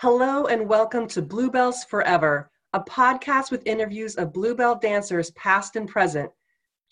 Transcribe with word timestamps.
Hello 0.00 0.46
and 0.46 0.68
welcome 0.68 1.08
to 1.08 1.20
Bluebells 1.20 1.82
Forever, 1.82 2.52
a 2.72 2.78
podcast 2.78 3.50
with 3.50 3.66
interviews 3.66 4.14
of 4.14 4.32
Bluebell 4.32 4.76
dancers 4.76 5.32
past 5.32 5.74
and 5.74 5.88
present. 5.88 6.30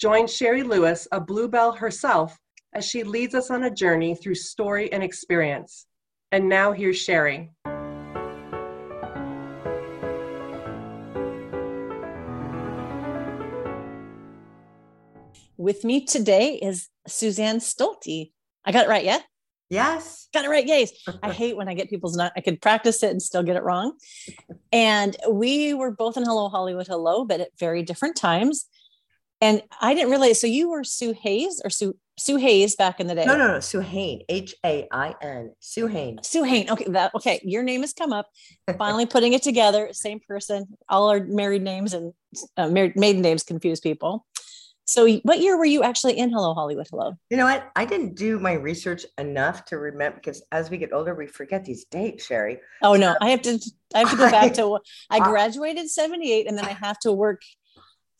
Join 0.00 0.26
Sherry 0.26 0.64
Lewis, 0.64 1.06
a 1.12 1.20
Bluebell 1.20 1.70
herself, 1.70 2.36
as 2.74 2.84
she 2.84 3.04
leads 3.04 3.36
us 3.36 3.48
on 3.48 3.62
a 3.62 3.70
journey 3.70 4.16
through 4.16 4.34
story 4.34 4.92
and 4.92 5.04
experience. 5.04 5.86
And 6.32 6.48
now 6.48 6.72
here's 6.72 6.96
Sherry. 6.96 7.52
With 15.56 15.84
me 15.84 16.04
today 16.04 16.58
is 16.60 16.88
Suzanne 17.06 17.60
Stolte. 17.60 18.32
I 18.64 18.72
got 18.72 18.86
it 18.86 18.88
right, 18.88 19.04
yeah? 19.04 19.20
Yes. 19.68 20.28
Got 20.32 20.44
it 20.44 20.48
right. 20.48 20.66
Yes. 20.66 20.92
I 21.22 21.32
hate 21.32 21.56
when 21.56 21.68
I 21.68 21.74
get 21.74 21.90
people's 21.90 22.16
not, 22.16 22.32
I 22.36 22.40
could 22.40 22.60
practice 22.60 23.02
it 23.02 23.10
and 23.10 23.20
still 23.20 23.42
get 23.42 23.56
it 23.56 23.62
wrong. 23.62 23.92
And 24.72 25.16
we 25.30 25.74
were 25.74 25.90
both 25.90 26.16
in 26.16 26.24
Hello 26.24 26.48
Hollywood 26.48 26.86
Hello, 26.86 27.24
but 27.24 27.40
at 27.40 27.48
very 27.58 27.82
different 27.82 28.16
times. 28.16 28.66
And 29.40 29.62
I 29.80 29.94
didn't 29.94 30.10
realize. 30.10 30.40
So 30.40 30.46
you 30.46 30.70
were 30.70 30.82
Sue 30.84 31.12
Hayes 31.12 31.60
or 31.62 31.70
Sue 31.70 31.94
Sue 32.18 32.36
Hayes 32.36 32.74
back 32.76 32.98
in 32.98 33.06
the 33.06 33.14
day? 33.14 33.26
No, 33.26 33.36
no, 33.36 33.46
no. 33.46 33.60
Sue 33.60 33.80
Hain. 33.80 34.22
H 34.30 34.54
A 34.64 34.88
I 34.90 35.14
N. 35.20 35.52
Sue 35.60 35.86
Hain. 35.86 36.18
Sue 36.22 36.44
Hain. 36.44 36.70
Okay. 36.70 36.86
That 36.88 37.14
okay. 37.14 37.40
Your 37.44 37.62
name 37.62 37.82
has 37.82 37.92
come 37.92 38.12
up. 38.12 38.26
Finally 38.78 39.04
putting 39.04 39.34
it 39.34 39.42
together. 39.42 39.90
Same 39.92 40.20
person. 40.20 40.66
All 40.88 41.10
our 41.10 41.22
married 41.22 41.60
names 41.60 41.92
and 41.92 42.14
uh, 42.56 42.68
married 42.68 42.96
maiden 42.96 43.20
names 43.20 43.42
confuse 43.42 43.80
people. 43.80 44.24
So, 44.86 45.08
what 45.24 45.40
year 45.40 45.58
were 45.58 45.64
you 45.64 45.82
actually 45.82 46.16
in 46.16 46.30
Hello 46.30 46.54
Hollywood 46.54 46.86
Hello? 46.88 47.12
You 47.28 47.36
know 47.36 47.44
what? 47.44 47.70
I 47.74 47.84
didn't 47.84 48.14
do 48.14 48.38
my 48.38 48.52
research 48.52 49.04
enough 49.18 49.64
to 49.66 49.78
remember 49.78 50.16
because 50.16 50.44
as 50.52 50.70
we 50.70 50.78
get 50.78 50.92
older, 50.92 51.12
we 51.12 51.26
forget 51.26 51.64
these 51.64 51.84
dates, 51.86 52.24
Sherry. 52.24 52.60
Oh 52.82 52.94
no, 52.94 53.16
I 53.20 53.30
have 53.30 53.42
to. 53.42 53.58
I 53.94 54.00
have 54.00 54.10
to 54.10 54.16
go 54.16 54.30
back 54.30 54.54
to. 54.54 54.78
I 55.10 55.18
graduated 55.18 55.90
'78, 55.90 56.46
and 56.46 56.56
then 56.56 56.64
I 56.64 56.72
have 56.72 57.00
to 57.00 57.12
work 57.12 57.42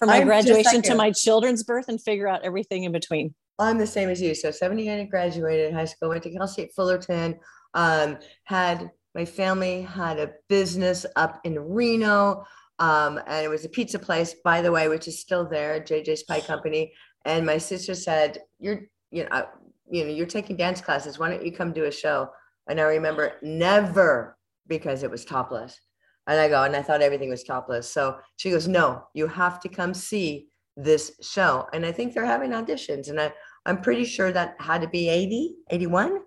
from 0.00 0.08
my 0.08 0.18
I'm 0.18 0.26
graduation 0.26 0.74
like 0.74 0.84
to 0.84 0.94
my 0.96 1.12
children's 1.12 1.62
birth 1.62 1.88
and 1.88 2.02
figure 2.02 2.26
out 2.26 2.44
everything 2.44 2.82
in 2.82 2.90
between. 2.90 3.34
I'm 3.60 3.78
the 3.78 3.86
same 3.86 4.10
as 4.10 4.20
you. 4.20 4.34
So 4.34 4.50
78, 4.50 5.00
I 5.00 5.04
graduated 5.04 5.72
high 5.72 5.86
school, 5.86 6.10
went 6.10 6.24
to 6.24 6.30
Cal 6.30 6.48
State 6.48 6.72
Fullerton, 6.74 7.38
um, 7.74 8.18
had 8.44 8.90
my 9.14 9.24
family 9.24 9.82
had 9.82 10.18
a 10.18 10.32
business 10.48 11.06
up 11.14 11.40
in 11.44 11.58
Reno. 11.58 12.44
Um, 12.78 13.20
and 13.26 13.44
it 13.44 13.48
was 13.48 13.64
a 13.64 13.70
pizza 13.70 13.98
place, 13.98 14.34
by 14.44 14.60
the 14.60 14.72
way, 14.72 14.88
which 14.88 15.08
is 15.08 15.20
still 15.20 15.48
there, 15.48 15.80
JJ's 15.80 16.24
Pie 16.24 16.40
Company. 16.40 16.92
And 17.24 17.46
my 17.46 17.58
sister 17.58 17.94
said, 17.94 18.38
"You're, 18.58 18.82
you 19.10 19.24
know, 19.24 19.30
uh, 19.30 19.46
you 19.90 20.04
know, 20.04 20.10
you're 20.10 20.26
taking 20.26 20.56
dance 20.56 20.80
classes. 20.80 21.18
Why 21.18 21.30
don't 21.30 21.44
you 21.44 21.52
come 21.52 21.72
do 21.72 21.84
a 21.84 21.90
show?" 21.90 22.30
And 22.68 22.80
I 22.80 22.84
remember 22.84 23.34
never 23.42 24.36
because 24.66 25.02
it 25.02 25.10
was 25.10 25.24
topless. 25.24 25.80
And 26.26 26.40
I 26.40 26.48
go, 26.48 26.64
and 26.64 26.74
I 26.76 26.82
thought 26.82 27.02
everything 27.02 27.30
was 27.30 27.44
topless. 27.44 27.90
So 27.90 28.18
she 28.36 28.50
goes, 28.50 28.68
"No, 28.68 29.04
you 29.14 29.26
have 29.26 29.60
to 29.60 29.68
come 29.68 29.94
see 29.94 30.48
this 30.76 31.12
show." 31.22 31.66
And 31.72 31.86
I 31.86 31.92
think 31.92 32.12
they're 32.12 32.26
having 32.26 32.50
auditions, 32.50 33.08
and 33.08 33.20
I, 33.20 33.32
I'm 33.64 33.80
pretty 33.80 34.04
sure 34.04 34.32
that 34.32 34.56
had 34.60 34.82
to 34.82 34.88
be 34.88 35.08
80, 35.08 35.56
81. 35.70 36.20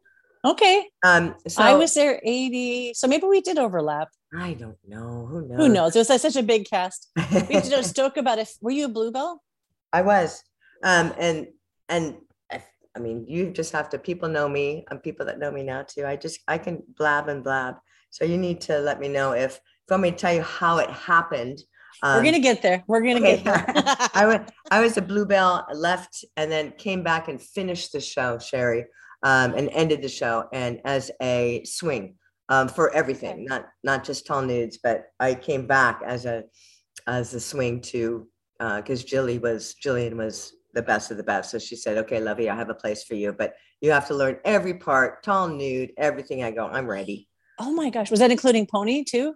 Okay. 0.45 0.87
Um, 1.03 1.35
so 1.47 1.61
I 1.61 1.75
was 1.75 1.93
there 1.93 2.21
80. 2.23 2.93
So 2.93 3.07
maybe 3.07 3.25
we 3.25 3.41
did 3.41 3.57
overlap. 3.57 4.09
I 4.37 4.53
don't 4.53 4.77
know. 4.87 5.27
Who 5.29 5.47
knows? 5.47 5.57
Who 5.57 5.69
knows? 5.69 5.95
It 5.95 6.07
was 6.07 6.21
such 6.21 6.35
a 6.35 6.43
big 6.43 6.69
cast. 6.69 7.09
We 7.15 7.55
had 7.55 7.63
to 7.63 7.69
just 7.69 7.95
talk 7.95 8.17
about 8.17 8.39
if 8.39 8.53
were 8.61 8.71
you 8.71 8.85
a 8.85 8.89
bluebell? 8.89 9.41
I 9.91 10.01
was. 10.01 10.43
Um, 10.83 11.13
and 11.17 11.47
and 11.89 12.17
I, 12.51 12.63
I 12.95 12.99
mean, 12.99 13.25
you 13.27 13.51
just 13.51 13.73
have 13.73 13.89
to. 13.89 13.99
People 13.99 14.29
know 14.29 14.47
me, 14.47 14.85
and 14.89 15.01
people 15.01 15.25
that 15.25 15.39
know 15.39 15.51
me 15.51 15.63
now 15.63 15.83
too. 15.83 16.05
I 16.05 16.15
just 16.15 16.39
I 16.47 16.57
can 16.57 16.83
blab 16.97 17.27
and 17.27 17.43
blab. 17.43 17.75
So 18.11 18.23
you 18.23 18.37
need 18.37 18.61
to 18.61 18.79
let 18.79 18.99
me 18.99 19.07
know 19.07 19.31
if 19.31 19.55
if 19.55 19.61
you 19.89 19.93
want 19.93 20.03
me 20.03 20.11
to 20.11 20.17
tell 20.17 20.33
you 20.33 20.41
how 20.41 20.77
it 20.77 20.89
happened. 20.89 21.59
Um, 22.01 22.17
We're 22.17 22.25
gonna 22.25 22.39
get 22.39 22.61
there. 22.61 22.83
We're 22.87 23.01
gonna 23.01 23.19
okay. 23.19 23.41
get 23.41 23.45
there. 23.45 24.07
I 24.13 24.25
went. 24.27 24.51
I 24.71 24.79
was 24.79 24.95
a 24.97 25.01
bluebell, 25.01 25.65
left, 25.73 26.23
and 26.37 26.51
then 26.51 26.71
came 26.77 27.03
back 27.03 27.27
and 27.27 27.41
finished 27.41 27.91
the 27.91 27.99
show, 27.99 28.37
Sherry, 28.37 28.85
um, 29.23 29.53
and 29.53 29.69
ended 29.69 30.01
the 30.01 30.09
show, 30.09 30.47
and 30.53 30.79
as 30.85 31.11
a 31.21 31.63
swing 31.65 32.15
um, 32.49 32.67
for 32.67 32.93
everything, 32.93 33.33
okay. 33.33 33.43
not 33.43 33.65
not 33.83 34.03
just 34.03 34.25
tall 34.25 34.41
nudes, 34.41 34.79
but 34.81 35.05
I 35.19 35.35
came 35.35 35.67
back 35.67 36.01
as 36.05 36.25
a 36.25 36.43
as 37.07 37.33
a 37.33 37.39
swing 37.39 37.81
to 37.81 38.27
because 38.57 39.03
uh, 39.03 39.07
Jilly 39.07 39.39
was 39.39 39.75
Jillian 39.83 40.15
was 40.15 40.53
the 40.73 40.81
best 40.81 41.11
of 41.11 41.17
the 41.17 41.23
best. 41.23 41.51
So 41.51 41.59
she 41.59 41.75
said, 41.75 41.97
"Okay, 41.97 42.19
Lovey, 42.19 42.49
I 42.49 42.55
have 42.55 42.69
a 42.69 42.75
place 42.75 43.03
for 43.03 43.15
you, 43.15 43.33
but 43.33 43.53
you 43.81 43.91
have 43.91 44.07
to 44.07 44.15
learn 44.15 44.37
every 44.45 44.75
part, 44.75 45.23
tall 45.23 45.47
nude, 45.47 45.91
everything." 45.97 46.43
I 46.43 46.51
go, 46.51 46.67
"I'm 46.67 46.87
ready." 46.87 47.27
Oh 47.59 47.71
my 47.71 47.89
gosh, 47.89 48.09
was 48.09 48.19
that 48.19 48.31
including 48.31 48.67
pony 48.67 49.03
too? 49.03 49.35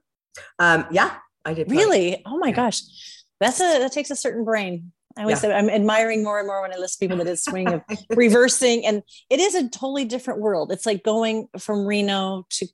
Um, 0.60 0.86
yeah, 0.92 1.18
I 1.46 1.54
did. 1.54 1.70
Really? 1.70 2.22
Oh 2.26 2.38
my 2.38 2.50
yeah. 2.50 2.56
gosh, 2.56 2.82
that's 3.40 3.60
a 3.60 3.80
that 3.80 3.92
takes 3.92 4.12
a 4.12 4.16
certain 4.16 4.44
brain. 4.44 4.92
I 5.18 5.22
always 5.22 5.38
yeah. 5.38 5.50
say 5.50 5.54
I'm 5.54 5.70
admiring 5.70 6.24
more 6.24 6.40
and 6.40 6.48
more 6.48 6.62
when 6.62 6.74
I 6.74 6.78
listen 6.78 7.00
to 7.00 7.08
people 7.08 7.24
that 7.24 7.32
is 7.32 7.44
swing 7.44 7.68
of 7.68 7.82
reversing, 8.10 8.86
and 8.86 9.04
it 9.30 9.40
is 9.40 9.56
a 9.56 9.70
totally 9.70 10.06
different 10.06 10.40
world. 10.40 10.72
It's 10.72 10.86
like 10.86 11.04
going 11.04 11.48
from 11.58 11.86
Reno 11.86 12.46
to 12.52 12.68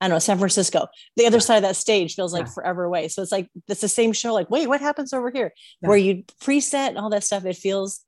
I 0.00 0.06
don't 0.06 0.14
know, 0.14 0.18
San 0.20 0.38
Francisco. 0.38 0.86
The 1.16 1.26
other 1.26 1.40
side 1.40 1.56
of 1.56 1.62
that 1.62 1.76
stage 1.76 2.14
feels 2.14 2.32
like 2.32 2.46
yeah. 2.46 2.52
forever 2.52 2.84
away. 2.84 3.08
So 3.08 3.20
it's 3.20 3.32
like 3.32 3.48
it's 3.66 3.80
the 3.80 3.88
same 3.88 4.12
show. 4.12 4.32
Like, 4.32 4.48
wait, 4.48 4.68
what 4.68 4.80
happens 4.80 5.12
over 5.12 5.30
here? 5.30 5.52
Yeah. 5.82 5.88
Where 5.88 5.98
you 5.98 6.24
preset 6.40 6.88
and 6.88 6.98
all 6.98 7.10
that 7.10 7.24
stuff. 7.24 7.44
It 7.44 7.56
feels 7.56 8.04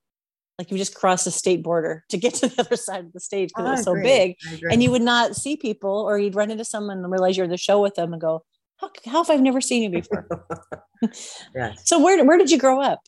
like 0.58 0.70
you 0.70 0.78
just 0.78 0.94
crossed 0.94 1.26
a 1.26 1.30
state 1.30 1.62
border 1.62 2.04
to 2.10 2.16
get 2.16 2.34
to 2.36 2.48
the 2.48 2.60
other 2.60 2.76
side 2.76 3.06
of 3.06 3.12
the 3.12 3.20
stage 3.20 3.48
because 3.48 3.68
oh, 3.68 3.72
it's 3.72 3.84
so 3.84 3.94
big. 3.94 4.36
And 4.70 4.82
you 4.82 4.90
would 4.90 5.02
not 5.02 5.34
see 5.34 5.56
people, 5.56 5.90
or 5.90 6.18
you'd 6.18 6.36
run 6.36 6.50
into 6.50 6.64
someone 6.64 6.98
and 6.98 7.10
realize 7.10 7.36
you're 7.36 7.48
the 7.48 7.56
show 7.56 7.80
with 7.80 7.96
them 7.96 8.12
and 8.12 8.20
go, 8.20 8.44
"How, 8.76 8.90
how 9.06 9.24
have 9.24 9.30
I 9.30 9.40
never 9.40 9.60
seen 9.60 9.82
you 9.82 9.90
before?" 9.90 10.28
yeah. 11.56 11.72
So 11.84 11.98
where 11.98 12.24
where 12.24 12.38
did 12.38 12.52
you 12.52 12.58
grow 12.58 12.80
up? 12.80 13.00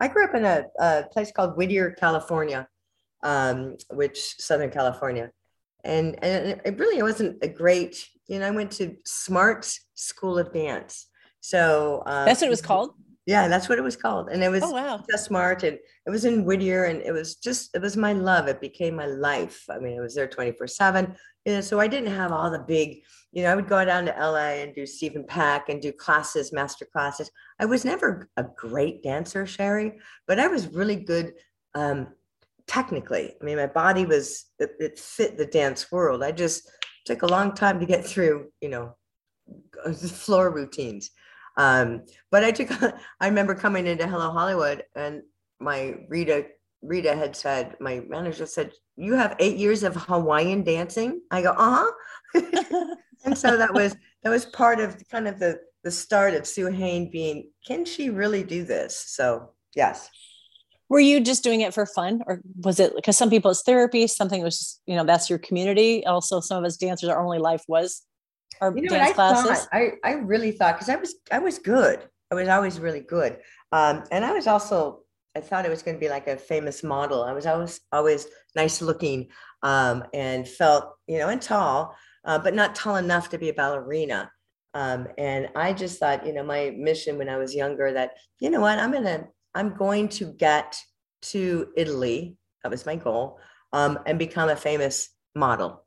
I 0.00 0.08
grew 0.08 0.24
up 0.24 0.34
in 0.34 0.44
a, 0.44 0.64
a 0.78 1.04
place 1.12 1.32
called 1.32 1.56
Whittier, 1.56 1.92
California, 1.92 2.68
um, 3.22 3.76
which 3.90 4.36
Southern 4.38 4.70
California. 4.70 5.30
And 5.84 6.22
and 6.22 6.60
it 6.64 6.78
really 6.78 7.02
wasn't 7.02 7.38
a 7.42 7.48
great 7.48 8.08
you 8.26 8.40
know 8.40 8.46
i 8.48 8.50
went 8.50 8.72
to 8.72 8.96
smart 9.04 9.70
school 9.94 10.38
of 10.38 10.52
dance. 10.52 11.06
So 11.40 12.02
um, 12.06 12.26
that's 12.26 12.40
what 12.40 12.48
it 12.48 12.50
was 12.50 12.62
called 12.62 12.94
yeah 13.26 13.48
that's 13.48 13.68
what 13.68 13.78
it 13.78 13.82
was 13.82 13.96
called 13.96 14.28
and 14.30 14.42
it 14.42 14.50
was 14.50 14.62
oh, 14.62 14.70
wow. 14.70 15.04
just 15.10 15.26
smart 15.26 15.62
and 15.62 15.78
it 16.06 16.10
was 16.10 16.24
in 16.24 16.44
whittier 16.44 16.84
and 16.84 17.02
it 17.02 17.12
was 17.12 17.36
just 17.36 17.74
it 17.74 17.82
was 17.82 17.96
my 17.96 18.12
love 18.12 18.48
it 18.48 18.60
became 18.60 18.96
my 18.96 19.06
life 19.06 19.64
i 19.70 19.78
mean 19.78 19.96
it 19.96 20.00
was 20.00 20.14
there 20.14 20.26
24 20.26 20.66
7 20.66 21.14
you 21.44 21.54
know 21.54 21.60
so 21.60 21.80
i 21.80 21.86
didn't 21.86 22.12
have 22.12 22.32
all 22.32 22.50
the 22.50 22.64
big 22.66 23.02
you 23.32 23.42
know 23.42 23.50
i 23.50 23.54
would 23.54 23.68
go 23.68 23.84
down 23.84 24.06
to 24.06 24.14
la 24.18 24.36
and 24.36 24.74
do 24.74 24.86
stephen 24.86 25.24
peck 25.24 25.68
and 25.68 25.82
do 25.82 25.92
classes 25.92 26.52
master 26.52 26.86
classes 26.92 27.30
i 27.60 27.64
was 27.64 27.84
never 27.84 28.28
a 28.36 28.44
great 28.56 29.02
dancer 29.02 29.44
sherry 29.46 29.92
but 30.26 30.38
i 30.38 30.46
was 30.46 30.68
really 30.68 30.96
good 30.96 31.32
um, 31.74 32.08
technically. 32.66 33.34
I 33.40 33.44
mean, 33.44 33.56
my 33.56 33.66
body 33.66 34.06
was 34.06 34.46
it, 34.58 34.72
it, 34.78 34.98
fit 34.98 35.36
the 35.36 35.46
dance 35.46 35.90
world. 35.92 36.22
I 36.22 36.32
just 36.32 36.68
took 37.04 37.22
a 37.22 37.26
long 37.26 37.54
time 37.54 37.78
to 37.80 37.86
get 37.86 38.04
through, 38.04 38.50
you 38.60 38.68
know, 38.68 38.96
floor 39.94 40.50
routines. 40.50 41.10
Um, 41.56 42.02
but 42.30 42.44
I 42.44 42.50
took. 42.50 42.70
I 43.20 43.26
remember 43.26 43.54
coming 43.54 43.86
into 43.86 44.06
Hello 44.06 44.30
Hollywood, 44.30 44.84
and 44.94 45.22
my 45.60 45.96
Rita 46.08 46.46
Rita 46.82 47.16
had 47.16 47.34
said, 47.34 47.76
my 47.80 48.00
manager 48.08 48.46
said, 48.46 48.72
"You 48.96 49.14
have 49.14 49.36
eight 49.38 49.56
years 49.56 49.82
of 49.82 49.96
Hawaiian 49.96 50.62
dancing." 50.62 51.22
I 51.30 51.42
go, 51.42 51.50
"Uh 51.56 51.86
huh." 52.34 52.40
and 53.24 53.36
so 53.36 53.56
that 53.56 53.72
was 53.72 53.96
that 54.22 54.30
was 54.30 54.46
part 54.46 54.80
of 54.80 54.96
kind 55.08 55.28
of 55.28 55.38
the 55.38 55.60
the 55.82 55.90
start 55.90 56.34
of 56.34 56.46
Sue 56.46 56.66
Hain 56.66 57.10
being, 57.10 57.50
"Can 57.66 57.84
she 57.84 58.10
really 58.10 58.42
do 58.42 58.64
this?" 58.64 58.96
So 59.06 59.50
yes 59.74 60.10
were 60.88 61.00
you 61.00 61.20
just 61.20 61.44
doing 61.44 61.60
it 61.60 61.74
for 61.74 61.86
fun 61.86 62.22
or 62.26 62.40
was 62.64 62.80
it 62.80 62.94
because 62.96 63.16
some 63.16 63.30
people 63.30 63.50
it's 63.50 63.62
therapy 63.62 64.06
something 64.06 64.42
was 64.42 64.80
you 64.86 64.96
know 64.96 65.04
that's 65.04 65.28
your 65.30 65.38
community 65.38 66.04
also 66.06 66.40
some 66.40 66.58
of 66.58 66.64
us 66.64 66.76
dancers 66.76 67.08
our 67.08 67.22
only 67.22 67.38
life 67.38 67.62
was 67.68 68.02
our 68.60 68.76
you 68.76 68.82
know 68.82 68.96
dance 68.96 69.10
I 69.10 69.12
classes? 69.12 69.66
Thought, 69.66 69.68
I, 69.72 69.92
I 70.04 70.12
really 70.12 70.52
thought 70.52 70.76
because 70.76 70.88
i 70.88 70.96
was 70.96 71.14
i 71.30 71.38
was 71.38 71.58
good. 71.58 72.08
I 72.30 72.34
was 72.34 72.48
always 72.48 72.80
really 72.80 73.00
good. 73.00 73.38
Um, 73.72 74.04
and 74.10 74.24
i 74.24 74.32
was 74.32 74.46
also 74.46 75.00
i 75.36 75.40
thought 75.40 75.66
it 75.66 75.70
was 75.70 75.82
going 75.82 75.96
to 75.96 76.00
be 76.00 76.08
like 76.08 76.26
a 76.26 76.36
famous 76.36 76.82
model. 76.82 77.22
I 77.22 77.32
was 77.32 77.46
always 77.46 77.80
always 77.92 78.26
nice 78.54 78.80
looking 78.80 79.28
um, 79.62 80.04
and 80.14 80.46
felt 80.48 80.94
you 81.06 81.18
know 81.18 81.28
and 81.28 81.42
tall 81.42 81.94
uh, 82.24 82.38
but 82.38 82.54
not 82.54 82.74
tall 82.74 82.96
enough 82.96 83.28
to 83.30 83.38
be 83.38 83.50
a 83.50 83.54
ballerina. 83.54 84.30
Um, 84.74 85.08
and 85.16 85.48
i 85.56 85.72
just 85.72 85.98
thought 85.98 86.26
you 86.26 86.34
know 86.34 86.44
my 86.44 86.74
mission 86.76 87.16
when 87.16 87.30
i 87.30 87.38
was 87.38 87.54
younger 87.54 87.94
that 87.94 88.10
you 88.40 88.50
know 88.50 88.60
what 88.60 88.78
i'm 88.78 88.92
gonna 88.92 89.26
I'm 89.56 89.74
going 89.74 90.08
to 90.10 90.26
get 90.26 90.78
to 91.32 91.68
Italy. 91.76 92.36
That 92.62 92.70
was 92.70 92.84
my 92.84 92.96
goal, 92.96 93.40
um, 93.72 93.98
and 94.06 94.18
become 94.18 94.50
a 94.50 94.56
famous 94.56 95.08
model. 95.34 95.84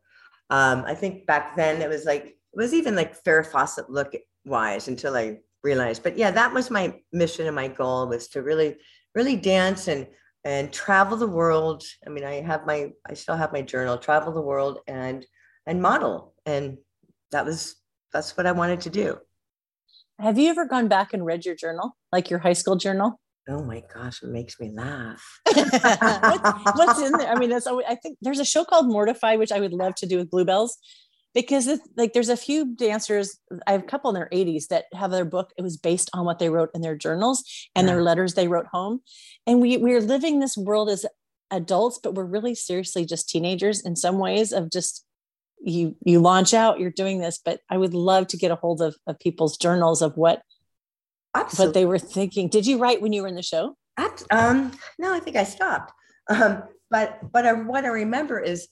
Um, 0.49 0.83
I 0.87 0.95
think 0.95 1.27
back 1.27 1.55
then 1.55 1.81
it 1.81 1.87
was 1.89 2.03
like 2.03 2.35
was 2.53 2.73
even 2.73 2.95
like 2.95 3.21
Farrah 3.23 3.45
Fawcett 3.45 3.89
look 3.89 4.13
wise 4.45 4.87
until 4.87 5.15
I 5.15 5.39
realized. 5.63 6.03
But 6.03 6.17
yeah, 6.17 6.31
that 6.31 6.53
was 6.53 6.71
my 6.71 6.95
mission 7.11 7.45
and 7.45 7.55
my 7.55 7.67
goal 7.67 8.07
was 8.07 8.27
to 8.29 8.41
really, 8.41 8.77
really 9.15 9.35
dance 9.35 9.87
and 9.87 10.07
and 10.45 10.71
travel 10.71 11.17
the 11.17 11.27
world. 11.27 11.83
I 12.05 12.09
mean, 12.09 12.23
I 12.23 12.41
have 12.41 12.65
my 12.65 12.91
I 13.07 13.13
still 13.13 13.35
have 13.35 13.53
my 13.53 13.61
journal, 13.61 13.97
travel 13.97 14.33
the 14.33 14.41
world 14.41 14.79
and 14.87 15.25
and 15.65 15.81
model. 15.81 16.33
And 16.45 16.77
that 17.31 17.45
was 17.45 17.75
that's 18.13 18.35
what 18.37 18.47
I 18.47 18.51
wanted 18.51 18.81
to 18.81 18.89
do. 18.89 19.17
Have 20.19 20.37
you 20.37 20.49
ever 20.49 20.65
gone 20.65 20.87
back 20.87 21.13
and 21.13 21.25
read 21.25 21.45
your 21.45 21.55
journal, 21.55 21.95
like 22.11 22.29
your 22.29 22.39
high 22.39 22.53
school 22.53 22.75
journal? 22.75 23.19
Oh 23.47 23.63
my 23.63 23.81
gosh, 23.93 24.21
it 24.21 24.29
makes 24.29 24.59
me 24.59 24.71
laugh. 24.71 25.23
what's, 25.53 26.77
what's, 26.77 27.01
in 27.01 27.13
there? 27.13 27.31
I 27.31 27.35
mean, 27.35 27.49
that's 27.49 27.65
always, 27.65 27.85
I 27.89 27.95
think 27.95 28.17
there's 28.21 28.39
a 28.39 28.45
show 28.45 28.63
called 28.63 28.87
Mortify, 28.87 29.37
which 29.37 29.51
I 29.51 29.59
would 29.59 29.73
love 29.73 29.95
to 29.95 30.05
do 30.05 30.17
with 30.17 30.29
Bluebells 30.29 30.77
because 31.33 31.67
it's, 31.67 31.87
like 31.95 32.13
there's 32.13 32.29
a 32.29 32.37
few 32.37 32.75
dancers, 32.75 33.37
I 33.67 33.73
have 33.73 33.83
a 33.83 33.87
couple 33.87 34.09
in 34.09 34.15
their 34.15 34.29
80s 34.31 34.67
that 34.67 34.85
have 34.93 35.11
their 35.11 35.25
book. 35.25 35.51
It 35.57 35.61
was 35.61 35.77
based 35.77 36.09
on 36.13 36.25
what 36.25 36.39
they 36.39 36.49
wrote 36.49 36.71
in 36.73 36.81
their 36.81 36.95
journals 36.95 37.43
and 37.75 37.87
yeah. 37.87 37.93
their 37.93 38.03
letters 38.03 38.33
they 38.33 38.47
wrote 38.47 38.67
home. 38.71 39.01
And 39.45 39.61
we 39.61 39.77
we're 39.77 40.01
living 40.01 40.39
this 40.39 40.57
world 40.57 40.89
as 40.89 41.05
adults, 41.51 41.99
but 42.01 42.13
we're 42.13 42.25
really 42.25 42.55
seriously 42.55 43.05
just 43.05 43.29
teenagers 43.29 43.81
in 43.81 43.95
some 43.95 44.17
ways 44.17 44.51
of 44.51 44.71
just 44.71 45.05
you 45.61 45.95
you 46.05 46.19
launch 46.19 46.53
out, 46.53 46.79
you're 46.79 46.89
doing 46.89 47.19
this. 47.19 47.39
But 47.43 47.59
I 47.69 47.77
would 47.77 47.93
love 47.93 48.27
to 48.27 48.37
get 48.37 48.51
a 48.51 48.55
hold 48.55 48.81
of, 48.81 48.95
of 49.05 49.19
people's 49.19 49.57
journals 49.57 50.01
of 50.01 50.17
what 50.17 50.41
Absolutely. 51.35 51.67
what 51.67 51.73
they 51.73 51.85
were 51.85 51.99
thinking. 51.99 52.49
Did 52.49 52.65
you 52.65 52.79
write 52.79 53.01
when 53.01 53.13
you 53.13 53.21
were 53.21 53.27
in 53.27 53.35
the 53.35 53.43
show? 53.43 53.75
Um, 54.31 54.71
no, 54.97 55.13
I 55.13 55.19
think 55.19 55.35
I 55.35 55.43
stopped. 55.43 55.91
Um, 56.29 56.63
but 56.89 57.19
but 57.31 57.45
I, 57.45 57.53
what 57.53 57.85
I 57.85 57.89
remember 57.89 58.39
is 58.39 58.67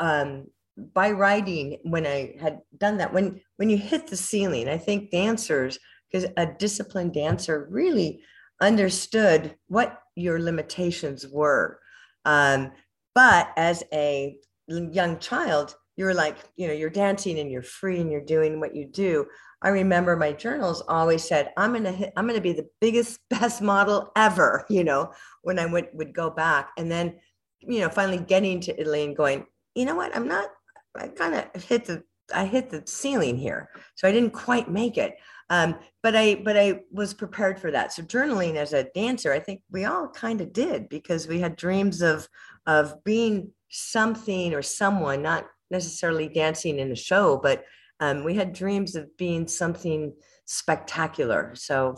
um, 0.00 0.46
by 0.76 1.10
writing 1.10 1.78
when 1.82 2.06
I 2.06 2.34
had 2.40 2.60
done 2.76 2.98
that. 2.98 3.12
When 3.12 3.40
when 3.56 3.70
you 3.70 3.78
hit 3.78 4.06
the 4.06 4.16
ceiling, 4.16 4.68
I 4.68 4.78
think 4.78 5.10
dancers, 5.10 5.78
because 6.10 6.30
a 6.36 6.46
disciplined 6.46 7.14
dancer 7.14 7.66
really 7.70 8.22
understood 8.60 9.56
what 9.68 10.00
your 10.14 10.40
limitations 10.40 11.26
were. 11.26 11.78
Um, 12.24 12.72
but 13.14 13.50
as 13.56 13.82
a 13.92 14.38
young 14.68 15.18
child, 15.18 15.76
you're 15.96 16.14
like, 16.14 16.36
you 16.56 16.66
know, 16.66 16.74
you're 16.74 16.90
dancing 16.90 17.38
and 17.38 17.50
you're 17.50 17.62
free 17.62 18.00
and 18.00 18.10
you're 18.10 18.20
doing 18.24 18.60
what 18.60 18.74
you 18.74 18.86
do. 18.86 19.26
I 19.62 19.70
remember 19.70 20.16
my 20.16 20.32
journals 20.32 20.82
always 20.86 21.24
said, 21.24 21.52
I'm 21.56 21.72
gonna 21.72 21.92
hit, 21.92 22.12
I'm 22.16 22.26
gonna 22.26 22.40
be 22.40 22.52
the 22.52 22.68
biggest, 22.80 23.20
best 23.30 23.62
model 23.62 24.12
ever, 24.16 24.66
you 24.68 24.84
know, 24.84 25.12
when 25.42 25.58
I 25.58 25.66
would 25.66 25.88
would 25.94 26.14
go 26.14 26.30
back. 26.30 26.70
And 26.76 26.90
then, 26.90 27.18
you 27.60 27.80
know, 27.80 27.88
finally 27.88 28.18
getting 28.18 28.60
to 28.60 28.78
Italy 28.78 29.04
and 29.04 29.16
going, 29.16 29.46
you 29.74 29.86
know 29.86 29.94
what, 29.94 30.14
I'm 30.14 30.28
not, 30.28 30.50
I 30.98 31.08
kind 31.08 31.34
of 31.34 31.62
hit 31.62 31.84
the 31.84 32.02
I 32.34 32.44
hit 32.44 32.70
the 32.70 32.82
ceiling 32.86 33.36
here. 33.36 33.68
So 33.94 34.08
I 34.08 34.12
didn't 34.12 34.32
quite 34.32 34.68
make 34.68 34.98
it. 34.98 35.14
Um, 35.48 35.76
but 36.02 36.16
I 36.16 36.36
but 36.36 36.56
I 36.56 36.80
was 36.90 37.14
prepared 37.14 37.60
for 37.60 37.70
that. 37.70 37.92
So 37.92 38.02
journaling 38.02 38.56
as 38.56 38.72
a 38.72 38.88
dancer, 38.94 39.32
I 39.32 39.38
think 39.38 39.62
we 39.70 39.84
all 39.84 40.08
kind 40.08 40.40
of 40.40 40.52
did 40.52 40.88
because 40.88 41.28
we 41.28 41.40
had 41.40 41.56
dreams 41.56 42.02
of 42.02 42.28
of 42.66 43.04
being 43.04 43.52
something 43.70 44.54
or 44.54 44.62
someone, 44.62 45.22
not 45.22 45.46
necessarily 45.70 46.28
dancing 46.28 46.78
in 46.78 46.90
a 46.92 46.96
show, 46.96 47.38
but 47.40 47.64
um, 48.00 48.24
we 48.24 48.34
had 48.34 48.52
dreams 48.52 48.94
of 48.94 49.16
being 49.16 49.48
something 49.48 50.12
spectacular. 50.44 51.52
So 51.54 51.96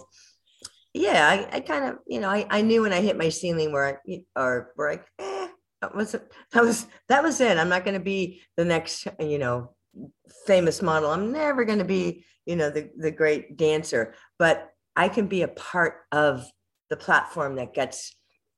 yeah, 0.94 1.28
I, 1.28 1.56
I 1.56 1.60
kind 1.60 1.84
of, 1.84 1.98
you 2.06 2.20
know, 2.20 2.28
I, 2.28 2.46
I 2.50 2.62
knew 2.62 2.82
when 2.82 2.92
I 2.92 3.00
hit 3.00 3.18
my 3.18 3.28
ceiling 3.28 3.72
where 3.72 4.00
I, 4.06 4.22
or 4.36 4.72
where 4.76 4.90
I, 4.90 5.00
that 5.80 5.94
was, 5.94 6.12
that 6.12 6.62
was, 6.62 6.86
that 7.08 7.22
was 7.22 7.40
it. 7.40 7.56
I'm 7.58 7.68
not 7.68 7.84
going 7.84 7.94
to 7.94 8.00
be 8.00 8.42
the 8.56 8.64
next, 8.64 9.06
you 9.20 9.38
know, 9.38 9.74
famous 10.46 10.82
model. 10.82 11.10
I'm 11.10 11.32
never 11.32 11.64
going 11.64 11.78
to 11.78 11.84
be, 11.84 12.24
you 12.46 12.56
know, 12.56 12.70
the, 12.70 12.90
the 12.96 13.10
great 13.10 13.56
dancer, 13.56 14.14
but 14.38 14.70
I 14.96 15.08
can 15.08 15.26
be 15.26 15.42
a 15.42 15.48
part 15.48 16.00
of 16.12 16.44
the 16.90 16.96
platform 16.96 17.56
that 17.56 17.74
gets 17.74 18.14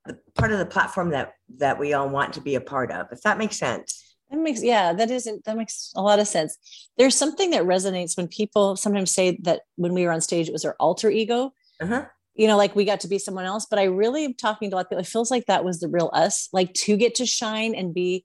the 0.06 0.18
part 0.34 0.52
of 0.52 0.58
the 0.58 0.66
platform 0.66 1.10
that, 1.10 1.34
that 1.58 1.78
we 1.78 1.92
all 1.92 2.08
want 2.08 2.32
to 2.34 2.40
be 2.40 2.54
a 2.54 2.60
part 2.60 2.90
of, 2.90 3.06
if 3.12 3.20
that 3.22 3.38
makes 3.38 3.58
sense. 3.58 4.16
That 4.30 4.38
makes 4.38 4.62
yeah, 4.62 4.92
that 4.92 5.10
isn't 5.10 5.44
that 5.44 5.56
makes 5.56 5.92
a 5.96 6.02
lot 6.02 6.20
of 6.20 6.28
sense. 6.28 6.56
There's 6.96 7.16
something 7.16 7.50
that 7.50 7.64
resonates 7.64 8.16
when 8.16 8.28
people 8.28 8.76
sometimes 8.76 9.12
say 9.12 9.38
that 9.42 9.62
when 9.76 9.92
we 9.92 10.04
were 10.04 10.12
on 10.12 10.20
stage, 10.20 10.48
it 10.48 10.52
was 10.52 10.64
our 10.64 10.76
alter 10.78 11.10
ego. 11.10 11.52
Uh-huh. 11.82 12.04
You 12.34 12.46
know, 12.46 12.56
like 12.56 12.74
we 12.76 12.84
got 12.84 13.00
to 13.00 13.08
be 13.08 13.18
someone 13.18 13.44
else. 13.44 13.66
But 13.68 13.78
I 13.78 13.84
really 13.84 14.24
am 14.24 14.34
talking 14.34 14.70
to 14.70 14.74
a 14.74 14.76
lot 14.76 14.86
of 14.86 14.90
people. 14.90 15.02
It 15.02 15.08
feels 15.08 15.30
like 15.30 15.46
that 15.46 15.64
was 15.64 15.80
the 15.80 15.88
real 15.88 16.10
us, 16.12 16.48
like 16.52 16.72
to 16.74 16.96
get 16.96 17.16
to 17.16 17.26
shine 17.26 17.74
and 17.74 17.92
be 17.92 18.24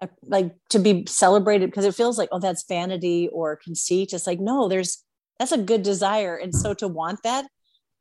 a, 0.00 0.08
like 0.24 0.54
to 0.70 0.78
be 0.78 1.04
celebrated 1.06 1.70
because 1.70 1.84
it 1.84 1.94
feels 1.94 2.18
like, 2.18 2.28
oh, 2.32 2.38
that's 2.38 2.64
vanity 2.68 3.28
or 3.32 3.56
conceit. 3.56 4.12
It's 4.12 4.26
like, 4.26 4.40
no, 4.40 4.68
there's 4.68 5.04
that's 5.38 5.52
a 5.52 5.58
good 5.58 5.82
desire. 5.82 6.36
And 6.36 6.54
so 6.54 6.74
to 6.74 6.88
want 6.88 7.20
that 7.22 7.46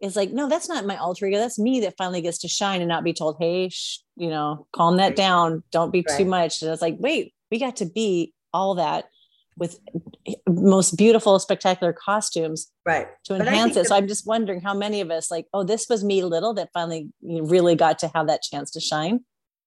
is 0.02 0.16
like, 0.16 0.32
no, 0.32 0.48
that's 0.48 0.70
not 0.70 0.86
my 0.86 0.98
alter 0.98 1.26
ego. 1.26 1.38
That's 1.38 1.60
me 1.60 1.80
that 1.82 1.96
finally 1.98 2.22
gets 2.22 2.40
to 2.40 2.48
shine 2.48 2.82
and 2.82 2.90
not 2.90 3.04
be 3.04 3.14
told, 3.14 3.38
hey, 3.40 3.70
sh- 3.70 4.00
you 4.16 4.30
know, 4.30 4.68
calm 4.74 4.98
that 4.98 5.16
down. 5.16 5.64
Don't 5.72 5.92
be 5.92 6.04
right. 6.08 6.18
too 6.18 6.26
much. 6.26 6.62
And 6.62 6.72
it's 6.72 6.82
like, 6.82 6.98
wait, 7.00 7.34
we 7.52 7.60
got 7.60 7.78
to 7.78 7.86
be 7.86 8.34
all 8.54 8.76
that 8.76 9.06
with 9.58 9.80
most 10.48 10.96
beautiful 10.96 11.40
spectacular 11.40 11.92
costumes 11.92 12.72
right. 12.86 13.08
to 13.26 13.36
enhance 13.36 13.76
it. 13.76 13.88
So 13.88 13.96
i'm 13.96 14.08
just 14.08 14.28
wondering 14.28 14.62
how 14.62 14.74
many 14.74 15.02
of 15.02 15.12
us 15.12 15.30
like 15.32 15.48
oh 15.54 15.64
this 15.64 15.88
was 15.90 16.04
me 16.04 16.24
little 16.24 16.54
that 16.56 16.70
finally 16.74 17.10
really 17.22 17.76
got 17.76 18.00
to 18.00 18.12
have 18.14 18.28
that 18.28 18.44
chance 18.44 18.72
to 18.72 18.80
shine. 18.80 19.22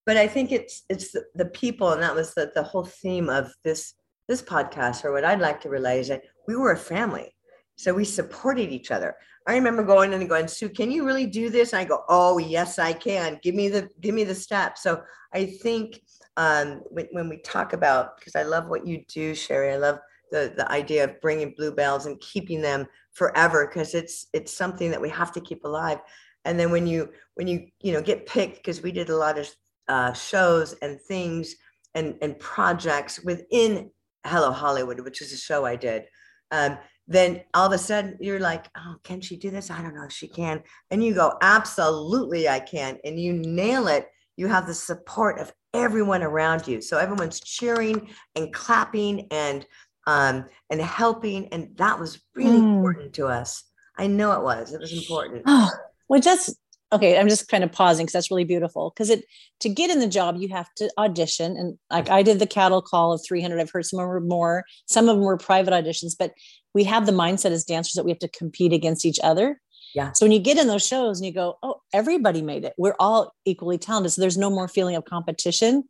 But 0.05 0.17
i 0.17 0.27
think 0.27 0.51
it's 0.51 0.83
it's 0.89 1.11
the, 1.11 1.25
the 1.35 1.45
people 1.45 1.91
and 1.91 2.01
that 2.01 2.15
was 2.15 2.33
the, 2.33 2.51
the 2.55 2.63
whole 2.63 2.85
theme 2.85 3.29
of 3.29 3.53
this 3.63 3.93
this 4.27 4.41
podcast 4.41 5.03
or 5.03 5.11
what 5.11 5.25
i'd 5.25 5.41
like 5.41 5.59
to 5.61 5.69
relay 5.69 5.99
is 5.99 6.07
that 6.07 6.23
we 6.47 6.55
were 6.55 6.71
a 6.71 6.77
family. 6.77 7.35
So 7.77 7.93
we 7.93 8.05
supported 8.05 8.69
each 8.71 8.91
other. 8.91 9.15
I 9.47 9.55
remember 9.55 9.81
going 9.81 10.13
in 10.13 10.19
and 10.19 10.29
going 10.29 10.47
sue 10.47 10.69
can 10.69 10.91
you 10.91 11.05
really 11.05 11.25
do 11.25 11.49
this? 11.49 11.73
And 11.73 11.81
i 11.81 11.85
go 11.85 12.03
oh 12.09 12.37
yes 12.37 12.79
i 12.79 12.93
can. 12.93 13.39
Give 13.43 13.55
me 13.55 13.69
the 13.69 13.89
give 13.99 14.15
me 14.15 14.23
the 14.23 14.35
steps 14.35 14.83
so 14.83 15.01
i 15.33 15.45
think 15.45 16.01
um, 16.37 16.81
when, 16.89 17.29
we 17.29 17.41
talk 17.41 17.73
about, 17.73 18.17
because 18.17 18.35
I 18.35 18.43
love 18.43 18.67
what 18.67 18.87
you 18.87 19.03
do, 19.07 19.35
Sherry, 19.35 19.73
I 19.73 19.77
love 19.77 19.99
the, 20.31 20.53
the 20.55 20.71
idea 20.71 21.03
of 21.03 21.21
bringing 21.21 21.53
bluebells 21.55 22.05
and 22.05 22.19
keeping 22.21 22.61
them 22.61 22.87
forever 23.13 23.67
because 23.67 23.93
it's 23.93 24.27
it's 24.33 24.55
something 24.55 24.89
that 24.91 25.01
we 25.01 25.09
have 25.09 25.31
to 25.33 25.41
keep 25.41 25.65
alive. 25.65 25.99
And 26.45 26.59
then 26.59 26.71
when 26.71 26.87
you 26.87 27.09
when 27.35 27.47
you 27.47 27.67
you 27.81 27.91
know 27.91 28.01
get 28.01 28.25
picked 28.25 28.57
because 28.57 28.81
we 28.81 28.91
did 28.91 29.09
a 29.09 29.15
lot 29.15 29.37
of 29.37 29.49
uh, 29.87 30.13
shows 30.13 30.73
and 30.81 30.99
things 31.01 31.55
and 31.93 32.15
and 32.21 32.39
projects 32.39 33.21
within 33.23 33.91
Hello 34.25 34.51
Hollywood, 34.51 35.01
which 35.01 35.21
is 35.21 35.33
a 35.33 35.37
show 35.37 35.65
I 35.65 35.75
did. 35.75 36.03
Um, 36.51 36.77
then 37.07 37.41
all 37.53 37.67
of 37.67 37.73
a 37.73 37.77
sudden 37.77 38.17
you're 38.21 38.39
like, 38.39 38.67
oh, 38.77 38.95
can 39.03 39.19
she 39.19 39.35
do 39.35 39.49
this? 39.49 39.69
I 39.69 39.81
don't 39.81 39.95
know 39.95 40.05
if 40.05 40.13
she 40.13 40.27
can. 40.27 40.63
And 40.91 41.03
you 41.03 41.13
go, 41.13 41.33
absolutely, 41.41 42.47
I 42.47 42.59
can. 42.59 42.99
And 43.03 43.19
you 43.19 43.33
nail 43.33 43.87
it. 43.87 44.07
You 44.37 44.47
have 44.47 44.65
the 44.65 44.73
support 44.73 45.39
of 45.39 45.51
everyone 45.73 46.23
around 46.23 46.67
you. 46.67 46.81
So 46.81 46.97
everyone's 46.97 47.39
cheering 47.39 48.09
and 48.35 48.53
clapping 48.53 49.27
and 49.31 49.65
um, 50.07 50.45
and 50.69 50.81
helping, 50.81 51.47
and 51.49 51.75
that 51.77 51.99
was 51.99 52.21
really 52.35 52.59
mm. 52.59 52.77
important 52.77 53.13
to 53.13 53.27
us. 53.27 53.63
I 53.97 54.07
know 54.07 54.31
it 54.31 54.41
was. 54.41 54.73
It 54.73 54.79
was 54.79 54.93
important. 54.93 55.43
Oh, 55.45 55.69
well, 56.09 56.19
just 56.19 56.55
okay. 56.91 57.19
I'm 57.19 57.29
just 57.29 57.47
kind 57.49 57.63
of 57.63 57.71
pausing 57.71 58.05
because 58.05 58.13
that's 58.13 58.31
really 58.31 58.43
beautiful. 58.43 58.91
Because 58.91 59.11
it 59.11 59.23
to 59.59 59.69
get 59.69 59.91
in 59.91 59.99
the 59.99 60.07
job, 60.07 60.37
you 60.37 60.49
have 60.49 60.73
to 60.77 60.89
audition, 60.97 61.55
and 61.55 61.77
like 61.91 62.09
I 62.09 62.23
did 62.23 62.39
the 62.39 62.47
cattle 62.47 62.81
call 62.81 63.13
of 63.13 63.21
300. 63.25 63.59
I've 63.59 63.69
heard 63.69 63.85
some 63.85 63.99
were 63.99 64.19
more. 64.19 64.65
Some 64.87 65.07
of 65.07 65.17
them 65.17 65.23
were 65.23 65.37
private 65.37 65.73
auditions, 65.73 66.13
but 66.17 66.33
we 66.73 66.83
have 66.85 67.05
the 67.05 67.11
mindset 67.11 67.51
as 67.51 67.63
dancers 67.63 67.93
that 67.93 68.05
we 68.05 68.11
have 68.11 68.19
to 68.19 68.29
compete 68.29 68.73
against 68.73 69.05
each 69.05 69.19
other. 69.23 69.61
Yeah. 69.93 70.11
So 70.13 70.25
when 70.25 70.31
you 70.31 70.39
get 70.39 70.57
in 70.57 70.67
those 70.67 70.85
shows 70.85 71.19
and 71.19 71.25
you 71.25 71.33
go, 71.33 71.57
oh, 71.63 71.81
everybody 71.93 72.41
made 72.41 72.63
it. 72.63 72.73
We're 72.77 72.95
all 72.99 73.33
equally 73.45 73.77
talented. 73.77 74.13
So 74.13 74.21
there's 74.21 74.37
no 74.37 74.49
more 74.49 74.67
feeling 74.67 74.95
of 74.95 75.05
competition 75.05 75.83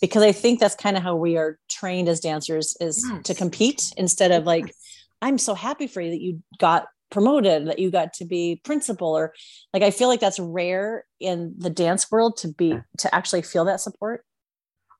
because 0.00 0.22
I 0.22 0.32
think 0.32 0.60
that's 0.60 0.74
kind 0.74 0.96
of 0.96 1.02
how 1.02 1.16
we 1.16 1.36
are 1.36 1.58
trained 1.68 2.08
as 2.08 2.20
dancers 2.20 2.76
is 2.80 3.04
yes. 3.08 3.22
to 3.24 3.34
compete 3.34 3.92
instead 3.96 4.30
of 4.30 4.44
like, 4.44 4.74
I'm 5.22 5.38
so 5.38 5.54
happy 5.54 5.86
for 5.86 6.00
you 6.00 6.10
that 6.10 6.20
you 6.20 6.42
got 6.58 6.86
promoted, 7.10 7.68
that 7.68 7.78
you 7.78 7.90
got 7.90 8.12
to 8.14 8.24
be 8.24 8.60
principal 8.64 9.16
or 9.16 9.32
like, 9.72 9.82
I 9.82 9.90
feel 9.90 10.08
like 10.08 10.20
that's 10.20 10.38
rare 10.38 11.04
in 11.20 11.54
the 11.56 11.70
dance 11.70 12.10
world 12.10 12.36
to 12.38 12.48
be, 12.48 12.78
to 12.98 13.14
actually 13.14 13.42
feel 13.42 13.64
that 13.66 13.80
support. 13.80 14.24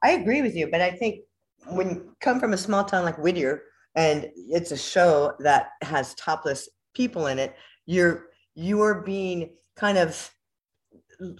I 0.02 0.12
agree 0.12 0.40
with 0.40 0.54
you, 0.54 0.68
but 0.68 0.80
I 0.80 0.92
think 0.92 1.20
when 1.68 1.90
you 1.90 2.16
come 2.20 2.38
from 2.38 2.52
a 2.52 2.58
small 2.58 2.84
town 2.84 3.04
like 3.04 3.18
Whittier 3.18 3.62
and 3.94 4.30
it's 4.34 4.70
a 4.70 4.76
show 4.76 5.32
that 5.40 5.70
has 5.82 6.14
topless 6.14 6.68
people 6.94 7.26
in 7.26 7.38
it, 7.38 7.54
you're 7.86 8.26
you 8.56 8.82
are 8.82 9.02
being 9.02 9.50
kind 9.76 9.98
of 9.98 10.30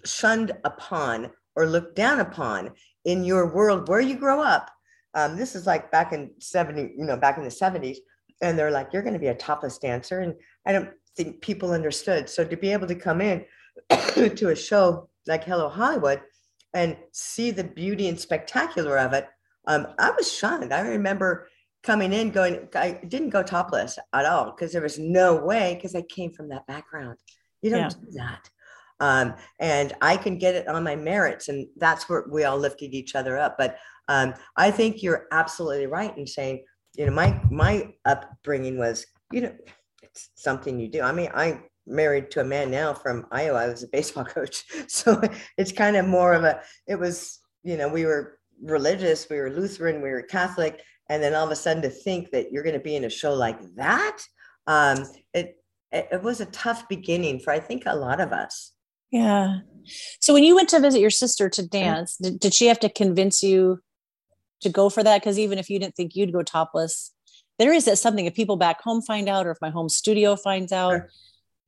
shunned 0.05 0.53
upon 0.65 1.31
or 1.57 1.67
looked 1.67 1.97
down 1.97 2.21
upon 2.21 2.71
in 3.05 3.25
your 3.25 3.53
world 3.53 3.89
where 3.89 4.01
you 4.01 4.17
grow 4.17 4.41
up. 4.41 4.71
Um, 5.15 5.37
this 5.37 5.57
is 5.57 5.67
like 5.67 5.91
back 5.91 6.13
in 6.13 6.31
70, 6.39 6.95
you 6.97 7.05
know, 7.05 7.17
back 7.17 7.39
in 7.39 7.45
the 7.45 7.51
70s. 7.51 7.97
And 8.43 8.59
they're 8.59 8.71
like, 8.71 8.93
you're 8.93 9.03
going 9.03 9.15
to 9.15 9.19
be 9.19 9.29
a 9.29 9.35
topless 9.35 9.79
dancer. 9.79 10.21
And 10.21 10.35
I 10.67 10.73
don't 10.73 10.91
think 11.17 11.41
people 11.41 11.73
understood. 11.73 12.29
So 12.29 12.45
to 12.45 12.57
be 12.57 12.71
able 12.71 12.87
to 12.87 12.95
come 12.95 13.23
in 13.23 13.47
to 13.91 14.51
a 14.51 14.57
show 14.57 15.09
like 15.27 15.45
Hello 15.45 15.71
Hollywood 15.71 16.21
and 16.75 16.97
see 17.13 17.51
the 17.51 17.65
beauty 17.65 18.09
and 18.09 18.21
spectacular 18.21 18.99
of 18.99 19.15
it, 19.15 19.27
um, 19.67 19.87
I 19.99 20.11
was 20.11 20.31
shunned. 20.31 20.75
I 20.75 20.81
remember 20.81 21.49
coming 21.87 22.13
in 22.13 22.31
going 22.31 22.69
i 22.75 23.01
didn't 23.09 23.31
go 23.31 23.43
topless 23.43 23.99
at 24.13 24.27
all 24.27 24.47
because 24.47 24.73
there 24.73 24.83
was 24.83 24.99
no 24.99 25.37
way 25.37 25.75
because 25.75 25.95
i 25.95 26.03
came 26.03 26.33
from 26.33 26.49
that 26.49 26.67
background 26.67 27.17
you 27.63 27.71
don't 27.71 27.81
yeah. 27.81 27.89
do 27.89 28.13
that 28.13 28.51
um, 29.01 29.35
and 29.61 29.95
i 30.01 30.17
can 30.17 30.37
get 30.39 30.55
it 30.55 30.69
on 30.69 30.83
my 30.83 30.97
merits 30.97 31.49
and 31.49 31.67
that's 31.77 32.09
where 32.09 32.25
we 32.31 32.45
all 32.45 32.59
lifted 32.59 32.93
each 32.93 33.15
other 33.15 33.39
up 33.39 33.57
but 33.57 33.77
um, 34.09 34.35
i 34.57 34.71
think 34.71 35.03
you're 35.03 35.27
absolutely 35.33 35.87
right 35.87 36.17
in 36.19 36.27
saying 36.27 36.63
you 36.97 37.07
know, 37.07 37.13
my 37.13 37.41
my 37.51 37.93
upbringing 38.05 38.79
was, 38.79 39.07
you 39.31 39.43
know, 39.43 39.53
it's 40.03 40.31
something 40.35 40.81
you 40.81 40.89
do. 40.89 41.03
I 41.03 41.13
mean, 41.13 41.31
I 41.35 41.61
married 41.87 42.31
to 42.33 42.41
a 42.41 42.45
man 42.45 42.71
now 42.71 42.95
from 42.95 43.27
Iowa. 43.31 43.65
I 43.65 43.69
was 43.69 43.83
a 43.83 43.89
baseball 43.89 44.25
coach, 44.37 44.65
so 44.89 45.21
it's 45.59 45.73
kind 45.73 45.97
of 45.97 46.07
more 46.07 46.33
of 46.33 46.45
a. 46.45 46.61
It 46.87 46.99
was, 46.99 47.41
you 47.63 47.77
know, 47.77 47.89
we 47.89 48.07
were 48.07 48.39
religious, 48.63 49.29
we 49.29 49.39
were 49.39 49.51
Lutheran, 49.51 50.01
we 50.01 50.11
were 50.11 50.23
Catholic, 50.23 50.81
and 51.09 51.23
then 51.23 51.35
all 51.35 51.45
of 51.45 51.51
a 51.51 51.57
sudden 51.57 51.83
to 51.83 51.91
think 51.91 52.31
that 52.31 52.53
you're 52.53 52.63
going 52.63 52.75
to 52.75 52.81
be 52.81 52.97
in 52.97 53.05
a 53.05 53.11
show 53.11 53.35
like 53.35 53.59
that, 53.77 54.19
um, 54.67 55.05
it 55.33 55.57
it 55.93 56.23
was 56.23 56.41
a 56.41 56.47
tough 56.47 56.89
beginning 56.89 57.41
for 57.41 57.53
I 57.53 57.61
think 57.61 57.85
a 57.87 57.97
lot 57.97 58.21
of 58.21 58.33
us. 58.33 58.73
Yeah. 59.11 59.61
So 60.21 60.35
when 60.35 60.45
you 60.45 60.57
went 60.57 60.69
to 60.71 60.81
visit 60.81 61.01
your 61.01 61.11
sister 61.11 61.49
to 61.49 61.67
dance, 61.67 62.17
did, 62.17 62.41
did 62.41 62.55
she 62.55 62.67
have 62.67 62.81
to 62.81 62.89
convince 62.89 63.43
you 63.43 63.81
to 64.63 64.69
go 64.69 64.91
for 64.91 65.03
that? 65.03 65.21
Because 65.21 65.39
even 65.39 65.59
if 65.59 65.71
you 65.71 65.79
didn't 65.79 65.95
think 65.95 66.17
you'd 66.17 66.33
go 66.33 66.43
topless, 66.43 67.13
there 67.59 67.73
is 67.73 67.85
that 67.85 67.99
something 67.99 68.27
if 68.27 68.35
people 68.35 68.57
back 68.57 68.83
home 68.83 69.01
find 69.01 69.29
out 69.29 69.47
or 69.47 69.53
if 69.53 69.59
my 69.63 69.71
home 69.71 69.89
studio 69.89 70.37
finds 70.37 70.73
out, 70.73 70.91
sure. 70.91 71.11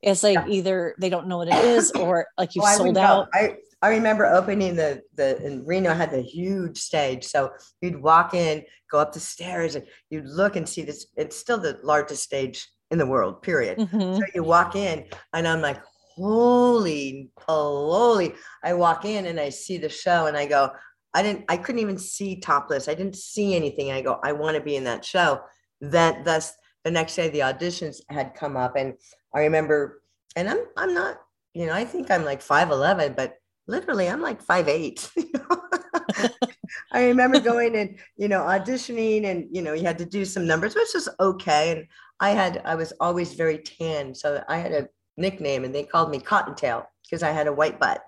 it's 0.03 0.23
like 0.23 0.35
yeah. 0.35 0.49
either 0.49 0.95
they 0.99 1.09
don't 1.09 1.29
know 1.29 1.39
what 1.39 1.49
it 1.49 1.65
is 1.65 1.93
or 1.93 2.27
like 2.37 2.51
you've 2.55 2.65
sold 2.65 2.99
out. 2.99 3.29
I, 3.33 3.57
I 3.81 3.89
remember 3.91 4.27
opening 4.27 4.75
the 4.75 5.03
the 5.15 5.45
in 5.45 5.65
Reno 5.65 5.95
had 5.95 6.11
the 6.11 6.23
huge 6.23 6.79
stage. 6.79 7.25
So 7.25 7.51
you'd 7.81 8.03
walk 8.03 8.35
in, 8.35 8.65
go 8.91 8.99
up 8.99 9.13
the 9.13 9.21
stairs, 9.21 9.77
and 9.77 9.87
you'd 10.11 10.27
look 10.27 10.57
and 10.57 10.69
see 10.69 10.83
this. 10.83 11.07
It's 11.17 11.37
still 11.37 11.59
the 11.59 11.79
largest 11.83 12.23
stage 12.25 12.69
in 12.91 12.99
the 12.99 13.07
world, 13.07 13.43
period. 13.43 13.79
Mm-hmm. 13.79 14.17
So 14.17 14.23
you 14.35 14.43
walk 14.43 14.75
in, 14.75 15.05
and 15.33 15.47
I'm 15.47 15.61
like, 15.61 15.81
holy 16.17 17.31
holy. 17.39 18.35
I 18.65 18.75
walk 18.75 19.05
in 19.05 19.27
and 19.27 19.39
I 19.39 19.51
see 19.51 19.79
the 19.79 19.89
show, 19.89 20.27
and 20.27 20.37
I 20.37 20.47
go, 20.47 20.71
I 21.15 21.23
didn't, 21.23 21.45
I 21.49 21.57
couldn't 21.57 21.81
even 21.81 21.99
see 21.99 22.41
topless. 22.41 22.89
I 22.89 22.95
didn't 22.95 23.17
see 23.17 23.55
anything. 23.55 23.93
I 23.93 24.03
go, 24.03 24.19
I 24.25 24.33
want 24.33 24.57
to 24.57 24.63
be 24.63 24.77
in 24.77 24.85
that 24.85 25.05
show. 25.05 25.41
That 25.81 26.25
thus 26.25 26.53
the 26.83 26.91
next 26.91 27.15
day 27.15 27.29
the 27.29 27.41
auditions 27.41 28.01
had 28.09 28.35
come 28.35 28.57
up, 28.57 28.75
and 28.77 28.95
I 29.33 29.41
remember, 29.41 30.03
and 30.35 30.49
I'm 30.49 30.65
I'm 30.77 30.95
not, 30.95 31.21
you 31.55 31.67
know, 31.67 31.75
I 31.75 31.85
think 31.85 32.11
I'm 32.11 32.25
like 32.25 32.43
five 32.43 32.71
eleven, 32.71 33.15
but 33.17 33.35
literally 33.69 34.09
I'm 34.09 34.21
like 34.21 34.43
five 34.43 34.69
eight. 34.69 35.09
I 36.93 37.05
remember 37.07 37.41
going 37.41 37.77
and 37.77 37.99
you 38.17 38.29
know 38.29 38.41
auditioning, 38.41 39.25
and 39.25 39.47
you 39.51 39.63
know 39.63 39.73
you 39.73 39.85
had 39.85 39.99
to 39.99 40.05
do 40.05 40.25
some 40.25 40.47
numbers, 40.47 40.75
which 40.75 40.89
was 40.95 41.09
okay. 41.21 41.73
And 41.73 41.87
I 42.21 42.31
had 42.31 42.63
I 42.65 42.75
was 42.75 42.93
always 43.01 43.35
very 43.35 43.59
tan, 43.59 44.15
so 44.15 44.43
I 44.49 44.59
had 44.59 44.73
a 44.73 44.89
nickname, 45.17 45.65
and 45.65 45.75
they 45.75 45.85
called 45.85 46.11
me 46.11 46.19
Cottontail 46.19 46.87
because 47.03 47.23
I 47.23 47.31
had 47.31 47.47
a 47.47 47.53
white 47.53 47.79
butt. 47.79 48.03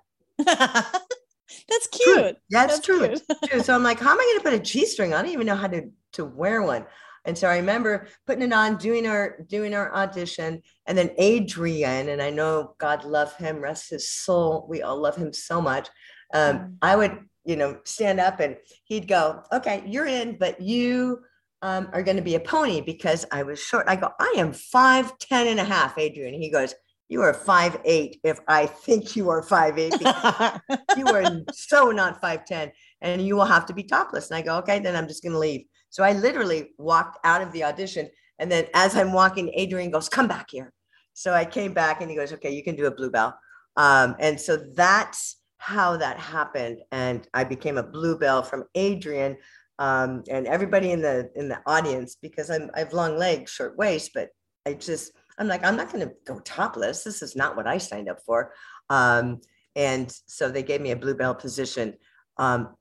That's 1.69 1.88
cute. 1.90 2.19
True. 2.19 2.33
Yeah, 2.49 2.64
it's 2.64 2.81
true. 2.81 3.02
It's 3.02 3.23
true. 3.49 3.61
So 3.61 3.75
I'm 3.75 3.83
like, 3.83 3.99
how 3.99 4.12
am 4.12 4.21
I 4.21 4.25
going 4.25 4.38
to 4.38 4.50
put 4.50 4.61
a 4.61 4.73
G 4.73 4.87
string? 4.87 5.12
I 5.12 5.21
don't 5.21 5.33
even 5.33 5.47
know 5.47 5.57
how 5.57 5.69
to 5.69 5.90
to 6.12 6.25
wear 6.25 6.62
one. 6.62 6.87
And 7.25 7.37
so 7.37 7.49
I 7.49 7.57
remember 7.57 8.09
putting 8.27 8.43
it 8.43 8.53
on, 8.53 8.77
doing 8.77 9.07
our 9.07 9.39
doing 9.49 9.75
our 9.75 9.95
audition, 9.95 10.62
and 10.87 10.97
then 10.97 11.11
Adrian, 11.19 12.09
and 12.09 12.23
I 12.23 12.31
know 12.31 12.75
God 12.79 13.05
love 13.05 13.37
him, 13.37 13.59
rest 13.59 13.91
his 13.91 14.11
soul. 14.11 14.67
We 14.69 14.83
all 14.83 15.00
love 15.00 15.17
him 15.17 15.33
so 15.33 15.61
much. 15.61 15.89
Um, 16.33 16.57
mm. 16.57 16.75
I 16.81 16.97
would, 16.97 17.19
you 17.45 17.57
know, 17.57 17.79
stand 17.85 18.21
up 18.21 18.41
and 18.41 18.57
he'd 18.85 19.07
go, 19.09 19.43
"Okay, 19.53 19.83
you're 19.87 20.07
in, 20.07 20.39
but 20.39 20.61
you 20.61 21.21
um, 21.62 21.91
are 21.93 22.03
going 22.03 22.17
to 22.17 22.23
be 22.23 22.37
a 22.37 22.41
pony 22.41 22.81
because 22.81 23.27
I 23.31 23.43
was 23.43 23.62
short." 23.62 23.87
I 23.87 23.97
go, 23.97 24.11
"I 24.19 24.35
am 24.39 24.53
five 24.53 25.19
ten 25.19 25.47
and 25.47 25.61
a 25.61 25.65
half, 25.65 25.99
Adrian." 25.99 26.35
He 26.35 26.50
goes, 26.50 26.75
you 27.11 27.23
are 27.23 27.35
five 27.35 27.77
eight 27.85 28.21
if 28.23 28.39
I 28.47 28.67
think 28.67 29.17
you 29.17 29.31
are 29.31 29.43
five 29.43 29.77
eight. 29.79 29.93
you 30.97 31.07
are 31.09 31.43
so 31.53 31.91
not 31.91 32.21
five 32.21 32.47
ten, 32.47 32.71
and 33.03 33.21
you 33.21 33.35
will 33.35 33.45
have 33.45 33.67
to 33.67 33.75
be 33.75 33.83
topless. 33.83 34.31
And 34.31 34.39
I 34.39 34.43
go, 34.43 34.59
okay, 34.59 34.79
then 34.79 34.95
I'm 34.95 35.09
just 35.09 35.23
going 35.23 35.33
to 35.33 35.39
leave. 35.39 35.65
So 35.90 36.02
I 36.02 36.12
literally 36.12 36.70
walked 36.78 37.18
out 37.25 37.42
of 37.42 37.52
the 37.52 37.64
audition, 37.64 38.09
and 38.38 38.50
then 38.50 38.66
as 38.75 38.97
I'm 38.97 39.12
walking, 39.12 39.52
Adrian 39.54 39.90
goes, 39.90 40.09
"Come 40.09 40.28
back 40.28 40.50
here." 40.50 40.73
So 41.12 41.35
I 41.35 41.44
came 41.44 41.75
back, 41.75 42.00
and 42.00 42.11
he 42.11 42.16
goes, 42.16 42.32
"Okay, 42.32 42.50
you 42.50 42.64
can 42.64 42.76
do 42.76 42.87
a 42.87 42.90
bluebell." 42.90 43.38
Um, 43.76 44.16
and 44.18 44.40
so 44.40 44.56
that's 44.56 45.37
how 45.59 45.97
that 45.99 46.18
happened, 46.18 46.78
and 46.92 47.26
I 47.35 47.44
became 47.44 47.78
a 47.78 47.82
bluebell 47.82 48.42
from 48.42 48.64
Adrian. 48.75 49.37
Um, 49.78 50.25
and 50.30 50.47
everybody 50.47 50.90
in 50.92 51.00
the 51.00 51.30
in 51.35 51.49
the 51.49 51.61
audience 51.66 52.14
because 52.14 52.50
I'm 52.50 52.70
I 52.75 52.80
have 52.80 52.92
long 52.92 53.16
legs, 53.16 53.50
short 53.50 53.76
waist, 53.78 54.11
but 54.14 54.28
I 54.66 54.75
just 54.75 55.12
I'm 55.40 55.49
like, 55.49 55.64
I'm 55.64 55.76
not 55.76 55.90
going 55.90 56.06
to 56.06 56.14
go 56.26 56.38
topless. 56.40 57.02
This 57.02 57.23
is 57.23 57.35
not 57.35 57.56
what 57.56 57.66
I 57.66 57.78
signed 57.78 58.11
up 58.11 58.18
for. 58.26 58.52
Um, 58.90 59.40
and 59.75 60.12
so 60.26 60.50
they 60.50 60.62
gave 60.62 60.82
me 60.82 60.90
a 60.90 60.97
bluebell 60.97 61.35
position 61.35 61.94
um, 62.37 62.75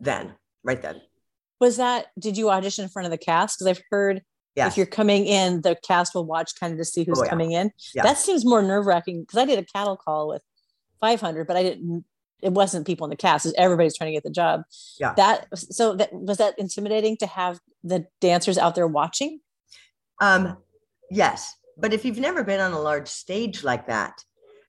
then, 0.00 0.34
right 0.64 0.80
then. 0.80 1.02
Was 1.60 1.76
that, 1.78 2.06
did 2.18 2.36
you 2.36 2.50
audition 2.50 2.84
in 2.84 2.90
front 2.90 3.06
of 3.06 3.10
the 3.10 3.18
cast? 3.18 3.58
Because 3.58 3.66
I've 3.66 3.82
heard 3.90 4.22
yes. 4.54 4.72
if 4.72 4.76
you're 4.76 4.86
coming 4.86 5.26
in, 5.26 5.62
the 5.62 5.76
cast 5.86 6.14
will 6.14 6.26
watch 6.26 6.58
kind 6.58 6.72
of 6.72 6.78
to 6.78 6.84
see 6.84 7.04
who's 7.04 7.20
oh, 7.20 7.24
yeah. 7.24 7.30
coming 7.30 7.52
in. 7.52 7.70
Yeah. 7.94 8.02
That 8.02 8.18
seems 8.18 8.44
more 8.44 8.62
nerve 8.62 8.86
wracking 8.86 9.22
because 9.22 9.38
I 9.38 9.44
did 9.44 9.58
a 9.58 9.64
cattle 9.64 9.96
call 9.96 10.28
with 10.28 10.42
500, 11.00 11.46
but 11.46 11.56
I 11.56 11.62
didn't, 11.62 12.04
it 12.42 12.52
wasn't 12.52 12.86
people 12.86 13.06
in 13.06 13.10
the 13.10 13.16
cast. 13.16 13.46
Everybody's 13.56 13.96
trying 13.96 14.08
to 14.08 14.16
get 14.16 14.24
the 14.24 14.30
job. 14.30 14.62
Yeah. 15.00 15.14
That, 15.16 15.46
so 15.56 15.94
that 15.96 16.12
was 16.12 16.38
that 16.38 16.58
intimidating 16.58 17.16
to 17.18 17.26
have 17.26 17.58
the 17.82 18.06
dancers 18.20 18.58
out 18.58 18.74
there 18.74 18.86
watching? 18.86 19.40
Um, 20.20 20.56
yes, 21.10 21.54
but 21.76 21.92
if 21.92 22.04
you've 22.04 22.18
never 22.18 22.42
been 22.42 22.60
on 22.60 22.72
a 22.72 22.80
large 22.80 23.08
stage 23.08 23.62
like 23.62 23.86
that, 23.86 24.22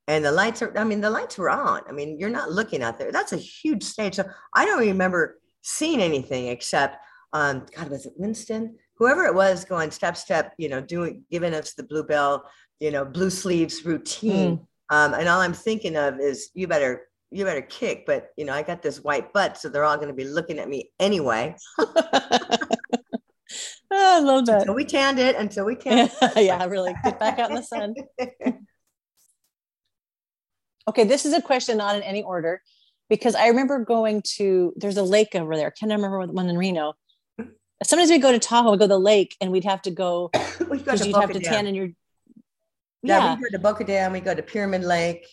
and 0.08 0.24
the 0.24 0.32
lights 0.32 0.62
are, 0.62 0.77
I 0.77 0.86
mean, 0.86 1.01
the 1.01 1.10
lights 1.10 1.38
were 1.38 1.50
on. 1.50 1.82
I 1.88 1.91
mean, 1.91 2.17
you're 2.17 2.29
not 2.29 2.51
looking 2.51 2.82
out 2.82 2.98
there. 2.98 3.12
That's 3.12 3.34
a 3.34 3.38
huge 3.38 3.84
stage. 3.84 4.15
So 4.15 4.24
I 4.53 4.65
don't 4.65 4.79
remember 4.79 5.38
seeing 5.61 6.01
anything 6.01 6.47
except, 6.47 6.97
um, 7.33 7.65
God, 7.75 7.89
was 7.89 8.05
it 8.05 8.13
Winston? 8.15 8.77
Whoever 8.97 9.25
it 9.25 9.35
was 9.35 9.65
going 9.65 9.91
step, 9.91 10.17
step, 10.17 10.53
you 10.57 10.69
know, 10.69 10.81
doing, 10.81 11.23
giving 11.29 11.53
us 11.53 11.73
the 11.73 11.83
bluebell, 11.83 12.45
you 12.79 12.91
know, 12.91 13.05
blue 13.05 13.29
sleeves 13.29 13.85
routine. 13.85 14.57
Mm. 14.57 14.67
Um, 14.89 15.13
and 15.13 15.27
all 15.27 15.39
I'm 15.39 15.53
thinking 15.53 15.95
of 15.95 16.19
is 16.19 16.49
you 16.53 16.67
better, 16.67 17.07
you 17.31 17.43
better 17.43 17.61
kick. 17.61 18.05
But, 18.05 18.29
you 18.37 18.45
know, 18.45 18.53
I 18.53 18.63
got 18.63 18.81
this 18.81 19.03
white 19.03 19.33
butt, 19.33 19.57
so 19.57 19.69
they're 19.69 19.83
all 19.83 19.97
going 19.97 20.07
to 20.07 20.13
be 20.13 20.25
looking 20.25 20.59
at 20.59 20.69
me 20.69 20.91
anyway. 20.99 21.55
Oh, 21.77 21.93
I 23.91 24.19
love 24.19 24.45
that. 24.47 24.61
Until 24.61 24.75
we 24.75 24.85
tanned 24.85 25.19
it, 25.19 25.35
until 25.35 25.65
we 25.65 25.75
tanned 25.75 26.11
it. 26.21 26.45
yeah, 26.45 26.65
really. 26.65 26.93
Get 27.03 27.19
back 27.19 27.39
out 27.39 27.49
in 27.49 27.55
the 27.55 27.63
sun. 27.63 27.93
okay, 30.87 31.03
this 31.03 31.25
is 31.25 31.33
a 31.33 31.41
question 31.41 31.77
not 31.77 31.95
in 31.95 32.03
any 32.03 32.23
order 32.23 32.61
because 33.09 33.35
I 33.35 33.47
remember 33.47 33.79
going 33.83 34.21
to, 34.35 34.73
there's 34.75 34.97
a 34.97 35.03
lake 35.03 35.29
over 35.35 35.55
there. 35.55 35.67
I 35.67 35.69
can't 35.71 35.91
remember 35.91 36.25
one 36.27 36.49
in 36.49 36.57
Reno. 36.57 36.93
Sometimes 37.83 38.09
we 38.09 38.17
go 38.17 38.31
to 38.31 38.39
Tahoe, 38.39 38.71
we 38.71 38.77
go 38.77 38.85
to 38.85 38.89
the 38.89 38.99
lake 38.99 39.35
and 39.39 39.51
we'd 39.51 39.63
have 39.63 39.81
to 39.83 39.91
go 39.91 40.29
because 40.71 41.05
you'd 41.05 41.15
have 41.15 41.31
to 41.31 41.39
tan 41.39 41.67
in 41.67 41.75
your. 41.75 41.89
Yeah, 43.03 43.23
yeah, 43.23 43.35
we 43.35 43.43
go 43.43 43.49
to 43.51 43.59
Boca 43.59 43.83
Dam, 43.83 44.11
we 44.11 44.19
go 44.19 44.33
to 44.33 44.41
Pyramid 44.41 44.83
Lake. 44.83 45.25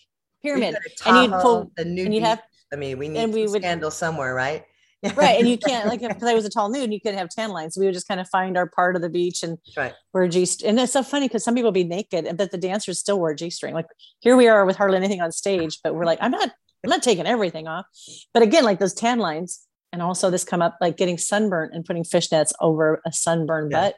Pyramid. 0.43 0.77
Tahoe, 0.97 1.23
and 1.23 1.31
you'd 1.31 1.41
pull, 1.41 1.71
the 1.75 1.81
and 1.81 2.13
you'd 2.13 2.23
have, 2.23 2.41
I 2.71 2.75
mean, 2.75 2.99
we 2.99 3.09
need 3.09 3.19
and 3.19 3.33
we 3.33 3.47
would, 3.47 3.61
scandal 3.61 3.89
somewhere, 3.89 4.35
right? 4.35 4.63
right. 5.15 5.39
And 5.39 5.47
you 5.47 5.57
can't 5.67 5.87
like 5.87 6.01
because 6.01 6.23
I 6.23 6.33
was 6.33 6.45
a 6.45 6.49
tall 6.49 6.69
nude, 6.69 6.91
you 6.91 6.99
couldn't 6.99 7.17
have 7.17 7.29
tan 7.29 7.49
lines. 7.51 7.75
So 7.75 7.81
we 7.81 7.87
would 7.87 7.93
just 7.93 8.07
kind 8.07 8.19
of 8.19 8.27
find 8.29 8.57
our 8.57 8.67
part 8.67 8.95
of 8.95 9.01
the 9.01 9.09
beach 9.09 9.43
and 9.43 9.57
right. 9.75 9.93
wear 10.13 10.27
G 10.27 10.47
and 10.65 10.79
it's 10.79 10.93
so 10.93 11.03
funny 11.03 11.27
because 11.27 11.43
some 11.43 11.55
people 11.55 11.71
be 11.71 11.83
naked, 11.83 12.37
but 12.37 12.51
the 12.51 12.57
dancers 12.57 12.99
still 12.99 13.19
wear 13.19 13.33
G 13.33 13.49
string. 13.49 13.73
Like 13.73 13.87
here 14.19 14.35
we 14.35 14.47
are 14.47 14.65
with 14.65 14.75
hardly 14.75 14.97
anything 14.97 15.21
on 15.21 15.31
stage, 15.31 15.79
but 15.83 15.95
we're 15.95 16.05
like, 16.05 16.19
I'm 16.21 16.31
not, 16.31 16.51
I'm 16.85 16.89
not 16.89 17.03
taking 17.03 17.25
everything 17.25 17.67
off. 17.67 17.85
But 18.33 18.43
again, 18.43 18.63
like 18.63 18.79
those 18.79 18.93
tan 18.93 19.19
lines, 19.19 19.65
and 19.91 20.01
also 20.01 20.29
this 20.29 20.43
come 20.43 20.61
up 20.61 20.77
like 20.81 20.97
getting 20.97 21.17
sunburnt 21.17 21.73
and 21.73 21.85
putting 21.85 22.03
fishnets 22.03 22.51
over 22.59 23.01
a 23.05 23.11
sunburned 23.11 23.71
yeah. 23.71 23.81
butt 23.81 23.95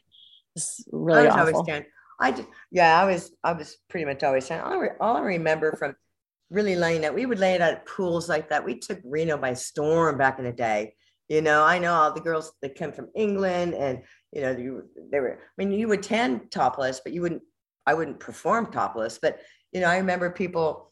is 0.56 0.88
really 0.92 1.28
I 1.28 1.44
awful. 1.44 1.68
I 2.20 2.32
did, 2.32 2.48
yeah, 2.72 3.02
I 3.02 3.06
was 3.06 3.32
I 3.44 3.54
was 3.54 3.78
pretty 3.90 4.06
much 4.06 4.24
always 4.24 4.48
tan. 4.48 4.62
all, 4.62 4.82
I, 4.82 4.90
all 5.00 5.18
I 5.18 5.22
remember 5.22 5.76
from 5.76 5.96
really 6.50 6.76
laying 6.76 7.06
out. 7.06 7.14
We 7.14 7.26
would 7.26 7.40
lay 7.40 7.54
it 7.54 7.62
at 7.62 7.86
pools 7.86 8.30
like 8.30 8.50
that. 8.50 8.64
We 8.64 8.80
took 8.80 9.00
Reno 9.04 9.38
by 9.38 9.54
storm 9.54 10.18
back 10.18 10.40
in 10.40 10.46
the 10.46 10.52
day. 10.52 10.96
You 11.30 11.42
know, 11.42 11.64
I 11.64 11.78
know 11.78 11.94
all 11.94 12.14
the 12.14 12.22
girls 12.22 12.54
that 12.62 12.78
come 12.78 12.94
from 12.94 13.10
England 13.14 13.74
and, 13.74 14.04
you 14.32 14.42
know, 14.42 14.52
you, 14.52 14.84
they 15.12 15.20
were, 15.20 15.34
I 15.34 15.52
mean, 15.58 15.74
you 15.74 15.90
would 15.90 16.02
tan 16.02 16.48
topless, 16.50 17.02
but 17.04 17.12
you 17.12 17.22
wouldn't, 17.22 17.42
I 17.86 17.96
wouldn't 17.96 18.22
perform 18.22 18.72
topless. 18.72 19.20
But, 19.22 19.40
you 19.74 19.82
know, 19.82 19.88
I 19.88 19.98
remember 19.98 20.30
people 20.30 20.87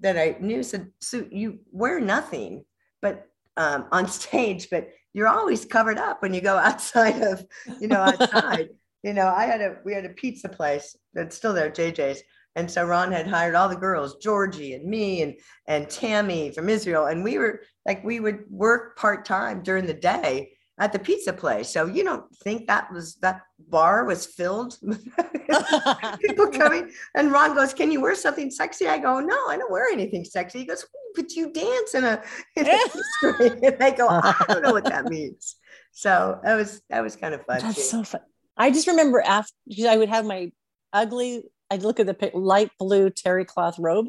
that 0.00 0.16
I 0.16 0.36
knew 0.40 0.62
said, 0.62 0.90
so 1.00 1.26
you 1.30 1.60
wear 1.72 2.00
nothing, 2.00 2.64
but 3.02 3.26
um, 3.56 3.86
on 3.92 4.08
stage, 4.08 4.68
but 4.70 4.90
you're 5.14 5.28
always 5.28 5.64
covered 5.64 5.98
up 5.98 6.22
when 6.22 6.34
you 6.34 6.40
go 6.40 6.56
outside 6.68 7.22
of, 7.22 7.44
you 7.80 7.88
know, 7.88 8.00
outside. 8.00 8.68
you 9.02 9.12
know, 9.12 9.28
I 9.28 9.44
had 9.44 9.60
a, 9.60 9.76
we 9.84 9.94
had 9.94 10.04
a 10.04 10.10
pizza 10.10 10.48
place 10.48 10.96
that's 11.14 11.36
still 11.36 11.52
there, 11.52 11.70
JJ's 11.70 12.22
and 12.58 12.68
so 12.68 12.84
Ron 12.84 13.12
had 13.12 13.28
hired 13.28 13.54
all 13.54 13.68
the 13.68 13.76
girls, 13.76 14.16
Georgie 14.16 14.74
and 14.74 14.84
me 14.84 15.22
and 15.22 15.34
and 15.68 15.88
Tammy 15.88 16.50
from 16.50 16.68
Israel, 16.68 17.06
and 17.06 17.22
we 17.22 17.38
were 17.38 17.60
like 17.86 18.02
we 18.02 18.18
would 18.18 18.40
work 18.50 18.98
part 18.98 19.24
time 19.24 19.62
during 19.62 19.86
the 19.86 19.94
day 19.94 20.50
at 20.78 20.92
the 20.92 20.98
pizza 20.98 21.32
place. 21.32 21.68
So 21.68 21.86
you 21.86 22.04
don't 22.04 22.24
think 22.36 22.66
that 22.66 22.92
was 22.92 23.16
that 23.16 23.42
bar 23.68 24.04
was 24.04 24.26
filled 24.26 24.78
people 26.20 26.48
coming? 26.52 26.90
And 27.14 27.32
Ron 27.32 27.54
goes, 27.54 27.74
"Can 27.74 27.90
you 27.90 28.00
wear 28.00 28.14
something 28.14 28.50
sexy?" 28.50 28.86
I 28.86 28.98
go, 28.98 29.20
"No, 29.20 29.46
I 29.48 29.56
don't 29.56 29.70
wear 29.70 29.90
anything 29.92 30.24
sexy." 30.24 30.60
He 30.60 30.64
goes, 30.66 30.84
"But 31.14 31.32
you 31.32 31.52
dance 31.52 31.94
in 31.94 32.04
a, 32.04 32.22
in 32.56 32.66
a 32.66 32.78
and 33.64 33.82
I 33.82 33.90
go, 33.90 34.08
"I 34.08 34.34
don't 34.48 34.62
know 34.62 34.72
what 34.72 34.84
that 34.84 35.06
means." 35.06 35.56
So 35.92 36.40
that 36.44 36.54
was 36.54 36.80
that 36.90 37.02
was 37.02 37.16
kind 37.16 37.34
of 37.34 37.44
fun. 37.44 37.60
That's 37.60 37.76
too. 37.76 37.82
so 37.82 38.04
fun. 38.04 38.20
I 38.56 38.70
just 38.70 38.86
remember 38.86 39.20
after 39.20 39.52
I 39.88 39.96
would 39.96 40.08
have 40.08 40.24
my 40.24 40.52
ugly, 40.92 41.44
I'd 41.70 41.82
look 41.82 42.00
at 42.00 42.06
the 42.06 42.30
light 42.34 42.70
blue 42.78 43.10
terry 43.10 43.44
cloth 43.44 43.78
robe 43.78 44.08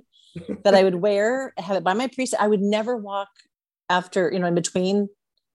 that 0.64 0.76
I 0.76 0.84
would 0.84 0.96
wear, 0.96 1.54
have 1.58 1.78
it 1.78 1.84
by 1.84 1.94
my 1.94 2.08
priest. 2.08 2.34
I 2.40 2.48
would 2.48 2.62
never 2.62 2.96
walk 2.98 3.30
after, 3.90 4.32
you 4.32 4.40
know, 4.40 4.48
in 4.48 4.56
between, 4.56 5.10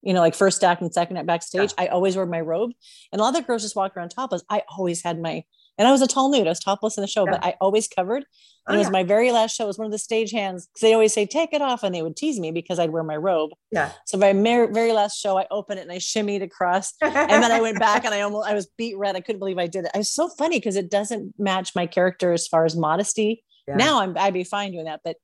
you 0.05 0.13
know, 0.13 0.21
like 0.21 0.35
first 0.35 0.63
act 0.63 0.83
and 0.83 0.93
second 0.93 1.17
act 1.17 1.27
backstage. 1.27 1.73
Yeah. 1.79 1.85
I 1.85 1.87
always 1.89 2.17
wore 2.17 2.27
my 2.27 2.41
robe. 2.41 2.73
And 3.11 3.21
a 3.21 3.25
lot 3.25 3.31
of 3.31 3.43
the 3.43 3.47
girls 3.47 3.63
just 3.63 3.77
walk 3.77 3.97
around 3.97 4.11
topless. 4.11 4.43
I 4.49 4.63
always 4.69 5.03
had 5.03 5.21
my 5.21 5.45
and 5.77 5.89
I 5.89 5.91
was 5.91 6.03
a 6.03 6.07
tall 6.07 6.31
nude. 6.31 6.47
I 6.47 6.51
was 6.51 6.61
topless 6.61 6.97
in 6.97 7.03
the 7.03 7.09
show, 7.09 7.25
yeah. 7.25 7.33
but 7.33 7.45
I 7.45 7.57
always 7.61 7.89
covered. 7.89 8.25
Oh, 8.25 8.63
and 8.69 8.77
it 8.77 8.79
was 8.79 8.87
yeah. 8.87 8.93
my 8.93 9.03
very 9.03 9.33
last 9.33 9.57
show. 9.57 9.65
It 9.65 9.69
was 9.69 9.79
one 9.79 9.87
of 9.87 9.93
the 9.93 9.99
stage 9.99 10.31
hands 10.31 10.67
because 10.67 10.81
they 10.83 10.95
always 10.95 11.13
say, 11.13 11.27
take 11.27 11.53
it 11.53 11.61
off. 11.61 11.83
And 11.83 11.95
they 11.95 12.03
would 12.03 12.17
tease 12.17 12.39
me 12.39 12.53
because 12.53 12.79
I'd 12.79 12.91
wear 12.91 13.03
my 13.03 13.17
robe. 13.17 13.51
Yeah. 13.73 13.91
So 14.07 14.17
my 14.17 14.33
mer- 14.33 14.73
very 14.73 14.93
last 14.93 15.21
show, 15.21 15.37
I 15.37 15.47
opened 15.51 15.81
it 15.81 15.83
and 15.83 15.93
I 15.93 15.97
shimmied 15.97 16.43
across. 16.43 16.95
and 17.03 17.13
then 17.13 17.51
I 17.51 17.61
went 17.61 17.81
back 17.81 18.05
and 18.05 18.15
I 18.15 18.21
almost, 18.21 18.49
I 18.49 18.55
was 18.55 18.69
beat 18.79 18.97
red. 18.97 19.17
I 19.17 19.21
couldn't 19.21 19.41
believe 19.41 19.59
I 19.59 19.67
did 19.67 19.85
it. 19.85 19.91
It 19.95 19.99
was 19.99 20.11
so 20.11 20.29
funny 20.29 20.59
because 20.59 20.77
it 20.77 20.91
doesn't 20.91 21.35
match 21.39 21.73
my 21.75 21.87
character 21.87 22.33
as 22.33 22.47
far 22.47 22.65
as 22.65 22.77
modesty. 22.77 23.43
Yeah. 23.67 23.75
Now 23.77 24.01
I'm, 24.01 24.17
I'd 24.17 24.35
be 24.35 24.45
fine 24.45 24.71
doing 24.73 24.85
that. 24.85 25.01
But 25.03 25.17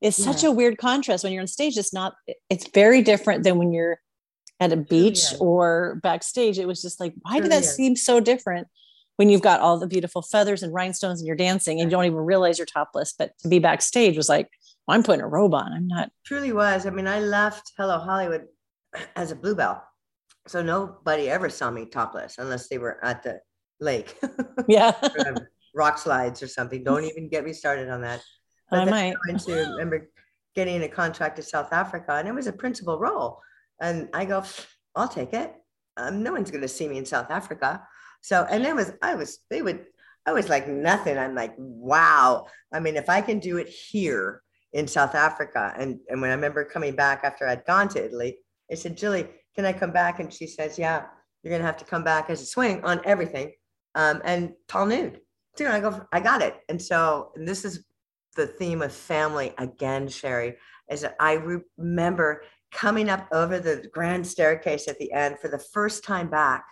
it's 0.00 0.22
such 0.22 0.42
a 0.42 0.50
weird 0.50 0.78
contrast 0.78 1.22
when 1.22 1.32
you're 1.32 1.42
on 1.42 1.46
stage. 1.46 1.78
It's 1.78 1.94
not, 1.94 2.14
it's 2.50 2.68
very 2.74 3.02
different 3.02 3.44
than 3.44 3.56
when 3.56 3.72
you're 3.72 4.00
at 4.62 4.72
a 4.72 4.76
oh, 4.76 4.86
beach 4.88 5.24
or 5.40 5.98
backstage. 6.02 6.58
It 6.58 6.66
was 6.66 6.80
just 6.80 7.00
like, 7.00 7.14
why 7.22 7.38
oh, 7.38 7.40
did 7.40 7.52
that 7.52 7.64
seem 7.64 7.96
so 7.96 8.20
different? 8.20 8.68
when 9.16 9.28
you've 9.28 9.42
got 9.42 9.60
all 9.60 9.78
the 9.78 9.86
beautiful 9.86 10.22
feathers 10.22 10.62
and 10.62 10.72
rhinestones 10.72 11.20
and 11.20 11.26
you're 11.26 11.36
dancing 11.36 11.80
and 11.80 11.90
you 11.90 11.96
don't 11.96 12.06
even 12.06 12.18
realize 12.18 12.58
you're 12.58 12.66
topless. 12.66 13.14
But 13.16 13.38
to 13.40 13.48
be 13.48 13.58
backstage 13.58 14.16
was 14.16 14.28
like, 14.28 14.48
well, 14.86 14.96
I'm 14.96 15.02
putting 15.02 15.22
a 15.22 15.28
robe 15.28 15.54
on. 15.54 15.72
I'm 15.72 15.86
not. 15.86 16.10
Truly 16.24 16.52
was. 16.52 16.86
I 16.86 16.90
mean, 16.90 17.06
I 17.06 17.20
left 17.20 17.72
Hello 17.76 17.98
Hollywood 17.98 18.46
as 19.14 19.30
a 19.30 19.36
bluebell. 19.36 19.82
So 20.48 20.62
nobody 20.62 21.30
ever 21.30 21.48
saw 21.48 21.70
me 21.70 21.86
topless 21.86 22.38
unless 22.38 22.68
they 22.68 22.78
were 22.78 23.04
at 23.04 23.22
the 23.22 23.40
lake. 23.80 24.18
Yeah. 24.68 24.92
rock 25.74 25.98
slides 25.98 26.42
or 26.42 26.48
something. 26.48 26.84
Don't 26.84 27.04
even 27.04 27.28
get 27.28 27.44
me 27.44 27.52
started 27.52 27.88
on 27.90 28.02
that. 28.02 28.22
But 28.70 28.80
I 28.80 28.84
might. 28.90 29.14
I 29.28 29.52
remember 29.52 30.10
getting 30.54 30.82
a 30.82 30.88
contract 30.88 31.36
to 31.36 31.42
South 31.42 31.72
Africa 31.72 32.12
and 32.14 32.28
it 32.28 32.34
was 32.34 32.46
a 32.46 32.52
principal 32.52 32.98
role. 32.98 33.40
And 33.80 34.08
I 34.12 34.24
go, 34.24 34.44
I'll 34.94 35.08
take 35.08 35.32
it. 35.32 35.54
Um, 35.96 36.22
no 36.22 36.32
one's 36.32 36.50
going 36.50 36.62
to 36.62 36.68
see 36.68 36.88
me 36.88 36.98
in 36.98 37.04
South 37.04 37.30
Africa. 37.30 37.82
So, 38.20 38.46
and 38.48 38.64
it 38.64 38.74
was, 38.74 38.92
I 39.02 39.14
was, 39.14 39.40
they 39.50 39.62
would, 39.62 39.84
I 40.26 40.32
was 40.32 40.48
like 40.48 40.68
nothing. 40.68 41.18
I'm 41.18 41.34
like, 41.34 41.54
wow. 41.56 42.46
I 42.72 42.80
mean, 42.80 42.96
if 42.96 43.08
I 43.08 43.20
can 43.20 43.40
do 43.40 43.56
it 43.56 43.68
here 43.68 44.42
in 44.72 44.86
South 44.86 45.14
Africa, 45.14 45.74
and, 45.76 45.98
and 46.08 46.20
when 46.20 46.30
I 46.30 46.34
remember 46.34 46.64
coming 46.64 46.94
back 46.94 47.22
after 47.24 47.46
I'd 47.46 47.64
gone 47.64 47.88
to 47.88 48.04
Italy, 48.04 48.38
I 48.70 48.74
said, 48.74 48.96
Julie, 48.96 49.28
can 49.54 49.64
I 49.64 49.72
come 49.72 49.90
back? 49.90 50.20
And 50.20 50.32
she 50.32 50.46
says, 50.46 50.78
yeah, 50.78 51.04
you're 51.42 51.50
going 51.50 51.60
to 51.60 51.66
have 51.66 51.76
to 51.78 51.84
come 51.84 52.04
back 52.04 52.30
as 52.30 52.40
a 52.40 52.46
swing 52.46 52.82
on 52.84 53.00
everything 53.04 53.52
um, 53.94 54.22
and 54.24 54.52
tall 54.68 54.86
nude. 54.86 55.20
Dude, 55.56 55.66
I 55.68 55.80
go, 55.80 56.06
I 56.12 56.20
got 56.20 56.40
it. 56.40 56.56
And 56.68 56.80
so, 56.80 57.32
and 57.36 57.46
this 57.46 57.64
is 57.64 57.84
the 58.36 58.46
theme 58.46 58.80
of 58.80 58.92
family 58.92 59.52
again, 59.58 60.08
Sherry, 60.08 60.56
is 60.90 61.02
that 61.02 61.16
I 61.20 61.34
re- 61.34 61.60
remember 61.76 62.44
coming 62.72 63.08
up 63.08 63.28
over 63.32 63.60
the 63.60 63.88
grand 63.92 64.26
staircase 64.26 64.88
at 64.88 64.98
the 64.98 65.12
end 65.12 65.38
for 65.38 65.48
the 65.48 65.58
first 65.58 66.04
time 66.04 66.28
back. 66.28 66.64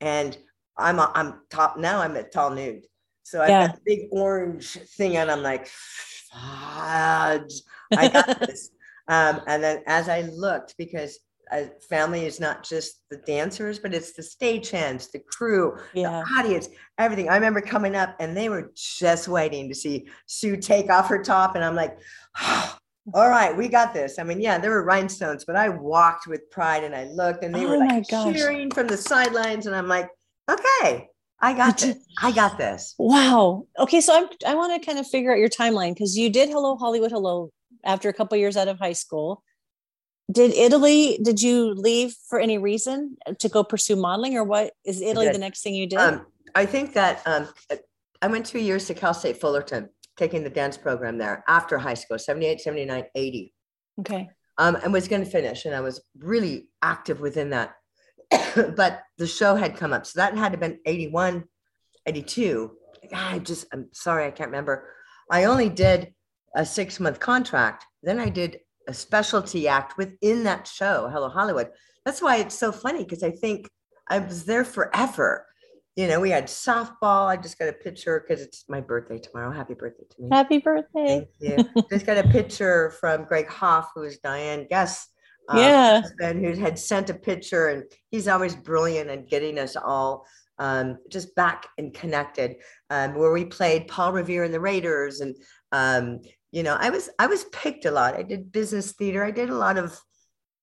And 0.00 0.36
I'm 0.76 0.98
I'm 0.98 1.42
top 1.50 1.78
now. 1.78 2.00
I'm 2.00 2.16
at 2.16 2.32
tall 2.32 2.50
nude, 2.50 2.86
so 3.22 3.44
yeah. 3.44 3.68
got 3.68 3.76
a 3.76 3.80
big 3.84 4.00
orange 4.10 4.78
thing, 4.96 5.16
and 5.16 5.30
I'm 5.30 5.42
like, 5.42 5.66
fudge, 5.68 7.60
I 7.96 8.08
got 8.08 8.40
this. 8.46 8.70
Um, 9.08 9.42
and 9.46 9.62
then 9.62 9.82
as 9.86 10.08
I 10.08 10.22
looked, 10.22 10.74
because 10.78 11.18
a 11.52 11.68
family 11.90 12.24
is 12.24 12.40
not 12.40 12.64
just 12.64 13.02
the 13.10 13.18
dancers, 13.18 13.78
but 13.78 13.92
it's 13.92 14.12
the 14.12 14.22
stagehands, 14.22 15.10
the 15.10 15.20
crew, 15.20 15.76
yeah. 15.92 16.22
the 16.22 16.40
audience, 16.40 16.68
everything. 16.98 17.28
I 17.28 17.34
remember 17.34 17.60
coming 17.60 17.94
up, 17.94 18.16
and 18.18 18.34
they 18.34 18.48
were 18.48 18.72
just 18.74 19.28
waiting 19.28 19.68
to 19.68 19.74
see 19.74 20.08
Sue 20.26 20.56
take 20.56 20.90
off 20.90 21.08
her 21.08 21.22
top, 21.22 21.54
and 21.54 21.64
I'm 21.64 21.76
like. 21.76 21.98
Oh, 22.44 22.78
all 23.14 23.28
right, 23.28 23.56
we 23.56 23.68
got 23.68 23.92
this. 23.92 24.18
I 24.18 24.22
mean, 24.22 24.40
yeah, 24.40 24.58
there 24.58 24.70
were 24.70 24.84
rhinestones, 24.84 25.44
but 25.44 25.56
I 25.56 25.68
walked 25.68 26.26
with 26.26 26.50
pride 26.50 26.84
and 26.84 26.94
I 26.94 27.04
looked 27.04 27.42
and 27.42 27.54
they 27.54 27.64
oh 27.64 27.70
were 27.70 27.78
like 27.78 28.08
cheering 28.08 28.70
from 28.70 28.86
the 28.86 28.96
sidelines. 28.96 29.66
And 29.66 29.74
I'm 29.74 29.88
like, 29.88 30.08
okay, 30.48 31.08
I 31.40 31.52
got 31.52 31.78
this. 31.78 31.96
I 32.20 32.30
got 32.30 32.58
this. 32.58 32.94
Wow. 32.98 33.66
Okay, 33.78 34.00
so 34.00 34.16
I'm, 34.16 34.28
I 34.46 34.54
want 34.54 34.80
to 34.80 34.86
kind 34.86 35.00
of 35.00 35.06
figure 35.06 35.32
out 35.32 35.38
your 35.38 35.48
timeline 35.48 35.94
because 35.94 36.16
you 36.16 36.30
did 36.30 36.48
Hello 36.48 36.76
Hollywood 36.76 37.10
Hello 37.10 37.50
after 37.84 38.08
a 38.08 38.12
couple 38.12 38.38
years 38.38 38.56
out 38.56 38.68
of 38.68 38.78
high 38.78 38.92
school. 38.92 39.42
Did 40.30 40.54
Italy? 40.54 41.18
Did 41.22 41.42
you 41.42 41.74
leave 41.74 42.14
for 42.28 42.38
any 42.38 42.56
reason 42.56 43.16
to 43.40 43.48
go 43.48 43.64
pursue 43.64 43.96
modeling, 43.96 44.36
or 44.36 44.44
what 44.44 44.72
is 44.84 45.02
Italy 45.02 45.28
the 45.28 45.38
next 45.38 45.62
thing 45.62 45.74
you 45.74 45.88
did? 45.88 45.98
Um, 45.98 46.26
I 46.54 46.64
think 46.64 46.94
that 46.94 47.22
um, 47.26 47.48
I 48.22 48.28
went 48.28 48.46
two 48.46 48.60
years 48.60 48.86
to 48.86 48.94
Cal 48.94 49.12
State 49.14 49.40
Fullerton, 49.40 49.90
taking 50.16 50.44
the 50.44 50.50
dance 50.50 50.76
program 50.76 51.18
there 51.18 51.44
after 51.48 51.78
high 51.78 51.94
school, 51.94 52.18
78, 52.18 52.60
79, 52.60 53.04
80. 53.14 53.54
Okay. 54.00 54.28
Um, 54.58 54.76
and 54.76 54.92
was 54.92 55.08
going 55.08 55.24
to 55.24 55.30
finish, 55.30 55.64
and 55.64 55.74
I 55.74 55.80
was 55.80 56.00
really 56.18 56.68
active 56.82 57.20
within 57.20 57.50
that 57.50 57.74
but 58.76 59.02
the 59.18 59.26
show 59.26 59.54
had 59.54 59.76
come 59.76 59.92
up. 59.92 60.06
So 60.06 60.20
that 60.20 60.36
had 60.36 60.52
to 60.52 60.58
been 60.58 60.78
81, 60.86 61.44
82. 62.06 62.72
I 63.14 63.38
just, 63.40 63.66
I'm 63.72 63.88
sorry, 63.92 64.26
I 64.26 64.30
can't 64.30 64.50
remember. 64.50 64.88
I 65.30 65.44
only 65.44 65.68
did 65.68 66.14
a 66.56 66.64
six 66.64 67.00
month 67.00 67.20
contract. 67.20 67.84
Then 68.02 68.18
I 68.18 68.28
did 68.28 68.60
a 68.88 68.94
specialty 68.94 69.68
act 69.68 69.96
within 69.96 70.44
that 70.44 70.66
show, 70.66 71.08
Hello 71.12 71.28
Hollywood. 71.28 71.70
That's 72.04 72.22
why 72.22 72.36
it's 72.36 72.58
so 72.58 72.72
funny 72.72 73.04
because 73.04 73.22
I 73.22 73.30
think 73.30 73.68
I 74.08 74.18
was 74.18 74.44
there 74.44 74.64
forever. 74.64 75.46
You 75.96 76.08
know, 76.08 76.20
we 76.20 76.30
had 76.30 76.44
softball. 76.44 77.26
I 77.26 77.36
just 77.36 77.58
got 77.58 77.68
a 77.68 77.72
picture 77.72 78.24
because 78.26 78.42
it's 78.42 78.64
my 78.68 78.80
birthday 78.80 79.18
tomorrow. 79.18 79.52
Happy 79.52 79.74
birthday 79.74 80.04
to 80.08 80.22
me. 80.22 80.28
Happy 80.32 80.58
birthday. 80.58 81.28
Thank 81.40 81.68
you. 81.76 81.84
just 81.90 82.06
got 82.06 82.16
a 82.16 82.28
picture 82.28 82.92
from 82.98 83.24
Greg 83.24 83.48
Hoff, 83.48 83.90
who 83.94 84.02
is 84.02 84.18
Diane 84.18 84.66
Guest 84.70 85.08
um, 85.48 85.58
yeah. 85.58 86.02
And 86.20 86.44
who 86.44 86.52
had 86.54 86.78
sent 86.78 87.10
a 87.10 87.14
picture, 87.14 87.68
and 87.68 87.84
he's 88.10 88.28
always 88.28 88.54
brilliant 88.54 89.10
at 89.10 89.28
getting 89.28 89.58
us 89.58 89.76
all 89.76 90.26
um, 90.58 90.98
just 91.10 91.34
back 91.34 91.66
and 91.78 91.92
connected. 91.92 92.56
Um, 92.90 93.14
where 93.14 93.32
we 93.32 93.44
played 93.44 93.88
Paul 93.88 94.12
Revere 94.12 94.44
and 94.44 94.54
the 94.54 94.60
Raiders, 94.60 95.20
and 95.20 95.36
um, 95.72 96.20
you 96.50 96.62
know, 96.62 96.76
I 96.78 96.90
was 96.90 97.10
I 97.18 97.26
was 97.26 97.44
picked 97.44 97.84
a 97.84 97.90
lot. 97.90 98.16
I 98.16 98.22
did 98.22 98.52
business 98.52 98.92
theater. 98.92 99.24
I 99.24 99.30
did 99.30 99.50
a 99.50 99.56
lot 99.56 99.78
of. 99.78 99.98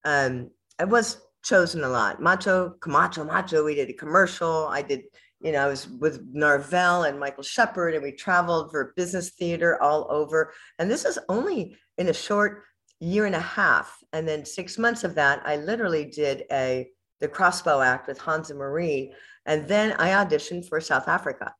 Um, 0.05 0.51
I 0.79 0.85
was 0.85 1.21
chosen 1.43 1.83
a 1.83 1.89
lot. 1.89 2.21
Macho, 2.21 2.75
Camacho, 2.81 3.23
Macho. 3.23 3.63
We 3.63 3.75
did 3.75 3.89
a 3.89 3.93
commercial. 3.93 4.67
I 4.67 4.81
did. 4.81 5.03
You 5.41 5.53
know, 5.53 5.65
I 5.65 5.67
was 5.67 5.87
with 5.87 6.35
Narvel 6.35 7.07
and 7.07 7.17
Michael 7.17 7.43
Shepard, 7.43 7.93
and 7.93 8.03
we 8.03 8.11
traveled 8.11 8.71
for 8.71 8.93
business 8.97 9.29
theater 9.29 9.81
all 9.81 10.05
over. 10.09 10.51
And 10.79 10.91
this 10.91 11.05
is 11.05 11.17
only 11.29 11.77
in 11.97 12.09
a 12.09 12.13
short 12.13 12.63
year 12.99 13.25
and 13.25 13.35
a 13.35 13.39
half. 13.39 13.97
And 14.11 14.27
then 14.27 14.43
six 14.43 14.77
months 14.77 15.05
of 15.05 15.15
that, 15.15 15.41
I 15.45 15.55
literally 15.55 16.05
did 16.05 16.43
a 16.51 16.89
the 17.19 17.27
crossbow 17.27 17.81
act 17.81 18.07
with 18.07 18.17
Hans 18.17 18.49
and 18.49 18.59
Marie. 18.59 19.13
And 19.45 19.67
then 19.67 19.93
I 19.99 20.09
auditioned 20.09 20.67
for 20.67 20.79
South 20.79 21.07
Africa. 21.07 21.53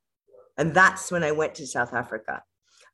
And 0.56 0.74
that's 0.74 1.10
when 1.10 1.24
I 1.24 1.32
went 1.32 1.54
to 1.56 1.66
South 1.66 1.92
Africa. 1.92 2.42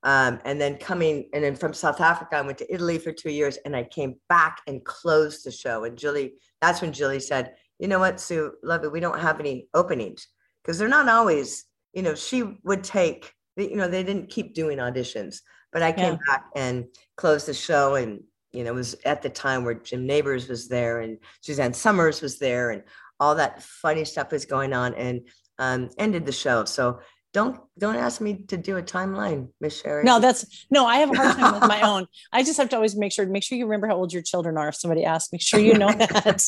Um, 0.03 0.39
and 0.45 0.61
then 0.61 0.77
coming, 0.77 1.29
and 1.33 1.43
then 1.43 1.57
from 1.57 1.75
South 1.75 2.01
Africa, 2.01 2.37
I 2.37 2.43
went 2.43 2.59
to 2.59 2.73
Italy 2.73 2.99
for 2.99 3.13
two 3.13 3.31
years 3.31 3.59
and 3.65 3.75
I 3.75 3.85
came 3.85 4.15
back 4.29 4.61
and 4.67 4.85
closed 4.85 5.45
the 5.45 5.51
show. 5.51 5.85
And 5.85 5.99
Julie, 5.99 6.35
that's 6.61 6.81
when 6.81 6.93
Julie 6.93 7.21
said, 7.21 7.55
you 7.79 7.89
know 7.89 7.99
what, 7.99 8.21
Sue, 8.21 8.53
love 8.63 8.85
it. 8.85 8.93
We 8.93 9.01
don't 9.01 9.19
have 9.19 9.41
any 9.41 9.69
openings 9.75 10.29
because 10.63 10.79
they're 10.79 10.89
not 10.89 11.09
always, 11.09 11.65
you 11.93 12.03
know, 12.03 12.15
she 12.15 12.59
would 12.63 12.85
take, 12.85 13.33
you 13.57 13.77
know, 13.77 13.89
they 13.89 14.05
didn't 14.05 14.31
keep 14.31 14.55
doing 14.55 14.79
auditions, 14.79 15.41
but 15.73 15.83
I 15.83 15.93
came 15.93 16.15
yeah. 16.15 16.19
back 16.29 16.45
and 16.55 16.85
closed 17.17 17.47
the 17.47 17.55
show 17.55 17.97
and 17.97 18.21
you 18.57 18.65
know, 18.65 18.71
it 18.71 18.75
was 18.75 18.97
at 19.05 19.21
the 19.21 19.29
time 19.29 19.65
where 19.65 19.75
Jim 19.75 20.07
Nabors 20.07 20.49
was 20.49 20.67
there 20.67 21.01
and 21.01 21.19
Suzanne 21.43 21.75
Somers 21.75 22.23
was 22.23 22.39
there 22.39 22.71
and 22.71 22.83
all 23.21 23.35
that 23.35 23.63
funny 23.63 24.05
stuff 24.05 24.33
was 24.33 24.47
going 24.47 24.73
on 24.73 24.95
and 24.95 25.29
um, 25.59 25.91
ended 25.99 26.25
the 26.25 26.33
show. 26.33 26.65
So 26.65 27.01
don't 27.37 27.61
don't 27.79 27.97
ask 27.97 28.23
me 28.23 28.33
to 28.49 28.57
do 28.57 28.79
a 28.79 28.83
timeline, 28.83 29.49
Miss 29.61 29.83
Sherry. 29.83 30.05
No, 30.05 30.19
that's 30.19 30.67
no. 30.71 30.87
I 30.87 30.97
have 30.97 31.11
a 31.11 31.15
hard 31.15 31.37
time 31.37 31.61
with 31.61 31.69
my 31.69 31.83
own. 31.83 32.07
I 32.33 32.43
just 32.43 32.57
have 32.57 32.71
to 32.71 32.77
always 32.77 32.97
make 32.97 33.13
sure 33.13 33.27
make 33.27 33.43
sure 33.43 33.59
you 33.59 33.67
remember 33.67 33.89
how 33.89 33.97
old 33.97 34.11
your 34.11 34.23
children 34.23 34.57
are. 34.57 34.69
If 34.69 34.77
somebody 34.77 35.05
asks, 35.05 35.31
make 35.35 35.43
sure 35.43 35.61
you 35.61 35.75
know 35.75 35.89
that. 35.93 36.43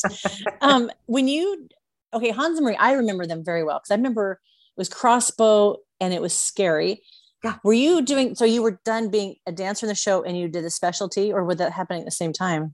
um, 0.61 0.89
when 1.05 1.27
you 1.27 1.69
okay, 2.11 2.31
Hans 2.31 2.57
and 2.57 2.65
Marie, 2.65 2.75
I 2.75 2.93
remember 2.93 3.27
them 3.27 3.45
very 3.45 3.63
well 3.63 3.77
because 3.77 3.91
I 3.91 3.97
remember 3.97 4.41
it 4.41 4.79
was 4.79 4.89
crossbow 4.89 5.77
and 5.99 6.11
it 6.11 6.23
was 6.23 6.33
scary. 6.33 7.03
Yeah. 7.43 7.57
Were 7.63 7.73
you 7.73 8.01
doing 8.01 8.33
so 8.33 8.43
you 8.43 8.63
were 8.63 8.81
done 8.83 9.11
being 9.11 9.35
a 9.45 9.51
dancer 9.51 9.85
in 9.85 9.89
the 9.89 9.95
show 9.95 10.23
and 10.23 10.35
you 10.35 10.47
did 10.47 10.65
a 10.65 10.71
specialty 10.71 11.31
or 11.31 11.43
was 11.43 11.57
that 11.57 11.71
happening 11.71 12.01
at 12.01 12.05
the 12.05 12.11
same 12.11 12.33
time? 12.33 12.73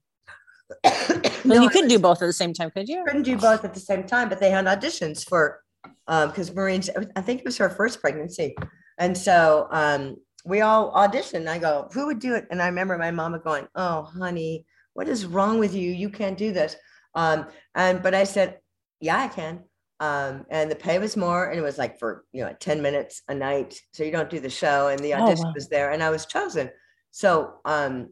no, 1.44 1.62
you 1.62 1.70
couldn't 1.70 1.90
do 1.90 2.00
both 2.00 2.22
at 2.22 2.28
the 2.28 2.34
same 2.34 2.54
time, 2.54 2.72
could 2.72 2.88
you? 2.88 3.04
Couldn't 3.06 3.24
do 3.24 3.36
both 3.36 3.66
at 3.66 3.74
the 3.74 3.80
same 3.82 4.06
time, 4.06 4.30
but 4.30 4.40
they 4.40 4.52
had 4.52 4.64
auditions 4.64 5.28
for 5.28 5.65
um 6.08 6.30
because 6.30 6.54
Marine's 6.54 6.90
I 7.16 7.22
think 7.22 7.40
it 7.40 7.46
was 7.46 7.58
her 7.58 7.70
first 7.70 8.02
pregnancy. 8.02 8.56
And 8.98 9.18
so 9.18 9.68
um 9.72 10.18
we 10.46 10.62
all 10.62 10.94
auditioned. 10.94 11.48
I 11.48 11.58
go, 11.58 11.90
who 11.92 12.06
would 12.06 12.20
do 12.20 12.36
it? 12.36 12.46
And 12.52 12.62
I 12.62 12.68
remember 12.68 12.98
my 12.98 13.12
mama 13.12 13.40
going, 13.40 13.68
Oh, 13.76 14.04
honey, 14.04 14.66
what 14.94 15.08
is 15.08 15.26
wrong 15.26 15.60
with 15.60 15.74
you? 15.74 15.92
You 15.92 16.10
can't 16.10 16.38
do 16.38 16.54
this. 16.54 16.76
Um, 17.16 17.48
and 17.74 18.02
but 18.04 18.14
I 18.14 18.24
said, 18.24 18.60
Yeah, 19.00 19.18
I 19.18 19.28
can. 19.28 19.64
Um, 20.00 20.46
and 20.50 20.70
the 20.70 20.76
pay 20.76 21.00
was 21.00 21.16
more, 21.16 21.50
and 21.50 21.58
it 21.58 21.64
was 21.64 21.78
like 21.78 22.00
for 22.00 22.26
you 22.34 22.44
know 22.44 22.54
10 22.60 22.82
minutes 22.82 23.22
a 23.30 23.34
night. 23.34 23.80
So 23.94 24.04
you 24.04 24.12
don't 24.12 24.30
do 24.30 24.40
the 24.40 24.50
show, 24.50 24.90
and 24.90 25.00
the 25.00 25.14
audition 25.14 25.46
oh, 25.46 25.50
wow. 25.50 25.54
was 25.56 25.70
there, 25.70 25.92
and 25.92 26.04
I 26.04 26.10
was 26.10 26.26
chosen. 26.26 26.70
So 27.12 27.56
um, 27.64 28.10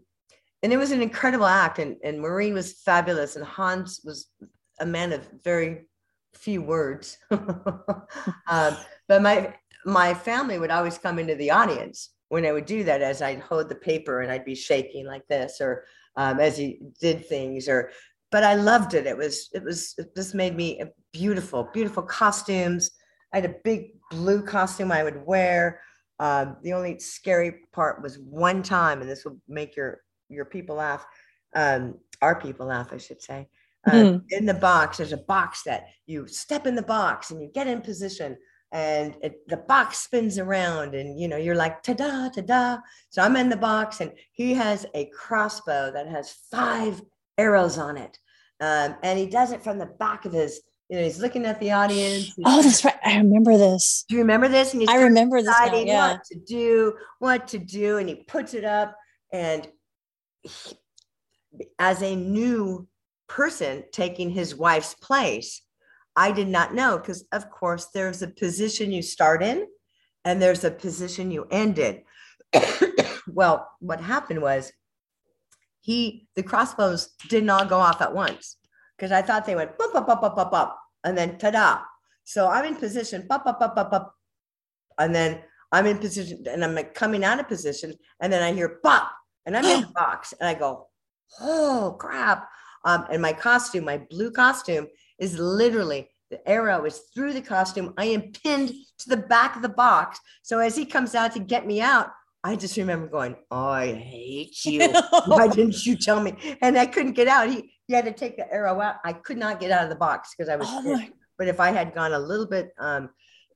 and 0.63 0.71
it 0.71 0.77
was 0.77 0.91
an 0.91 1.01
incredible 1.01 1.45
act, 1.45 1.79
and, 1.79 1.97
and 2.03 2.21
Maureen 2.21 2.53
was 2.53 2.81
fabulous, 2.81 3.35
and 3.35 3.45
Hans 3.45 3.99
was 4.05 4.27
a 4.79 4.85
man 4.85 5.11
of 5.11 5.27
very 5.43 5.87
few 6.33 6.61
words. 6.61 7.17
um, 7.31 8.77
but 9.07 9.21
my 9.21 9.53
my 9.85 10.13
family 10.13 10.59
would 10.59 10.71
always 10.71 10.97
come 10.97 11.19
into 11.19 11.35
the 11.35 11.51
audience 11.51 12.11
when 12.29 12.45
I 12.45 12.51
would 12.51 12.65
do 12.65 12.83
that, 12.85 13.01
as 13.01 13.21
I'd 13.21 13.41
hold 13.41 13.69
the 13.69 13.75
paper 13.75 14.21
and 14.21 14.31
I'd 14.31 14.45
be 14.45 14.55
shaking 14.55 15.05
like 15.05 15.27
this, 15.27 15.59
or 15.61 15.85
um, 16.15 16.39
as 16.39 16.57
he 16.57 16.79
did 16.99 17.25
things, 17.27 17.67
or 17.67 17.91
but 18.31 18.43
I 18.43 18.55
loved 18.55 18.93
it. 18.93 19.05
It 19.05 19.17
was 19.17 19.49
it 19.53 19.63
was 19.63 19.93
it 19.97 20.15
just 20.15 20.33
made 20.33 20.55
me 20.55 20.81
beautiful, 21.11 21.69
beautiful 21.73 22.03
costumes. 22.03 22.91
I 23.31 23.37
had 23.37 23.49
a 23.49 23.55
big 23.63 23.91
blue 24.09 24.43
costume 24.43 24.91
I 24.91 25.03
would 25.03 25.25
wear. 25.25 25.81
Um, 26.19 26.57
the 26.63 26.73
only 26.73 26.99
scary 26.99 27.61
part 27.73 28.01
was 28.01 28.17
one 28.19 28.63
time, 28.63 29.01
and 29.01 29.09
this 29.09 29.25
will 29.25 29.39
make 29.47 29.75
your 29.75 30.01
your 30.29 30.45
people 30.45 30.77
laugh, 30.77 31.05
um, 31.55 31.95
our 32.21 32.39
people 32.39 32.67
laugh, 32.67 32.91
I 32.91 32.97
should 32.97 33.21
say. 33.21 33.47
Uh, 33.85 33.91
mm. 33.91 34.23
In 34.29 34.45
the 34.45 34.53
box, 34.53 34.97
there's 34.97 35.11
a 35.11 35.17
box 35.17 35.63
that 35.63 35.87
you 36.05 36.25
step 36.27 36.65
in 36.65 36.75
the 36.75 36.81
box 36.81 37.31
and 37.31 37.41
you 37.41 37.49
get 37.53 37.67
in 37.67 37.81
position, 37.81 38.37
and 38.71 39.15
it, 39.21 39.47
the 39.47 39.57
box 39.57 39.99
spins 39.99 40.39
around, 40.39 40.95
and 40.95 41.19
you 41.19 41.27
know 41.27 41.37
you're 41.37 41.55
like 41.55 41.83
ta 41.83 41.93
da 41.93 42.29
ta 42.29 42.41
da. 42.41 42.77
So 43.09 43.21
I'm 43.21 43.35
in 43.35 43.49
the 43.49 43.57
box, 43.57 43.99
and 43.99 44.11
he 44.31 44.53
has 44.53 44.85
a 44.93 45.05
crossbow 45.07 45.91
that 45.91 46.07
has 46.07 46.31
five 46.49 47.01
arrows 47.37 47.77
on 47.77 47.97
it, 47.97 48.17
um, 48.61 48.95
and 49.03 49.19
he 49.19 49.25
does 49.25 49.51
it 49.51 49.63
from 49.63 49.79
the 49.79 49.85
back 49.85 50.25
of 50.25 50.31
his 50.31 50.61
you 50.89 50.97
know, 50.97 51.05
he's 51.05 51.19
looking 51.19 51.45
at 51.45 51.59
the 51.59 51.71
audience. 51.71 52.33
Oh, 52.45 52.61
that's 52.61 52.85
right. 52.85 52.93
I 53.03 53.17
remember 53.17 53.57
this. 53.57 54.05
Do 54.07 54.15
you 54.15 54.21
remember 54.21 54.47
this? 54.47 54.73
And 54.73 54.81
he's 54.81 54.89
I 54.89 55.01
remember 55.01 55.41
this. 55.41 55.47
Now, 55.47 55.75
yeah. 55.75 56.11
What 56.11 56.23
to 56.25 56.39
do, 56.39 56.93
what 57.19 57.47
to 57.47 57.57
do, 57.57 57.97
and 57.97 58.07
he 58.07 58.15
puts 58.15 58.53
it 58.53 58.63
up, 58.63 58.95
and 59.31 59.67
as 61.79 62.01
a 62.01 62.15
new 62.15 62.87
person 63.33 63.83
taking 63.91 64.29
his 64.29 64.53
wife's 64.53 64.93
place, 64.93 65.63
I 66.15 66.31
did 66.31 66.47
not 66.47 66.75
know 66.75 66.99
because, 66.99 67.25
of 67.31 67.49
course, 67.49 67.87
there's 67.87 68.21
a 68.21 68.27
position 68.27 68.91
you 68.91 69.01
start 69.01 69.41
in 69.41 69.65
and 70.23 70.39
there's 70.39 70.63
a 70.63 70.69
position 70.69 71.31
you 71.31 71.47
ended. 71.49 72.03
well, 73.27 73.67
what 73.79 73.99
happened 73.99 74.39
was 74.39 74.71
he, 75.81 76.27
the 76.35 76.43
crossbows 76.43 77.09
did 77.27 77.43
not 77.43 77.69
go 77.69 77.79
off 77.79 78.01
at 78.01 78.13
once 78.13 78.57
because 78.95 79.11
I 79.11 79.23
thought 79.23 79.47
they 79.47 79.55
went 79.55 79.79
bump, 79.79 79.93
bump, 79.93 80.05
bump, 80.05 80.21
bump, 80.21 80.35
bump, 80.35 80.51
bump, 80.51 80.73
and 81.03 81.17
then 81.17 81.39
ta 81.39 81.49
da. 81.49 81.79
So 82.23 82.47
I'm 82.47 82.65
in 82.65 82.75
position, 82.75 83.25
bump, 83.27 83.45
bump, 83.45 83.59
bump, 83.59 83.75
bump, 83.75 83.89
bump, 83.89 84.09
and 84.99 85.13
then 85.13 85.41
I'm 85.71 85.87
in 85.87 85.97
position 85.97 86.43
and 86.47 86.63
I'm 86.63 86.75
like 86.75 86.93
coming 86.93 87.23
out 87.23 87.39
of 87.39 87.47
position, 87.47 87.95
and 88.21 88.31
then 88.31 88.43
I 88.43 88.53
hear 88.53 88.79
bop, 88.83 89.11
and 89.47 89.57
I'm 89.57 89.65
in 89.65 89.81
the 89.81 89.87
box 89.95 90.35
and 90.39 90.47
I 90.47 90.53
go, 90.53 90.87
oh 91.41 91.95
crap. 91.99 92.47
Um, 92.85 93.05
and 93.11 93.21
my 93.21 93.33
costume, 93.33 93.85
my 93.85 93.97
blue 94.09 94.31
costume, 94.31 94.87
is 95.19 95.37
literally 95.37 96.09
the 96.29 96.49
arrow 96.49 96.85
is 96.85 97.03
through 97.13 97.33
the 97.33 97.41
costume. 97.41 97.93
I 97.97 98.05
am 98.05 98.31
pinned 98.31 98.69
to 98.99 99.09
the 99.09 99.17
back 99.17 99.55
of 99.55 99.61
the 99.61 99.69
box. 99.69 100.19
So 100.41 100.59
as 100.59 100.75
he 100.75 100.85
comes 100.85 101.15
out 101.15 101.33
to 101.33 101.39
get 101.39 101.67
me 101.67 101.79
out, 101.79 102.11
I 102.43 102.55
just 102.55 102.75
remember 102.75 103.07
going, 103.07 103.35
oh, 103.51 103.67
I 103.67 103.93
hate 103.93 104.65
you. 104.65 104.91
Why 105.25 105.47
didn't 105.47 105.85
you 105.85 105.95
tell 105.95 106.21
me? 106.21 106.35
And 106.61 106.77
I 106.77 106.85
couldn't 106.85 107.13
get 107.13 107.27
out. 107.27 107.49
He, 107.49 107.71
he 107.87 107.93
had 107.93 108.05
to 108.05 108.11
take 108.11 108.35
the 108.35 108.51
arrow 108.51 108.81
out. 108.81 108.95
I 109.05 109.13
could 109.13 109.37
not 109.37 109.59
get 109.59 109.71
out 109.71 109.83
of 109.83 109.89
the 109.89 109.95
box 109.95 110.33
because 110.35 110.49
I 110.49 110.55
was. 110.55 110.67
Oh 110.69 111.03
but 111.37 111.47
if 111.47 111.59
I 111.59 111.71
had 111.71 111.95
gone 111.95 112.13
a 112.13 112.19
little 112.19 112.45
bit 112.45 112.73
um, 112.79 113.09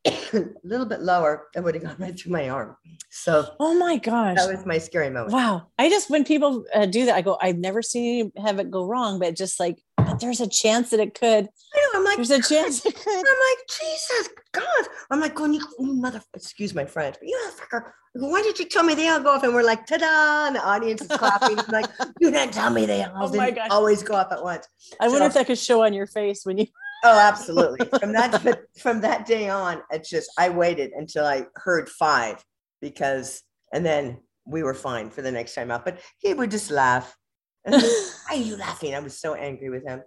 a 0.08 0.46
little 0.64 0.86
bit 0.86 1.02
lower, 1.02 1.48
it 1.56 1.64
would 1.64 1.76
have 1.76 1.84
gone 1.84 1.96
right 2.00 2.18
through 2.18 2.32
my 2.32 2.50
arm. 2.50 2.76
So, 3.10 3.48
oh 3.60 3.78
my 3.78 3.98
gosh, 3.98 4.38
that 4.38 4.52
was 4.52 4.66
my 4.66 4.78
scary 4.78 5.10
moment. 5.10 5.34
Wow. 5.34 5.68
I 5.78 5.90
just, 5.90 6.10
when 6.10 6.24
people 6.24 6.66
uh, 6.74 6.86
do 6.86 7.06
that, 7.06 7.16
I 7.16 7.22
go, 7.22 7.38
I've 7.42 7.58
never 7.58 7.82
seen 7.82 8.16
you 8.16 8.42
have 8.42 8.60
it 8.60 8.72
go 8.72 8.86
wrong, 8.86 9.20
but 9.20 9.36
just 9.36 9.60
like, 9.60 9.82
but 9.98 10.20
there's 10.20 10.42
a 10.42 10.48
chance 10.48 10.92
that 10.92 11.00
it 11.00 11.14
could. 11.20 11.48
I 11.48 11.90
know. 11.94 12.00
I'm 12.00 12.06
like, 12.06 12.16
there's 12.18 12.32
a 12.32 12.42
chance 12.42 12.86
it 12.86 12.96
could. 12.96 13.18
I'm 13.18 13.24
like, 13.24 13.68
Jesus 13.68 14.30
God. 14.54 14.88
I'm 15.10 15.20
like, 15.20 15.36
going, 15.36 15.54
you, 15.54 15.62
you 15.80 15.94
mother, 15.94 16.22
excuse 16.34 16.74
my 16.74 16.86
French, 16.86 17.16
but 17.20 17.28
you 17.28 17.38
motherfucker, 17.48 17.92
why 18.14 18.42
did 18.42 18.58
you 18.60 18.66
tell 18.66 18.84
me 18.84 18.96
they 18.96 19.08
all 19.10 19.20
go 19.20 19.30
off? 19.30 19.44
And 19.44 19.54
we're 19.54 19.64
like, 19.64 19.86
ta 19.86 19.98
da. 19.98 20.48
And 20.48 20.56
the 20.56 20.66
audience 20.66 21.02
is 21.02 21.08
clapping. 21.08 21.58
like, 21.70 21.86
you 22.20 22.32
didn't 22.32 22.54
tell 22.54 22.72
me 22.72 22.86
they 22.86 23.04
all 23.04 23.28
oh 23.28 23.32
didn't 23.32 23.72
always 23.72 24.04
go 24.04 24.16
off 24.16 24.32
at 24.32 24.44
once. 24.44 24.68
I 25.00 25.08
so, 25.08 25.14
wonder 25.14 25.28
if 25.28 25.34
that 25.34 25.48
could 25.48 25.58
show 25.58 25.84
on 25.84 25.94
your 25.94 26.08
face 26.08 26.46
when 26.46 26.58
you. 26.58 26.68
Oh, 27.04 27.20
absolutely. 27.20 27.86
From 28.00 28.12
that 28.14 28.60
from 28.80 29.02
that 29.02 29.26
day 29.26 29.50
on, 29.50 29.82
it's 29.92 30.10
just 30.10 30.32
I 30.38 30.50
waited 30.50 30.92
until 30.92 31.26
I 31.26 31.46
heard 31.56 31.90
five 31.90 32.44
because 32.82 33.42
and 33.74 33.86
then 33.86 34.20
we 34.46 34.64
were 34.64 34.74
fine 34.74 35.10
for 35.10 35.22
the 35.22 35.32
next 35.32 35.54
time 35.54 35.72
out. 35.72 35.86
But 35.86 36.00
he 36.20 36.34
would 36.34 36.52
just 36.52 36.72
laugh. 36.72 37.16
Why 37.64 37.82
are 38.30 38.36
you 38.36 38.58
laughing? 38.58 38.96
I 38.96 39.00
was 39.00 39.20
so 39.20 39.34
angry 39.34 39.70
with 39.70 39.86
him. 39.86 40.02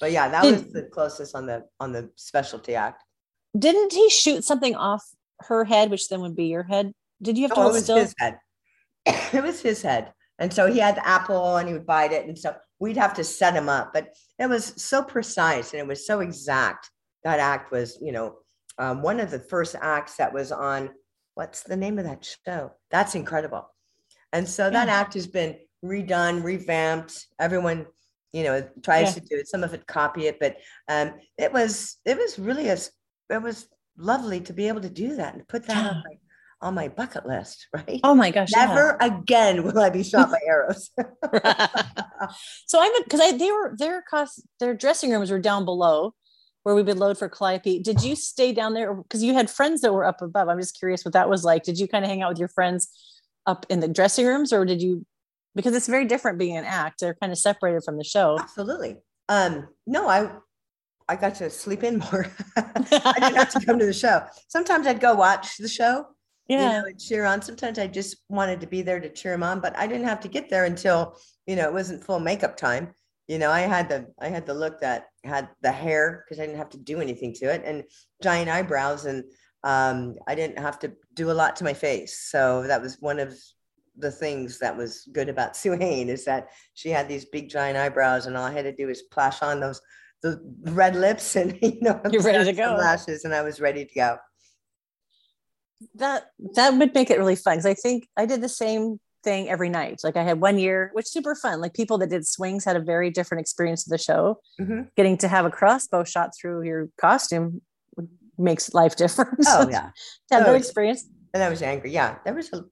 But 0.00 0.12
yeah, 0.12 0.28
that 0.28 0.44
was 0.44 0.72
the 0.72 0.82
closest 0.92 1.34
on 1.34 1.46
the 1.46 1.64
on 1.80 1.92
the 1.92 2.10
specialty 2.16 2.74
act. 2.74 3.02
Didn't 3.58 3.92
he 3.92 4.08
shoot 4.08 4.44
something 4.44 4.74
off 4.74 5.04
her 5.40 5.64
head, 5.64 5.90
which 5.90 6.08
then 6.08 6.20
would 6.20 6.36
be 6.36 6.46
your 6.46 6.62
head? 6.62 6.92
Did 7.20 7.36
you 7.36 7.44
have 7.44 7.54
to 7.54 7.60
oh, 7.60 7.68
it 7.68 7.72
was 7.72 7.84
still? 7.84 7.96
his 7.96 8.14
head. 8.18 8.38
it 9.06 9.42
was 9.42 9.60
his 9.60 9.82
head. 9.82 10.12
And 10.42 10.52
so 10.52 10.66
he 10.66 10.80
had 10.80 10.96
the 10.96 11.06
apple 11.06 11.56
and 11.56 11.68
he 11.68 11.72
would 11.72 11.86
bite 11.86 12.10
it. 12.10 12.26
And 12.26 12.36
so 12.36 12.56
we'd 12.80 12.96
have 12.96 13.14
to 13.14 13.22
set 13.22 13.54
him 13.54 13.68
up. 13.68 13.92
But 13.94 14.08
it 14.40 14.48
was 14.48 14.74
so 14.76 15.00
precise 15.00 15.72
and 15.72 15.80
it 15.80 15.86
was 15.86 16.04
so 16.04 16.18
exact. 16.18 16.90
That 17.22 17.38
act 17.38 17.70
was, 17.70 17.96
you 18.02 18.10
know, 18.10 18.38
um, 18.76 19.02
one 19.02 19.20
of 19.20 19.30
the 19.30 19.38
first 19.38 19.76
acts 19.80 20.16
that 20.16 20.34
was 20.34 20.50
on 20.50 20.90
what's 21.34 21.62
the 21.62 21.76
name 21.76 21.96
of 21.96 22.06
that 22.06 22.28
show? 22.44 22.72
That's 22.90 23.14
incredible. 23.14 23.68
And 24.32 24.48
so 24.48 24.68
that 24.68 24.88
yeah. 24.88 24.94
act 24.94 25.14
has 25.14 25.28
been 25.28 25.58
redone, 25.84 26.42
revamped. 26.42 27.24
Everyone, 27.38 27.86
you 28.32 28.42
know, 28.42 28.68
tries 28.82 29.14
yeah. 29.14 29.14
to 29.14 29.20
do 29.20 29.36
it. 29.36 29.46
Some 29.46 29.62
of 29.62 29.74
it 29.74 29.86
copy 29.86 30.26
it, 30.26 30.40
but 30.40 30.56
um, 30.88 31.14
it 31.38 31.52
was 31.52 31.98
it 32.04 32.18
was 32.18 32.36
really 32.36 32.68
a 32.68 32.78
it 33.30 33.42
was 33.42 33.68
lovely 33.96 34.40
to 34.40 34.52
be 34.52 34.66
able 34.66 34.80
to 34.80 34.90
do 34.90 35.14
that 35.14 35.34
and 35.34 35.46
put 35.46 35.66
that 35.68 35.84
yeah. 35.84 35.90
on 35.90 35.96
my 35.98 36.16
on 36.62 36.74
my 36.74 36.88
bucket 36.88 37.26
list, 37.26 37.66
right? 37.74 38.00
Oh 38.02 38.14
my 38.14 38.30
gosh. 38.30 38.50
Never 38.54 38.96
yeah. 39.00 39.18
again 39.18 39.64
will 39.64 39.78
I 39.78 39.90
be 39.90 40.02
shot 40.02 40.30
by 40.30 40.38
arrows. 40.46 40.90
so 42.66 42.80
I'm 42.80 42.92
because 43.04 43.20
I 43.20 43.36
they 43.36 43.50
were 43.50 43.74
their 43.76 44.02
cost 44.02 44.42
their 44.60 44.74
dressing 44.74 45.10
rooms 45.10 45.30
were 45.30 45.40
down 45.40 45.64
below 45.64 46.14
where 46.62 46.76
we 46.76 46.82
would 46.82 46.98
load 46.98 47.18
for 47.18 47.28
Calliope. 47.28 47.80
Did 47.80 48.02
you 48.02 48.14
stay 48.14 48.52
down 48.52 48.74
there 48.74 48.94
because 48.94 49.22
you 49.22 49.34
had 49.34 49.50
friends 49.50 49.80
that 49.80 49.92
were 49.92 50.04
up 50.04 50.22
above? 50.22 50.48
I'm 50.48 50.60
just 50.60 50.78
curious 50.78 51.04
what 51.04 51.14
that 51.14 51.28
was 51.28 51.44
like. 51.44 51.64
Did 51.64 51.78
you 51.78 51.88
kind 51.88 52.04
of 52.04 52.10
hang 52.10 52.22
out 52.22 52.30
with 52.30 52.38
your 52.38 52.48
friends 52.48 52.88
up 53.46 53.66
in 53.68 53.80
the 53.80 53.88
dressing 53.88 54.24
rooms 54.26 54.52
or 54.52 54.64
did 54.64 54.80
you 54.80 55.04
because 55.54 55.74
it's 55.74 55.88
very 55.88 56.04
different 56.04 56.38
being 56.38 56.56
an 56.56 56.64
act. 56.64 57.00
They're 57.00 57.14
kind 57.14 57.32
of 57.32 57.38
separated 57.38 57.84
from 57.84 57.98
the 57.98 58.04
show. 58.04 58.38
Absolutely. 58.40 58.96
Um, 59.28 59.68
no, 59.86 60.08
I 60.08 60.30
I 61.08 61.16
got 61.16 61.34
to 61.36 61.50
sleep 61.50 61.82
in 61.82 61.98
more. 61.98 62.26
I 62.56 62.72
didn't 63.18 63.36
have 63.36 63.52
to 63.52 63.66
come 63.66 63.78
to 63.78 63.86
the 63.86 63.92
show. 63.92 64.22
Sometimes 64.48 64.86
I'd 64.86 65.00
go 65.00 65.14
watch 65.14 65.58
the 65.58 65.68
show 65.68 66.06
yeah. 66.52 66.78
you 66.78 66.82
know, 66.82 66.92
cheer 66.98 67.24
on. 67.24 67.42
Sometimes 67.42 67.78
I 67.78 67.86
just 67.86 68.16
wanted 68.28 68.60
to 68.60 68.66
be 68.66 68.82
there 68.82 69.00
to 69.00 69.08
cheer 69.08 69.32
him 69.32 69.42
on, 69.42 69.60
but 69.60 69.76
I 69.76 69.86
didn't 69.86 70.06
have 70.06 70.20
to 70.20 70.28
get 70.28 70.50
there 70.50 70.64
until, 70.64 71.16
you 71.46 71.56
know, 71.56 71.64
it 71.64 71.72
wasn't 71.72 72.04
full 72.04 72.20
makeup 72.20 72.56
time. 72.56 72.94
You 73.28 73.38
know, 73.38 73.50
I 73.50 73.60
had 73.60 73.88
the 73.88 74.08
I 74.20 74.28
had 74.28 74.46
the 74.46 74.54
look 74.54 74.80
that 74.80 75.06
had 75.24 75.48
the 75.62 75.72
hair 75.72 76.24
because 76.24 76.40
I 76.40 76.46
didn't 76.46 76.58
have 76.58 76.70
to 76.70 76.78
do 76.78 77.00
anything 77.00 77.32
to 77.34 77.46
it 77.46 77.62
and 77.64 77.84
giant 78.22 78.50
eyebrows 78.50 79.06
and 79.06 79.24
um, 79.64 80.16
I 80.26 80.34
didn't 80.34 80.58
have 80.58 80.78
to 80.80 80.92
do 81.14 81.30
a 81.30 81.32
lot 81.32 81.56
to 81.56 81.64
my 81.64 81.72
face. 81.72 82.18
So 82.18 82.64
that 82.66 82.82
was 82.82 82.96
one 83.00 83.20
of 83.20 83.38
the 83.96 84.10
things 84.10 84.58
that 84.58 84.76
was 84.76 85.08
good 85.12 85.28
about 85.28 85.56
Sue 85.56 85.72
Hain 85.72 86.08
is 86.08 86.24
that 86.24 86.48
she 86.74 86.90
had 86.90 87.08
these 87.08 87.24
big 87.26 87.48
giant 87.48 87.78
eyebrows 87.78 88.26
and 88.26 88.36
all 88.36 88.44
I 88.44 88.52
had 88.52 88.64
to 88.64 88.72
do 88.72 88.86
was 88.86 89.02
plash 89.02 89.42
on 89.42 89.60
those 89.60 89.80
the 90.22 90.40
red 90.70 90.94
lips 90.94 91.34
and 91.40 91.58
you 91.60 91.80
know 91.80 92.00
you're 92.10 92.22
ready 92.22 92.44
to 92.44 92.52
go 92.52 92.76
lashes 92.78 93.24
and 93.24 93.34
I 93.34 93.42
was 93.42 93.60
ready 93.60 93.84
to 93.84 93.94
go 93.94 94.18
that 95.94 96.26
that 96.54 96.74
would 96.74 96.94
make 96.94 97.10
it 97.10 97.18
really 97.18 97.36
fun 97.36 97.54
because 97.54 97.66
I 97.66 97.74
think 97.74 98.08
I 98.16 98.26
did 98.26 98.40
the 98.40 98.48
same 98.48 98.98
thing 99.22 99.48
every 99.48 99.68
night. 99.68 100.00
Like 100.02 100.16
I 100.16 100.22
had 100.22 100.40
one 100.40 100.58
year, 100.58 100.90
which 100.92 101.06
super 101.06 101.34
fun. 101.34 101.60
Like 101.60 101.74
people 101.74 101.98
that 101.98 102.10
did 102.10 102.26
swings 102.26 102.64
had 102.64 102.76
a 102.76 102.80
very 102.80 103.10
different 103.10 103.40
experience 103.40 103.86
of 103.86 103.90
the 103.90 103.98
show. 103.98 104.40
Mm-hmm. 104.60 104.82
Getting 104.96 105.16
to 105.18 105.28
have 105.28 105.44
a 105.44 105.50
crossbow 105.50 106.04
shot 106.04 106.30
through 106.38 106.62
your 106.62 106.88
costume 107.00 107.62
makes 108.38 108.74
life 108.74 108.96
different. 109.02 109.38
Oh 109.46 109.68
yeah, 109.70 109.90
to 110.28 110.34
have 110.34 110.46
that 110.46 110.54
experience. 110.54 111.06
And 111.34 111.42
I 111.42 111.48
was 111.48 111.62
angry. 111.62 111.92
Yeah, 111.92 112.16
there 112.24 112.34
was 112.34 112.52
a, 112.52 112.64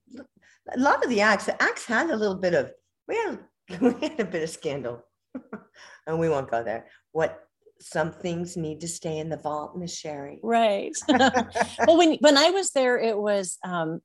a 0.75 0.79
lot 0.79 1.03
of 1.03 1.11
the 1.11 1.20
acts. 1.20 1.46
The 1.46 1.62
acts 1.62 1.87
had 1.87 2.11
a 2.11 2.16
little 2.16 2.37
bit 2.37 2.55
of 2.55 2.73
we 3.09 3.16
had 3.16 3.38
we 3.81 3.92
had 4.01 4.20
a 4.20 4.25
bit 4.25 4.42
of 4.42 4.51
scandal, 4.51 5.05
and 6.07 6.18
we 6.18 6.29
won't 6.29 6.51
go 6.51 6.62
there. 6.62 6.87
What 7.12 7.40
some 7.81 8.12
things 8.12 8.57
need 8.57 8.81
to 8.83 8.88
stay 8.88 9.19
in 9.19 9.29
the 9.29 9.37
vault, 9.37 9.77
Miss 9.77 9.97
Sherry. 9.97 10.38
Right. 10.43 10.93
well, 11.09 11.97
when 11.97 12.16
when 12.21 12.37
I 12.37 12.51
was 12.51 12.71
there, 12.73 12.99
it 12.99 13.16
was 13.16 13.59
um, 13.64 14.01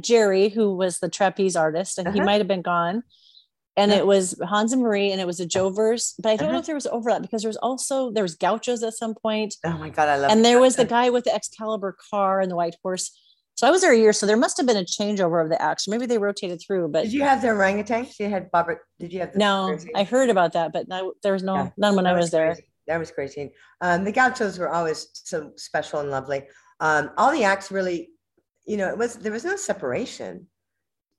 Jerry 0.00 0.48
who 0.48 0.76
was 0.76 0.98
the 0.98 1.08
trapeze 1.08 1.56
artist, 1.56 1.98
and 1.98 2.08
uh-huh. 2.08 2.14
he 2.14 2.20
might 2.20 2.38
have 2.40 2.48
been 2.48 2.62
gone. 2.62 3.02
and 3.76 3.90
Yeah. 3.92 3.98
it 3.98 4.06
was 4.06 4.34
Hans 4.42 4.72
and 4.72 4.82
Marie, 4.82 5.12
and 5.12 5.20
it 5.20 5.26
was 5.26 5.40
a 5.40 5.46
Joe 5.46 5.70
verse. 5.70 6.14
But 6.18 6.30
I 6.30 6.36
don't 6.36 6.48
know 6.48 6.52
Uh-huh. 6.54 6.60
if 6.60 6.66
there 6.66 6.74
was 6.74 6.86
overlap 6.88 7.22
because 7.22 7.42
there 7.42 7.48
was 7.48 7.56
also 7.58 8.10
there 8.10 8.24
was 8.24 8.34
Gauchos 8.34 8.82
at 8.82 8.94
some 8.94 9.14
point, 9.14 9.54
Oh 9.64 9.76
my 9.78 9.90
God, 9.90 10.08
I 10.08 10.16
love 10.16 10.30
and 10.32 10.44
there 10.44 10.60
was 10.60 10.76
the 10.76 10.84
guy 10.84 11.10
with 11.10 11.24
the 11.24 11.34
Excalibur 11.34 11.96
car 12.10 12.40
and 12.40 12.50
the 12.50 12.56
white 12.56 12.76
horse. 12.82 13.10
So 13.56 13.66
I 13.66 13.70
was 13.72 13.80
there 13.80 13.92
a 13.92 13.98
year, 13.98 14.12
so 14.12 14.24
there 14.24 14.36
must 14.36 14.56
have 14.58 14.66
been 14.66 14.76
a 14.76 14.84
changeover 14.84 15.42
of 15.42 15.48
the 15.50 15.60
action. 15.60 15.90
Maybe 15.90 16.06
they 16.06 16.18
rotated 16.18 16.60
through, 16.64 16.88
but 16.88 17.02
Did 17.04 17.12
you 17.12 17.22
have 17.22 17.42
the 17.42 17.48
orangutans? 17.48 18.16
You 18.20 18.28
had 18.30 18.48
Robert. 18.54 18.82
Did 19.00 19.12
you 19.12 19.18
have 19.20 19.32
the 19.32 19.38
no? 19.40 19.76
I 19.96 20.04
heard 20.04 20.30
about 20.30 20.52
that, 20.52 20.72
but 20.72 20.86
no, 20.86 21.12
there 21.24 21.32
was 21.32 21.42
no 21.42 21.54
Yeah. 21.56 21.70
none 21.76 21.96
when 21.96 22.04
That 22.04 22.14
I 22.14 22.16
was 22.18 22.30
there. 22.30 22.56
That 22.88 22.98
was 22.98 23.10
crazy. 23.10 23.52
Um, 23.80 24.04
the 24.04 24.12
gauchos 24.12 24.58
were 24.58 24.70
always 24.70 25.08
so 25.12 25.52
special 25.56 26.00
and 26.00 26.10
lovely. 26.10 26.42
Um, 26.80 27.10
all 27.16 27.32
the 27.32 27.44
acts 27.44 27.70
really, 27.70 28.10
you 28.66 28.76
know, 28.76 28.88
it 28.88 28.98
was 28.98 29.16
there 29.16 29.32
was 29.32 29.44
no 29.44 29.56
separation. 29.56 30.46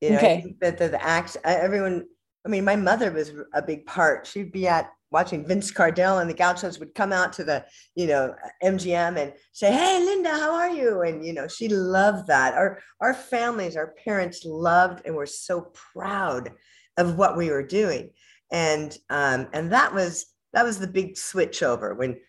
You 0.01 0.11
know, 0.11 0.17
Okay. 0.17 0.55
that 0.61 0.77
the, 0.77 0.89
the 0.89 1.03
acts, 1.03 1.37
everyone. 1.43 2.05
I 2.45 2.49
mean, 2.49 2.63
my 2.63 2.77
mother 2.77 3.11
was 3.11 3.33
a 3.53 3.61
big 3.61 3.85
part. 3.85 4.25
She'd 4.25 4.53
be 4.53 4.65
at 4.67 4.89
watching 5.11 5.45
Vince 5.45 5.71
Cardell, 5.71 6.19
and 6.19 6.29
the 6.29 6.33
gauchos 6.33 6.79
would 6.79 6.95
come 6.95 7.11
out 7.11 7.33
to 7.33 7.43
the, 7.43 7.65
you 7.95 8.07
know, 8.07 8.33
MGM 8.63 9.17
and 9.17 9.33
say, 9.51 9.71
"Hey, 9.73 9.99
Linda, 10.03 10.29
how 10.29 10.55
are 10.55 10.69
you?" 10.69 11.01
And 11.01 11.25
you 11.25 11.33
know, 11.33 11.47
she 11.47 11.67
loved 11.67 12.27
that. 12.27 12.53
Our 12.53 12.79
our 13.01 13.13
families, 13.13 13.75
our 13.75 13.93
parents 14.05 14.45
loved, 14.45 15.05
and 15.05 15.15
were 15.15 15.25
so 15.25 15.71
proud 15.93 16.51
of 16.97 17.17
what 17.17 17.37
we 17.37 17.49
were 17.49 17.63
doing 17.65 18.11
and 18.51 18.97
um, 19.09 19.47
and 19.53 19.71
that 19.71 19.93
was 19.93 20.25
that 20.53 20.65
was 20.65 20.79
the 20.79 20.87
big 20.87 21.17
switch 21.17 21.63
over 21.63 21.93
when 21.93 22.19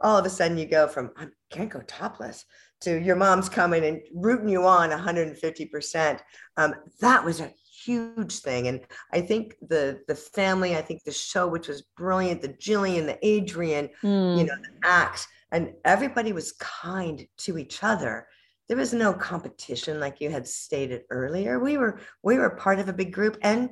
all 0.00 0.18
of 0.18 0.26
a 0.26 0.30
sudden 0.30 0.58
you 0.58 0.66
go 0.66 0.86
from 0.86 1.10
I 1.16 1.28
can't 1.50 1.70
go 1.70 1.80
topless 1.86 2.44
to 2.82 3.00
your 3.00 3.16
mom's 3.16 3.48
coming 3.48 3.84
and 3.84 4.00
rooting 4.14 4.48
you 4.48 4.66
on 4.66 4.90
150 4.90 5.66
percent. 5.66 6.22
Um, 6.56 6.74
that 7.00 7.24
was 7.24 7.40
a 7.40 7.52
huge 7.84 8.40
thing, 8.40 8.68
and 8.68 8.80
I 9.12 9.20
think 9.20 9.54
the 9.68 10.00
the 10.08 10.14
family, 10.14 10.76
I 10.76 10.82
think 10.82 11.04
the 11.04 11.12
show, 11.12 11.46
which 11.48 11.68
was 11.68 11.82
brilliant, 11.96 12.42
the 12.42 12.48
Jillian, 12.48 13.06
the 13.06 13.18
Adrian, 13.26 13.88
Hmm. 14.00 14.36
you 14.36 14.44
know, 14.44 14.54
the 14.56 14.86
acts, 14.86 15.26
and 15.52 15.72
everybody 15.84 16.32
was 16.32 16.52
kind 16.52 17.26
to 17.38 17.58
each 17.58 17.82
other. 17.82 18.26
There 18.68 18.76
was 18.76 18.92
no 18.92 19.12
competition, 19.12 20.00
like 20.00 20.20
you 20.20 20.30
had 20.30 20.46
stated 20.46 21.02
earlier. 21.10 21.58
We 21.58 21.78
were 21.78 22.00
we 22.22 22.36
were 22.38 22.50
part 22.50 22.78
of 22.78 22.88
a 22.88 22.92
big 22.92 23.12
group, 23.12 23.38
and 23.42 23.70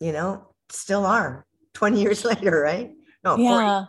you 0.00 0.12
know, 0.12 0.54
still 0.70 1.04
are 1.06 1.46
20 1.74 2.00
years 2.00 2.24
later, 2.30 2.60
right? 2.60 2.92
No, 3.24 3.36
40, 3.36 3.42
yeah. 3.42 3.84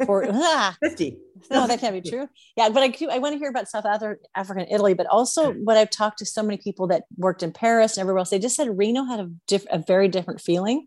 Or, 0.08 0.26
ah, 0.32 0.76
50. 0.82 1.16
no, 1.50 1.66
that 1.66 1.80
can't 1.80 2.02
be 2.02 2.08
true. 2.08 2.28
Yeah, 2.56 2.68
but 2.70 2.82
I 2.82 2.92
I 3.12 3.18
want 3.18 3.34
to 3.34 3.38
hear 3.38 3.50
about 3.50 3.68
South 3.68 3.84
Africa, 3.86 4.20
and 4.34 4.66
Italy, 4.70 4.94
but 4.94 5.06
also 5.06 5.52
what 5.52 5.76
I've 5.76 5.90
talked 5.90 6.18
to 6.18 6.26
so 6.26 6.42
many 6.42 6.56
people 6.58 6.86
that 6.88 7.04
worked 7.16 7.42
in 7.42 7.52
Paris 7.52 7.96
and 7.96 8.02
everywhere 8.02 8.18
else. 8.20 8.30
They 8.30 8.38
just 8.38 8.56
said 8.56 8.76
Reno 8.76 9.04
had 9.04 9.20
a 9.20 9.30
diff, 9.46 9.66
a 9.70 9.78
very 9.78 10.08
different 10.08 10.40
feeling. 10.40 10.86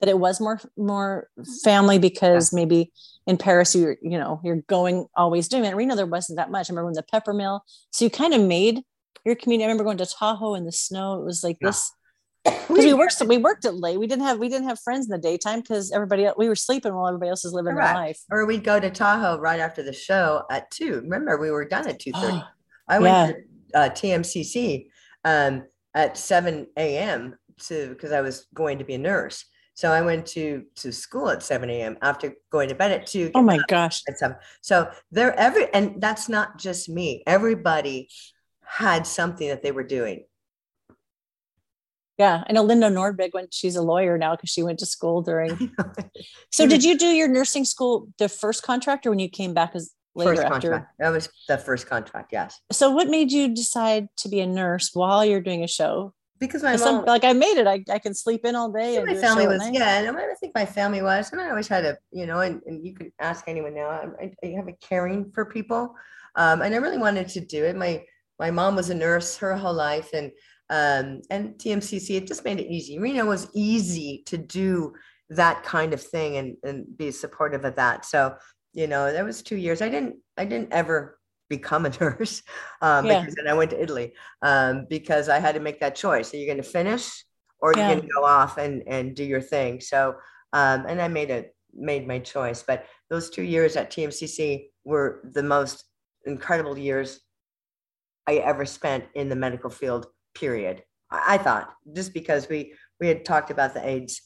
That 0.00 0.10
it 0.10 0.18
was 0.18 0.40
more 0.40 0.60
more 0.76 1.28
family 1.64 1.98
because 1.98 2.52
maybe 2.52 2.92
in 3.26 3.38
Paris 3.38 3.74
you're 3.74 3.96
you 4.02 4.18
know 4.18 4.40
you're 4.44 4.62
going 4.68 5.06
always 5.16 5.48
doing 5.48 5.64
it. 5.64 5.68
In 5.70 5.76
Reno 5.76 5.96
there 5.96 6.04
wasn't 6.04 6.36
that 6.36 6.50
much. 6.50 6.68
I 6.68 6.72
remember 6.72 6.86
when 6.86 6.94
the 6.94 7.02
Peppermill. 7.02 7.60
So 7.92 8.04
you 8.04 8.10
kind 8.10 8.34
of 8.34 8.42
made 8.42 8.82
your 9.24 9.34
community. 9.36 9.64
I 9.64 9.68
remember 9.68 9.84
going 9.84 9.96
to 9.98 10.06
Tahoe 10.06 10.54
in 10.54 10.66
the 10.66 10.72
snow. 10.72 11.14
It 11.20 11.24
was 11.24 11.42
like 11.42 11.56
Yeah. 11.62 11.68
this 11.68 11.90
because 12.68 12.84
we 12.84 12.94
worked 12.94 13.22
we 13.26 13.38
worked 13.38 13.64
it 13.64 13.72
late. 13.72 13.98
We 13.98 14.06
didn't 14.06 14.24
have 14.24 14.38
we 14.38 14.48
didn't 14.48 14.68
have 14.68 14.78
friends 14.80 15.06
in 15.06 15.10
the 15.10 15.18
daytime 15.18 15.60
because 15.60 15.92
everybody 15.92 16.28
we 16.36 16.48
were 16.48 16.56
sleeping 16.56 16.94
while 16.94 17.08
everybody 17.08 17.30
else 17.30 17.44
was 17.44 17.52
living 17.52 17.74
Correct. 17.74 17.88
their 17.88 18.02
life. 18.02 18.20
Or 18.30 18.46
we'd 18.46 18.64
go 18.64 18.80
to 18.80 18.90
Tahoe 18.90 19.38
right 19.38 19.60
after 19.60 19.82
the 19.82 19.92
show 19.92 20.42
at 20.50 20.70
two. 20.70 21.00
Remember, 21.02 21.38
we 21.38 21.50
were 21.50 21.64
done 21.64 21.88
at 21.88 22.00
2:30. 22.00 22.14
Oh, 22.14 22.42
I 22.88 22.98
went 22.98 23.36
to 23.72 23.78
uh, 23.78 23.90
TMCC 23.90 24.88
um, 25.24 25.64
at 25.94 26.16
7 26.16 26.66
a.m. 26.76 27.36
to 27.66 27.88
because 27.88 28.12
I 28.12 28.20
was 28.20 28.46
going 28.54 28.78
to 28.78 28.84
be 28.84 28.94
a 28.94 28.98
nurse. 28.98 29.44
So 29.74 29.92
I 29.92 30.00
went 30.00 30.26
to 30.28 30.64
to 30.76 30.92
school 30.92 31.28
at 31.28 31.42
7 31.42 31.68
a.m. 31.68 31.98
after 32.00 32.34
going 32.50 32.70
to 32.70 32.74
bed 32.74 32.92
at 32.92 33.06
two. 33.06 33.30
oh 33.34 33.42
my 33.42 33.58
gosh. 33.68 34.02
at 34.08 34.18
seven. 34.18 34.36
So 34.62 34.90
they're 35.10 35.38
every 35.38 35.72
and 35.74 36.00
that's 36.00 36.28
not 36.28 36.58
just 36.58 36.88
me. 36.88 37.22
Everybody 37.26 38.08
had 38.64 39.06
something 39.06 39.48
that 39.48 39.62
they 39.62 39.72
were 39.72 39.84
doing. 39.84 40.24
Yeah, 42.18 42.44
I 42.48 42.52
know 42.52 42.62
Linda 42.62 42.88
Nordbig 42.88 43.32
when 43.32 43.48
she's 43.50 43.76
a 43.76 43.82
lawyer 43.82 44.16
now 44.16 44.34
because 44.34 44.48
she 44.48 44.62
went 44.62 44.78
to 44.78 44.86
school 44.86 45.22
during. 45.22 45.72
So 46.50 46.66
did 46.66 46.82
you 46.82 46.96
do 46.96 47.08
your 47.08 47.28
nursing 47.28 47.66
school 47.66 48.08
the 48.18 48.28
first 48.28 48.62
contract 48.62 49.04
or 49.06 49.10
when 49.10 49.18
you 49.18 49.28
came 49.28 49.52
back 49.52 49.72
as 49.74 49.92
later 50.14 50.30
first 50.30 50.42
after? 50.42 50.70
contract. 50.70 50.92
That 50.98 51.10
was 51.10 51.28
the 51.48 51.58
first 51.58 51.86
contract, 51.86 52.32
yes. 52.32 52.58
So 52.72 52.90
what 52.90 53.08
made 53.08 53.30
you 53.30 53.54
decide 53.54 54.08
to 54.18 54.28
be 54.30 54.40
a 54.40 54.46
nurse 54.46 54.90
while 54.94 55.24
you're 55.24 55.42
doing 55.42 55.62
a 55.62 55.68
show? 55.68 56.14
Because 56.38 56.62
my 56.62 56.76
mom, 56.76 57.04
like 57.04 57.24
I 57.24 57.32
made 57.32 57.58
it. 57.58 57.66
I, 57.66 57.82
I 57.90 57.98
can 57.98 58.14
sleep 58.14 58.44
in 58.44 58.54
all 58.54 58.70
day. 58.70 58.96
And 58.96 59.06
my 59.06 59.14
family 59.14 59.46
was 59.46 59.66
yeah, 59.70 60.00
and 60.00 60.16
I 60.16 60.34
think 60.40 60.54
my 60.54 60.66
family 60.66 61.00
was, 61.02 61.32
and 61.32 61.40
I 61.40 61.48
always 61.48 61.68
had 61.68 61.84
a 61.84 61.96
you 62.12 62.26
know, 62.26 62.40
and, 62.40 62.60
and 62.66 62.84
you 62.86 62.94
can 62.94 63.10
ask 63.18 63.44
anyone 63.46 63.74
now. 63.74 63.88
I, 63.88 64.32
I 64.44 64.48
have 64.48 64.68
a 64.68 64.74
caring 64.82 65.30
for 65.32 65.46
people, 65.46 65.94
um, 66.34 66.60
and 66.60 66.74
I 66.74 66.78
really 66.78 66.98
wanted 66.98 67.28
to 67.28 67.40
do 67.40 67.64
it. 67.64 67.74
My 67.74 68.04
my 68.38 68.50
mom 68.50 68.76
was 68.76 68.90
a 68.90 68.94
nurse 68.94 69.38
her 69.38 69.56
whole 69.56 69.72
life, 69.72 70.10
and 70.12 70.30
um, 70.70 71.22
and 71.30 71.54
TMCC 71.54 72.16
it 72.16 72.26
just 72.26 72.44
made 72.44 72.58
it 72.60 72.66
easy. 72.70 72.98
Reno 72.98 73.26
was 73.26 73.48
easy 73.54 74.22
to 74.26 74.36
do 74.36 74.94
that 75.30 75.62
kind 75.64 75.92
of 75.92 76.00
thing 76.02 76.36
and 76.36 76.56
and 76.64 76.96
be 76.96 77.10
supportive 77.10 77.64
of 77.64 77.76
that. 77.76 78.04
So 78.04 78.36
you 78.72 78.86
know, 78.86 79.10
that 79.10 79.24
was 79.24 79.42
two 79.42 79.56
years. 79.56 79.80
I 79.80 79.88
didn't 79.88 80.16
I 80.36 80.44
didn't 80.44 80.72
ever 80.72 81.18
become 81.48 81.86
a 81.86 81.90
nurse 82.00 82.42
um, 82.82 83.06
Yeah. 83.06 83.20
because 83.20 83.34
then 83.36 83.48
I 83.48 83.54
went 83.54 83.70
to 83.70 83.82
Italy 83.82 84.12
um, 84.42 84.86
because 84.90 85.28
I 85.28 85.38
had 85.38 85.54
to 85.54 85.60
make 85.60 85.80
that 85.80 85.94
choice. 85.94 86.32
Are 86.34 86.36
you 86.36 86.46
going 86.46 86.62
to 86.62 86.62
finish 86.62 87.24
or 87.60 87.72
Yeah. 87.74 87.88
you 87.88 87.94
going 87.94 88.08
to 88.08 88.14
go 88.14 88.24
off 88.24 88.58
and 88.58 88.82
and 88.86 89.14
do 89.14 89.24
your 89.24 89.40
thing? 89.40 89.80
So 89.80 90.16
um, 90.52 90.84
and 90.86 91.00
I 91.00 91.08
made 91.08 91.30
it 91.30 91.54
made 91.72 92.06
my 92.06 92.18
choice. 92.18 92.62
But 92.66 92.86
those 93.10 93.30
two 93.30 93.42
years 93.42 93.76
at 93.76 93.90
TMCC 93.90 94.70
were 94.84 95.22
the 95.32 95.42
most 95.42 95.84
incredible 96.24 96.76
years 96.76 97.20
I 98.26 98.36
ever 98.36 98.64
spent 98.66 99.04
in 99.14 99.28
the 99.28 99.36
medical 99.36 99.70
field. 99.70 100.06
Period. 100.38 100.82
I, 101.10 101.38
thought 101.38 101.72
just 101.94 102.12
because 102.12 102.48
we 102.48 102.74
we 103.00 103.08
had 103.08 103.24
talked 103.24 103.50
about 103.50 103.74
the 103.74 103.86
AIDS 103.86 104.20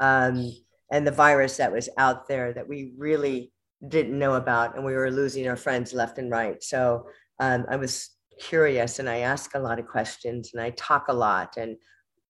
um, 0.00 0.52
and 0.92 1.06
the 1.06 1.12
virus 1.12 1.56
that 1.56 1.72
was 1.72 1.88
out 1.98 2.28
there 2.28 2.52
that 2.52 2.68
we 2.68 2.92
really 2.98 3.52
didn't 3.88 4.18
know 4.18 4.34
about, 4.34 4.76
and 4.76 4.84
we 4.84 4.94
were 4.94 5.10
losing 5.10 5.48
our 5.48 5.56
friends 5.56 5.92
left 5.92 6.18
and 6.18 6.30
right. 6.30 6.62
So 6.62 7.06
um, 7.40 7.64
I 7.68 7.76
was 7.76 8.10
curious, 8.38 8.98
and 8.98 9.08
I 9.08 9.18
asked 9.18 9.54
a 9.54 9.58
lot 9.58 9.78
of 9.78 9.86
questions, 9.86 10.50
and 10.52 10.62
I 10.62 10.70
talk 10.70 11.06
a 11.08 11.12
lot, 11.12 11.56
and 11.56 11.76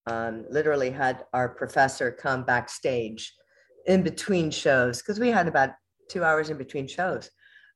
um, 0.07 0.45
literally 0.51 0.91
had 0.91 1.25
our 1.33 1.49
professor 1.49 2.11
come 2.13 2.45
backstage 2.45 3.35
in 3.87 4.03
between 4.03 4.51
shows 4.51 5.03
because 5.03 5.21
we 5.21 5.29
had 5.29 5.49
about 5.49 5.71
two 6.09 6.25
hours 6.25 6.51
in 6.51 6.57
between 6.57 6.87
shows. 6.87 7.31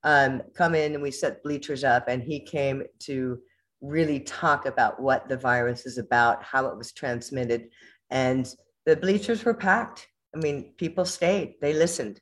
Um, 0.05 0.43
come 0.55 0.75
in 0.75 0.95
and 0.95 1.03
we 1.03 1.11
set 1.11 1.43
bleachers 1.43 1.85
up, 1.85 2.09
and 2.09 2.23
he 2.23 2.41
came 2.41 2.85
to 3.01 3.39
really 3.81 4.21
talk 4.21 4.67
about 4.67 5.01
what 5.01 5.29
the 5.29 5.37
virus 5.37 5.87
is 5.87 5.99
about, 5.99 6.43
how 6.43 6.67
it 6.67 6.77
was 6.77 6.93
transmitted, 6.93 7.69
and 8.11 8.53
the 8.87 8.97
bleachers 8.97 9.45
were 9.45 9.55
packed. 9.55 10.09
I 10.35 10.39
mean, 10.39 10.75
people 10.77 11.05
stayed, 11.05 11.55
they 11.61 11.73
listened. 11.73 12.21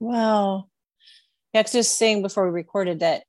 Wow. 0.00 0.68
Yeah, 1.54 1.62
'cause 1.62 1.72
just 1.72 1.96
saying 1.96 2.22
before 2.22 2.44
we 2.46 2.52
recorded 2.52 3.00
that 3.00 3.24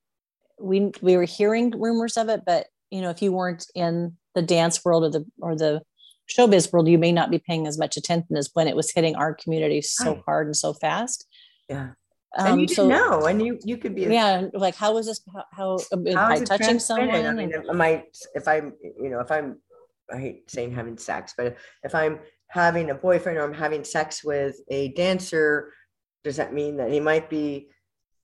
we 0.60 0.92
we 1.02 1.16
were 1.16 1.24
hearing 1.24 1.72
rumors 1.72 2.18
of 2.18 2.28
it, 2.30 2.42
but 2.46 2.68
you 2.92 3.02
know, 3.02 3.10
if 3.12 3.22
you 3.22 3.32
weren't 3.32 3.66
in 3.76 4.18
the 4.36 4.42
dance 4.42 4.84
world 4.84 5.04
or 5.04 5.10
the 5.10 5.26
or 5.42 5.56
the 5.56 5.82
showbiz 6.30 6.72
world, 6.72 6.88
you 6.88 6.98
may 6.98 7.12
not 7.12 7.32
be 7.32 7.40
paying 7.40 7.66
as 7.66 7.78
much 7.78 7.98
attention 7.98 8.36
as 8.38 8.50
when 8.54 8.68
it 8.68 8.76
was 8.76 8.92
hitting 8.92 9.16
our 9.16 9.34
community 9.34 9.82
so 9.82 10.14
Right. 10.14 10.24
hard 10.26 10.48
and 10.48 10.56
so 10.58 10.74
fast. 10.74 11.26
Yeah. 11.70 11.92
And 12.38 12.62
you 12.62 12.68
didn't 12.68 12.76
so 12.76 12.88
know, 12.88 13.26
and 13.26 13.42
you 13.42 13.60
you 13.64 13.78
could 13.78 13.96
be 13.96 14.04
yeah, 14.04 14.46
like 14.54 14.76
how 14.76 14.94
was 14.94 15.08
this? 15.08 15.22
How, 15.34 15.46
how 15.52 15.76
uh, 15.76 16.16
How 16.16 16.30
by 16.30 16.36
is 16.36 16.42
it 16.42 16.46
touching 16.46 16.80
someone? 16.80 17.26
I 17.26 17.32
mean, 17.34 17.52
am 17.54 17.82
I 17.82 18.04
if 18.36 18.48
I'm 18.48 18.74
you 18.82 19.10
know 19.10 19.20
if 19.20 19.32
I'm 19.32 19.58
I 20.12 20.18
hate 20.18 20.52
saying 20.52 20.74
having 20.74 20.98
sex, 20.98 21.34
but 21.36 21.58
if 21.84 21.96
I'm 21.96 22.20
having 22.48 22.90
a 22.90 22.96
boyfriend 22.96 23.38
or 23.38 23.44
I'm 23.44 23.54
having 23.54 23.84
sex 23.84 24.24
with 24.24 24.60
a 24.70 24.90
dancer, 24.90 25.74
does 26.24 26.36
that 26.38 26.54
mean 26.54 26.78
that 26.78 26.92
he 26.92 27.00
might 27.00 27.30
be? 27.30 27.70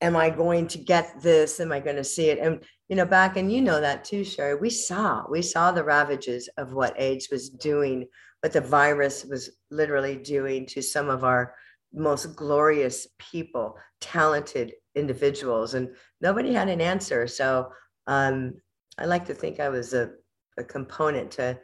Am 0.01 0.15
I 0.15 0.29
going 0.29 0.67
to 0.67 0.77
get 0.77 1.21
this? 1.21 1.59
Am 1.59 1.71
I 1.71 1.79
going 1.79 1.95
to 1.95 2.03
see 2.03 2.29
it? 2.29 2.37
And 2.37 2.63
you 2.89 2.95
know, 2.95 3.05
back 3.05 3.37
and 3.37 3.51
you 3.51 3.61
know 3.61 3.81
that 3.81 4.03
too, 4.03 4.23
Sherry. 4.23 4.55
We 4.55 4.69
saw 4.69 5.23
we 5.29 5.41
saw 5.41 5.71
the 5.71 5.83
ravages 5.83 6.47
of 6.57 6.73
what 6.73 6.93
AIDS 6.99 7.29
was 7.31 7.49
doing, 7.49 8.07
what 8.41 8.53
the 8.53 8.61
virus 8.61 9.25
was 9.25 9.49
literally 9.71 10.15
doing 10.15 10.67
to 10.67 10.81
some 10.83 11.09
of 11.09 11.23
our 11.23 11.55
most 11.95 12.35
glorious 12.35 13.07
people, 13.17 13.77
talented 14.01 14.73
individuals, 14.95 15.73
and 15.73 15.89
nobody 16.21 16.53
had 16.53 16.69
an 16.69 16.81
answer. 16.81 17.27
So 17.27 17.69
um, 18.07 18.55
I 18.97 19.05
like 19.05 19.25
to 19.25 19.33
think 19.33 19.59
I 19.59 19.69
was 19.69 19.93
a, 19.93 20.11
a 20.57 20.63
component 20.63 21.31
to 21.31 21.57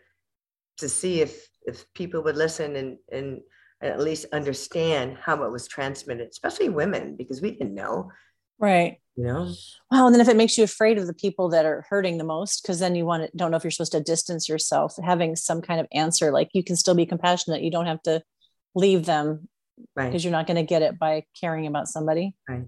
to 0.78 0.90
see 0.90 1.22
if 1.22 1.48
if 1.64 1.86
people 1.94 2.24
would 2.24 2.38
listen 2.38 2.76
and 2.76 2.98
and 3.12 3.42
at 3.82 4.00
least 4.00 4.26
understand 4.32 5.18
how 5.20 5.44
it 5.44 5.52
was 5.52 5.68
transmitted, 5.68 6.28
especially 6.30 6.70
women, 6.70 7.16
because 7.16 7.42
we 7.42 7.52
didn't 7.52 7.74
know, 7.74 8.12
right. 8.60 8.98
you 9.16 9.24
know. 9.24 9.52
Well, 9.90 10.06
and 10.06 10.14
then 10.14 10.22
if 10.22 10.28
it 10.28 10.38
makes 10.38 10.56
you 10.56 10.64
afraid 10.64 11.00
of 11.00 11.08
the 11.08 11.16
people 11.16 11.50
that 11.50 11.66
are 11.66 11.84
hurting 11.90 12.20
the 12.20 12.24
most, 12.24 12.62
because 12.62 12.78
then 12.78 12.94
you 12.94 13.06
want 13.06 13.24
to 13.24 13.36
don't 13.36 13.50
know 13.50 13.58
if 13.58 13.64
you're 13.64 13.72
supposed 13.72 13.94
to 13.94 14.02
distance 14.02 14.48
yourself, 14.48 14.96
having 15.04 15.36
some 15.36 15.62
kind 15.62 15.80
of 15.80 15.88
answer, 15.92 16.32
like 16.32 16.50
you 16.54 16.64
can 16.64 16.76
still 16.76 16.94
be 16.94 17.08
compassionate. 17.08 17.64
You 17.64 17.72
don't 17.72 17.88
have 17.88 18.04
to 18.04 18.22
leave 18.76 19.06
them 19.06 19.48
right. 19.96 20.08
because 20.08 20.24
you're 20.24 20.32
not 20.32 20.48
going 20.48 20.58
to 20.58 20.64
get 20.64 20.82
it 20.82 21.00
by 21.00 21.26
caring 21.40 21.68
about 21.68 21.88
somebody. 21.88 22.36
Right. 22.48 22.68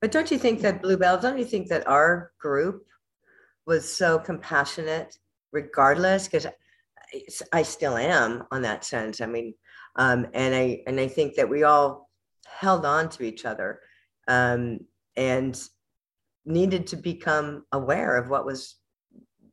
But 0.00 0.12
don't 0.12 0.30
you 0.30 0.38
think 0.38 0.60
that 0.60 0.82
Bluebell, 0.82 1.18
don't 1.18 1.38
you 1.38 1.44
think 1.44 1.68
that 1.68 1.86
our 1.86 2.32
group 2.38 2.86
was 3.66 3.90
so 3.90 4.18
compassionate 4.18 5.16
regardless? 5.52 6.28
Because 6.28 6.46
I 7.52 7.62
still 7.62 7.96
am 7.96 8.44
on 8.50 8.62
that 8.62 8.84
sense. 8.84 9.20
I 9.20 9.26
mean, 9.26 9.54
um, 9.96 10.26
and 10.34 10.54
I 10.54 10.82
and 10.86 10.98
I 10.98 11.08
think 11.08 11.36
that 11.36 11.48
we 11.48 11.62
all 11.62 12.10
held 12.46 12.84
on 12.84 13.08
to 13.10 13.22
each 13.22 13.44
other 13.44 13.80
um, 14.28 14.80
and 15.16 15.60
needed 16.44 16.86
to 16.88 16.96
become 16.96 17.64
aware 17.72 18.16
of 18.16 18.28
what 18.28 18.44
was 18.44 18.76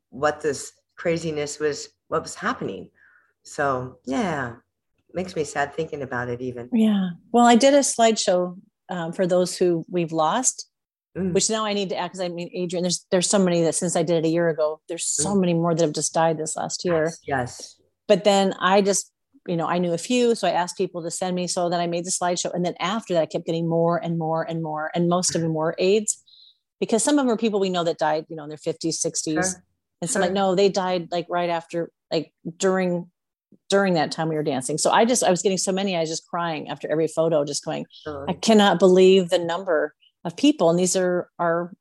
what 0.10 0.42
this 0.42 0.74
craziness 0.98 1.60
was, 1.60 1.90
what 2.08 2.24
was 2.24 2.36
happening. 2.36 2.90
So 3.44 4.00
yeah, 4.06 4.56
makes 5.15 5.36
me 5.36 5.43
sad 5.43 5.74
thinking 5.74 6.02
about 6.02 6.30
it 6.30 6.41
even. 6.41 6.69
Yeah. 6.74 7.10
Well, 7.32 7.45
I 7.45 7.56
did 7.56 7.74
a 7.74 7.80
slideshow 7.80 8.58
um, 8.89 9.13
for 9.13 9.26
those 9.28 9.58
who 9.58 9.86
we've 9.89 10.12
lost. 10.12 10.67
Mm. 11.17 11.34
Which 11.34 11.50
now 11.50 11.65
I 11.65 11.74
need 11.74 11.89
to 11.89 11.97
add 11.97 12.08
because 12.08 12.21
I 12.21 12.30
mean, 12.30 12.50
Adrian, 12.54 12.84
there's 12.84 13.06
there's 13.12 13.30
so 13.30 13.38
many 13.38 13.62
that 13.63 13.76
since 13.76 13.97
I 13.97 14.04
did 14.04 14.24
it 14.24 14.28
a 14.28 14.32
year 14.32 14.47
ago, 14.47 14.80
there's 14.88 15.06
so 15.06 15.36
Mm. 15.36 15.39
many 15.41 15.54
more 15.54 15.76
that 15.76 15.82
have 15.84 15.91
just 15.93 16.13
died 16.13 16.38
this 16.38 16.56
last 16.56 16.86
year. 16.86 17.04
Yes, 17.04 17.19
yes. 17.28 17.82
But 18.08 18.24
then 18.24 18.54
I 18.62 18.82
just, 18.82 19.12
you 19.45 19.58
know, 19.58 19.67
I 19.67 19.78
knew 19.78 19.91
a 19.91 19.97
few, 19.97 20.36
so 20.36 20.47
I 20.47 20.52
asked 20.52 20.78
people 20.78 21.04
to 21.04 21.12
send 21.12 21.36
me. 21.36 21.47
So 21.47 21.69
then 21.69 21.82
I 21.82 21.88
made 21.88 22.06
the 22.06 22.12
slideshow, 22.12 22.54
and 22.54 22.63
then 22.65 22.76
after 22.80 23.13
that, 23.13 23.24
I 23.24 23.26
kept 23.26 23.45
getting 23.45 23.67
more 23.67 23.97
and 24.02 24.17
more 24.17 24.43
and 24.43 24.63
more, 24.63 24.89
and 24.95 25.10
most 25.10 25.36
of 25.36 25.41
them 25.41 25.54
were 25.54 25.76
AIDS, 25.78 26.24
because 26.80 27.04
some 27.04 27.19
of 27.19 27.26
them 27.26 27.34
are 27.34 27.38
people 27.38 27.60
we 27.60 27.69
know 27.69 27.84
that 27.84 27.97
died, 27.97 28.26
you 28.30 28.38
know, 28.38 28.43
in 28.43 28.50
their 28.50 28.58
50s, 28.58 29.06
60s, 29.06 29.34
Sure, 29.34 29.63
and 30.02 30.10
some 30.10 30.21
like 30.21 30.32
no, 30.32 30.56
they 30.56 30.69
died 30.69 31.10
like 31.12 31.28
right 31.30 31.50
after, 31.50 31.91
like 32.10 32.32
during 32.56 33.11
during 33.70 33.94
that 33.96 34.12
time 34.12 34.30
we 34.30 34.36
were 34.36 34.44
dancing. 34.44 34.78
So 34.78 34.92
I 34.92 35.06
just 35.06 35.24
I 35.24 35.30
was 35.30 35.42
getting 35.42 35.58
so 35.58 35.72
many, 35.72 35.96
I 35.96 36.02
was 36.02 36.10
just 36.10 36.28
crying 36.28 36.70
after 36.70 36.92
every 36.92 37.08
photo, 37.08 37.44
just 37.46 37.64
going, 37.66 37.86
I 38.28 38.34
cannot 38.34 38.80
believe 38.80 39.30
the 39.30 39.40
number 39.40 39.94
of 40.26 40.36
people, 40.38 40.70
and 40.70 40.78
these 40.78 40.96
are 40.96 41.30
our, 41.40 41.74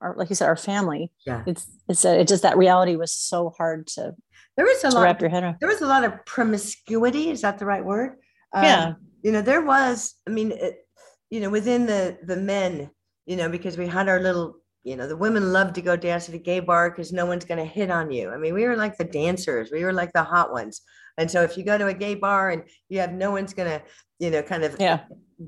our 0.00 0.14
like 0.16 0.30
you 0.30 0.36
said, 0.36 0.46
our 0.48 0.56
family. 0.56 1.12
Yeah. 1.26 1.42
It's 1.46 1.66
it's 1.88 2.04
a, 2.04 2.20
it 2.20 2.28
just 2.28 2.42
that 2.42 2.56
reality 2.58 2.96
was 2.96 3.12
so 3.12 3.50
hard 3.58 3.86
to, 3.88 4.14
There 4.56 4.66
was 4.66 4.82
a 4.84 4.90
lot. 4.90 5.02
wrap 5.02 5.20
your 5.20 5.30
head 5.30 5.42
around. 5.44 5.56
there 5.60 5.68
was 5.68 5.80
a 5.82 5.86
lot 5.86 6.04
of 6.04 6.24
promiscuity. 6.26 7.30
Is 7.30 7.42
that 7.42 7.58
the 7.58 7.66
right 7.66 7.84
word? 7.84 8.16
Um, 8.52 8.64
Yeah. 8.64 8.92
You 9.22 9.32
know, 9.32 9.42
there 9.42 9.62
was. 9.64 10.14
I 10.26 10.30
mean, 10.30 10.52
it, 10.52 10.86
you 11.30 11.40
know, 11.40 11.50
within 11.50 11.86
the 11.86 12.18
the 12.24 12.36
men, 12.36 12.90
you 13.26 13.36
know, 13.36 13.48
because 13.48 13.76
we 13.76 13.86
had 13.86 14.08
our 14.08 14.20
little. 14.20 14.54
You 14.84 14.96
know, 14.96 15.06
the 15.08 15.16
women 15.16 15.52
love 15.52 15.72
to 15.74 15.82
go 15.82 15.96
dance 15.96 16.28
at 16.28 16.34
a 16.34 16.38
gay 16.38 16.60
bar 16.60 16.90
because 16.90 17.12
no 17.12 17.26
one's 17.26 17.44
going 17.44 17.58
to 17.58 17.64
hit 17.64 17.90
on 17.90 18.10
you. 18.10 18.30
I 18.30 18.36
mean, 18.38 18.54
we 18.54 18.64
were 18.64 18.76
like 18.76 18.96
the 18.96 19.04
dancers. 19.04 19.70
We 19.72 19.84
were 19.84 19.92
like 19.92 20.12
the 20.12 20.22
hot 20.22 20.52
ones. 20.52 20.82
And 21.18 21.30
so, 21.30 21.42
if 21.42 21.56
you 21.56 21.64
go 21.64 21.76
to 21.76 21.88
a 21.88 21.94
gay 21.94 22.14
bar 22.14 22.50
and 22.50 22.62
you 22.88 23.00
have 23.00 23.12
no 23.12 23.30
one's 23.32 23.52
going 23.52 23.68
to, 23.68 23.82
you 24.20 24.30
know, 24.30 24.42
kind 24.42 24.62
of 24.64 24.76
Yeah. 24.78 25.00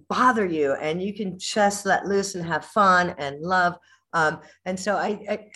bother 0.09 0.45
you 0.47 0.75
and 0.75 1.03
you 1.03 1.15
can 1.15 1.39
just 1.39 1.87
let 1.87 2.07
loose 2.07 2.35
and 2.35 2.45
have 2.45 2.65
fun 2.65 3.15
and 3.19 3.41
love 3.43 3.77
um, 4.13 4.39
and 4.65 4.79
so 4.79 4.97
I, 4.97 5.19
I 5.29 5.49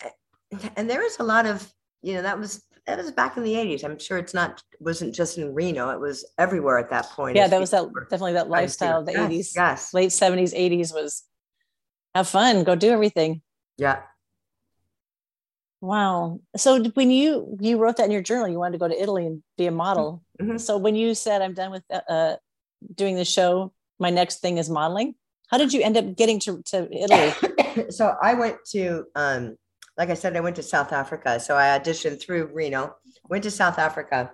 and 0.75 0.89
there 0.89 1.01
is 1.03 1.17
a 1.19 1.23
lot 1.23 1.45
of 1.45 1.65
you 2.01 2.13
know 2.15 2.21
that 2.21 2.37
was 2.37 2.61
that 2.85 2.97
was 2.97 3.11
back 3.11 3.37
in 3.37 3.43
the 3.43 3.53
80s 3.53 3.85
i'm 3.85 3.97
sure 3.97 4.17
it's 4.17 4.33
not 4.33 4.61
wasn't 4.81 5.15
just 5.15 5.37
in 5.37 5.53
reno 5.53 5.89
it 5.91 6.01
was 6.01 6.25
everywhere 6.37 6.77
at 6.77 6.89
that 6.89 7.09
point 7.11 7.37
Yeah, 7.37 7.47
that 7.47 7.59
was 7.61 7.71
that 7.71 7.85
definitely 8.09 8.33
that 8.33 8.47
trying 8.49 8.67
to 8.67 8.73
figure- 8.73 8.87
lifestyle 8.87 8.99
of 8.99 9.05
the 9.05 9.13
yes, 9.13 9.31
80s. 9.31 9.55
yes 9.55 9.93
late 9.93 10.09
70s 10.09 10.53
80s 10.53 10.93
was 10.93 11.23
have 12.13 12.27
fun 12.27 12.65
go 12.65 12.75
do 12.75 12.89
everything 12.89 13.41
yeah 13.77 14.01
wow 15.81 16.39
so 16.55 16.83
when 16.95 17.11
you 17.11 17.57
you 17.59 17.77
wrote 17.77 17.97
that 17.97 18.05
in 18.05 18.11
your 18.11 18.21
journal 18.21 18.47
you 18.47 18.57
wanted 18.57 18.73
to 18.73 18.77
go 18.77 18.87
to 18.87 19.01
italy 19.01 19.25
and 19.25 19.43
be 19.57 19.67
a 19.67 19.71
model 19.71 20.23
Mhm. 20.41 20.59
so 20.59 20.77
when 20.77 20.95
you 20.95 21.13
said 21.15 21.41
i'm 21.41 21.53
done 21.53 21.71
with 21.71 21.83
uh, 21.91 22.01
uh 22.09 22.35
doing 22.93 23.15
the 23.15 23.25
show 23.25 23.73
my 23.99 24.09
next 24.09 24.39
thing 24.39 24.57
is 24.57 24.69
modeling 24.69 25.15
how 25.49 25.57
did 25.57 25.73
you 25.73 25.81
end 25.81 25.97
up 25.97 26.15
getting 26.15 26.39
to, 26.39 26.61
to 26.63 26.87
italy 26.91 27.33
so 27.89 28.15
I 28.21 28.33
went 28.33 28.57
to, 28.71 29.05
um, 29.15 29.57
like 29.97 30.09
I 30.09 30.13
said, 30.13 30.35
I 30.35 30.41
went 30.41 30.55
to 30.57 30.63
South 30.63 30.91
Africa. 30.91 31.39
So 31.39 31.55
I 31.55 31.77
auditioned 31.77 32.21
through 32.21 32.51
Reno, 32.53 32.95
went 33.29 33.43
to 33.43 33.51
South 33.51 33.79
Africa, 33.79 34.31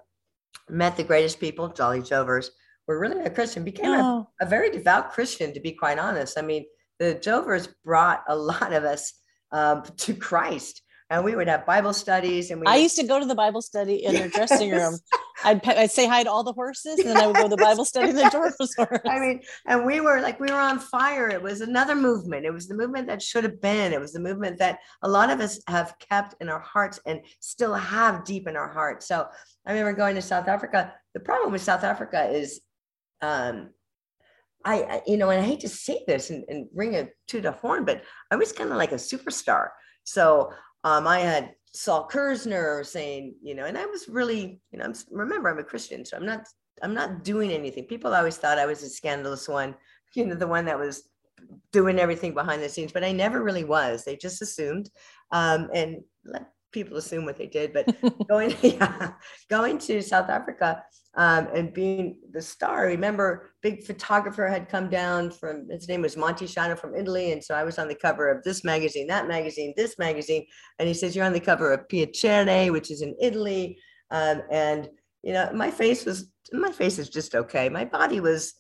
met 0.70 0.98
the 0.98 1.04
greatest 1.04 1.40
people, 1.40 1.70
Jolly 1.70 2.02
Jovers. 2.02 2.52
Were 2.88 3.00
really 3.00 3.24
a 3.24 3.30
Christian, 3.30 3.64
became 3.64 3.92
a, 3.94 4.02
oh, 4.02 4.30
a 4.42 4.46
very 4.46 4.72
devout 4.72 5.12
Christian, 5.12 5.54
to 5.54 5.60
be 5.60 5.72
quite 5.72 6.00
honest. 6.00 6.38
I 6.38 6.42
mean, 6.42 6.66
the 7.00 7.14
Jovers 7.14 7.68
brought 7.86 8.24
a 8.28 8.36
lot 8.36 8.74
of 8.74 8.84
us 8.84 9.14
um, 9.52 9.84
to 9.98 10.14
Christ, 10.14 10.82
and 11.10 11.24
we 11.24 11.36
would 11.36 11.48
have 11.48 11.66
Bible 11.66 11.94
studies, 11.94 12.52
and 12.52 12.62
we 12.62 12.68
i 12.68 12.78
used 12.78 12.96
to 12.98 13.04
go 13.04 13.20
to 13.20 13.26
the 13.26 13.36
bible 13.36 13.62
study 13.62 14.06
in 14.06 14.14
their 14.14 14.30
dressing 14.30 14.72
room 14.72 14.98
I'd, 15.44 15.66
I'd 15.68 15.92
say 15.92 16.08
hi 16.08 16.24
to 16.24 16.30
all 16.30 16.44
the 16.44 16.54
horses 16.54 17.00
and 17.00 17.10
then 17.10 17.18
i 17.18 17.28
would 17.28 17.36
go 17.36 17.44
to 17.44 17.50
the 17.50 17.58
bible 17.58 17.86
study 17.86 18.10
in 18.10 18.16
the 18.16 18.30
horse 18.30 18.56
I 19.06 19.20
mean, 19.20 19.42
and 19.66 19.86
we 19.86 20.02
were 20.02 20.22
like, 20.22 20.40
we 20.40 20.48
were 20.48 20.60
on 20.60 20.80
fire. 20.80 21.30
It 21.30 21.42
was 21.42 21.62
another 21.62 21.96
movement. 21.96 22.46
It 22.46 22.52
was 22.52 22.68
the 22.68 22.76
movement 22.76 23.08
that 23.08 23.22
should 23.22 23.44
have 23.44 23.62
been. 23.62 23.94
It 23.94 24.00
was 24.00 24.14
the 24.14 24.20
movement 24.20 24.58
that 24.60 24.80
a 25.02 25.10
lot 25.10 25.30
of 25.30 25.40
us 25.40 25.60
have 25.68 25.96
kept 26.00 26.36
in 26.42 26.50
our 26.50 26.60
hearts 26.60 27.00
and 27.06 27.22
still 27.40 27.74
have 27.74 28.24
deep 28.24 28.48
in 28.48 28.56
our 28.56 28.70
hearts. 28.70 29.08
So 29.08 29.28
I 29.66 29.72
remember 29.72 29.94
going 29.94 30.16
to 30.16 30.22
South 30.22 30.48
Africa. 30.48 30.94
The 31.14 31.20
problem 31.20 31.52
with 31.52 31.62
South 31.62 31.84
Africa 31.84 32.30
is, 32.30 32.62
um, 33.22 33.70
I, 34.66 34.82
I- 34.84 35.02
you 35.08 35.18
know, 35.18 35.30
and 35.30 35.42
I 35.42 35.46
hate 35.46 35.62
to 35.62 35.70
say 35.70 36.04
this 36.08 36.30
and, 36.30 36.44
and 36.50 36.70
bring 36.72 36.94
it 36.94 37.14
to 37.30 37.42
the 37.42 37.52
horn, 37.52 37.86
but 37.86 38.04
I 38.32 38.36
was 38.36 38.52
kind 38.52 38.72
of 38.72 38.78
like 38.78 38.92
a 38.92 38.96
superstar. 38.96 39.70
So 40.04 40.52
um, 40.84 41.08
I 41.08 41.20
had 41.20 41.54
Sol 41.74 42.08
Kerzner 42.10 42.86
saying, 42.86 43.36
you 43.42 43.56
know, 43.56 43.66
and 43.66 43.78
I 43.78 43.86
was 43.86 44.08
really, 44.10 44.60
you 44.72 44.80
know, 44.80 44.86
I'm, 44.86 44.94
remember 45.12 45.50
I'm 45.50 45.60
a 45.60 45.64
Christian, 45.64 46.06
so 46.06 46.18
I'm 46.18 46.26
not 46.26 46.46
I'm 46.84 46.94
not 46.96 47.24
doing 47.24 47.52
anything. 47.52 47.84
People 47.86 48.14
always 48.16 48.38
thought 48.38 48.58
I 48.58 48.66
was 48.66 48.82
a 48.82 48.90
scandalous 48.90 49.48
one, 49.48 49.76
you 50.16 50.26
know, 50.26 50.36
the 50.36 50.48
one 50.48 50.66
that 50.66 50.80
was 50.80 51.04
doing 51.72 52.00
everything 52.00 52.34
behind 52.34 52.62
the 52.62 52.70
scenes, 52.70 52.92
but 52.92 53.04
I 53.04 53.12
never 53.12 53.44
really 53.44 53.64
was. 53.64 54.04
They 54.04 54.16
just 54.16 54.42
assumed 54.42 54.90
um, 55.32 55.70
and 55.74 56.02
let 56.26 56.48
people 56.72 56.98
assume 56.98 57.26
what 57.26 57.38
they 57.38 57.48
did. 57.48 57.74
But 57.74 57.96
going, 58.28 58.56
yeah, 58.62 59.14
going 59.50 59.78
to 59.80 60.02
South 60.02 60.30
Africa 60.30 60.84
um, 61.16 61.48
and 61.54 61.74
being 61.74 62.18
the 62.32 62.42
star, 62.42 62.86
remember 62.86 63.52
big 63.62 63.84
photographer 63.84 64.48
had 64.48 64.70
come 64.70 64.90
down 64.90 65.30
from, 65.30 65.68
his 65.70 65.90
name 65.90 66.02
was 66.02 66.16
Monty 66.16 66.46
Shano 66.46 66.78
from 66.78 66.96
Italy. 66.96 67.34
And 67.34 67.44
so 67.44 67.54
I 67.54 67.64
was 67.66 67.78
on 67.78 67.90
the 67.90 67.96
cover 67.96 68.30
of 68.30 68.44
this 68.44 68.64
magazine, 68.64 69.08
that 69.08 69.28
magazine, 69.28 69.74
this 69.76 69.98
magazine. 70.00 70.46
And 70.80 70.88
he 70.88 70.94
says, 70.94 71.16
you're 71.16 71.26
on 71.26 71.34
the 71.34 71.40
cover 71.40 71.74
of 71.74 71.88
Piacere, 71.90 72.72
which 72.72 72.92
is 72.92 73.02
in 73.02 73.14
Italy. 73.20 73.78
Um, 74.10 74.42
and, 74.50 74.90
you 75.22 75.34
know, 75.34 75.52
my 75.54 75.70
face 75.70 76.06
was, 76.06 76.32
my 76.54 76.72
face 76.72 76.98
is 76.98 77.10
just 77.10 77.36
okay. 77.36 77.68
My 77.68 77.84
body 77.84 78.22
was 78.22 78.54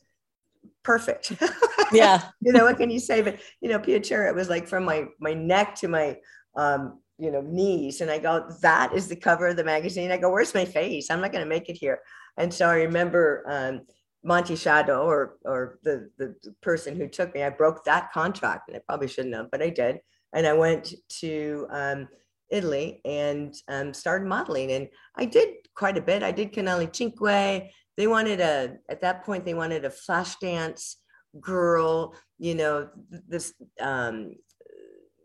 perfect. 0.84 1.34
yeah 1.94 2.22
you 2.42 2.52
know, 2.52 2.66
what 2.66 2.78
can 2.78 2.90
you 2.90 3.00
say? 3.00 3.22
But, 3.22 3.40
you 3.62 3.70
know, 3.70 3.80
Piacere, 3.80 4.28
it 4.28 4.36
was 4.36 4.50
like 4.50 4.68
from 4.68 4.84
my, 4.84 5.06
my 5.20 5.34
neck 5.34 5.76
to 5.76 5.88
my, 5.88 6.18
um, 6.58 7.00
you 7.18 7.32
know, 7.32 7.42
knees. 7.42 8.02
And 8.02 8.12
I 8.12 8.20
go, 8.20 8.50
that 8.62 8.94
is 8.94 9.08
the 9.08 9.16
cover 9.16 9.48
of 9.48 9.56
the 9.56 9.64
magazine. 9.64 10.12
I 10.12 10.18
go, 10.18 10.32
where's 10.32 10.54
my 10.54 10.66
face? 10.66 11.10
I'm 11.10 11.22
not 11.22 11.32
going 11.32 11.44
to 11.44 11.50
make 11.50 11.70
it 11.70 11.78
here. 11.78 12.00
And 12.38 12.54
so 12.54 12.67
I 12.67 12.76
remember 12.76 13.44
um, 13.48 13.82
Monty 14.24 14.56
Shadow 14.56 15.02
or, 15.04 15.38
or 15.46 15.80
the, 15.84 16.10
the 16.17 16.36
person 16.62 16.96
who 16.96 17.08
took 17.08 17.34
me, 17.34 17.44
I 17.44 17.50
broke 17.50 17.84
that 17.86 18.12
contract 18.12 18.67
and 18.67 18.78
I 18.78 18.82
probably 18.88 19.08
shouldn't 19.08 19.36
have, 19.36 19.52
but 19.52 19.62
I 19.62 19.70
did. 19.70 20.00
And 20.34 20.48
I 20.48 20.54
went 20.54 20.94
to 21.20 21.67
um, 21.72 22.08
Italy 22.50 23.02
and 23.06 23.54
um, 23.67 23.94
started 23.94 24.28
modeling. 24.28 24.72
And 24.72 24.88
I 25.15 25.26
did 25.26 25.50
quite 25.76 25.98
a 25.98 26.02
bit. 26.02 26.24
I 26.24 26.32
did 26.32 26.54
Canale 26.54 26.89
Cinque. 26.94 27.72
They 27.98 28.08
wanted 28.08 28.39
a, 28.39 28.78
at 28.89 29.02
that 29.02 29.26
point, 29.26 29.46
they 29.46 29.54
wanted 29.54 29.86
a 29.86 29.89
flash 29.89 30.36
dance 30.38 30.98
girl, 31.39 32.15
you 32.38 32.56
know, 32.56 32.89
this, 33.28 33.54
um, 33.80 34.36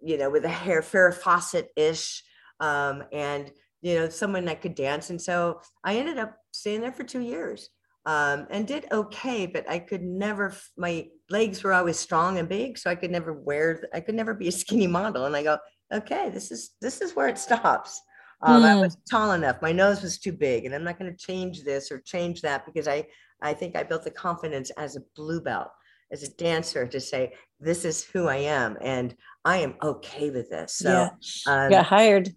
you 0.02 0.18
know, 0.18 0.30
with 0.30 0.44
a 0.44 0.48
hair, 0.48 0.82
Farrah 0.82 1.14
Fawcett-ish, 1.14 2.22
um, 2.60 3.04
and, 3.12 3.50
you 3.82 3.94
know, 3.94 4.08
someone 4.08 4.44
that 4.46 4.62
could 4.62 4.74
dance. 4.74 5.10
And 5.10 5.20
so 5.20 5.60
I 5.84 5.96
ended 5.96 6.18
up 6.18 6.36
staying 6.52 6.80
there 6.80 6.92
for 6.92 7.04
two 7.04 7.20
years 7.20 7.68
um, 8.06 8.46
and 8.50 8.66
did 8.66 8.86
okay, 8.90 9.46
but 9.46 9.68
I 9.68 9.78
could 9.78 10.02
never, 10.02 10.54
my 10.76 11.08
legs 11.30 11.62
were 11.62 11.72
always 11.72 11.98
strong 11.98 12.38
and 12.38 12.48
big. 12.48 12.78
So 12.78 12.90
I 12.90 12.94
could 12.94 13.10
never 13.10 13.32
wear, 13.32 13.82
I 13.92 14.00
could 14.00 14.14
never 14.14 14.34
be 14.34 14.48
a 14.48 14.52
skinny 14.62 14.86
model. 14.86 15.24
And 15.26 15.36
I 15.36 15.42
go, 15.42 15.58
okay, 15.92 16.30
this 16.30 16.50
is, 16.50 16.70
this 16.80 17.00
is 17.00 17.14
where 17.14 17.28
it 17.28 17.38
stops. 17.38 18.00
Um, 18.42 18.64
I 18.64 18.74
Hmm. 18.74 18.80
was 18.82 18.96
tall 19.10 19.32
enough. 19.32 19.62
My 19.62 19.72
nose 19.72 20.02
was 20.02 20.18
too 20.18 20.32
big, 20.32 20.66
and 20.66 20.74
I'm 20.74 20.84
not 20.84 20.98
going 20.98 21.10
to 21.10 21.16
change 21.16 21.64
this 21.64 21.90
or 21.90 22.00
change 22.00 22.42
that 22.42 22.66
because 22.66 22.86
I, 22.86 23.06
I 23.40 23.54
think 23.54 23.76
I 23.76 23.82
built 23.82 24.04
the 24.04 24.10
confidence 24.10 24.70
as 24.76 24.96
a 24.96 25.00
bluebell, 25.14 25.72
as 26.12 26.22
a 26.22 26.30
dancer, 26.34 26.86
to 26.86 27.00
say 27.00 27.32
this 27.60 27.84
is 27.84 28.04
who 28.04 28.28
I 28.28 28.36
am, 28.36 28.76
and 28.82 29.16
I 29.44 29.58
am 29.58 29.76
okay 29.82 30.30
with 30.30 30.50
this. 30.50 30.74
So, 30.74 30.90
yeah 30.90 31.10
um, 31.46 31.70
got 31.70 31.86
hired 31.86 32.34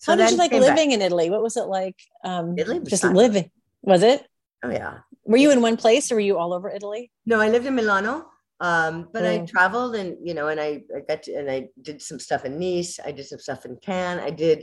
so 0.00 0.12
how 0.12 0.16
did 0.16 0.30
you 0.30 0.36
like 0.36 0.50
came 0.50 0.60
back. 0.62 0.76
living 0.76 0.90
in 0.92 1.00
italy 1.02 1.28
what 1.30 1.42
was 1.42 1.56
it 1.56 1.68
like 1.78 1.96
um 2.24 2.54
Italy 2.58 2.78
was 2.80 2.88
just 2.90 3.02
fabulous. 3.02 3.22
living 3.28 3.50
was 3.82 4.02
it 4.02 4.26
Oh 4.62 4.70
yeah. 4.70 4.98
were 5.24 5.38
you 5.44 5.50
in 5.52 5.60
one 5.62 5.76
place 5.76 6.10
or 6.10 6.16
were 6.16 6.20
you 6.30 6.36
all 6.36 6.52
over 6.52 6.68
italy 6.70 7.10
No, 7.24 7.40
I 7.40 7.48
lived 7.48 7.66
in 7.70 7.74
Milano, 7.74 8.14
um, 8.68 9.08
but 9.14 9.24
I 9.24 9.38
Mm. 9.38 9.48
traveled 9.54 9.94
and 10.00 10.10
you 10.28 10.34
know, 10.34 10.48
and 10.52 10.60
I, 10.60 10.70
I 10.96 11.00
got 11.08 11.22
to, 11.24 11.30
and 11.38 11.48
I 11.50 11.68
did 11.80 12.02
some 12.08 12.18
stuff 12.26 12.44
in 12.44 12.58
Nice. 12.58 13.00
I 13.08 13.10
did 13.12 13.26
some 13.26 13.38
stuff 13.46 13.64
in 13.68 13.76
Cannes. 13.88 14.20
I 14.20 14.32
did. 14.44 14.58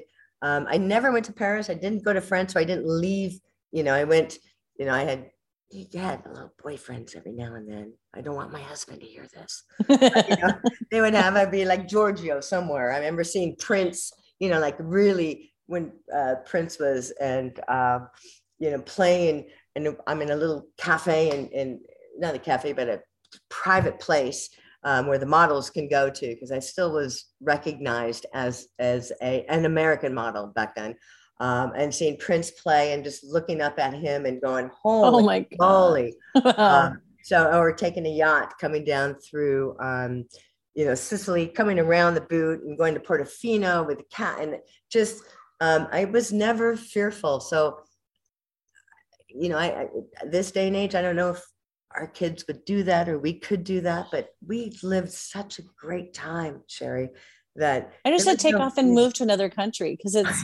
Um, 0.47 0.61
I 0.69 0.77
never 0.93 1.07
went 1.11 1.25
to 1.29 1.33
Paris. 1.43 1.69
I 1.69 1.73
didn't 1.83 2.03
go 2.07 2.13
to 2.13 2.21
France, 2.29 2.53
so 2.53 2.59
I 2.59 2.67
didn't 2.71 2.85
leave. 3.05 3.33
You 3.77 3.83
know, 3.85 3.95
I 4.01 4.03
went. 4.13 4.31
You 4.79 4.85
know, 4.87 4.93
I 5.01 5.03
had 5.11 5.21
you 5.71 5.85
had 5.99 6.21
little 6.31 6.53
boyfriends 6.63 7.15
every 7.19 7.33
now 7.43 7.51
and 7.57 7.65
then. 7.73 7.87
I 8.17 8.21
don't 8.21 8.35
want 8.41 8.51
my 8.59 8.61
husband 8.71 8.99
to 9.01 9.07
hear 9.07 9.25
this. 9.37 9.51
But, 9.87 10.29
you 10.29 10.37
know, 10.41 10.53
they 10.91 11.01
would 11.01 11.13
have, 11.23 11.35
I'd 11.35 11.51
be 11.51 11.65
like 11.65 11.87
Giorgio 11.93 12.39
somewhere. 12.39 12.87
I 12.93 12.97
remember 13.01 13.23
seeing 13.25 13.55
Prince, 13.57 14.11
you 14.39 14.49
know, 14.49 14.59
like 14.59 14.75
really 14.79 15.53
when 15.67 15.91
uh, 16.13 16.35
Prince 16.45 16.79
was 16.79 17.11
and, 17.11 17.59
uh, 17.67 17.99
you 18.59 18.71
know, 18.71 18.81
playing 18.81 19.49
and 19.75 19.95
I'm 20.07 20.21
in 20.21 20.31
a 20.31 20.35
little 20.35 20.67
cafe 20.77 21.29
and, 21.29 21.51
and 21.51 21.79
not 22.17 22.35
a 22.35 22.39
cafe, 22.39 22.73
but 22.73 22.89
a 22.89 23.01
private 23.49 23.99
place 23.99 24.49
um, 24.83 25.07
where 25.07 25.19
the 25.19 25.25
models 25.25 25.69
can 25.69 25.87
go 25.87 26.09
to 26.09 26.27
because 26.27 26.51
I 26.51 26.59
still 26.59 26.91
was 26.91 27.25
recognized 27.41 28.25
as 28.33 28.67
as 28.79 29.11
a, 29.21 29.45
an 29.49 29.65
American 29.65 30.13
model 30.13 30.47
back 30.47 30.75
then. 30.75 30.95
Um, 31.39 31.73
and 31.75 31.93
seeing 31.93 32.17
Prince 32.17 32.49
play 32.49 32.93
and 32.93 33.03
just 33.03 33.23
looking 33.23 33.61
up 33.61 33.77
at 33.77 33.93
him 33.93 34.25
and 34.25 34.41
going, 34.41 34.71
"Holy, 34.81 35.23
oh 35.23 35.25
my 35.25 35.45
moly!" 35.59 36.15
Wow. 36.35 36.53
Um, 36.57 37.01
so, 37.23 37.51
or 37.51 37.73
taking 37.73 38.05
a 38.05 38.09
yacht 38.09 38.53
coming 38.57 38.85
down 38.85 39.15
through, 39.15 39.75
um, 39.81 40.25
you 40.77 40.85
know, 40.85 40.93
Sicily, 40.93 41.47
coming 41.47 41.79
around 41.79 42.13
the 42.13 42.21
boot 42.21 42.61
and 42.61 42.77
going 42.77 42.93
to 42.93 42.99
Portofino 42.99 43.85
with 43.85 43.97
the 43.97 44.03
cat, 44.11 44.39
and 44.39 44.57
just 44.91 45.23
um, 45.59 45.87
I 45.91 46.05
was 46.05 46.31
never 46.31 46.77
fearful. 46.77 47.39
So, 47.39 47.79
you 49.27 49.49
know, 49.49 49.57
I, 49.57 49.65
I 49.65 49.87
this 50.27 50.51
day 50.51 50.67
and 50.67 50.75
age, 50.75 50.93
I 50.93 51.01
don't 51.01 51.15
know 51.15 51.31
if 51.31 51.43
our 51.95 52.05
kids 52.05 52.45
would 52.47 52.63
do 52.63 52.83
that 52.83 53.09
or 53.09 53.17
we 53.17 53.33
could 53.33 53.63
do 53.63 53.81
that, 53.81 54.09
but 54.11 54.29
we 54.45 54.77
lived 54.83 55.11
such 55.11 55.57
a 55.57 55.63
great 55.79 56.13
time, 56.13 56.61
Sherry, 56.67 57.09
that 57.55 57.93
I 58.05 58.11
just 58.11 58.25
said 58.25 58.39
take 58.39 58.53
no 58.53 58.61
off 58.61 58.77
and 58.77 58.91
move 58.91 59.15
to 59.15 59.23
another 59.23 59.49
country 59.49 59.95
because 59.95 60.13
it's 60.13 60.43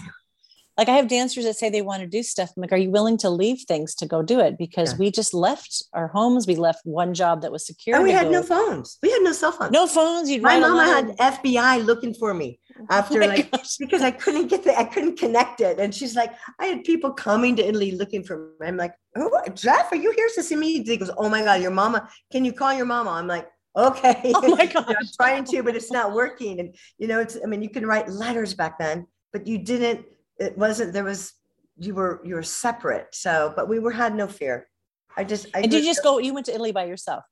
like 0.77 0.89
I 0.89 0.93
have 0.93 1.07
dancers 1.07 1.45
that 1.45 1.55
say 1.55 1.69
they 1.69 1.83
want 1.83 2.01
to 2.01 2.07
do 2.07 2.23
stuff. 2.23 2.51
I'm 2.55 2.61
like, 2.61 2.71
are 2.71 2.77
you 2.77 2.89
willing 2.89 3.17
to 3.19 3.29
leave 3.29 3.61
things 3.67 3.93
to 3.95 4.07
go 4.07 4.23
do 4.23 4.39
it? 4.39 4.57
Because 4.57 4.93
yeah. 4.93 4.97
we 4.97 5.11
just 5.11 5.33
left 5.33 5.83
our 5.93 6.07
homes. 6.07 6.47
We 6.47 6.55
left 6.55 6.81
one 6.83 7.13
job 7.13 7.43
that 7.43 7.51
was 7.51 7.65
secure. 7.65 7.95
And 7.95 8.03
we 8.03 8.11
had 8.11 8.25
go. 8.25 8.31
no 8.31 8.43
phones. 8.43 8.97
We 9.03 9.11
had 9.11 9.21
no 9.21 9.33
cell 9.33 9.51
phones. 9.51 9.71
No 9.71 9.85
phones. 9.85 10.31
You'd 10.31 10.41
My 10.41 10.59
mama 10.59 10.83
had 10.83 11.17
FBI 11.17 11.85
looking 11.85 12.15
for 12.15 12.33
me 12.33 12.59
oh 12.79 12.85
after 12.89 13.21
oh 13.21 13.27
like 13.27 13.51
gosh. 13.51 13.77
because 13.77 14.01
I 14.01 14.09
couldn't 14.09 14.47
get 14.47 14.63
the 14.63 14.77
I 14.77 14.83
couldn't 14.83 15.17
connect 15.17 15.61
it. 15.61 15.79
And 15.79 15.93
she's 15.93 16.15
like, 16.15 16.33
I 16.59 16.65
had 16.65 16.83
people 16.83 17.11
coming 17.11 17.55
to 17.57 17.67
Italy 17.67 17.91
looking 17.91 18.23
for 18.23 18.51
me. 18.59 18.67
I'm 18.67 18.77
like, 18.77 18.95
oh 19.15 19.29
Jeff, 19.53 19.91
are 19.91 19.97
you 19.97 20.11
here 20.11 20.29
to 20.33 20.41
see 20.41 20.55
me? 20.55 20.83
He 20.83 20.97
goes, 20.97 21.11
Oh 21.17 21.29
my 21.29 21.43
God, 21.43 21.61
your 21.61 21.71
mama. 21.71 22.09
Can 22.31 22.45
you 22.45 22.53
call 22.53 22.73
your 22.73 22.87
mama? 22.87 23.11
I'm 23.11 23.27
like, 23.27 23.47
okay. 23.75 24.31
Oh 24.33 24.55
my 24.55 24.65
God. 24.73 24.89
I'm 24.89 25.07
trying 25.15 25.43
to, 25.45 25.61
but 25.61 25.75
it's 25.75 25.91
not 25.91 26.13
working. 26.13 26.59
And 26.59 26.75
you 26.97 27.07
know, 27.07 27.19
it's 27.19 27.37
I 27.43 27.47
mean, 27.47 27.61
you 27.61 27.69
can 27.69 27.85
write 27.85 28.09
letters 28.09 28.55
back 28.55 28.79
then, 28.79 29.05
but 29.31 29.45
you 29.45 29.59
didn't 29.59 30.05
it 30.39 30.57
wasn't 30.57 30.93
there 30.93 31.03
was 31.03 31.33
you 31.77 31.95
were 31.95 32.21
you 32.23 32.35
were 32.35 32.43
separate 32.43 33.07
so 33.11 33.53
but 33.55 33.67
we 33.67 33.79
were 33.79 33.91
had 33.91 34.15
no 34.15 34.27
fear. 34.27 34.67
I 35.15 35.23
just 35.23 35.47
I 35.53 35.61
and 35.61 35.71
did 35.71 35.83
you 35.83 35.89
just 35.89 36.03
go 36.03 36.17
you 36.19 36.33
went 36.33 36.47
to 36.47 36.53
italy 36.53 36.71
by 36.71 36.85
yourself? 36.85 37.23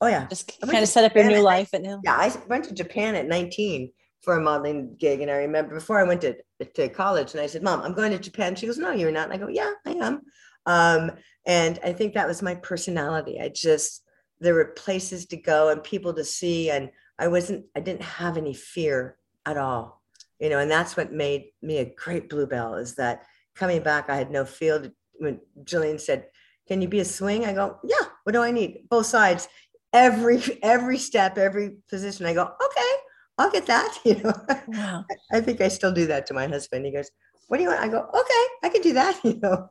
Oh 0.00 0.08
yeah. 0.08 0.26
Just 0.26 0.60
kind 0.60 0.82
of 0.82 0.88
set 0.88 1.04
up 1.04 1.14
your 1.14 1.24
new 1.24 1.40
life 1.40 1.70
at 1.72 1.82
new 1.82 2.00
yeah 2.04 2.16
i 2.16 2.34
went 2.48 2.64
to 2.64 2.74
japan 2.74 3.14
at 3.14 3.26
19 3.26 3.92
for 4.22 4.36
a 4.36 4.40
modeling 4.40 4.96
gig 4.98 5.20
and 5.20 5.30
i 5.30 5.36
remember 5.36 5.74
before 5.74 5.98
i 5.98 6.04
went 6.04 6.20
to, 6.20 6.36
to 6.74 6.88
college 6.88 7.32
and 7.32 7.40
i 7.40 7.46
said 7.46 7.62
mom 7.62 7.80
i'm 7.82 7.94
going 7.94 8.10
to 8.10 8.18
japan. 8.18 8.54
She 8.54 8.66
goes 8.66 8.78
no 8.78 8.92
you're 8.92 9.12
not. 9.12 9.30
And 9.30 9.34
i 9.34 9.36
go 9.36 9.48
yeah 9.48 9.72
i 9.86 9.90
am. 9.92 10.22
Um, 10.66 11.12
and 11.46 11.78
i 11.84 11.92
think 11.92 12.14
that 12.14 12.28
was 12.28 12.42
my 12.42 12.54
personality. 12.56 13.40
I 13.40 13.48
just 13.48 14.02
there 14.42 14.54
were 14.54 14.74
places 14.76 15.26
to 15.26 15.36
go 15.36 15.68
and 15.70 15.82
people 15.82 16.12
to 16.12 16.24
see 16.24 16.70
and 16.70 16.90
i 17.18 17.28
wasn't 17.28 17.64
i 17.76 17.80
didn't 17.80 18.02
have 18.02 18.36
any 18.36 18.52
fear 18.52 19.16
at 19.46 19.56
all 19.56 20.01
you 20.42 20.50
know, 20.50 20.58
and 20.58 20.68
that's 20.68 20.96
what 20.96 21.12
made 21.12 21.52
me 21.62 21.78
a 21.78 21.84
great 21.84 22.28
bluebell 22.28 22.74
is 22.74 22.96
that 22.96 23.22
coming 23.54 23.80
back, 23.80 24.10
I 24.10 24.16
had 24.16 24.32
no 24.32 24.44
field. 24.44 24.90
When 25.14 25.40
Jillian 25.62 26.00
said, 26.00 26.26
"Can 26.66 26.82
you 26.82 26.88
be 26.88 26.98
a 26.98 27.04
swing?" 27.04 27.44
I 27.44 27.52
go, 27.52 27.78
"Yeah." 27.84 28.06
What 28.24 28.32
do 28.32 28.42
I 28.42 28.50
need? 28.50 28.88
Both 28.90 29.06
sides, 29.06 29.48
every 29.92 30.42
every 30.62 30.98
step, 30.98 31.38
every 31.38 31.76
position. 31.88 32.26
I 32.26 32.34
go, 32.34 32.42
"Okay, 32.42 32.92
I'll 33.38 33.52
get 33.52 33.66
that." 33.66 33.96
You 34.04 34.16
know, 34.16 34.34
wow. 34.66 35.04
I 35.32 35.40
think 35.40 35.60
I 35.60 35.68
still 35.68 35.92
do 35.92 36.06
that 36.06 36.26
to 36.26 36.34
my 36.34 36.48
husband. 36.48 36.86
He 36.86 36.92
goes, 36.92 37.08
"What 37.46 37.58
do 37.58 37.62
you 37.62 37.68
want?" 37.68 37.80
I 37.80 37.86
go, 37.86 38.00
"Okay, 38.00 38.44
I 38.64 38.68
can 38.68 38.82
do 38.82 38.94
that." 38.94 39.20
You 39.24 39.38
know, 39.40 39.70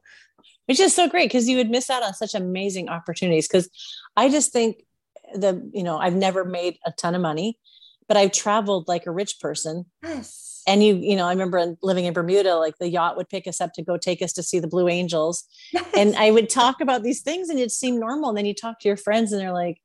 which 0.67 0.79
is 0.79 0.95
so 0.95 1.09
great 1.09 1.27
because 1.27 1.49
you 1.49 1.57
would 1.57 1.69
miss 1.69 1.89
out 1.89 2.01
on 2.01 2.13
such 2.13 2.33
amazing 2.33 2.87
opportunities. 2.87 3.49
Because 3.49 3.69
I 4.15 4.29
just 4.29 4.53
think 4.53 4.85
the 5.35 5.69
you 5.73 5.83
know 5.83 5.97
I've 5.97 6.15
never 6.15 6.45
made 6.45 6.77
a 6.85 6.93
ton 6.93 7.13
of 7.13 7.21
money, 7.21 7.59
but 8.07 8.15
I've 8.15 8.31
traveled 8.31 8.87
like 8.87 9.05
a 9.05 9.11
rich 9.11 9.41
person. 9.41 9.87
Yes 10.01 10.50
and 10.67 10.83
you 10.83 10.95
you 10.95 11.15
know 11.15 11.25
i 11.25 11.31
remember 11.31 11.75
living 11.81 12.05
in 12.05 12.13
bermuda 12.13 12.55
like 12.55 12.77
the 12.77 12.89
yacht 12.89 13.17
would 13.17 13.29
pick 13.29 13.47
us 13.47 13.61
up 13.61 13.73
to 13.73 13.81
go 13.81 13.97
take 13.97 14.21
us 14.21 14.33
to 14.33 14.43
see 14.43 14.59
the 14.59 14.67
blue 14.67 14.87
angels 14.87 15.45
and 15.97 16.15
i 16.15 16.31
would 16.31 16.49
talk 16.49 16.81
about 16.81 17.03
these 17.03 17.21
things 17.21 17.49
and 17.49 17.59
it 17.59 17.71
seemed 17.71 17.99
normal 17.99 18.29
and 18.29 18.37
then 18.37 18.45
you 18.45 18.53
talk 18.53 18.79
to 18.79 18.87
your 18.87 18.97
friends 18.97 19.31
and 19.31 19.41
they're 19.41 19.53
like 19.53 19.81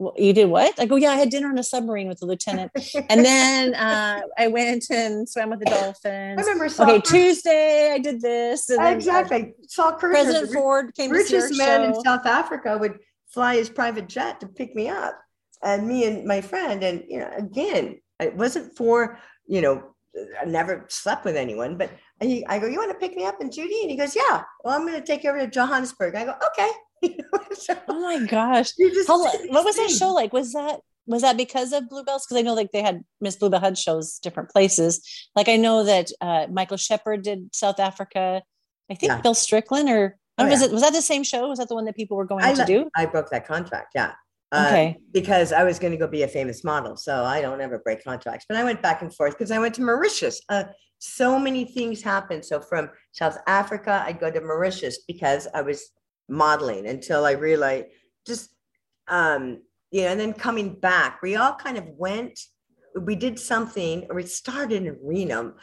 well, 0.00 0.14
you 0.16 0.32
did 0.32 0.46
what? 0.46 0.80
I 0.80 0.86
go, 0.86 0.96
yeah, 0.96 1.10
I 1.10 1.16
had 1.16 1.28
dinner 1.28 1.48
on 1.48 1.58
a 1.58 1.62
submarine 1.62 2.08
with 2.08 2.20
the 2.20 2.26
lieutenant. 2.26 2.72
and 3.10 3.22
then 3.22 3.74
uh, 3.74 4.22
I 4.38 4.48
went 4.48 4.86
and 4.88 5.28
swam 5.28 5.50
with 5.50 5.58
the 5.58 5.66
dolphins. 5.66 6.38
I 6.38 6.50
remember. 6.50 6.64
Okay, 6.64 7.00
Tuesday 7.02 7.92
I 7.92 7.98
did 7.98 8.22
this. 8.22 8.70
And 8.70 8.82
exactly. 8.96 9.42
Uh, 9.42 9.66
saw 9.68 9.92
President 9.92 10.54
Ford 10.54 10.94
came 10.96 11.10
richest 11.10 11.56
man 11.58 11.92
show. 11.92 11.98
in 11.98 12.02
South 12.02 12.24
Africa 12.24 12.78
would 12.78 12.98
fly 13.28 13.56
his 13.56 13.68
private 13.68 14.08
jet 14.08 14.40
to 14.40 14.46
pick 14.46 14.74
me 14.74 14.88
up, 14.88 15.20
and 15.62 15.86
me 15.86 16.06
and 16.06 16.24
my 16.24 16.40
friend. 16.40 16.82
And 16.82 17.04
you 17.06 17.18
know, 17.18 17.30
again, 17.36 18.00
it 18.18 18.34
wasn't 18.34 18.74
for 18.78 19.18
you 19.46 19.60
know 19.60 19.89
I 20.40 20.44
never 20.44 20.86
slept 20.88 21.24
with 21.24 21.36
anyone, 21.36 21.76
but 21.76 21.90
he, 22.20 22.44
I 22.46 22.58
go, 22.58 22.66
you 22.66 22.78
want 22.78 22.90
to 22.92 22.98
pick 22.98 23.16
me 23.16 23.24
up 23.24 23.40
in 23.40 23.50
Judy? 23.50 23.82
And 23.82 23.90
he 23.90 23.96
goes, 23.96 24.16
yeah. 24.16 24.42
Well, 24.64 24.74
I'm 24.74 24.86
going 24.86 24.98
to 25.00 25.06
take 25.06 25.24
you 25.24 25.30
over 25.30 25.38
to 25.38 25.46
Johannesburg. 25.46 26.14
I 26.14 26.24
go, 26.24 26.34
okay. 26.48 27.16
so, 27.52 27.74
oh 27.88 28.00
my 28.00 28.26
gosh. 28.26 28.72
How, 29.06 29.22
what 29.22 29.64
was 29.64 29.76
that 29.76 29.90
show 29.90 30.12
like? 30.12 30.32
Was 30.32 30.52
that, 30.52 30.80
was 31.06 31.22
that 31.22 31.36
because 31.36 31.72
of 31.72 31.88
Bluebells? 31.88 32.26
Because 32.26 32.40
I 32.40 32.42
know 32.42 32.54
like 32.54 32.72
they 32.72 32.82
had 32.82 33.02
Miss 33.20 33.36
Bluebell 33.36 33.60
had 33.60 33.78
shows 33.78 34.18
different 34.18 34.50
places. 34.50 35.28
Like 35.34 35.48
I 35.48 35.56
know 35.56 35.84
that 35.84 36.10
uh, 36.20 36.46
Michael 36.50 36.76
Shepard 36.76 37.22
did 37.22 37.54
South 37.54 37.80
Africa. 37.80 38.42
I 38.90 38.94
think 38.94 39.10
yeah. 39.10 39.20
Bill 39.20 39.34
Strickland 39.34 39.88
or 39.88 40.16
oh, 40.38 40.46
was 40.46 40.60
yeah. 40.60 40.66
it 40.66 40.72
was 40.72 40.82
that 40.82 40.92
the 40.92 41.02
same 41.02 41.22
show? 41.22 41.48
Was 41.48 41.58
that 41.58 41.68
the 41.68 41.74
one 41.74 41.84
that 41.86 41.96
people 41.96 42.16
were 42.16 42.26
going 42.26 42.44
I 42.44 42.54
to 42.54 42.64
do? 42.64 42.88
I 42.96 43.06
broke 43.06 43.30
that 43.30 43.46
contract. 43.46 43.92
Yeah. 43.94 44.12
Uh, 44.52 44.64
okay. 44.66 44.96
because 45.12 45.52
I 45.52 45.62
was 45.62 45.78
going 45.78 45.92
to 45.92 45.96
go 45.96 46.08
be 46.08 46.24
a 46.24 46.28
famous 46.28 46.64
model. 46.64 46.96
So 46.96 47.24
I 47.24 47.40
don't 47.40 47.60
ever 47.60 47.78
break 47.78 48.02
contracts. 48.02 48.46
But 48.48 48.56
I 48.56 48.64
went 48.64 48.82
back 48.82 49.00
and 49.00 49.14
forth 49.14 49.38
because 49.38 49.52
I 49.52 49.60
went 49.60 49.76
to 49.76 49.82
Mauritius. 49.82 50.40
Uh, 50.48 50.64
so 50.98 51.38
many 51.38 51.64
things 51.64 52.02
happened. 52.02 52.44
So 52.44 52.60
from 52.60 52.90
South 53.12 53.38
Africa, 53.46 54.02
I'd 54.04 54.18
go 54.18 54.30
to 54.30 54.40
Mauritius 54.40 55.04
because 55.06 55.46
I 55.54 55.62
was 55.62 55.90
modeling 56.28 56.86
until 56.86 57.24
I 57.24 57.32
realized 57.32 57.86
just, 58.26 58.50
um, 59.08 59.62
you 59.92 60.02
know, 60.02 60.08
and 60.08 60.20
then 60.20 60.32
coming 60.32 60.74
back, 60.74 61.22
we 61.22 61.36
all 61.36 61.54
kind 61.54 61.78
of 61.78 61.84
went, 61.96 62.38
we 63.00 63.14
did 63.14 63.38
something, 63.38 64.06
or 64.08 64.16
we 64.16 64.24
started 64.24 64.84
in 64.84 64.98
Reno. 65.02 65.54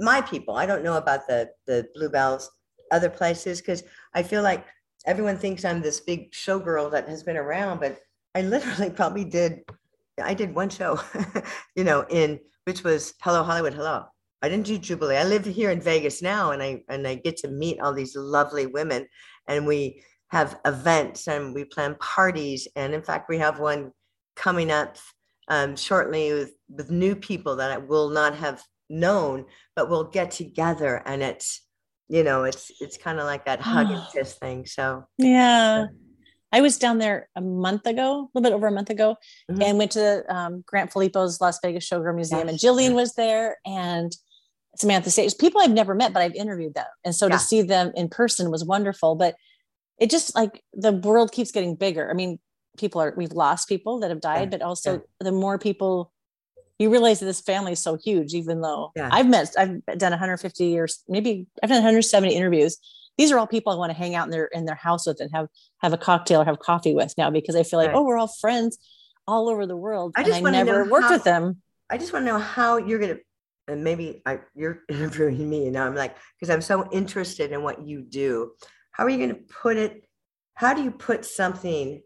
My 0.00 0.20
people, 0.20 0.56
I 0.56 0.66
don't 0.66 0.84
know 0.84 0.96
about 0.96 1.26
the, 1.26 1.50
the 1.66 1.88
Bluebells, 1.94 2.50
other 2.92 3.10
places, 3.10 3.60
because 3.60 3.82
I 4.14 4.22
feel 4.22 4.42
like 4.42 4.64
everyone 5.06 5.38
thinks 5.38 5.64
I'm 5.64 5.82
this 5.82 6.00
big 6.00 6.32
showgirl 6.32 6.90
that 6.92 7.08
has 7.08 7.22
been 7.22 7.36
around, 7.36 7.80
but 7.80 7.98
I 8.34 8.42
literally 8.42 8.90
probably 8.90 9.24
did, 9.24 9.60
I 10.22 10.34
did 10.34 10.54
one 10.54 10.68
show, 10.68 11.00
you 11.76 11.84
know, 11.84 12.04
in 12.10 12.40
which 12.64 12.82
was 12.82 13.14
Hello 13.22 13.42
Hollywood, 13.42 13.74
Hello. 13.74 14.04
I 14.42 14.48
didn't 14.48 14.66
do 14.66 14.76
Jubilee. 14.76 15.16
I 15.16 15.24
live 15.24 15.46
here 15.46 15.70
in 15.70 15.80
Vegas 15.80 16.20
now, 16.20 16.50
and 16.50 16.62
I 16.62 16.82
and 16.90 17.08
I 17.08 17.14
get 17.14 17.38
to 17.38 17.48
meet 17.48 17.80
all 17.80 17.94
these 17.94 18.14
lovely 18.14 18.66
women, 18.66 19.06
and 19.48 19.66
we 19.66 20.02
have 20.28 20.60
events 20.66 21.28
and 21.28 21.54
we 21.54 21.64
plan 21.64 21.96
parties, 21.98 22.68
and 22.76 22.92
in 22.92 23.02
fact, 23.02 23.30
we 23.30 23.38
have 23.38 23.58
one 23.58 23.92
coming 24.36 24.70
up 24.70 24.98
um, 25.48 25.76
shortly 25.76 26.34
with 26.34 26.52
with 26.68 26.90
new 26.90 27.16
people 27.16 27.56
that 27.56 27.70
I 27.70 27.78
will 27.78 28.10
not 28.10 28.36
have 28.36 28.62
known, 28.90 29.46
but 29.76 29.88
we'll 29.88 30.10
get 30.10 30.30
together, 30.30 31.02
and 31.06 31.22
it's 31.22 31.62
you 32.08 32.22
know, 32.22 32.44
it's 32.44 32.70
it's 32.80 32.98
kind 32.98 33.18
of 33.18 33.24
like 33.24 33.46
that 33.46 33.62
hug 33.62 33.90
and 33.90 34.02
kiss 34.12 34.34
thing. 34.34 34.66
So 34.66 35.04
yeah. 35.16 35.86
I 36.54 36.60
was 36.60 36.78
down 36.78 36.98
there 36.98 37.28
a 37.34 37.40
month 37.40 37.84
ago, 37.84 38.12
a 38.12 38.38
little 38.38 38.48
bit 38.48 38.52
over 38.54 38.68
a 38.68 38.72
month 38.72 38.88
ago, 38.88 39.16
mm-hmm. 39.50 39.60
and 39.60 39.76
went 39.76 39.90
to 39.92 40.24
um, 40.32 40.62
Grant 40.64 40.92
Philipo's 40.92 41.40
Las 41.40 41.58
Vegas 41.60 41.88
Showgirl 41.88 42.14
Museum, 42.14 42.48
and 42.48 42.56
Jillian 42.56 42.94
was 42.94 43.14
there, 43.14 43.56
and 43.66 44.16
Samantha 44.76 45.10
Stage. 45.10 45.36
People 45.36 45.60
I've 45.60 45.72
never 45.72 45.96
met, 45.96 46.12
but 46.12 46.22
I've 46.22 46.36
interviewed 46.36 46.74
them, 46.74 46.86
and 47.04 47.12
so 47.12 47.26
yeah. 47.26 47.32
to 47.32 47.38
see 47.40 47.62
them 47.62 47.90
in 47.96 48.08
person 48.08 48.52
was 48.52 48.64
wonderful. 48.64 49.16
But 49.16 49.34
it 49.98 50.10
just 50.10 50.32
like 50.36 50.62
the 50.72 50.92
world 50.92 51.32
keeps 51.32 51.50
getting 51.50 51.74
bigger. 51.74 52.08
I 52.08 52.14
mean, 52.14 52.38
people 52.78 53.02
are 53.02 53.12
we've 53.16 53.32
lost 53.32 53.68
people 53.68 53.98
that 53.98 54.10
have 54.10 54.20
died, 54.20 54.52
yeah. 54.52 54.58
but 54.58 54.62
also 54.62 54.92
yeah. 54.92 54.98
the 55.18 55.32
more 55.32 55.58
people 55.58 56.12
you 56.78 56.90
realize 56.90 57.20
that 57.20 57.26
this 57.26 57.40
family 57.40 57.72
is 57.72 57.80
so 57.80 57.96
huge. 57.96 58.34
Even 58.34 58.60
though 58.60 58.92
I've 59.00 59.28
met, 59.28 59.54
I've 59.56 59.82
done 59.98 60.12
150 60.12 60.64
years, 60.64 61.04
maybe 61.08 61.46
I've 61.62 61.70
done 61.70 61.78
170 61.78 62.34
interviews 62.34 62.78
these 63.16 63.30
are 63.30 63.38
all 63.38 63.46
people 63.46 63.72
I 63.72 63.76
want 63.76 63.90
to 63.90 63.98
hang 63.98 64.14
out 64.14 64.26
in 64.26 64.30
their 64.30 64.46
in 64.46 64.64
their 64.64 64.74
house 64.74 65.06
with 65.06 65.20
and 65.20 65.30
have 65.32 65.48
have 65.78 65.92
a 65.92 65.98
cocktail 65.98 66.40
or 66.40 66.44
have 66.44 66.58
coffee 66.58 66.94
with 66.94 67.14
now 67.16 67.30
because 67.30 67.56
I 67.56 67.62
feel 67.62 67.78
like 67.78 67.88
right. 67.88 67.96
oh 67.96 68.02
we're 68.02 68.18
all 68.18 68.28
friends 68.28 68.78
all 69.26 69.48
over 69.48 69.66
the 69.66 69.76
world 69.76 70.12
I 70.16 70.24
just 70.24 70.44
I 70.44 70.50
never 70.50 70.84
worked 70.84 71.06
how, 71.06 71.12
with 71.12 71.24
them. 71.24 71.62
I 71.88 71.98
just 71.98 72.12
want 72.12 72.26
to 72.26 72.32
know 72.32 72.38
how 72.38 72.76
you're 72.76 72.98
gonna 72.98 73.18
and 73.68 73.82
maybe 73.82 74.22
I, 74.26 74.40
you're 74.54 74.80
interviewing 74.88 75.48
me 75.48 75.64
and 75.64 75.74
now 75.74 75.86
I'm 75.86 75.94
like 75.94 76.16
because 76.38 76.52
I'm 76.52 76.62
so 76.62 76.88
interested 76.90 77.52
in 77.52 77.62
what 77.62 77.82
you 77.82 78.02
do. 78.02 78.52
How 78.92 79.04
are 79.04 79.10
you 79.10 79.18
going 79.18 79.30
to 79.30 79.54
put 79.54 79.76
it 79.76 80.04
how 80.54 80.72
do 80.72 80.82
you 80.82 80.92
put 80.92 81.24
something 81.24 82.00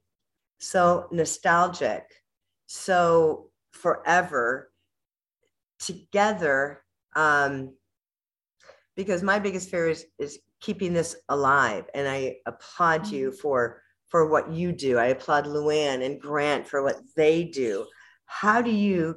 so 0.59 1.07
nostalgic, 1.13 2.05
so 2.67 3.51
forever 3.73 4.71
together? 5.79 6.83
Um, 7.15 7.75
because 8.97 9.23
my 9.23 9.39
biggest 9.39 9.71
fear 9.71 9.89
is 9.89 10.07
is 10.19 10.41
keeping 10.61 10.93
this 10.93 11.17
alive, 11.29 11.85
and 11.95 12.09
I 12.09 12.37
applaud 12.47 13.07
you 13.07 13.31
mm-hmm. 13.31 13.39
for 13.39 13.83
for 14.09 14.29
what 14.29 14.51
you 14.51 14.73
do. 14.73 14.99
I 14.99 15.07
applaud 15.07 15.47
Luann 15.47 16.05
and 16.05 16.21
Grant 16.21 16.67
for 16.67 16.83
what 16.83 16.97
they 17.17 17.45
do. 17.45 17.87
How 18.27 18.61
do 18.61 18.71
you? 18.71 19.17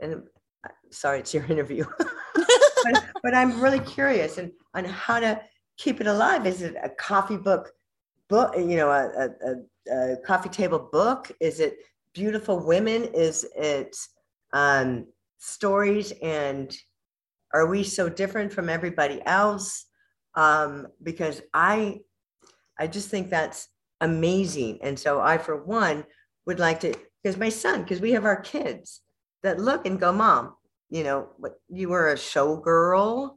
And 0.00 0.22
uh, 0.64 0.68
sorry, 0.90 1.20
it's 1.20 1.34
your 1.34 1.44
interview, 1.48 1.84
but, 2.84 3.04
but 3.22 3.34
I'm 3.34 3.60
really 3.60 3.80
curious 3.80 4.38
and 4.38 4.52
on 4.74 4.84
how 4.84 5.20
to 5.20 5.40
keep 5.76 6.00
it 6.00 6.06
alive. 6.06 6.46
Is 6.46 6.62
it 6.62 6.76
a 6.82 6.88
coffee 6.88 7.36
book 7.36 7.72
book? 8.28 8.54
You 8.56 8.76
know, 8.76 8.90
a, 8.90 9.30
a, 9.90 10.12
a 10.12 10.16
coffee 10.18 10.50
table 10.50 10.88
book? 10.92 11.30
Is 11.40 11.60
it 11.60 11.78
beautiful 12.16 12.64
women? 12.64 13.04
Is 13.14 13.46
it 13.54 13.94
um, 14.54 15.06
stories 15.38 16.12
and 16.22 16.74
are 17.52 17.66
we 17.66 17.84
so 17.84 18.08
different 18.08 18.52
from 18.52 18.70
everybody 18.70 19.20
else? 19.26 19.84
Um, 20.34 20.88
because 21.02 21.42
I, 21.52 22.00
I 22.78 22.86
just 22.86 23.10
think 23.10 23.28
that's 23.28 23.68
amazing. 24.00 24.78
And 24.82 24.98
so 24.98 25.20
I, 25.20 25.36
for 25.36 25.62
one, 25.64 26.04
would 26.46 26.58
like 26.58 26.80
to, 26.80 26.94
because 27.22 27.36
my 27.36 27.50
son, 27.50 27.82
because 27.82 28.00
we 28.00 28.12
have 28.12 28.24
our 28.24 28.40
kids 28.40 29.02
that 29.42 29.60
look 29.60 29.86
and 29.86 30.00
go, 30.00 30.10
Mom, 30.10 30.54
you 30.88 31.04
know, 31.04 31.28
what 31.36 31.60
you 31.68 31.90
were 31.90 32.12
a 32.12 32.16
showgirl. 32.16 33.32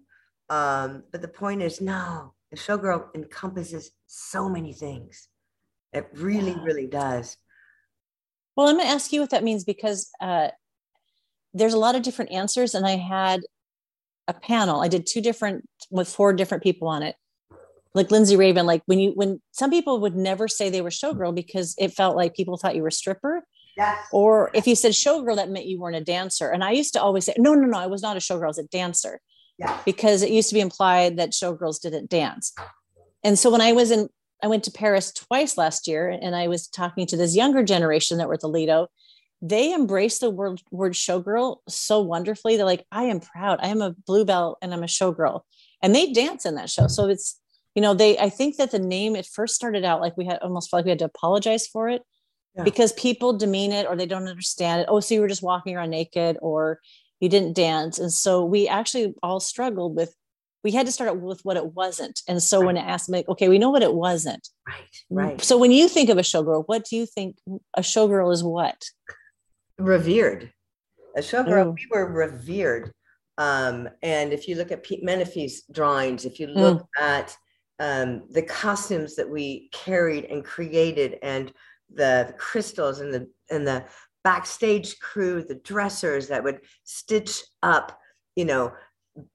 Um, 0.50 1.04
but 1.12 1.22
the 1.22 1.28
point 1.28 1.62
is, 1.62 1.82
no, 1.82 2.34
a 2.54 2.56
showgirl 2.56 3.14
encompasses 3.14 3.92
so 4.08 4.48
many 4.48 4.74
things. 4.74 5.28
It 5.92 6.08
really, 6.14 6.52
yeah. 6.52 6.64
really 6.64 6.88
does. 6.88 7.38
Well, 8.60 8.68
I'm 8.68 8.76
going 8.76 8.88
to 8.88 8.94
ask 8.94 9.14
you 9.14 9.22
what 9.22 9.30
that 9.30 9.46
means 9.46 9.64
because 9.64 10.12
uh, 10.20 10.50
there's 11.54 11.74
a 11.74 11.78
lot 11.78 11.96
of 11.96 12.02
different 12.02 12.34
answers, 12.34 12.76
and 12.76 12.86
I 12.86 12.98
had 12.98 13.40
a 14.28 14.34
panel. 14.34 14.82
I 14.82 14.90
did 14.90 15.08
two 15.08 15.22
different 15.22 15.64
with 15.90 16.10
four 16.10 16.34
different 16.34 16.62
people 16.62 16.90
on 16.90 17.02
it. 17.02 17.16
Like 17.94 18.12
Lindsay 18.12 18.36
Raven, 18.36 18.66
like 18.66 18.82
when 18.86 19.00
you 19.00 19.12
when 19.12 19.42
some 19.52 19.70
people 19.70 20.02
would 20.02 20.18
never 20.18 20.50
say 20.50 20.70
they 20.70 20.82
were 20.82 20.90
showgirl 20.90 21.34
because 21.34 21.74
it 21.78 21.94
felt 21.94 22.18
like 22.18 22.36
people 22.36 22.58
thought 22.58 22.76
you 22.76 22.82
were 22.82 22.90
a 22.90 22.92
stripper. 22.92 23.46
Yes. 23.78 23.98
Or 24.12 24.52
if 24.54 24.68
you 24.68 24.76
said 24.76 24.92
showgirl, 24.92 25.38
that 25.38 25.50
meant 25.50 25.66
you 25.66 25.80
weren't 25.80 25.96
a 25.96 26.04
dancer. 26.04 26.50
And 26.50 26.62
I 26.62 26.72
used 26.72 26.92
to 26.96 27.02
always 27.02 27.24
say, 27.28 27.36
no, 27.38 27.56
no, 27.56 27.66
no, 27.66 27.78
I 27.78 27.88
was 27.88 28.02
not 28.02 28.18
a 28.18 28.20
showgirl, 28.20 28.44
I 28.44 28.48
was 28.48 28.58
a 28.58 28.64
dancer. 28.64 29.22
Yeah. 29.58 29.80
Because 29.86 30.22
it 30.22 30.32
used 30.32 30.50
to 30.50 30.56
be 30.56 30.60
implied 30.60 31.16
that 31.16 31.32
showgirls 31.32 31.80
didn't 31.80 32.10
dance. 32.10 32.54
And 33.24 33.40
so 33.40 33.50
when 33.50 33.62
I 33.62 33.72
was 33.72 33.90
in, 33.90 34.10
I 34.42 34.48
went 34.48 34.64
to 34.66 34.72
Paris 34.72 35.12
twice 35.12 35.58
last 35.58 35.88
year 35.88 36.10
and 36.10 36.36
I 36.36 36.48
was 36.48 36.68
talking 36.68 37.06
to 37.08 37.18
this 37.18 37.36
younger 37.36 37.64
generation 37.64 38.18
that 38.18 38.28
were 38.28 38.36
at 38.36 38.40
the 38.42 38.50
Lido 38.50 38.88
they 39.42 39.72
embrace 39.72 40.20
the 40.20 40.30
word 40.30 40.62
word 40.72 40.94
showgirl 40.94 41.58
so 41.68 42.02
wonderfully. 42.02 42.58
They're 42.58 42.66
like, 42.66 42.86
I 42.92 43.04
am 43.06 43.20
proud. 43.20 43.60
I 43.62 43.70
am 43.70 43.82
a 43.82 43.96
bluebell 44.06 44.58
and 44.62 44.74
I'm 44.74 44.84
a 44.84 44.88
showgirl. 44.88 45.42
And 45.82 45.96
they 45.96 46.12
dance 46.12 46.46
in 46.46 46.56
that 46.56 46.70
show. 46.70 46.88
So 46.88 47.08
it's, 47.08 47.40
you 47.74 47.82
know, 47.82 47.94
they 47.94 48.18
I 48.18 48.30
think 48.30 48.58
that 48.58 48.72
the 48.72 48.80
name 48.80 49.16
it 49.16 49.26
first 49.26 49.56
started 49.56 49.86
out 49.86 50.02
like 50.02 50.18
we 50.18 50.26
had 50.26 50.40
almost 50.40 50.70
felt 50.70 50.80
like 50.80 50.86
we 50.86 50.92
had 50.92 51.00
to 51.00 51.06
apologize 51.06 51.68
for 51.68 51.88
it 51.88 52.02
yeah. 52.56 52.64
because 52.64 52.92
people 52.94 53.38
demean 53.38 53.72
it 53.72 53.88
or 53.88 53.96
they 53.96 54.06
don't 54.06 54.28
understand 54.28 54.82
it. 54.82 54.88
Oh, 54.90 55.00
so 55.00 55.14
you 55.16 55.22
were 55.22 55.28
just 55.28 55.44
walking 55.44 55.76
around 55.76 55.92
naked 55.92 56.38
or 56.42 56.80
you 57.22 57.30
didn't 57.30 57.56
dance. 57.56 57.98
And 57.98 58.12
so 58.12 58.44
we 58.44 58.68
actually 58.68 59.14
all 59.24 59.40
struggled 59.40 59.96
with 59.96 60.14
we 60.64 60.72
had 60.72 60.86
to 60.86 60.92
start 60.92 61.20
with 61.20 61.40
what 61.44 61.58
it 61.58 61.74
wasn't. 61.74 62.22
And 62.28 62.44
so 62.44 62.60
right. 62.60 62.66
when 62.68 62.78
it 62.78 62.86
asked 62.86 63.10
me, 63.10 63.24
okay, 63.30 63.48
we 63.48 63.60
know 63.60 63.70
what 63.70 63.84
it 63.84 63.94
wasn't. 63.94 64.48
Right. 64.68 64.98
Right. 65.10 65.42
So 65.42 65.58
when 65.58 65.72
you 65.72 65.88
think 65.88 66.10
of 66.10 66.18
a 66.18 66.22
showgirl, 66.22 66.64
what 66.68 66.86
do 66.86 66.96
you 66.96 67.06
think 67.06 67.38
a 67.76 67.82
showgirl 67.82 68.34
is 68.34 68.44
what? 68.44 68.84
revered. 69.80 70.52
A 71.16 71.22
showgirl, 71.22 71.66
oh. 71.66 71.72
we 71.72 71.88
were 71.90 72.12
revered. 72.12 72.92
Um, 73.38 73.90
and 74.04 74.34
if 74.34 74.48
you 74.48 74.56
look 74.56 74.72
at 74.72 74.84
Pete 74.84 75.04
Menefee's 75.04 75.64
drawings, 75.72 76.26
if 76.26 76.40
you 76.40 76.48
hmm. 76.48 76.60
look 76.60 76.82
mm. 77.00 77.02
at 77.02 77.36
um, 77.80 78.24
the 78.30 78.44
costumes 78.44 79.16
that 79.16 79.30
we 79.30 79.70
carried 79.72 80.26
and 80.26 80.44
created, 80.44 81.18
and 81.24 81.54
the, 81.92 82.26
the 82.28 82.36
crystals 82.38 83.00
and 83.00 83.14
the 83.14 83.30
and 83.50 83.66
the 83.66 83.86
backstage 84.26 85.00
crew, 85.00 85.42
the 85.42 85.56
dressers 85.56 86.28
that 86.28 86.44
would 86.44 86.60
stitch 86.84 87.42
up, 87.64 87.98
you 88.36 88.44
know, 88.44 88.74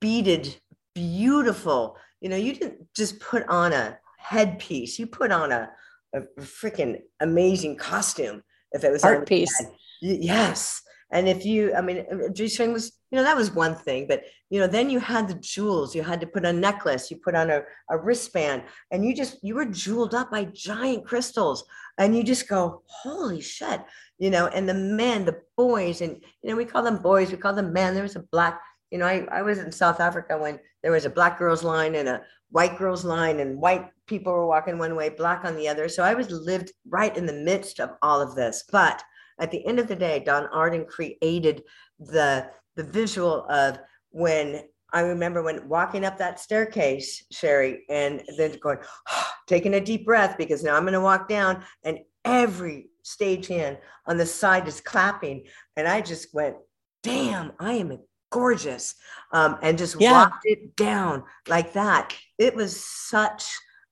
beaded, 0.01 0.55
beautiful. 0.95 1.97
You 2.21 2.29
know, 2.29 2.37
you 2.37 2.55
didn't 2.55 2.95
just 2.95 3.21
put 3.21 3.47
on 3.49 3.73
a 3.73 3.99
headpiece; 4.19 4.99
you 4.99 5.07
put 5.07 5.31
on 5.31 5.53
a, 5.53 5.71
a 6.15 6.21
freaking 6.41 7.01
amazing 7.21 7.77
costume. 7.77 8.43
If 8.73 8.83
it 8.83 8.91
was 8.91 9.05
art 9.05 9.29
piece, 9.29 9.55
Yes. 10.01 10.83
And 11.11 11.29
if 11.29 11.45
you, 11.45 11.75
I 11.75 11.81
mean, 11.81 12.05
uh, 12.11 12.29
G 12.33 12.49
string 12.49 12.73
was, 12.73 12.93
you 13.11 13.17
know, 13.17 13.23
that 13.23 13.37
was 13.37 13.53
one 13.53 13.75
thing, 13.75 14.07
but 14.09 14.25
you 14.51 14.59
know, 14.59 14.67
then 14.67 14.91
you 14.91 14.99
had 14.99 15.29
the 15.29 15.35
jewels. 15.35 15.95
You 15.95 16.03
had 16.03 16.21
to 16.21 16.27
put 16.27 16.45
a 16.45 16.53
necklace, 16.53 17.11
you 17.11 17.19
put 17.19 17.35
on 17.35 17.51
a, 17.51 17.63
a 17.91 17.99
wristband, 17.99 18.65
and 18.91 19.05
you 19.05 19.15
just 19.15 19.39
you 19.43 19.55
were 19.55 19.65
jeweled 19.65 20.15
up 20.15 20.31
by 20.31 20.45
giant 20.45 21.07
crystals, 21.07 21.65
and 21.99 22.17
you 22.17 22.25
just 22.25 22.49
go, 22.49 22.83
holy 22.87 23.41
shit, 23.41 23.81
you 24.19 24.31
know. 24.31 24.49
And 24.49 24.69
the 24.69 24.75
men, 24.75 25.25
the 25.25 25.41
boys, 25.57 26.01
and 26.01 26.21
you 26.43 26.51
know, 26.51 26.57
we 26.57 26.65
call 26.65 26.83
them 26.83 26.99
boys, 26.99 27.31
we 27.31 27.37
call 27.37 27.55
them 27.55 27.73
men. 27.73 27.95
There 27.95 28.03
was 28.03 28.17
a 28.17 28.25
black, 28.33 28.61
you 28.95 29.01
know, 29.01 29.07
I, 29.07 29.27
I 29.33 29.43
was 29.43 29.59
in 29.59 29.73
South 29.73 29.99
Africa 29.99 30.39
when 30.39 30.61
there 30.85 30.93
was 30.93 31.05
a 31.05 31.11
black 31.11 31.37
girls 31.37 31.65
line 31.65 31.97
and 31.97 32.09
a 32.09 32.23
white 32.51 32.79
girls 32.79 33.05
line, 33.05 33.41
and 33.41 33.61
white 33.61 33.89
people 34.07 34.33
were 34.33 34.47
walking 34.47 34.79
one 34.79 34.95
way, 34.95 35.09
black 35.09 35.45
on 35.45 35.57
the 35.57 35.67
other. 35.67 35.89
So 35.89 36.05
I 36.05 36.15
was 36.15 36.31
lived 36.31 36.71
right 36.89 37.15
in 37.17 37.27
the 37.27 37.33
midst 37.33 37.81
of 37.81 37.91
all 38.03 38.21
of 38.21 38.37
this, 38.37 38.63
but 38.71 39.03
at 39.41 39.51
the 39.51 39.67
end 39.67 39.81
of 39.81 39.89
the 39.89 39.97
day, 39.97 40.23
Don 40.25 40.47
Arden 40.47 40.85
created 40.85 41.65
the 41.99 42.49
the 42.77 42.85
visual 42.85 43.47
of 43.51 43.81
when 44.11 44.63
I 44.93 45.01
remember 45.01 45.43
when 45.43 45.69
walking 45.69 46.05
up 46.05 46.17
that 46.19 46.39
staircase, 46.39 47.25
Sherry, 47.33 47.83
and 47.89 48.23
then 48.39 48.57
going, 48.61 48.79
ah, 49.09 49.35
taking 49.49 49.75
a 49.75 49.85
deep 49.85 50.05
breath 50.05 50.39
because 50.39 50.63
now 50.63 50.77
I'm 50.77 50.85
going 50.85 50.93
to 50.93 51.01
walk 51.01 51.29
down, 51.29 51.65
and 51.83 51.99
every 52.25 52.91
stagehand 53.03 53.79
on 54.07 54.19
the 54.19 54.27
side 54.27 54.69
is 54.69 54.81
clapping, 54.81 55.47
and 55.75 55.89
I 55.89 56.01
just 56.01 56.33
went, 56.33 56.55
"Damn, 57.03 57.55
I 57.59 57.73
am 57.73 57.99
gorgeous," 58.35 58.95
um, 59.33 59.59
and 59.63 59.79
just 59.79 60.01
yeah. 60.01 60.13
walked 60.13 60.45
it 60.45 60.77
down 60.77 61.25
like 61.49 61.73
that. 61.75 62.15
It 62.39 62.55
was 62.55 62.85
such 62.85 63.45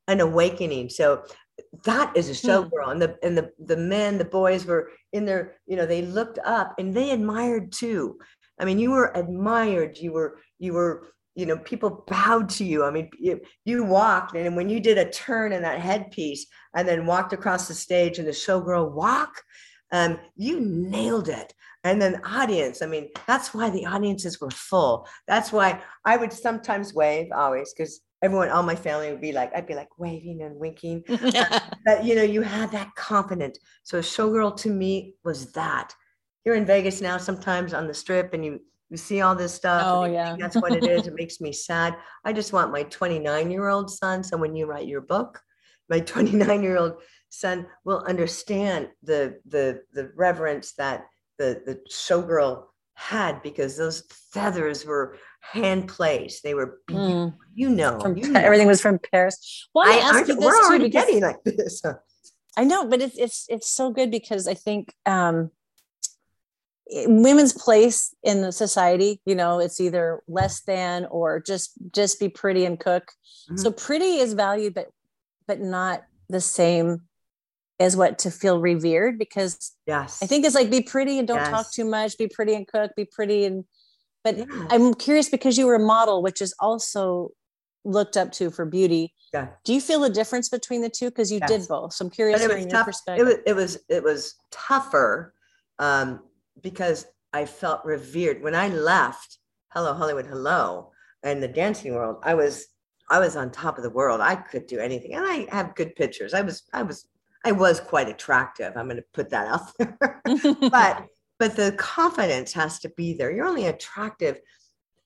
an 0.09 0.21
awakening. 0.21 0.89
So 0.91 1.23
that 1.85 2.17
is 2.17 2.29
a 2.29 2.35
hmm. 2.35 2.51
showgirl. 2.51 2.93
And 2.93 3.03
the 3.03 3.19
and 3.23 3.39
the 3.39 3.53
the 3.59 3.77
men, 3.77 4.19
the 4.19 4.25
boys 4.25 4.67
were 4.67 4.91
in 5.13 5.25
there, 5.25 5.57
you 5.67 5.77
know, 5.77 5.87
they 5.87 6.03
looked 6.03 6.39
up 6.45 6.75
and 6.79 6.95
they 6.95 7.11
admired 7.11 7.73
too. 7.73 8.19
I 8.59 8.65
mean, 8.65 8.79
you 8.79 8.91
were 8.91 9.13
admired, 9.15 9.99
you 9.99 10.13
were, 10.13 10.39
you 10.59 10.73
were, 10.75 11.09
you 11.35 11.47
know, 11.47 11.59
people 11.59 12.05
bowed 12.07 12.49
to 12.51 12.65
you. 12.65 12.85
I 12.85 12.91
mean, 12.91 13.11
you, 13.19 13.41
you 13.65 13.83
walked, 13.85 14.37
and 14.37 14.55
when 14.55 14.69
you 14.69 14.79
did 14.79 14.99
a 14.99 15.11
turn 15.11 15.53
in 15.53 15.63
that 15.63 15.81
headpiece 15.81 16.47
and 16.77 16.87
then 16.87 17.07
walked 17.07 17.33
across 17.33 17.67
the 17.67 17.75
stage 17.75 18.19
and 18.19 18.29
the 18.29 18.33
showgirl 18.33 18.93
walk, 18.93 19.43
um, 19.93 20.19
you 20.37 20.61
nailed 20.61 21.29
it. 21.29 21.55
And 21.85 22.01
then 22.01 22.21
audience, 22.25 22.81
I 22.81 22.87
mean, 22.87 23.09
that's 23.27 23.53
why 23.53 23.71
the 23.71 23.87
audiences 23.87 24.41
were 24.41 24.51
full. 24.51 25.07
That's 25.27 25.53
why 25.53 25.83
I 26.05 26.17
would 26.17 26.33
sometimes 26.33 26.95
wave 26.95 27.29
always 27.35 27.73
because 27.73 28.01
everyone, 28.23 28.51
all 28.51 28.63
my 28.63 28.77
family 28.77 29.11
would 29.11 29.21
be 29.21 29.33
like, 29.33 29.53
I'd 29.55 29.67
be 29.67 29.75
like 29.75 29.99
waving 29.99 30.43
and 30.43 30.57
winking. 30.57 31.03
but 31.85 32.05
you 32.05 32.15
know, 32.15 32.23
you 32.23 32.43
had 32.43 32.71
that 32.71 32.95
confidence. 32.95 33.59
So 33.83 33.99
showgirl 33.99 34.57
to 34.59 34.71
me 34.71 35.15
was 35.25 35.53
that. 35.53 35.95
You're 36.45 36.55
in 36.55 36.67
Vegas 36.67 37.01
now, 37.01 37.19
sometimes 37.19 37.75
on 37.75 37.87
the 37.87 37.95
strip, 37.95 38.33
and 38.33 38.45
you 38.45 38.61
you 38.91 38.97
see 38.97 39.21
all 39.21 39.35
this 39.35 39.55
stuff. 39.55 39.85
Oh 39.87 40.05
yeah, 40.05 40.37
that's 40.39 40.57
what 40.57 40.75
it 40.75 40.87
is. 40.87 41.07
It 41.07 41.15
makes 41.17 41.41
me 41.41 41.53
sad. 41.53 41.97
I 42.25 42.33
just 42.33 42.53
want 42.53 42.73
my 42.73 42.83
29 42.85 43.51
year 43.51 43.69
old 43.69 43.91
son. 43.91 44.25
So 44.25 44.37
when 44.37 44.55
you 44.57 44.67
write 44.67 44.89
your 44.89 45.01
book, 45.01 45.41
my 45.89 46.01
29 46.01 46.63
year 46.63 46.79
old 46.79 46.95
son 47.33 47.67
will 47.85 48.05
understand 48.07 48.89
the 49.03 49.39
the 49.49 49.81
the 49.93 50.13
reverence 50.15 50.75
that 50.75 51.07
the 51.39 51.63
the 51.67 51.81
showgirl 51.91 52.65
had 52.95 53.43
because 53.43 53.77
those 53.77 54.03
feathers 54.33 54.85
were 54.85 55.17
hand 55.41 55.89
placed. 55.89 56.43
They 56.43 56.55
were. 56.55 56.79
Mm. 56.91 57.35
You 57.55 57.69
know, 57.69 58.01
from, 58.01 58.17
you 58.17 58.29
know. 58.29 58.41
everything 58.41 58.67
was 58.67 58.81
from 58.81 58.99
Paris. 59.13 59.69
Well, 59.75 59.87
I, 59.87 59.99
ask 59.99 60.29
you 60.29 60.37
this 60.37 60.45
we're 60.45 60.65
already 60.65 60.85
because, 60.85 61.05
getting 61.07 61.23
like 61.23 61.43
this. 61.45 61.83
I 62.57 62.65
know, 62.65 62.87
but 62.87 63.01
it's 63.01 63.19
it's 63.19 63.47
it's 63.49 63.69
so 63.69 63.91
good 63.91 64.11
because 64.11 64.47
I 64.47 64.55
think 64.55 64.95
um, 65.05 65.51
women's 66.91 67.53
place 67.53 68.15
in 68.23 68.43
the 68.43 68.53
society, 68.53 69.21
you 69.25 69.35
know, 69.35 69.59
it's 69.59 69.81
either 69.81 70.23
less 70.29 70.61
than 70.63 71.07
or 71.07 71.41
just 71.41 71.73
just 71.93 72.21
be 72.21 72.29
pretty 72.29 72.65
and 72.65 72.79
cook. 72.79 73.05
Mm-hmm. 73.51 73.57
So 73.57 73.71
pretty 73.71 74.19
is 74.19 74.35
valued, 74.35 74.75
but 74.75 74.89
but 75.47 75.61
not 75.61 76.05
the 76.29 76.41
same 76.41 77.03
as 77.83 77.97
what 77.97 78.19
to 78.19 78.31
feel 78.31 78.61
revered 78.61 79.19
because 79.19 79.73
yes 79.87 80.23
i 80.23 80.27
think 80.27 80.45
it's 80.45 80.55
like 80.55 80.71
be 80.71 80.83
pretty 80.83 81.19
and 81.19 81.29
don't 81.29 81.39
yes. 81.39 81.51
talk 81.51 81.73
too 81.73 81.85
much 81.85 82.17
be 82.17 82.29
pretty 82.29 82.55
and 82.55 82.67
cook 82.67 82.91
be 82.97 83.05
pretty 83.05 83.45
and 83.45 83.65
but 84.25 84.39
yeah. 84.39 84.45
I'm 84.71 84.95
curious 84.95 85.29
because 85.29 85.59
you 85.59 85.67
were 85.67 85.75
a 85.75 85.81
model, 85.81 86.23
which 86.23 86.41
is 86.41 86.55
also 86.61 87.31
looked 87.85 88.17
up 88.17 88.31
to 88.33 88.51
for 88.51 88.65
beauty. 88.65 89.15
Yeah. 89.35 89.49
Do 89.65 89.75
you 89.75 89.81
feel 89.81 90.05
a 90.05 90.11
difference 90.11 90.49
between 90.49 90.83
the 90.83 90.91
two? 90.91 91.07
Because 91.07 91.33
you 91.33 91.39
Yes. 91.41 91.49
did 91.49 91.69
both. 91.69 91.95
So 91.95 92.05
I'm 92.05 92.11
curious 92.11 92.41
But 92.41 92.51
it 92.51 92.57
was 92.57 92.67
tough. 92.67 92.83
It 92.83 92.85
perspective. 92.85 93.27
was 93.27 93.37
it 93.47 93.57
was 93.57 93.79
it 93.89 94.03
was 94.03 94.35
tougher 94.51 95.35
um, 95.79 96.21
because 96.61 97.07
I 97.33 97.47
felt 97.47 97.85
revered 97.85 98.43
when 98.43 98.55
I 98.55 98.69
left. 98.69 99.39
Hello 99.71 99.95
Hollywood, 99.95 100.27
hello, 100.27 100.93
and 101.23 101.43
the 101.43 101.49
dancing 101.49 101.95
world. 101.95 102.19
I 102.23 102.35
was 102.35 102.67
I 103.09 103.19
was 103.19 103.37
on 103.37 103.51
top 103.51 103.79
of 103.79 103.83
the 103.83 103.91
world. 103.91 104.21
I 104.21 104.37
could 104.37 104.67
do 104.67 104.79
anything, 104.79 105.15
and 105.15 105.25
I 105.27 105.49
have 105.51 105.75
good 105.75 105.97
pictures. 105.97 106.35
I 106.35 106.43
was 106.43 106.63
I 106.73 106.83
was 106.83 107.07
I 107.45 107.53
was 107.53 107.81
quite 107.81 108.09
attractive. 108.09 108.73
I'm 108.77 108.87
going 108.87 108.97
to 108.97 109.05
put 109.13 109.31
that 109.31 109.47
out 109.49 109.73
there, 109.79 110.23
but 110.71 111.07
but 111.39 111.57
the 111.57 111.73
confidence 111.73 112.53
has 112.53 112.79
to 112.81 112.89
be 112.91 113.15
there. 113.15 113.33
You're 113.33 113.49
only 113.49 113.67
attractive 113.67 114.41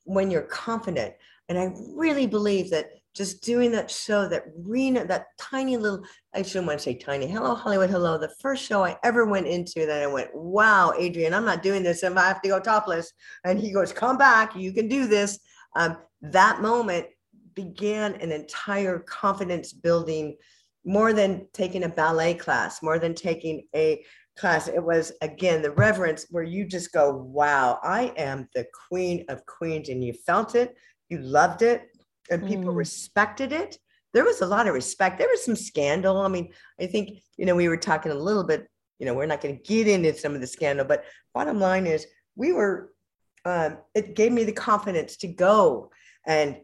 when 0.05 0.31
you're 0.31 0.43
confident, 0.43 1.15
and 1.49 1.59
I 1.59 1.73
really 1.95 2.27
believe 2.27 2.71
that 2.71 2.91
just 3.17 3.43
doing 3.43 3.73
that 3.73 3.91
show 3.91 4.29
that 4.29 4.45
Rena, 4.59 5.07
that 5.07 5.29
tiny 5.39 5.79
little 5.79 6.05
I 6.35 6.43
shouldn't 6.43 6.67
want 6.67 6.81
to 6.81 6.85
say 6.85 6.95
tiny. 6.95 7.27
Hello, 7.27 7.55
Hollywood. 7.55 7.89
Hello. 7.89 8.19
The 8.19 8.35
first 8.41 8.63
show 8.63 8.85
I 8.85 8.99
ever 9.03 9.25
went 9.25 9.47
into 9.47 9.87
that 9.87 10.03
I 10.03 10.07
went, 10.07 10.35
wow, 10.35 10.93
Adrian, 10.99 11.33
I'm 11.33 11.47
not 11.47 11.63
doing 11.63 11.83
this 11.83 12.03
if 12.03 12.15
I 12.15 12.29
have 12.29 12.43
to 12.43 12.49
go 12.49 12.61
topless. 12.61 13.11
And 13.45 13.59
he 13.59 13.73
goes, 13.73 13.91
come 13.91 14.19
back. 14.19 14.55
You 14.55 14.71
can 14.71 14.87
do 14.87 15.07
this. 15.07 15.39
Um, 15.77 15.97
that 16.21 16.61
moment 16.61 17.07
began 17.55 18.17
an 18.17 18.33
entire 18.33 18.99
confidence 18.99 19.73
building 19.73 20.37
more 20.87 21.13
than 21.13 21.47
taking 21.53 21.85
a 21.85 21.89
ballet 21.89 22.33
class, 22.33 22.83
more 22.83 22.99
than 22.99 23.15
taking 23.15 23.67
a 23.75 24.03
class. 24.39 24.69
It 24.69 24.83
was, 24.83 25.13
again, 25.21 25.61
the 25.61 25.73
reverence 25.73 26.27
where 26.31 26.45
you 26.45 26.65
just 26.65 26.93
go, 26.93 27.15
wow, 27.15 27.79
I 27.83 28.13
am 28.17 28.49
the 28.55 28.67
queen 28.89 29.27
of 29.29 29.45
queens. 29.45 29.91
And 29.91 30.03
you 30.03 30.15
felt 30.15 30.55
it, 30.55 30.77
you 31.11 31.19
loved 31.19 31.63
it, 31.63 31.89
and 32.31 32.47
people 32.47 32.73
Mm. 32.73 32.77
respected 32.77 33.53
it 33.53 33.79
there 34.17 34.25
was 34.25 34.41
a 34.41 34.47
lot 34.47 34.67
of 34.67 34.73
respect. 34.73 35.19
There 35.19 35.29
was 35.29 35.45
some 35.45 35.55
scandal. 35.57 36.17
I 36.23 36.29
mean, 36.29 36.49
I 36.81 36.87
think, 36.87 37.19
you 37.37 37.45
know, 37.45 37.55
we 37.55 37.69
were 37.69 37.77
talking 37.77 38.11
a 38.11 38.15
little 38.15 38.45
bit, 38.45 38.67
you 38.99 39.05
know, 39.05 39.13
we're 39.13 39.27
not 39.27 39.43
going 39.43 39.59
to 39.59 39.63
get 39.63 39.87
into 39.87 40.17
some 40.17 40.35
of 40.35 40.41
the 40.41 40.47
scandal, 40.47 40.87
but 40.87 41.05
bottom 41.35 41.61
line 41.61 41.87
is 41.87 42.07
we 42.35 42.51
were, 42.51 42.95
um, 43.45 43.77
it 43.95 44.17
gave 44.17 44.33
me 44.33 44.45
the 44.45 44.53
confidence 44.53 45.19
to 45.19 45.29
go 45.29 45.91
and 46.27 46.57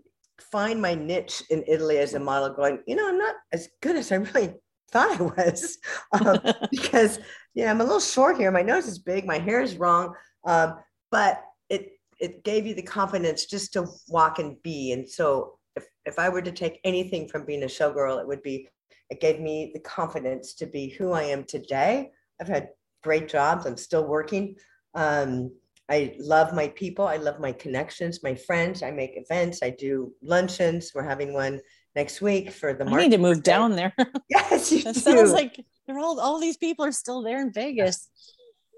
find 0.50 0.80
my 0.80 0.94
niche 0.94 1.42
in 1.50 1.64
Italy 1.66 1.98
as 1.98 2.14
a 2.14 2.20
model, 2.20 2.50
going, 2.50 2.82
you 2.86 2.96
know, 2.96 3.08
I'm 3.08 3.18
not 3.18 3.34
as 3.52 3.68
good 3.80 3.96
as 3.96 4.12
I 4.12 4.16
really 4.16 4.54
thought 4.90 5.20
I 5.20 5.22
was 5.22 5.78
um, 6.12 6.38
because, 6.70 7.18
yeah, 7.54 7.70
I'm 7.70 7.80
a 7.80 7.84
little 7.84 8.00
short 8.00 8.36
here. 8.36 8.50
My 8.50 8.62
nose 8.62 8.86
is 8.86 8.98
big, 8.98 9.26
my 9.26 9.38
hair 9.38 9.60
is 9.60 9.76
wrong. 9.76 10.14
Um, 10.44 10.74
but 11.10 11.42
it, 11.68 11.92
it 12.18 12.44
gave 12.44 12.66
you 12.66 12.74
the 12.74 12.82
confidence 12.82 13.46
just 13.46 13.72
to 13.74 13.86
walk 14.08 14.38
and 14.38 14.60
be. 14.62 14.92
And 14.92 15.08
so 15.08 15.58
if, 15.76 15.86
if 16.04 16.18
I 16.18 16.28
were 16.28 16.42
to 16.42 16.52
take 16.52 16.80
anything 16.84 17.28
from 17.28 17.44
being 17.44 17.62
a 17.62 17.66
showgirl, 17.66 18.20
it 18.20 18.26
would 18.26 18.42
be 18.42 18.68
it 19.10 19.20
gave 19.20 19.40
me 19.40 19.70
the 19.74 19.80
confidence 19.80 20.54
to 20.54 20.66
be 20.66 20.88
who 20.88 21.12
I 21.12 21.24
am 21.24 21.44
today. 21.44 22.12
I've 22.40 22.48
had 22.48 22.70
great 23.02 23.28
jobs. 23.28 23.66
I'm 23.66 23.76
still 23.76 24.06
working. 24.06 24.56
Um, 24.94 25.52
I 25.92 26.14
love 26.18 26.54
my 26.54 26.68
people. 26.68 27.06
I 27.06 27.16
love 27.18 27.38
my 27.38 27.52
connections, 27.52 28.22
my 28.22 28.34
friends. 28.34 28.82
I 28.82 28.90
make 28.90 29.12
events. 29.16 29.62
I 29.62 29.70
do 29.70 30.12
luncheons. 30.22 30.90
We're 30.94 31.02
having 31.14 31.34
one 31.34 31.60
next 31.94 32.22
week 32.22 32.50
for 32.50 32.72
the 32.72 32.84
I 32.86 32.88
March 32.90 33.02
need 33.02 33.10
to 33.12 33.18
move 33.18 33.36
birthday. 33.38 33.50
down 33.52 33.76
there. 33.76 33.94
Yes, 34.30 34.72
you 34.72 34.82
That 34.84 34.94
do. 34.94 35.00
sounds 35.00 35.32
like 35.32 35.60
they're 35.86 35.98
all 35.98 36.18
all 36.18 36.40
these 36.40 36.56
people 36.56 36.84
are 36.86 36.92
still 36.92 37.20
there 37.22 37.40
in 37.42 37.52
Vegas. 37.52 38.08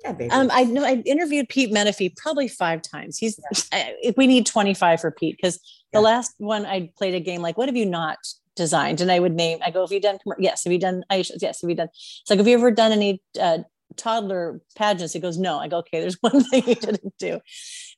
yeah, 0.03 0.13
baby. 0.13 0.31
Um, 0.33 0.51
I 0.53 0.65
know 0.65 0.85
I 0.85 0.95
interviewed 1.07 1.49
Pete 1.49 1.71
Menefee 1.73 2.17
probably 2.17 2.49
five 2.49 2.83
times. 2.83 3.17
He's 3.19 3.39
I- 3.73 3.95
if 4.03 4.17
we 4.17 4.27
need 4.27 4.45
25 4.47 5.01
for 5.01 5.13
Pete 5.13 5.37
because 5.41 5.61
the 5.93 6.01
last 6.01 6.33
one 6.39 6.67
I 6.67 6.91
played 6.99 7.15
a 7.15 7.21
game 7.21 7.41
like, 7.43 7.57
what 7.57 7.69
have 7.69 7.77
you 7.77 7.87
not 7.87 8.19
designed? 8.57 9.01
And 9.01 9.13
I 9.13 9.21
would 9.21 9.35
name, 9.35 9.59
I 9.65 9.71
go, 9.71 9.83
have 9.83 9.93
you 9.93 10.01
done, 10.01 10.19
yes, 10.41 10.65
have 10.65 10.73
you 10.73 10.81
done, 10.81 11.05
Aisha? 11.13 11.33
yes, 11.41 11.61
have 11.61 11.71
you 11.71 11.77
done? 11.77 11.89
It's 11.93 12.29
like, 12.29 12.39
have 12.41 12.49
you 12.49 12.55
ever 12.59 12.73
done 12.73 12.91
any 12.91 13.23
uh, 13.41 13.59
toddler 13.97 14.61
pageants? 14.77 15.13
He 15.13 15.21
goes, 15.21 15.39
no. 15.39 15.59
I 15.59 15.69
go, 15.69 15.79
okay, 15.79 16.01
there's 16.01 16.17
one 16.21 16.43
thing 16.45 16.65
you 16.67 16.75
didn't 16.75 17.15
do. 17.19 17.41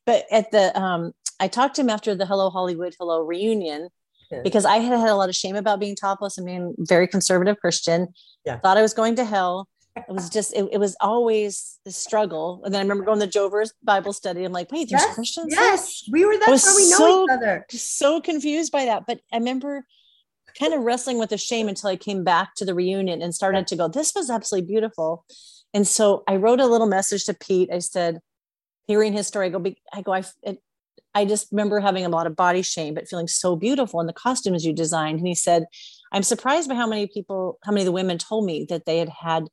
But 0.05 0.27
at 0.31 0.51
the, 0.51 0.79
um, 0.81 1.13
I 1.41 1.49
talked 1.49 1.77
to 1.77 1.83
him 1.83 1.91
after 1.91 2.15
the 2.15 2.27
Hello 2.27 2.51
Hollywood 2.51 2.95
Hello 2.99 3.21
reunion 3.21 3.89
Yeah. 4.31 4.43
because 4.43 4.65
I 4.65 4.77
had 4.79 4.99
had 4.99 5.09
a 5.11 5.15
lot 5.17 5.29
of 5.29 5.35
shame 5.35 5.57
about 5.57 5.81
being 5.81 5.97
topless 5.97 6.39
and 6.39 6.47
being 6.47 6.75
very 6.79 7.07
conservative 7.09 7.59
Christian. 7.61 8.09
Yeah. 8.45 8.59
Thought 8.59 8.79
I 8.79 8.83
was 8.83 8.95
going 8.95 9.17
to 9.17 9.25
hell. 9.25 9.69
It 9.97 10.13
was 10.13 10.29
just, 10.29 10.53
it, 10.55 10.69
it 10.73 10.79
was 10.79 10.95
always 11.01 11.79
the 11.87 11.91
struggle. 11.91 12.61
And 12.65 12.75
then 12.75 12.81
I 12.81 12.83
remember 12.83 13.05
going 13.05 13.21
to 13.21 13.27
Jover's 13.27 13.73
Bible 13.83 14.13
study. 14.13 14.45
I'm 14.45 14.53
like, 14.53 14.71
wait, 14.71 14.91
there's 14.91 15.01
yes, 15.01 15.15
Christians? 15.15 15.49
yes, 15.51 16.05
we 16.13 16.27
were. 16.27 16.37
That's 16.39 16.67
where 16.67 16.77
we 16.77 16.91
know 16.91 16.97
so- 16.99 17.25
each 17.25 17.31
other. 17.31 17.67
just 17.71 17.97
so 17.99 18.21
confused 18.21 18.73
by 18.73 18.85
that. 18.85 19.05
But 19.07 19.21
I 19.33 19.39
remember 19.39 19.87
kind 20.59 20.75
of 20.75 20.83
wrestling 20.83 21.19
with 21.19 21.31
the 21.31 21.39
shame 21.39 21.69
until 21.69 21.91
I 21.91 21.97
came 21.97 22.25
back 22.25 22.55
to 22.57 22.65
the 22.65 22.75
reunion 22.75 23.23
and 23.23 23.35
started 23.35 23.67
to 23.69 23.77
go, 23.77 23.89
this 23.89 24.15
was 24.15 24.29
absolutely 24.31 24.67
beautiful. 24.67 25.25
And 25.77 25.87
so 25.87 26.25
I 26.27 26.37
wrote 26.37 26.59
a 26.59 26.67
little 26.67 26.87
message 26.87 27.27
to 27.27 27.35
Pete. 27.35 27.69
I 27.71 27.81
said, 27.81 28.21
hearing 28.87 29.13
his 29.13 29.27
story, 29.27 29.49
I 29.49 29.51
go, 29.51 29.63
I 29.93 30.01
go, 30.01 30.15
I, 30.15 30.25
it, 30.43 30.63
I 31.15 31.27
just 31.27 31.49
remember 31.53 31.81
having 31.81 32.07
a 32.07 32.09
lot 32.09 32.27
of 32.27 32.35
body 32.35 32.63
shame, 32.63 32.95
but 32.95 33.07
feeling 33.07 33.29
so 33.29 33.57
beautiful 33.57 34.01
in 34.01 34.07
the 34.07 34.15
costumes 34.15 34.65
you 34.65 34.73
designed. 34.73 35.19
And 35.19 35.29
he 35.29 35.35
said, 35.35 35.67
I'm 36.13 36.23
surprised 36.23 36.71
by 36.71 36.77
how 36.77 36.87
many 36.87 37.07
people, 37.07 37.59
how 37.63 37.73
many 37.73 37.83
of 37.83 37.87
the 37.87 37.93
women 37.93 38.17
told 38.17 38.47
me 38.47 38.65
that 38.71 38.87
they 38.87 38.97
had 38.97 39.11
had 39.11 39.49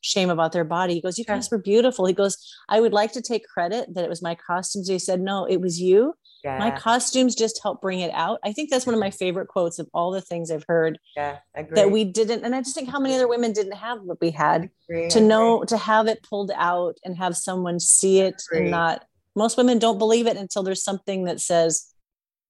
shame 0.00 0.30
about 0.30 0.50
their 0.50 0.64
body. 0.64 0.94
He 0.94 1.00
goes, 1.00 1.16
You 1.16 1.24
guys 1.24 1.48
were 1.48 1.58
beautiful. 1.58 2.06
He 2.06 2.12
goes, 2.12 2.36
I 2.68 2.80
would 2.80 2.92
like 2.92 3.12
to 3.12 3.22
take 3.22 3.46
credit 3.46 3.94
that 3.94 4.02
it 4.02 4.10
was 4.10 4.20
my 4.20 4.34
costumes. 4.34 4.88
He 4.88 4.98
said, 4.98 5.20
No, 5.20 5.44
it 5.44 5.60
was 5.60 5.80
you 5.80 6.14
my 6.44 6.70
costumes 6.70 7.34
just 7.34 7.60
help 7.62 7.80
bring 7.80 8.00
it 8.00 8.12
out. 8.14 8.38
I 8.44 8.52
think 8.52 8.70
that's 8.70 8.86
one 8.86 8.94
of 8.94 9.00
my 9.00 9.10
favorite 9.10 9.48
quotes 9.48 9.78
of 9.78 9.88
all 9.92 10.10
the 10.10 10.20
things 10.20 10.50
I've 10.50 10.64
heard 10.68 10.98
yeah, 11.16 11.38
agree. 11.54 11.74
that 11.74 11.90
we 11.90 12.04
didn't. 12.04 12.44
And 12.44 12.54
I 12.54 12.60
just 12.60 12.74
think 12.74 12.88
how 12.88 13.00
many 13.00 13.14
other 13.14 13.28
women 13.28 13.52
didn't 13.52 13.72
have 13.72 14.02
what 14.02 14.20
we 14.20 14.30
had 14.30 14.70
Agree, 14.88 15.08
to 15.10 15.20
know, 15.20 15.64
to 15.64 15.76
have 15.76 16.06
it 16.06 16.22
pulled 16.22 16.50
out 16.54 16.98
and 17.04 17.16
have 17.16 17.36
someone 17.36 17.80
see 17.80 18.20
it 18.20 18.40
and 18.52 18.70
not. 18.70 19.04
Most 19.34 19.56
women 19.56 19.78
don't 19.78 19.98
believe 19.98 20.26
it 20.26 20.36
until 20.36 20.62
there's 20.62 20.82
something 20.82 21.24
that 21.24 21.40
says 21.40 21.94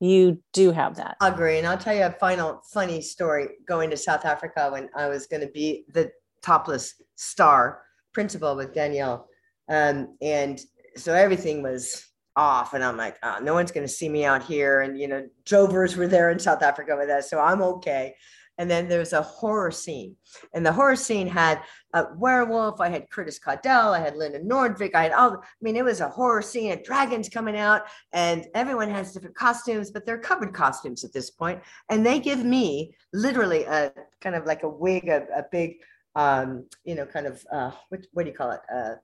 you 0.01 0.43
do 0.53 0.70
have 0.70 0.97
that. 0.97 1.16
I 1.20 1.28
agree. 1.28 1.59
And 1.59 1.66
I'll 1.66 1.78
tell 1.78 1.95
you 1.95 2.05
a 2.05 2.12
final 2.12 2.62
funny 2.72 3.01
story 3.01 3.49
going 3.66 3.91
to 3.91 3.97
South 3.97 4.24
Africa 4.24 4.68
when 4.70 4.89
I 4.97 5.09
was 5.09 5.26
going 5.26 5.43
to 5.43 5.53
be 5.53 5.84
the 5.93 6.11
topless 6.43 6.95
star 7.16 7.82
principal 8.12 8.57
with 8.57 8.74
Danielle. 8.74 9.28
Um, 9.68 10.16
and 10.22 10.61
so 10.97 11.14
everything 11.14 11.62
was 11.62 12.05
off. 12.39 12.72
And 12.72 12.82
I'm 12.82 12.97
like, 12.97 13.18
oh, 13.22 13.39
no 13.43 13.53
one's 13.53 13.72
going 13.72 13.86
to 13.86 13.93
see 13.93 14.09
me 14.09 14.24
out 14.24 14.43
here. 14.43 14.80
And, 14.80 14.99
you 14.99 15.09
know, 15.09 15.26
Jovers 15.45 15.97
were 15.97 16.09
there 16.09 16.30
in 16.30 16.39
South 16.39 16.62
Africa 16.62 16.97
with 16.97 17.11
us. 17.11 17.28
So 17.28 17.41
I'm 17.41 17.61
okay. 17.61 18.14
And 18.61 18.68
then 18.68 18.89
there's 18.89 19.12
a 19.12 19.22
horror 19.22 19.70
scene. 19.70 20.16
And 20.53 20.66
the 20.66 20.72
horror 20.72 20.97
scene 20.97 21.28
had 21.28 21.62
a 21.95 22.07
werewolf. 22.16 22.80
I 22.80 22.89
had 22.89 23.09
Curtis 23.09 23.39
Caudell. 23.39 23.97
I 23.97 24.01
had 24.01 24.16
Linda 24.16 24.41
Nordvik. 24.41 24.95
I 24.95 25.05
had 25.05 25.12
all, 25.12 25.32
I 25.36 25.47
mean, 25.62 25.76
it 25.76 25.84
was 25.84 26.01
a 26.01 26.09
horror 26.09 26.43
scene, 26.43 26.72
and 26.72 26.82
dragons 26.82 27.28
coming 27.28 27.57
out, 27.57 27.82
and 28.12 28.47
everyone 28.55 28.91
has 28.91 29.12
different 29.12 29.36
costumes, 29.36 29.93
but 29.93 30.05
they're 30.05 30.18
covered 30.18 30.53
costumes 30.53 31.05
at 31.05 31.12
this 31.12 31.30
point. 31.30 31.61
And 31.89 32.05
they 32.05 32.18
give 32.18 32.45
me 32.45 32.95
literally 33.12 33.62
a 33.62 33.93
kind 34.20 34.34
of 34.34 34.45
like 34.45 34.64
a 34.64 34.68
wig, 34.68 35.09
a, 35.09 35.26
a 35.36 35.45
big, 35.53 35.76
um, 36.16 36.66
you 36.84 36.97
know, 36.97 37.07
kind 37.07 37.26
of, 37.26 37.45
uh, 37.53 37.70
what, 37.91 38.01
what 38.12 38.24
do 38.24 38.30
you 38.30 38.36
call 38.36 38.51
it? 38.51 38.61
Uh, 38.74 38.95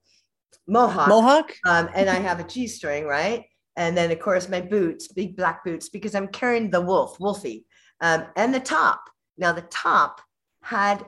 mohawk. 0.66 1.08
Mohawk? 1.08 1.54
Um, 1.66 1.88
and 1.94 2.08
I 2.08 2.14
have 2.14 2.40
a 2.40 2.44
G 2.44 2.66
string, 2.66 3.04
right? 3.04 3.44
And 3.76 3.96
then, 3.96 4.10
of 4.10 4.20
course, 4.20 4.48
my 4.48 4.60
boots, 4.60 5.08
big 5.08 5.36
black 5.36 5.64
boots, 5.64 5.88
because 5.88 6.14
I'm 6.14 6.28
carrying 6.28 6.70
the 6.70 6.80
wolf, 6.80 7.18
Wolfie, 7.18 7.66
um, 8.00 8.24
and 8.36 8.54
the 8.54 8.60
top. 8.60 9.02
Now, 9.36 9.52
the 9.52 9.62
top 9.62 10.20
had 10.62 11.04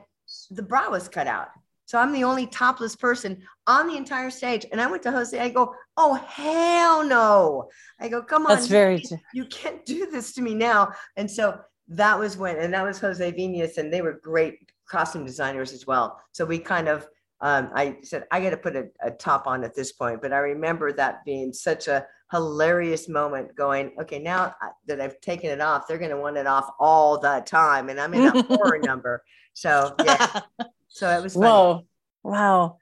the 0.51 0.63
bra 0.63 0.89
was 0.89 1.07
cut 1.07 1.27
out. 1.27 1.49
So 1.85 1.97
I'm 1.97 2.11
the 2.11 2.25
only 2.25 2.47
topless 2.47 2.97
person 2.97 3.41
on 3.65 3.87
the 3.87 3.95
entire 3.95 4.29
stage. 4.29 4.65
And 4.69 4.81
I 4.81 4.87
went 4.87 5.03
to 5.03 5.11
Jose, 5.11 5.39
I 5.39 5.47
go, 5.47 5.73
oh, 5.95 6.15
hell 6.15 7.05
no. 7.05 7.69
I 8.01 8.09
go, 8.09 8.21
come 8.21 8.45
on. 8.45 8.55
That's 8.55 8.67
very, 8.67 9.01
you 9.33 9.45
can't 9.45 9.85
do 9.85 10.11
this 10.11 10.33
to 10.33 10.41
me 10.41 10.53
now. 10.53 10.91
And 11.15 11.31
so 11.31 11.59
that 11.87 12.19
was 12.19 12.35
when, 12.35 12.57
and 12.57 12.73
that 12.73 12.83
was 12.83 12.99
Jose 12.99 13.31
Venus, 13.31 13.77
and 13.77 13.91
they 13.91 14.01
were 14.01 14.19
great 14.21 14.69
costume 14.89 15.25
designers 15.25 15.71
as 15.71 15.87
well. 15.87 16.19
So 16.33 16.43
we 16.43 16.59
kind 16.59 16.89
of, 16.89 17.07
um, 17.41 17.69
I 17.73 17.97
said, 18.01 18.25
I 18.31 18.41
got 18.41 18.49
to 18.51 18.57
put 18.57 18.75
a, 18.75 18.87
a 19.01 19.11
top 19.11 19.45
on 19.47 19.63
at 19.63 19.75
this 19.75 19.91
point. 19.91 20.21
But 20.21 20.33
I 20.33 20.37
remember 20.39 20.91
that 20.93 21.23
being 21.23 21.53
such 21.53 21.87
a 21.87 22.05
hilarious 22.31 23.07
moment 23.07 23.55
going, 23.55 23.91
okay, 24.01 24.19
now 24.19 24.55
that 24.87 24.99
I've 24.99 25.19
taken 25.21 25.49
it 25.51 25.61
off, 25.61 25.87
they're 25.87 25.99
going 25.99 26.11
to 26.11 26.17
want 26.19 26.37
it 26.37 26.47
off 26.47 26.69
all 26.79 27.19
the 27.19 27.43
time. 27.45 27.89
And 27.89 27.99
I'm 27.99 28.13
in 28.13 28.25
a 28.25 28.41
horror 28.43 28.79
number. 28.83 29.23
So, 29.53 29.93
yeah. 30.03 30.41
So 30.87 31.09
it 31.09 31.21
was 31.21 31.33
funny. 31.35 31.45
whoa, 31.45 31.85
wow. 32.23 32.77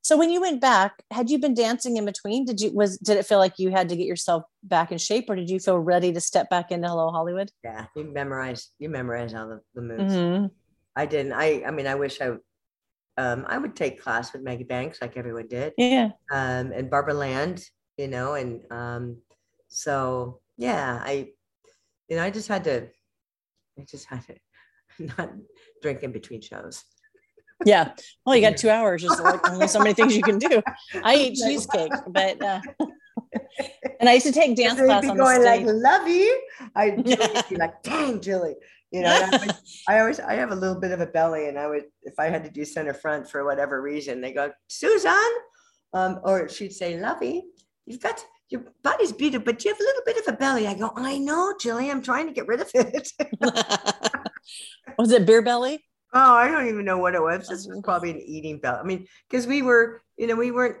So 0.00 0.16
when 0.16 0.30
you 0.30 0.40
went 0.40 0.60
back, 0.60 1.02
had 1.10 1.28
you 1.28 1.38
been 1.38 1.52
dancing 1.54 1.98
in 1.98 2.06
between? 2.06 2.46
Did 2.46 2.60
you 2.62 2.72
was 2.72 2.96
did 2.98 3.18
it 3.18 3.26
feel 3.26 3.38
like 3.38 3.58
you 3.58 3.70
had 3.70 3.90
to 3.90 3.96
get 3.96 4.06
yourself 4.06 4.44
back 4.62 4.90
in 4.90 4.96
shape, 4.96 5.28
or 5.28 5.36
did 5.36 5.50
you 5.50 5.58
feel 5.58 5.78
ready 5.78 6.12
to 6.12 6.20
step 6.20 6.48
back 6.48 6.70
into 6.70 6.88
Hello 6.88 7.10
Hollywood? 7.10 7.50
Yeah. 7.62 7.86
You 7.94 8.04
memorize, 8.04 8.70
you 8.78 8.88
memorize 8.88 9.34
all 9.34 9.48
the, 9.48 9.60
the 9.74 9.82
moves. 9.82 10.14
Mhm. 10.14 10.50
I 10.96 11.04
didn't. 11.04 11.32
I, 11.32 11.62
I 11.66 11.70
mean, 11.72 11.86
I 11.86 11.94
wish 11.94 12.20
I, 12.20 12.32
um, 13.18 13.44
I 13.48 13.58
would 13.58 13.74
take 13.74 14.00
class 14.00 14.32
with 14.32 14.42
Maggie 14.42 14.64
Banks 14.64 15.02
like 15.02 15.16
everyone 15.16 15.48
did. 15.48 15.72
Yeah. 15.76 16.10
um, 16.32 16.72
and 16.72 16.88
Barbara 16.88 17.14
Land, 17.14 17.64
you 17.96 18.06
know, 18.06 18.34
and 18.34 18.62
um, 18.70 19.16
so 19.66 20.40
yeah, 20.56 21.02
I, 21.04 21.30
you 22.08 22.16
know, 22.16 22.22
I 22.22 22.30
just 22.30 22.48
had 22.48 22.64
to 22.64 22.88
I 23.78 23.82
just 23.82 24.06
had 24.06 24.24
to 24.26 24.34
not 25.18 25.32
drink 25.82 26.02
in 26.02 26.12
between 26.12 26.40
shows. 26.40 26.84
Yeah. 27.64 27.90
Well, 28.24 28.36
you 28.36 28.40
got 28.40 28.56
two 28.56 28.70
hours. 28.70 29.02
There's 29.02 29.18
like 29.18 29.50
only 29.50 29.66
so 29.66 29.80
many 29.80 29.92
things 29.92 30.16
you 30.16 30.22
can 30.22 30.38
do. 30.38 30.62
I 31.02 31.16
eat 31.16 31.34
cheesecake, 31.44 31.90
but 32.06 32.40
uh, 32.40 32.60
and 33.98 34.08
I 34.08 34.12
used 34.12 34.26
to 34.26 34.32
take 34.32 34.54
dance 34.56 34.78
class 34.80 35.08
on 35.08 35.16
going 35.16 35.40
the 35.40 35.44
like 35.44 35.62
love 35.64 36.06
you. 36.06 36.40
I 36.76 36.90
would 36.90 37.04
be 37.48 37.56
like, 37.56 37.82
dang, 37.82 38.20
Julie. 38.20 38.54
You 38.90 39.02
know, 39.02 39.10
I, 39.10 39.36
would- 39.36 39.56
I 39.88 40.00
always 40.00 40.20
I 40.20 40.34
have 40.34 40.50
a 40.50 40.56
little 40.56 40.80
bit 40.80 40.92
of 40.92 41.00
a 41.00 41.06
belly, 41.06 41.48
and 41.48 41.58
I 41.58 41.66
would 41.66 41.84
if 42.02 42.14
I 42.18 42.26
had 42.26 42.44
to 42.44 42.50
do 42.50 42.64
center 42.64 42.94
front 42.94 43.30
for 43.30 43.44
whatever 43.44 43.80
reason, 43.82 44.20
they 44.20 44.32
go, 44.32 44.50
Susan, 44.68 45.12
um, 45.92 46.20
or 46.24 46.48
she'd 46.48 46.72
say, 46.72 46.98
Lovey, 46.98 47.44
you've 47.86 48.00
got 48.00 48.24
your 48.50 48.62
body's 48.82 49.12
beautiful, 49.12 49.44
but 49.44 49.62
you 49.64 49.70
have 49.70 49.80
a 49.80 49.82
little 49.82 50.02
bit 50.06 50.16
of 50.18 50.34
a 50.34 50.36
belly. 50.36 50.66
I 50.66 50.74
go, 50.74 50.90
I 50.96 51.18
know, 51.18 51.54
Julie, 51.60 51.90
I'm 51.90 52.02
trying 52.02 52.26
to 52.28 52.32
get 52.32 52.46
rid 52.46 52.60
of 52.60 52.70
it. 52.74 53.12
Was 54.98 55.12
it 55.12 55.26
beer 55.26 55.42
belly? 55.42 55.84
Oh, 56.14 56.32
I 56.34 56.48
don't 56.50 56.68
even 56.68 56.86
know 56.86 56.96
what 56.96 57.14
it 57.14 57.22
was. 57.22 57.46
This 57.48 57.66
was 57.66 57.80
probably 57.84 58.10
an 58.12 58.20
eating 58.24 58.58
belly 58.58 58.78
I 58.78 58.82
mean, 58.82 59.06
because 59.28 59.46
we 59.46 59.60
were, 59.60 60.02
you 60.16 60.26
know, 60.26 60.36
we 60.36 60.50
weren't 60.50 60.78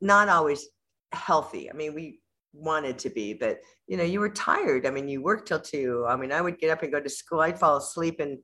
not 0.00 0.28
always 0.28 0.64
healthy. 1.10 1.68
I 1.68 1.74
mean, 1.74 1.94
we 1.94 2.20
wanted 2.56 2.98
to 3.00 3.10
be, 3.10 3.34
but 3.34 3.60
you 3.86 3.96
know, 3.96 4.04
you 4.04 4.20
were 4.20 4.30
tired. 4.30 4.86
I 4.86 4.90
mean, 4.90 5.08
you 5.08 5.22
worked 5.22 5.48
till 5.48 5.60
two. 5.60 6.04
I 6.08 6.16
mean, 6.16 6.32
I 6.32 6.40
would 6.40 6.58
get 6.58 6.70
up 6.70 6.82
and 6.82 6.92
go 6.92 7.00
to 7.00 7.08
school. 7.08 7.40
I'd 7.40 7.58
fall 7.58 7.76
asleep 7.76 8.20
in 8.20 8.38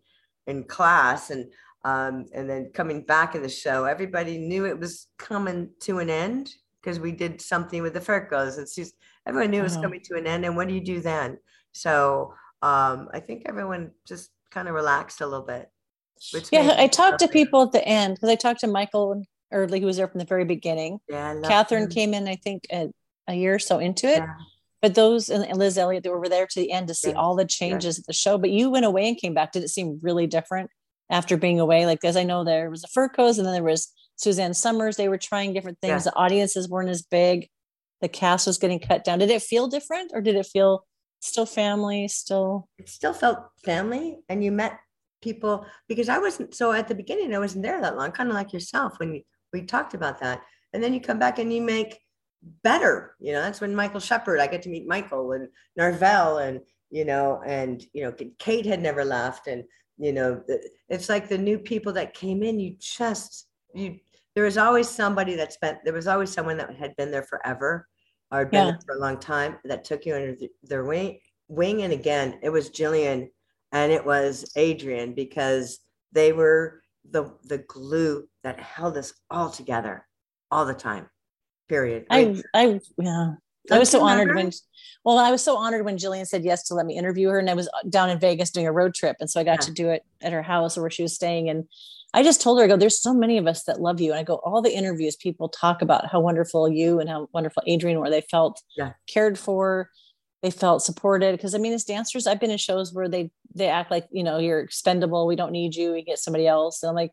in 0.47 0.65
class, 0.65 1.31
and 1.31 1.51
um, 1.85 2.27
and 2.33 2.49
then 2.49 2.71
coming 2.75 3.03
back 3.05 3.35
in 3.35 3.43
the 3.43 3.49
show, 3.49 3.85
everybody 3.85 4.39
knew 4.39 4.67
it 4.67 4.79
was 4.79 5.09
coming 5.19 5.71
to 5.81 5.99
an 5.99 6.11
end 6.11 6.51
because 6.81 7.01
we 7.01 7.13
did 7.13 7.41
something 7.41 7.83
with 7.83 7.95
the 7.95 8.01
Furcos, 8.01 8.59
and 8.59 8.69
she's, 8.69 8.93
everyone 9.27 9.51
knew 9.51 9.61
it 9.61 9.65
was 9.65 9.77
Oh. 9.77 9.83
coming 9.83 10.01
to 10.05 10.17
an 10.17 10.27
end. 10.27 10.45
And 10.45 10.57
what 10.57 10.69
do 10.69 10.75
you 10.75 10.85
do 10.85 11.01
then? 11.01 11.39
So 11.73 12.35
um, 12.61 13.09
I 13.15 13.21
think 13.21 13.43
everyone 13.47 13.93
just 14.07 14.31
kind 14.51 14.69
of 14.69 14.75
relaxed 14.75 15.21
a 15.21 15.27
little 15.27 15.47
bit. 15.47 15.69
Yeah, 16.53 16.75
I 16.79 16.87
talked 16.87 17.19
to 17.21 17.29
people 17.29 17.63
at 17.63 17.73
the 17.73 17.87
end 17.87 18.15
because 18.15 18.29
I 18.31 18.37
talked 18.37 18.61
to 18.61 18.69
Michael 18.69 19.25
Early, 19.51 19.81
who 19.81 19.87
was 19.87 19.97
there 19.97 20.07
from 20.09 20.19
the 20.21 20.25
very 20.25 20.45
beginning. 20.45 20.99
Yeah, 21.09 21.35
Catherine 21.45 21.83
them. 21.83 21.91
came 21.91 22.15
in, 22.15 22.29
I 22.29 22.37
think, 22.37 22.65
a, 22.73 22.91
a 23.33 23.37
year 23.37 23.55
or 23.55 23.59
so 23.59 23.78
into 23.78 24.07
it. 24.07 24.18
Yeah. 24.18 24.35
But 24.80 24.97
those 24.97 25.30
and 25.30 25.57
Liz 25.57 25.78
Elliott, 25.78 26.03
they 26.03 26.11
were 26.11 26.28
there 26.28 26.47
to 26.47 26.61
the 26.61 26.72
end 26.72 26.89
to 26.89 26.95
see 26.95 27.11
Yes, 27.11 27.16
all 27.16 27.37
the 27.37 27.45
changes 27.45 28.01
at 28.01 28.07
the 28.07 28.12
show. 28.12 28.37
But 28.37 28.51
you 28.51 28.68
went 28.68 28.85
away 28.85 29.09
and 29.09 29.16
came 29.16 29.33
back. 29.33 29.53
Did 29.53 29.62
it 29.62 29.68
seem 29.68 30.01
really 30.03 30.26
different 30.26 30.70
after 31.09 31.37
being 31.37 31.61
away? 31.61 31.87
Like, 31.87 32.05
as 32.05 32.16
I 32.16 32.24
know, 32.24 32.43
there 32.43 32.68
was 32.68 32.83
the 32.83 32.89
Furcos 32.89 33.39
and 33.39 33.47
then 33.47 33.55
there 33.55 33.62
was 33.62 33.93
Suzanne 34.16 34.55
Somers. 34.55 34.97
They 34.97 35.09
were 35.09 35.18
trying 35.18 35.53
different 35.53 35.78
things. 35.80 36.05
Yeah. 36.05 36.11
The 36.11 36.16
audiences 36.16 36.68
weren't 36.68 36.91
as 36.91 37.03
big. 37.03 37.49
The 38.01 38.09
cast 38.09 38.49
was 38.49 38.59
getting 38.59 38.80
cut 38.80 39.05
down. 39.05 39.20
Did 39.20 39.30
it 39.30 39.43
feel 39.43 39.68
different 39.68 40.11
or 40.12 40.20
did 40.20 40.35
it 40.35 40.47
feel 40.47 40.85
still 41.20 41.47
family, 41.47 42.09
still? 42.09 42.68
it 42.78 42.89
still 42.89 43.14
felt 43.14 43.39
family 43.64 44.18
and 44.28 44.43
you 44.43 44.51
met 44.51 44.80
people 45.22 45.64
because 45.89 46.09
I 46.09 46.18
wasn't 46.18 46.55
so 46.55 46.72
at 46.72 46.89
the 46.89 46.97
beginning 46.97 47.33
I 47.33 47.39
wasn't 47.39 47.62
there 47.62 47.80
that 47.80 47.97
long 47.97 48.11
kind 48.11 48.28
of 48.28 48.35
like 48.35 48.53
yourself 48.53 48.95
when 48.99 49.14
you, 49.14 49.22
we 49.53 49.62
talked 49.62 49.95
about 49.95 50.18
that 50.20 50.43
and 50.72 50.83
then 50.83 50.93
you 50.93 51.01
come 51.01 51.20
back 51.20 51.39
and 51.39 51.53
you 51.53 51.62
make 51.62 52.01
better 52.62 53.14
you 53.20 53.32
know 53.32 53.40
that's 53.40 53.61
when 53.61 53.74
Michael 53.74 54.01
Shepard 54.01 54.40
I 54.40 54.47
get 54.47 54.62
to 54.62 54.68
meet 54.68 54.86
Michael 54.86 55.32
and 55.32 55.49
Narvel 55.78 56.47
and 56.47 56.61
you 56.90 57.05
know 57.05 57.40
and 57.47 57.84
you 57.93 58.03
know 58.03 58.12
Kate 58.38 58.66
had 58.66 58.82
never 58.82 59.05
left 59.05 59.47
and 59.47 59.64
you 59.99 60.12
know 60.12 60.43
it's 60.88 61.09
like 61.09 61.28
the 61.28 61.38
new 61.38 61.59
people 61.59 61.93
that 61.93 62.14
came 62.14 62.43
in 62.43 62.59
you 62.59 62.74
just 62.80 63.47
you 63.74 63.99
there 64.34 64.45
was 64.45 64.59
always 64.59 64.88
somebody 64.88 65.34
that 65.36 65.53
spent 65.53 65.78
there 65.84 65.93
was 65.93 66.09
always 66.09 66.32
someone 66.32 66.57
that 66.57 66.74
had 66.74 66.97
been 66.97 67.11
there 67.11 67.22
forever 67.22 67.86
or 68.30 68.38
had 68.40 68.51
been 68.51 68.66
Yeah. 68.66 68.70
there 68.72 68.80
for 68.86 68.97
a 68.97 69.01
long 69.01 69.18
time 69.18 69.59
that 69.64 69.84
took 69.84 70.05
you 70.05 70.14
under 70.14 70.34
th- 70.34 70.51
their 70.64 70.84
wing 70.84 71.18
wing 71.49 71.82
and 71.82 71.93
again 71.93 72.38
it 72.43 72.51
was 72.51 72.70
Jillian 72.70 73.28
and 73.72 73.93
it 73.93 74.05
was 74.05 74.51
Adrian 74.57 75.14
because 75.14 75.78
they 76.12 76.32
were 76.32 76.82
the 77.11 77.32
the 77.45 77.59
glue 77.59 78.26
that 78.43 78.59
held 78.59 78.97
us 78.97 79.12
all 79.30 79.51
together 79.51 80.07
all 80.51 80.64
the 80.66 80.74
time 80.74 81.09
period 81.73 82.07
I, 82.11 82.43
I, 82.55 82.81
yeah. 82.99 83.33
I 83.33 83.37
Don't 83.68 83.79
was 83.79 83.89
so 83.91 84.03
honored 84.03 84.29
remember? 84.29 84.51
when, 84.51 84.53
well, 85.05 85.18
I 85.18 85.31
was 85.31 85.43
so 85.43 85.57
honored 85.57 85.85
when 85.85 85.97
Jillian 85.97 86.27
said 86.27 86.45
yes 86.45 86.64
to 86.64 86.75
let 86.75 86.85
me 86.85 86.99
interview 86.99 87.29
her. 87.29 87.39
And 87.39 87.49
I 87.49 87.55
was 87.55 87.68
down 87.89 88.11
in 88.11 88.18
Vegas 88.18 88.51
doing 88.51 88.66
a 88.66 88.73
road 88.73 88.93
trip. 88.95 89.16
And 89.20 89.31
so 89.31 89.41
I 89.41 89.45
got 89.45 89.61
Yeah. 89.61 89.66
to 89.66 89.73
do 89.73 89.89
it 89.91 90.03
at 90.20 90.33
her 90.33 90.43
house 90.43 90.77
or 90.77 90.83
where 90.83 90.91
she 90.91 91.03
was 91.03 91.14
staying. 91.14 91.49
And 91.49 91.64
I 92.12 92.23
just 92.23 92.43
told 92.43 92.59
her, 92.59 92.64
I 92.64 92.68
go, 92.68 92.77
there's 92.77 93.01
so 93.01 93.14
many 93.14 93.39
of 93.39 93.47
us 93.47 93.64
that 93.64 93.81
love 93.81 94.01
you. 94.01 94.11
And 94.11 94.18
I 94.20 94.23
go, 94.25 94.35
all 94.45 94.61
the 94.62 94.77
interviews, 94.77 95.16
people 95.16 95.49
talk 95.49 95.81
about 95.81 96.11
how 96.11 96.20
wonderful 96.20 96.68
you 96.68 97.01
and 97.01 97.09
how 97.09 97.29
wonderful 97.33 97.62
Adrian 97.66 98.01
were. 98.01 98.11
They 98.11 98.20
felt 98.20 98.61
Yeah. 98.77 98.93
cared 99.07 99.39
for. 99.39 99.89
They 100.43 100.51
felt 100.51 100.83
supported. 100.83 101.41
Cause 101.41 101.55
I 101.55 101.59
mean, 101.59 101.73
as 101.73 101.85
dancers, 101.85 102.27
I've 102.27 102.41
been 102.41 102.51
in 102.51 102.59
shows 102.59 102.93
where 102.93 103.09
they, 103.09 103.31
they 103.55 103.68
act 103.68 103.93
like, 103.93 104.09
you 104.11 104.25
know, 104.25 104.39
you're 104.39 104.59
expendable. 104.61 105.27
We 105.27 105.37
don't 105.37 105.53
need 105.53 105.75
you. 105.77 105.93
We 105.93 106.03
get 106.03 106.18
somebody 106.18 106.47
else. 106.49 106.83
And 106.83 106.91
I'm 106.91 106.97
like, 106.97 107.12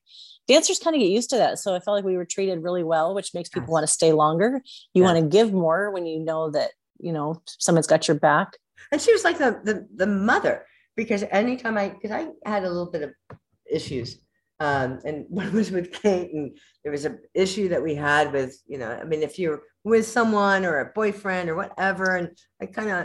dancers 0.49 0.79
kind 0.79 0.95
of 0.95 0.99
get 0.99 1.09
used 1.09 1.29
to 1.29 1.37
that. 1.37 1.59
So 1.59 1.73
I 1.75 1.79
felt 1.79 1.95
like 1.95 2.03
we 2.03 2.17
were 2.17 2.25
treated 2.25 2.63
really 2.63 2.83
well, 2.83 3.13
which 3.15 3.33
makes 3.33 3.49
people 3.49 3.67
Yes. 3.67 3.73
want 3.75 3.83
to 3.87 3.93
stay 3.93 4.11
longer. 4.11 4.61
You 4.93 5.03
Yeah. 5.03 5.13
want 5.13 5.19
to 5.23 5.29
give 5.37 5.53
more 5.53 5.91
when 5.91 6.05
you 6.05 6.19
know 6.19 6.49
that, 6.51 6.71
you 6.99 7.13
know, 7.13 7.41
someone's 7.47 7.87
got 7.87 8.07
your 8.07 8.17
back. 8.19 8.57
and 8.91 8.99
she 9.01 9.11
was 9.13 9.23
like 9.23 9.37
the 9.37 9.51
the, 9.63 9.75
the 10.01 10.07
mother 10.07 10.65
because 10.95 11.23
anytime 11.31 11.77
I 11.77 11.89
because 11.89 12.11
I 12.11 12.21
had 12.53 12.63
a 12.63 12.69
little 12.75 12.91
bit 12.95 13.03
of 13.07 13.11
issues 13.79 14.09
um 14.61 14.99
and 15.05 15.25
one 15.41 15.51
was 15.53 15.69
with 15.71 15.91
Kate 16.01 16.31
and 16.33 16.57
there 16.83 16.91
was 16.91 17.05
a 17.05 17.13
issue 17.33 17.67
that 17.69 17.83
we 17.87 17.93
had 17.95 18.25
with 18.33 18.51
you 18.67 18.77
know 18.81 18.89
I 18.89 19.03
mean 19.11 19.21
if 19.29 19.37
you're 19.39 19.61
with 19.83 20.05
someone 20.07 20.65
or 20.65 20.79
a 20.79 20.91
boyfriend 20.99 21.49
or 21.49 21.55
whatever 21.55 22.15
and 22.15 22.27
I 22.61 22.65
kind 22.77 22.89
of 22.89 22.99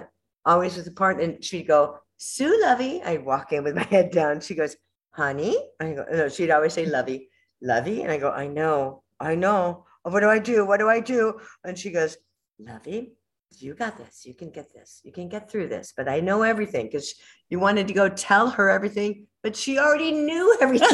always 0.46 0.76
was 0.76 0.86
apart 0.86 1.20
and 1.20 1.42
she'd 1.44 1.68
go 1.76 1.80
Sue 2.16 2.54
Lovey 2.62 3.02
I'd 3.02 3.24
walk 3.24 3.52
in 3.52 3.62
with 3.64 3.74
my 3.80 3.82
head 3.96 4.10
down 4.10 4.40
she 4.40 4.54
goes 4.54 4.74
honey 5.10 5.54
I 5.80 5.92
go 5.98 6.04
no 6.10 6.28
she'd 6.28 6.50
always 6.56 6.72
say 6.72 6.86
Lovey 6.86 7.28
Lovey 7.64 8.02
and 8.02 8.12
I 8.12 8.18
go 8.18 8.30
I 8.30 8.46
know 8.46 9.02
I 9.18 9.34
know 9.34 9.86
oh, 10.04 10.10
what 10.10 10.20
do 10.20 10.28
I 10.28 10.38
do 10.38 10.64
what 10.64 10.78
do 10.78 10.88
I 10.88 11.00
do 11.00 11.40
and 11.64 11.76
she 11.76 11.90
goes 11.90 12.16
Lovey 12.60 13.14
you 13.62 13.74
got 13.74 13.96
this. 13.96 14.24
You 14.24 14.34
can 14.34 14.50
get 14.50 14.72
this. 14.72 15.00
You 15.04 15.12
can 15.12 15.28
get 15.28 15.50
through 15.50 15.68
this. 15.68 15.92
But 15.96 16.08
I 16.08 16.20
know 16.20 16.42
everything 16.42 16.86
because 16.86 17.14
you 17.48 17.58
wanted 17.58 17.88
to 17.88 17.94
go 17.94 18.08
tell 18.08 18.50
her 18.50 18.70
everything, 18.70 19.26
but 19.42 19.56
she 19.56 19.78
already 19.78 20.12
knew 20.12 20.56
everything. 20.60 20.88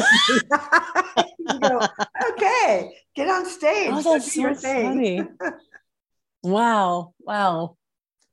You 1.39 1.59
go, 1.59 1.87
okay, 2.31 2.91
get 3.15 3.27
on 3.27 3.45
stage. 3.45 3.91
Oh, 3.91 4.01
that's 4.01 4.33
so 4.33 4.53
funny. 4.53 5.23
wow. 6.43 7.13
Wow. 7.19 7.77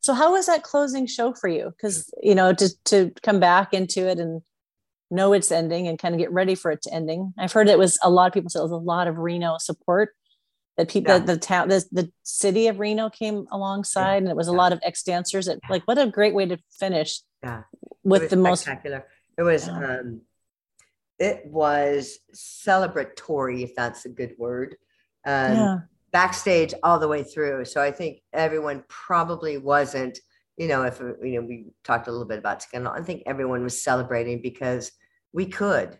So 0.00 0.14
how 0.14 0.32
was 0.32 0.46
that 0.46 0.62
closing 0.62 1.06
show 1.06 1.34
for 1.34 1.48
you? 1.48 1.70
Because 1.76 2.12
you 2.22 2.34
know, 2.34 2.52
to 2.52 2.70
to 2.86 3.12
come 3.22 3.40
back 3.40 3.74
into 3.74 4.08
it 4.08 4.18
and 4.18 4.42
know 5.10 5.32
it's 5.32 5.50
ending 5.50 5.88
and 5.88 5.98
kind 5.98 6.14
of 6.14 6.18
get 6.18 6.30
ready 6.32 6.54
for 6.54 6.70
it 6.70 6.82
to 6.82 6.92
ending. 6.92 7.32
I've 7.38 7.52
heard 7.52 7.68
it 7.68 7.78
was 7.78 7.98
a 8.02 8.10
lot 8.10 8.26
of 8.26 8.32
people 8.34 8.50
said 8.50 8.60
it 8.60 8.62
was 8.62 8.72
a 8.72 8.76
lot 8.76 9.08
of 9.08 9.16
Reno 9.18 9.56
support 9.58 10.14
that 10.76 10.88
people 10.88 11.14
Yeah. 11.14 11.20
the 11.20 11.36
town 11.38 11.68
the, 11.68 11.84
the 11.92 12.12
city 12.22 12.68
of 12.68 12.78
Reno 12.78 13.10
came 13.10 13.46
alongside 13.50 14.22
and 14.22 14.28
it 14.28 14.36
was 14.36 14.48
a 14.48 14.52
Yeah. 14.52 14.56
lot 14.58 14.72
of 14.72 14.80
ex 14.82 15.02
dancers 15.02 15.46
that 15.46 15.58
like 15.68 15.82
what 15.86 15.98
a 15.98 16.06
great 16.06 16.34
way 16.34 16.46
to 16.46 16.58
finish 16.78 17.20
Yeah. 17.42 17.62
With 18.04 18.30
the 18.30 18.36
most 18.36 18.62
spectacular. 18.62 19.06
It 19.36 19.42
was 19.42 19.66
Yeah. 19.66 19.98
um 20.00 20.20
it 21.18 21.46
was 21.46 22.18
celebratory, 22.32 23.62
if 23.64 23.74
that's 23.74 24.04
a 24.04 24.08
good 24.08 24.34
word. 24.38 24.76
Um 25.26 25.52
yeah. 25.54 25.76
backstage 26.12 26.74
all 26.82 26.98
the 26.98 27.08
way 27.08 27.22
through. 27.22 27.64
So 27.64 27.82
I 27.82 27.90
think 27.90 28.20
everyone 28.32 28.84
probably 28.88 29.58
wasn't, 29.58 30.18
you 30.58 30.66
know, 30.66 30.82
if 30.82 31.00
you 31.00 31.40
know, 31.40 31.46
we 31.46 31.66
talked 31.84 32.08
a 32.08 32.10
little 32.10 32.26
bit 32.26 32.38
about 32.38 32.62
Scandal. 32.62 32.92
I 32.92 33.02
think 33.02 33.22
everyone 33.26 33.62
was 33.62 33.82
celebrating 33.82 34.42
because 34.42 34.90
we 35.32 35.46
could, 35.46 35.98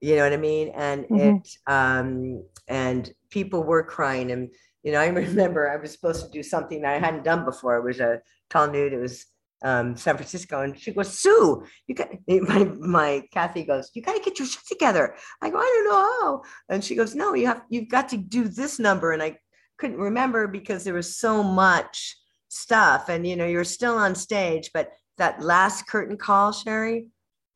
you 0.00 0.16
know 0.16 0.24
what 0.24 0.32
I 0.32 0.38
mean? 0.38 0.72
And 0.74 1.06
Mhm. 1.06 1.40
it, 1.40 1.48
um, 1.66 2.44
and 2.68 3.12
people 3.30 3.62
were 3.62 3.84
crying. 3.84 4.32
And, 4.32 4.52
you 4.82 4.92
know, 4.92 5.00
I 5.00 5.06
remember 5.52 5.70
I 5.70 5.76
was 5.76 5.92
supposed 5.92 6.24
to 6.24 6.30
do 6.30 6.42
something 6.42 6.82
that 6.82 6.94
I 6.94 6.98
hadn't 6.98 7.24
done 7.24 7.44
before. 7.44 7.76
It 7.76 7.84
was 7.84 8.00
a 8.00 8.20
tall 8.50 8.66
nude. 8.68 8.92
It 8.92 9.00
was 9.00 9.26
um, 9.62 9.96
San 9.96 10.16
Francisco. 10.16 10.62
And 10.62 10.78
she 10.78 10.92
goes, 10.92 11.18
Sue, 11.18 11.64
you 11.86 11.94
got, 11.94 12.08
my, 12.28 12.64
my 12.80 13.22
Kathy 13.32 13.62
goes, 13.62 13.90
you 13.94 14.02
got 14.02 14.16
to 14.16 14.22
get 14.22 14.38
your 14.40 14.48
shit 14.48 14.66
together. 14.66 15.14
I 15.40 15.50
go, 15.50 15.58
I 15.58 15.62
don't 15.62 15.84
know 15.84 16.02
how. 16.20 16.42
And 16.68 16.84
she 16.84 16.96
goes, 16.96 17.14
no, 17.14 17.34
you 17.34 17.46
have, 17.46 17.62
you've 17.68 17.88
got 17.88 18.08
to 18.08 18.16
do 18.16 18.48
this 18.48 18.80
number. 18.80 19.12
And 19.12 19.22
I 19.22 19.38
couldn't 19.78 19.98
remember 19.98 20.48
because 20.48 20.82
there 20.82 20.94
was 20.94 21.16
so 21.16 21.44
much 21.44 22.16
stuff 22.48 23.08
and, 23.08 23.26
you 23.26 23.36
know, 23.36 23.46
you're 23.46 23.64
still 23.64 23.96
on 23.96 24.14
stage, 24.14 24.70
but 24.72 24.90
that 25.18 25.42
last 25.42 25.86
curtain 25.86 26.16
call, 26.16 26.52
Sherry, 26.52 27.06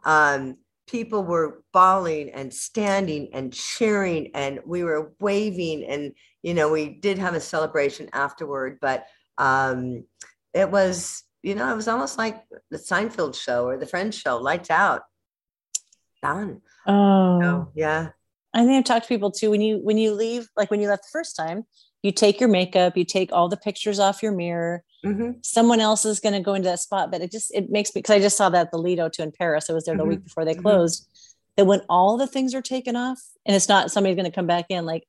um, 0.05 0.57
people 0.86 1.24
were 1.24 1.62
bawling 1.72 2.30
and 2.30 2.53
standing 2.53 3.28
and 3.32 3.53
cheering 3.53 4.30
and 4.34 4.61
we 4.66 4.82
were 4.82 5.12
waving 5.20 5.84
and, 5.84 6.12
you 6.43 6.55
know, 6.55 6.70
we 6.70 6.88
did 6.88 7.18
have 7.18 7.34
a 7.34 7.41
celebration 7.41 8.09
afterward, 8.12 8.78
but 8.80 9.07
um, 9.38 10.05
it 10.53 10.70
was, 10.70 11.22
you 11.43 11.55
know, 11.55 11.72
it 11.72 11.76
was 11.76 11.88
almost 11.88 12.18
like 12.18 12.43
the 12.70 12.78
Seinfeld 12.78 13.34
show 13.34 13.66
or 13.66 13.76
the 13.78 13.86
Friends 13.86 14.16
show, 14.16 14.38
lights 14.38 14.70
out. 14.70 15.03
Done. 16.22 16.61
Oh, 16.86 17.41
So, 17.41 17.72
yeah. 17.74 18.09
I 18.53 18.64
think 18.64 18.78
I've 18.78 18.84
talked 18.84 19.07
to 19.07 19.09
people 19.09 19.30
too. 19.30 19.51
When 19.51 19.61
you 19.61 19.78
when 19.78 19.97
you 19.97 20.12
leave, 20.12 20.49
like 20.57 20.70
when 20.70 20.80
you 20.80 20.88
left 20.88 21.05
the 21.05 21.11
first 21.12 21.36
time, 21.36 21.64
you 22.03 22.12
take 22.12 22.40
your 22.40 22.48
makeup, 22.48 22.96
you 22.96 23.05
take 23.05 23.32
all 23.32 23.48
the 23.48 23.57
pictures 23.57 23.98
off 23.98 24.22
your 24.22 24.32
mirror. 24.32 24.82
Mm-hmm. 25.05 25.32
Someone 25.42 25.80
else 25.80 26.05
is 26.05 26.20
going 26.20 26.34
to 26.34 26.40
go 26.40 26.55
into 26.55 26.68
that 26.68 26.80
spot, 26.80 27.11
but 27.11 27.20
it 27.20 27.30
just 27.30 27.55
it 27.55 27.70
makes 27.70 27.94
me 27.94 28.01
because 28.01 28.14
I 28.14 28.20
just 28.20 28.36
saw 28.36 28.48
that 28.51 28.70
the 28.70 28.78
Lido 28.78 29.09
too 29.09 29.22
in 29.22 29.32
Paris. 29.32 29.68
I 29.68 29.72
was 29.72 29.84
there 29.84 29.96
the 29.96 30.03
mm-hmm. 30.03 30.11
week 30.11 30.24
before 30.24 30.44
they 30.44 30.53
mm-hmm. 30.53 30.62
closed. 30.62 31.07
That 31.57 31.66
when 31.66 31.80
all 31.88 32.16
the 32.16 32.26
things 32.26 32.55
are 32.55 32.62
taken 32.62 32.96
off, 32.96 33.20
and 33.44 33.55
it's 33.55 33.68
not 33.68 33.90
somebody's 33.90 34.16
going 34.16 34.30
to 34.30 34.34
come 34.34 34.46
back 34.46 34.66
in, 34.68 34.86
like 34.86 35.05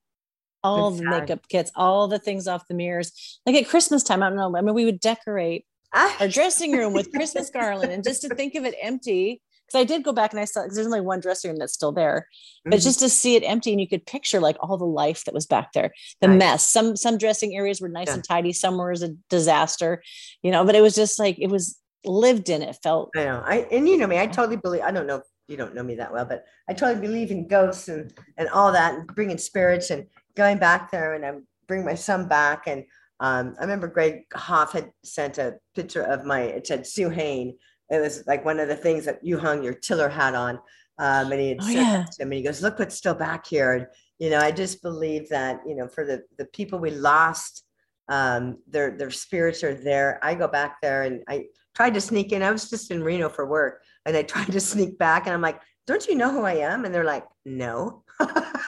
all 0.63 0.91
the 0.91 1.03
makeup 1.03 1.47
kits, 1.47 1.71
all 1.75 2.07
the 2.07 2.19
things 2.19 2.47
off 2.47 2.67
the 2.67 2.73
mirrors. 2.73 3.39
Like 3.45 3.55
at 3.55 3.67
Christmas 3.67 4.03
time, 4.03 4.23
I 4.23 4.29
don't 4.29 4.37
know. 4.37 4.55
I 4.57 4.61
mean, 4.61 4.75
we 4.75 4.85
would 4.85 4.99
decorate 4.99 5.65
our 5.93 6.09
ah. 6.19 6.27
dressing 6.29 6.73
room 6.73 6.93
with 6.93 7.11
Christmas 7.15 7.49
garland, 7.49 7.91
and 7.91 8.03
just 8.03 8.21
to 8.23 8.29
think 8.35 8.55
of 8.55 8.65
it 8.65 8.75
empty 8.81 9.41
because 9.71 9.81
I 9.81 9.85
did 9.85 10.03
go 10.03 10.13
back 10.13 10.31
and 10.31 10.39
I 10.39 10.45
saw 10.45 10.61
there's 10.61 10.85
only 10.85 11.01
one 11.01 11.19
dressing 11.19 11.51
room 11.51 11.59
that's 11.59 11.73
still 11.73 11.91
there, 11.91 12.27
but 12.63 12.73
mm-hmm. 12.73 12.83
just 12.83 12.99
to 12.99 13.09
see 13.09 13.35
it 13.35 13.43
empty 13.43 13.71
and 13.71 13.79
you 13.79 13.87
could 13.87 14.05
picture 14.05 14.39
like 14.39 14.57
all 14.59 14.77
the 14.77 14.85
life 14.85 15.23
that 15.25 15.33
was 15.33 15.45
back 15.45 15.73
there, 15.73 15.91
the 16.19 16.27
nice. 16.27 16.39
mess. 16.39 16.67
Some 16.67 16.95
some 16.95 17.17
dressing 17.17 17.55
areas 17.55 17.79
were 17.79 17.89
nice 17.89 18.07
yeah. 18.07 18.15
and 18.15 18.23
tidy, 18.23 18.53
some 18.53 18.77
were 18.77 18.91
a 18.91 19.09
disaster, 19.29 20.03
you 20.41 20.51
know. 20.51 20.65
But 20.65 20.75
it 20.75 20.81
was 20.81 20.95
just 20.95 21.19
like 21.19 21.39
it 21.39 21.47
was 21.47 21.79
lived 22.03 22.49
in. 22.49 22.61
It 22.61 22.77
felt. 22.83 23.11
I 23.15 23.23
know. 23.23 23.43
I 23.45 23.67
and 23.71 23.87
you 23.87 23.97
know 23.97 24.07
me. 24.07 24.19
I 24.19 24.27
totally 24.27 24.57
believe. 24.57 24.81
I 24.81 24.91
don't 24.91 25.07
know. 25.07 25.21
You 25.47 25.57
don't 25.57 25.75
know 25.75 25.83
me 25.83 25.95
that 25.95 26.13
well, 26.13 26.25
but 26.25 26.45
I 26.69 26.73
totally 26.73 27.05
believe 27.05 27.31
in 27.31 27.47
ghosts 27.47 27.87
and 27.87 28.13
and 28.37 28.49
all 28.49 28.71
that, 28.71 28.95
and 28.95 29.07
bringing 29.07 29.37
spirits 29.37 29.89
and 29.89 30.07
going 30.35 30.57
back 30.57 30.91
there, 30.91 31.13
and 31.13 31.25
I 31.25 31.33
bring 31.67 31.85
my 31.85 31.95
son 31.95 32.27
back 32.27 32.67
and. 32.67 32.85
Um, 33.23 33.53
I 33.59 33.61
remember 33.61 33.87
Greg 33.87 34.23
Hoff 34.33 34.71
had 34.71 34.91
sent 35.03 35.37
a 35.37 35.59
picture 35.75 36.01
of 36.01 36.25
my, 36.25 36.41
it 36.41 36.65
said 36.65 36.87
Sue 36.87 37.09
Hain, 37.09 37.55
it 37.91 37.99
was 37.99 38.25
like 38.25 38.45
one 38.45 38.59
of 38.59 38.69
the 38.69 38.75
things 38.75 39.05
that 39.05 39.19
you 39.21 39.37
hung 39.37 39.63
your 39.63 39.73
tiller 39.73 40.09
hat 40.09 40.33
on. 40.33 40.59
Um, 40.97 41.31
and 41.31 41.41
he 41.41 41.49
had 41.49 41.57
oh, 41.61 41.65
said 41.65 41.75
yeah. 41.75 42.05
to 42.11 42.21
him, 42.21 42.27
and 42.29 42.33
he 42.33 42.41
goes, 42.41 42.61
"Look 42.61 42.79
what's 42.79 42.95
still 42.95 43.13
back 43.13 43.45
here." 43.45 43.73
And 43.73 43.87
you 44.19 44.29
know, 44.29 44.39
I 44.39 44.51
just 44.51 44.81
believe 44.81 45.29
that 45.29 45.59
you 45.67 45.75
know, 45.75 45.87
for 45.87 46.05
the 46.05 46.23
the 46.37 46.45
people 46.45 46.79
we 46.79 46.91
lost, 46.91 47.63
um, 48.07 48.59
their 48.67 48.95
their 48.97 49.11
spirits 49.11 49.63
are 49.63 49.73
there. 49.73 50.19
I 50.21 50.35
go 50.35 50.47
back 50.47 50.79
there, 50.81 51.03
and 51.03 51.23
I 51.27 51.45
tried 51.75 51.93
to 51.95 52.01
sneak 52.01 52.31
in. 52.31 52.43
I 52.43 52.51
was 52.51 52.69
just 52.69 52.91
in 52.91 53.03
Reno 53.03 53.29
for 53.29 53.45
work, 53.45 53.81
and 54.05 54.15
I 54.15 54.23
tried 54.23 54.51
to 54.51 54.59
sneak 54.59 54.97
back, 54.97 55.25
and 55.25 55.33
I'm 55.33 55.41
like, 55.41 55.59
"Don't 55.87 56.07
you 56.07 56.15
know 56.15 56.31
who 56.31 56.43
I 56.43 56.55
am?" 56.55 56.85
And 56.85 56.93
they're 56.93 57.03
like, 57.03 57.25
"No." 57.45 58.03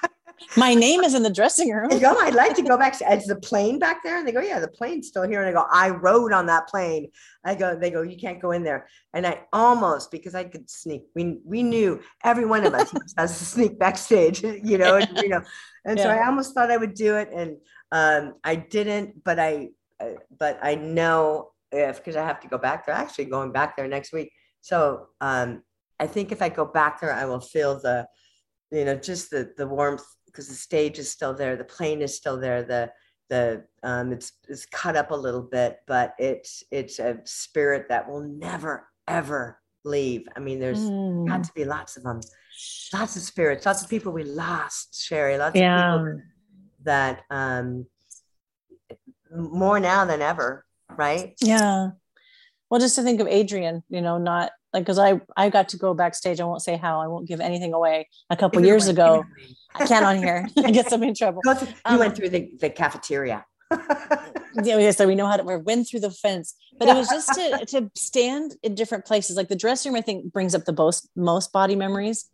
My 0.56 0.74
name 0.74 1.02
is 1.02 1.14
in 1.14 1.24
the 1.24 1.30
dressing 1.30 1.72
room. 1.72 1.92
I 1.92 2.00
go, 2.00 2.16
I'd 2.20 2.36
like 2.36 2.56
to 2.56 2.62
go 2.62 2.78
back. 2.78 2.96
Is 3.12 3.26
the 3.26 3.36
plane 3.36 3.80
back 3.80 4.04
there? 4.04 4.18
And 4.18 4.28
they 4.28 4.32
go, 4.32 4.42
Yeah, 4.42 4.60
the 4.60 4.68
plane's 4.68 5.08
still 5.08 5.24
here. 5.24 5.42
And 5.42 5.50
I 5.50 5.54
go, 5.54 5.68
I 5.72 5.90
rode 5.90 6.32
on 6.32 6.46
that 6.48 6.68
plane. 6.68 7.10
I 7.44 7.56
go, 7.56 7.76
they 7.76 7.90
go, 7.90 8.02
you 8.02 8.18
can't 8.18 8.42
go 8.42 8.52
in 8.52 8.64
there. 8.64 8.88
And 9.14 9.26
I 9.26 9.42
almost 9.52 10.12
because 10.12 10.36
I 10.36 10.44
could 10.44 10.70
sneak. 10.70 11.04
We 11.16 11.40
we 11.44 11.64
knew 11.64 12.02
every 12.24 12.46
one 12.46 12.66
of 12.66 12.74
us 12.74 12.94
has 13.18 13.38
to 13.40 13.46
sneak 13.46 13.80
backstage, 13.80 14.44
you 14.64 14.78
know, 14.78 14.98
and, 14.98 15.18
you 15.18 15.30
know. 15.30 15.42
And 15.86 15.98
yeah. 15.98 16.04
so 16.04 16.10
I 16.10 16.26
almost 16.26 16.54
thought 16.54 16.72
I 16.72 16.78
would 16.78 16.94
do 16.94 17.18
it, 17.18 17.30
and 17.34 17.58
um, 17.92 18.36
I 18.44 18.56
didn't. 18.56 19.24
But 19.24 19.40
I, 19.40 19.70
uh, 20.00 20.12
but 20.38 20.60
I 20.62 20.76
know 20.76 21.52
if 21.72 21.98
because 21.98 22.16
I 22.16 22.26
have 22.26 22.40
to 22.42 22.48
go 22.48 22.58
back 22.58 22.86
there. 22.86 22.96
Actually, 22.96 23.26
going 23.26 23.52
back 23.52 23.76
there 23.76 23.88
next 23.88 24.14
week. 24.14 24.32
So 24.62 25.08
um, 25.20 25.64
I 26.00 26.08
think 26.08 26.32
if 26.32 26.42
I 26.42 26.50
go 26.50 26.66
back 26.66 27.02
there, 27.02 27.14
I 27.14 27.26
will 27.26 27.42
feel 27.42 27.80
the, 27.80 28.08
you 28.72 28.86
know, 28.86 28.96
just 28.96 29.30
the 29.30 29.52
the 29.58 29.68
warmth 29.68 30.06
because 30.34 30.48
the 30.48 30.56
stage 30.56 30.98
is 30.98 31.12
still 31.12 31.34
there, 31.34 31.56
the 31.56 31.64
plane 31.64 32.02
is 32.02 32.18
still 32.18 32.40
there, 32.40 32.64
the 32.64 32.92
the 33.30 33.64
um, 33.84 34.12
it's 34.12 34.34
it's 34.50 34.66
cut 34.66 34.96
up 34.96 35.12
a 35.12 35.16
little 35.16 35.42
bit, 35.42 35.80
but 35.88 36.16
it's 36.18 36.64
it's 36.72 37.00
a 37.00 37.20
spirit 37.24 37.86
that 37.90 38.10
will 38.10 38.22
never 38.22 38.88
ever 39.08 39.60
leave. 39.86 40.28
I 40.36 40.40
mean, 40.40 40.60
there's 40.60 40.80
mm. 40.80 41.28
got 41.28 41.44
to 41.44 41.54
be 41.54 41.66
lots 41.66 41.98
of 41.98 42.04
them, 42.04 42.22
lots 42.94 43.16
of 43.16 43.22
spirits, 43.22 43.66
lots 43.66 43.84
of 43.84 43.90
people 43.90 44.12
we 44.12 44.24
lost, 44.24 45.04
Sherry, 45.04 45.38
lots 45.38 45.56
yeah. 45.56 45.96
of 45.96 46.02
people 46.02 46.22
that 46.84 47.22
um, 47.30 47.86
more 49.32 49.80
now 49.80 50.06
than 50.06 50.22
ever, 50.22 50.66
right? 50.96 51.34
Yeah. 51.42 51.92
Well, 52.70 52.80
just 52.80 52.96
to 52.96 53.04
think 53.04 53.20
of 53.20 53.28
Adrian, 53.28 53.84
you 53.90 54.02
know, 54.02 54.18
not 54.18 54.52
like 54.74 54.84
because 54.84 54.98
I 54.98 55.22
I 55.38 55.50
got 55.50 55.70
to 55.70 55.78
go 55.78 55.94
backstage. 55.94 56.40
I 56.40 56.46
won't 56.46 56.62
say 56.62 56.78
how. 56.78 57.00
I 57.00 57.08
won't 57.08 57.28
give 57.28 57.40
anything 57.40 57.74
away. 57.74 58.10
A 58.30 58.36
couple 58.36 58.60
Even 58.60 58.68
years 58.68 58.88
ago, 58.88 59.26
I 59.76 59.86
can't 59.86 60.06
on 60.06 60.18
here. 60.18 60.48
I 60.58 60.72
guess 60.72 60.92
I'm 60.92 61.04
in 61.04 61.14
trouble. 61.14 61.42
You 61.48 61.68
um, 61.86 62.00
went 62.00 62.16
through 62.16 62.30
the, 62.30 62.50
the 62.60 62.70
cafeteria. 62.70 63.46
yeah, 64.64 64.92
so 64.92 65.08
we 65.08 65.16
know 65.16 65.28
how 65.28 65.38
to 65.38 65.44
we 65.44 65.58
win 65.58 65.84
through 65.84 66.00
the 66.02 66.12
fence. 66.12 66.56
But 66.78 66.90
it 66.90 66.96
was 66.96 67.08
just 67.08 67.34
to 67.34 67.66
to 67.68 67.92
stand 67.96 68.56
in 68.64 68.76
different 68.76 69.06
places. 69.06 69.38
Like 69.38 69.50
the 69.50 69.56
dressing 69.56 69.92
room, 69.92 70.00
I 70.00 70.02
think 70.02 70.32
brings 70.32 70.56
up 70.56 70.66
the 70.66 70.74
most 70.74 71.10
most 71.16 71.52
body 71.52 71.76
memories 71.76 72.30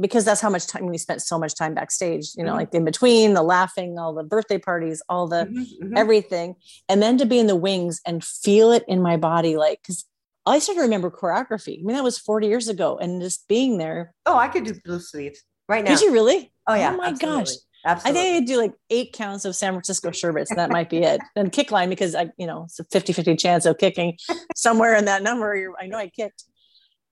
because 0.00 0.24
that's 0.24 0.40
how 0.40 0.50
much 0.50 0.66
time 0.66 0.86
we 0.86 0.98
spent 0.98 1.22
so 1.22 1.38
much 1.38 1.54
time 1.54 1.74
backstage, 1.74 2.32
you 2.36 2.42
know, 2.42 2.50
mm-hmm. 2.50 2.58
like 2.58 2.74
in 2.74 2.84
between 2.84 3.34
the 3.34 3.42
laughing, 3.42 3.96
all 3.98 4.12
the 4.12 4.24
birthday 4.24 4.58
parties, 4.58 5.00
all 5.08 5.28
the 5.28 5.44
mm-hmm, 5.44 5.84
mm-hmm. 5.84 5.96
everything. 5.96 6.56
And 6.88 7.00
then 7.00 7.16
to 7.18 7.26
be 7.26 7.38
in 7.38 7.46
the 7.46 7.56
wings 7.56 8.00
and 8.04 8.24
feel 8.24 8.72
it 8.72 8.84
in 8.88 9.00
my 9.00 9.16
body, 9.16 9.56
like 9.56 9.80
because 9.82 10.04
I 10.46 10.58
started 10.58 10.80
to 10.80 10.84
remember 10.84 11.10
choreography. 11.10 11.80
I 11.80 11.82
mean, 11.82 11.96
that 11.96 12.04
was 12.04 12.18
40 12.18 12.46
years 12.46 12.68
ago, 12.68 12.98
and 12.98 13.20
just 13.22 13.48
being 13.48 13.78
there. 13.78 14.14
Oh, 14.26 14.36
I 14.36 14.48
could 14.48 14.64
do 14.64 14.74
blue 14.84 15.00
sleeves 15.00 15.42
right 15.68 15.84
now. 15.84 15.90
Did 15.90 16.02
you 16.02 16.12
really? 16.12 16.52
Oh 16.66 16.74
yeah. 16.74 16.92
Oh 16.92 16.96
my 16.96 17.08
absolutely. 17.08 17.44
gosh. 17.44 17.54
Absolutely. 17.86 18.20
I 18.20 18.22
think 18.22 18.42
I 18.42 18.46
do 18.46 18.56
like 18.56 18.72
eight 18.90 19.12
counts 19.12 19.44
of 19.44 19.54
San 19.54 19.72
Francisco 19.72 20.10
sherbets. 20.10 20.50
And 20.50 20.58
that 20.58 20.70
might 20.70 20.88
be 20.88 20.98
it. 20.98 21.20
And 21.36 21.52
kick 21.52 21.70
line 21.70 21.90
because 21.90 22.14
I, 22.14 22.30
you 22.38 22.46
know, 22.46 22.64
it's 22.64 22.80
a 22.80 22.84
50 22.84 23.12
50 23.12 23.36
chance 23.36 23.66
of 23.66 23.76
kicking 23.76 24.16
somewhere 24.56 24.94
in 24.96 25.04
that 25.04 25.22
number. 25.22 25.74
I 25.78 25.86
know 25.86 25.98
I 25.98 26.08
kicked. 26.08 26.44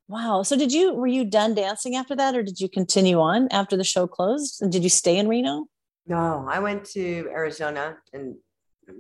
Wow. 0.09 0.43
So 0.43 0.57
did 0.57 0.73
you, 0.73 0.95
were 0.95 1.07
you 1.07 1.25
done 1.25 1.55
dancing 1.55 1.95
after 1.95 2.17
that 2.17 2.35
or 2.35 2.43
did 2.43 2.59
you 2.59 2.69
continue 2.69 3.21
on 3.21 3.49
after 3.51 3.77
the 3.77 3.85
show 3.85 4.07
closed? 4.07 4.63
And 4.63 4.73
did 4.73 4.83
you 4.83 4.89
stay 4.89 5.19
in 5.19 5.29
Reno? 5.29 5.67
No, 6.07 6.47
I 6.51 6.59
went 6.59 6.85
to 6.93 7.29
Arizona 7.31 7.99
and 8.13 8.37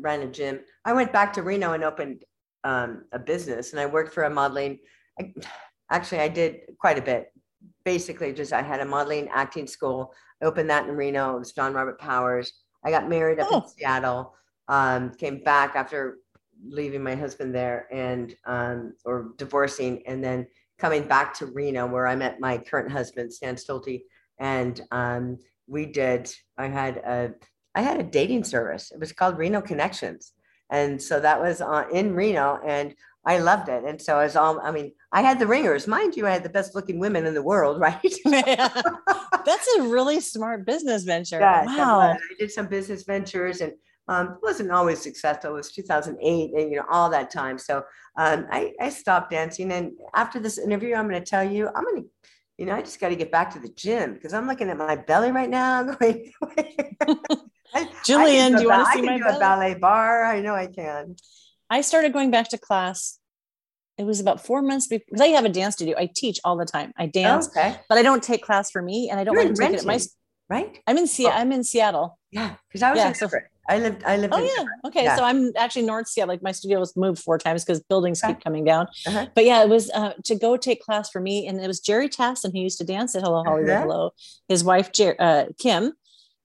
ran 0.00 0.20
a 0.20 0.26
gym. 0.26 0.60
I 0.84 0.92
went 0.92 1.12
back 1.12 1.32
to 1.34 1.42
Reno 1.42 1.72
and 1.72 1.84
opened 1.84 2.24
um, 2.64 3.04
a 3.12 3.18
business 3.18 3.72
and 3.72 3.80
I 3.80 3.86
worked 3.86 4.14
for 4.14 4.24
a 4.24 4.30
modeling. 4.30 4.78
I, 5.18 5.32
actually, 5.90 6.20
I 6.20 6.28
did 6.28 6.60
quite 6.78 6.98
a 6.98 7.02
bit. 7.02 7.32
Basically, 7.84 8.32
just 8.32 8.52
I 8.52 8.62
had 8.62 8.80
a 8.80 8.84
modeling 8.84 9.28
acting 9.32 9.66
school. 9.66 10.12
I 10.42 10.46
opened 10.46 10.70
that 10.70 10.88
in 10.88 10.94
Reno. 10.94 11.36
It 11.36 11.40
was 11.40 11.52
John 11.52 11.74
Robert 11.74 11.98
Powers. 11.98 12.52
I 12.84 12.90
got 12.90 13.08
married 13.08 13.40
up 13.40 13.48
oh. 13.50 13.60
in 13.60 13.68
Seattle. 13.68 14.34
Um, 14.68 15.10
came 15.14 15.42
back 15.42 15.74
after 15.74 16.18
leaving 16.64 17.02
my 17.02 17.14
husband 17.14 17.54
there 17.54 17.86
and 17.92 18.34
um, 18.46 18.94
or 19.04 19.32
divorcing, 19.36 20.02
and 20.06 20.22
then 20.22 20.46
coming 20.78 21.02
back 21.02 21.34
to 21.34 21.46
Reno 21.46 21.86
where 21.86 22.06
I 22.06 22.16
met 22.16 22.40
my 22.40 22.58
current 22.58 22.90
husband, 22.90 23.32
Stan 23.32 23.56
Stolte, 23.56 24.02
and 24.38 24.80
um, 24.90 25.38
we 25.66 25.86
did. 25.86 26.32
I 26.56 26.68
had 26.68 26.98
a 26.98 27.34
I 27.74 27.82
had 27.82 28.00
a 28.00 28.04
dating 28.04 28.44
service. 28.44 28.92
It 28.92 29.00
was 29.00 29.12
called 29.12 29.38
Reno 29.38 29.60
Connections 29.60 30.32
and 30.72 31.00
so 31.00 31.20
that 31.20 31.38
was 31.38 31.60
uh, 31.60 31.84
in 31.92 32.14
Reno, 32.14 32.58
and 32.64 32.94
I 33.24 33.38
loved 33.38 33.68
it. 33.68 33.84
And 33.84 34.00
so 34.00 34.18
I 34.18 34.24
was 34.24 34.34
all, 34.34 34.60
I 34.60 34.72
mean, 34.72 34.92
I 35.12 35.20
had 35.20 35.38
the 35.38 35.46
ringers, 35.46 35.86
mind 35.86 36.16
you, 36.16 36.26
I 36.26 36.30
had 36.30 36.42
the 36.42 36.48
best 36.48 36.74
looking 36.74 36.98
women 36.98 37.26
in 37.26 37.34
the 37.34 37.42
world, 37.42 37.80
right? 37.80 38.00
That's 38.24 39.68
a 39.78 39.82
really 39.82 40.20
smart 40.20 40.66
business 40.66 41.04
venture. 41.04 41.38
Yeah, 41.38 41.66
wow. 41.66 42.00
I 42.00 42.16
did 42.38 42.50
some 42.50 42.66
business 42.66 43.04
ventures 43.04 43.60
and 43.60 43.72
um, 44.08 44.38
wasn't 44.42 44.72
always 44.72 45.00
successful. 45.00 45.50
It 45.50 45.54
was 45.54 45.72
2008 45.72 46.54
and, 46.54 46.70
you 46.70 46.78
know, 46.78 46.86
all 46.90 47.10
that 47.10 47.30
time. 47.30 47.58
So 47.58 47.84
um, 48.16 48.46
I, 48.50 48.72
I 48.80 48.88
stopped 48.88 49.30
dancing. 49.30 49.70
And 49.72 49.92
after 50.14 50.40
this 50.40 50.58
interview, 50.58 50.94
I'm 50.94 51.08
going 51.08 51.22
to 51.22 51.30
tell 51.30 51.44
you, 51.44 51.68
I'm 51.68 51.84
going 51.84 52.02
to, 52.02 52.08
you 52.62 52.66
know, 52.66 52.76
I 52.76 52.80
just 52.80 53.00
got 53.00 53.08
to 53.08 53.16
get 53.16 53.32
back 53.32 53.52
to 53.54 53.58
the 53.58 53.70
gym 53.70 54.14
because 54.14 54.32
I'm 54.32 54.46
looking 54.46 54.68
at 54.68 54.78
my 54.78 54.94
belly 54.94 55.32
right 55.32 55.50
now. 55.50 55.82
going, 56.00 56.32
Julian, 58.06 58.54
do 58.54 58.62
you 58.62 58.68
want 58.68 58.86
to 58.86 58.92
see 58.92 59.00
I 59.00 59.02
can 59.02 59.04
my 59.04 59.18
do 59.18 59.36
a 59.36 59.38
ballet 59.40 59.74
bar? 59.74 60.22
I 60.22 60.40
know 60.40 60.54
I 60.54 60.68
can. 60.68 61.16
I 61.68 61.80
started 61.80 62.12
going 62.12 62.30
back 62.30 62.50
to 62.50 62.58
class. 62.58 63.18
It 63.98 64.04
was 64.04 64.20
about 64.20 64.46
four 64.46 64.62
months 64.62 64.86
before 64.86 65.04
because 65.08 65.20
I 65.22 65.30
have 65.30 65.44
a 65.44 65.48
dance 65.48 65.74
studio. 65.74 65.98
I 65.98 66.08
teach 66.14 66.38
all 66.44 66.56
the 66.56 66.64
time. 66.64 66.92
I 66.96 67.06
dance, 67.06 67.48
okay. 67.48 67.80
but 67.88 67.98
I 67.98 68.02
don't 68.02 68.22
take 68.22 68.44
class 68.44 68.70
for 68.70 68.80
me, 68.80 69.10
and 69.10 69.18
I 69.18 69.24
don't 69.24 69.34
You're 69.34 69.46
want 69.46 69.56
to 69.56 69.62
take 69.62 69.72
it 69.72 69.80
at 69.80 69.84
my. 69.84 69.98
Right. 70.48 70.78
I'm 70.86 70.98
in 70.98 71.08
Se- 71.08 71.26
oh. 71.26 71.30
I'm 71.30 71.50
in 71.50 71.64
Seattle. 71.64 72.16
Yeah, 72.30 72.54
because 72.68 72.84
I 72.84 72.90
was 72.90 72.98
yeah, 72.98 73.08
in 73.08 73.14
so, 73.16 73.28
I 73.68 73.78
lived. 73.78 74.02
I 74.04 74.16
lived. 74.16 74.34
Oh 74.34 74.42
yeah. 74.42 74.88
Okay. 74.88 75.04
Yeah. 75.04 75.16
So 75.16 75.24
I'm 75.24 75.52
actually 75.56 75.82
North 75.82 76.08
Seattle. 76.08 76.34
Like 76.34 76.42
my 76.42 76.52
studio 76.52 76.80
was 76.80 76.96
moved 76.96 77.22
four 77.22 77.38
times 77.38 77.64
because 77.64 77.80
buildings 77.80 78.20
keep 78.20 78.42
coming 78.42 78.64
down. 78.64 78.88
Uh-huh. 79.06 79.26
But 79.34 79.44
yeah, 79.44 79.62
it 79.62 79.68
was 79.68 79.90
uh, 79.90 80.14
to 80.24 80.34
go 80.34 80.56
take 80.56 80.82
class 80.82 81.10
for 81.10 81.20
me, 81.20 81.46
and 81.46 81.60
it 81.60 81.68
was 81.68 81.80
Jerry 81.80 82.08
Tasson 82.08 82.52
who 82.52 82.58
used 82.58 82.78
to 82.78 82.84
dance 82.84 83.14
at 83.14 83.22
Hello 83.22 83.44
Hollywood 83.44 83.70
uh-huh. 83.70 83.82
Hello. 83.82 84.10
His 84.48 84.64
wife 84.64 84.92
Jer- 84.92 85.16
uh, 85.18 85.46
Kim 85.58 85.92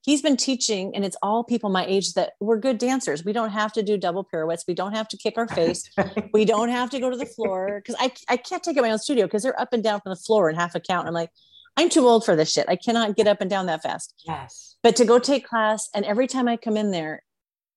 he's 0.07 0.21
been 0.21 0.37
teaching 0.37 0.95
and 0.95 1.03
it's 1.03 1.17
all 1.21 1.43
people 1.43 1.69
my 1.69 1.85
age 1.85 2.13
that 2.13 2.31
we're 2.39 2.57
good 2.57 2.77
dancers 2.77 3.25
we 3.25 3.33
don't 3.33 3.49
have 3.49 3.73
to 3.73 3.83
do 3.83 3.97
double 3.97 4.23
pirouettes 4.23 4.63
we 4.65 4.73
don't 4.73 4.95
have 4.95 5.07
to 5.07 5.17
kick 5.17 5.37
our 5.37 5.47
face 5.59 5.87
we 6.33 6.45
don't 6.45 6.69
have 6.69 6.89
to 6.89 6.99
go 6.99 7.09
to 7.09 7.17
the 7.17 7.25
floor 7.25 7.81
because 7.83 7.95
I, 7.99 8.11
I 8.29 8.37
can't 8.37 8.63
take 8.63 8.77
it 8.77 8.81
my 8.81 8.91
own 8.91 8.99
studio 8.99 9.25
because 9.25 9.43
they're 9.43 9.59
up 9.59 9.73
and 9.73 9.83
down 9.83 9.99
from 9.99 10.11
the 10.11 10.15
floor 10.15 10.49
in 10.49 10.55
half 10.55 10.73
a 10.73 10.79
count 10.79 11.07
i'm 11.07 11.13
like 11.13 11.29
i'm 11.77 11.89
too 11.89 12.07
old 12.07 12.25
for 12.25 12.35
this 12.35 12.51
shit 12.51 12.65
i 12.67 12.75
cannot 12.75 13.15
get 13.15 13.27
up 13.27 13.41
and 13.41 13.49
down 13.49 13.65
that 13.67 13.81
fast 13.81 14.13
yes 14.27 14.75
but 14.83 14.95
to 14.95 15.05
go 15.05 15.19
take 15.19 15.47
class 15.47 15.89
and 15.93 16.05
every 16.05 16.27
time 16.27 16.47
i 16.47 16.57
come 16.57 16.75
in 16.75 16.91
there 16.91 17.23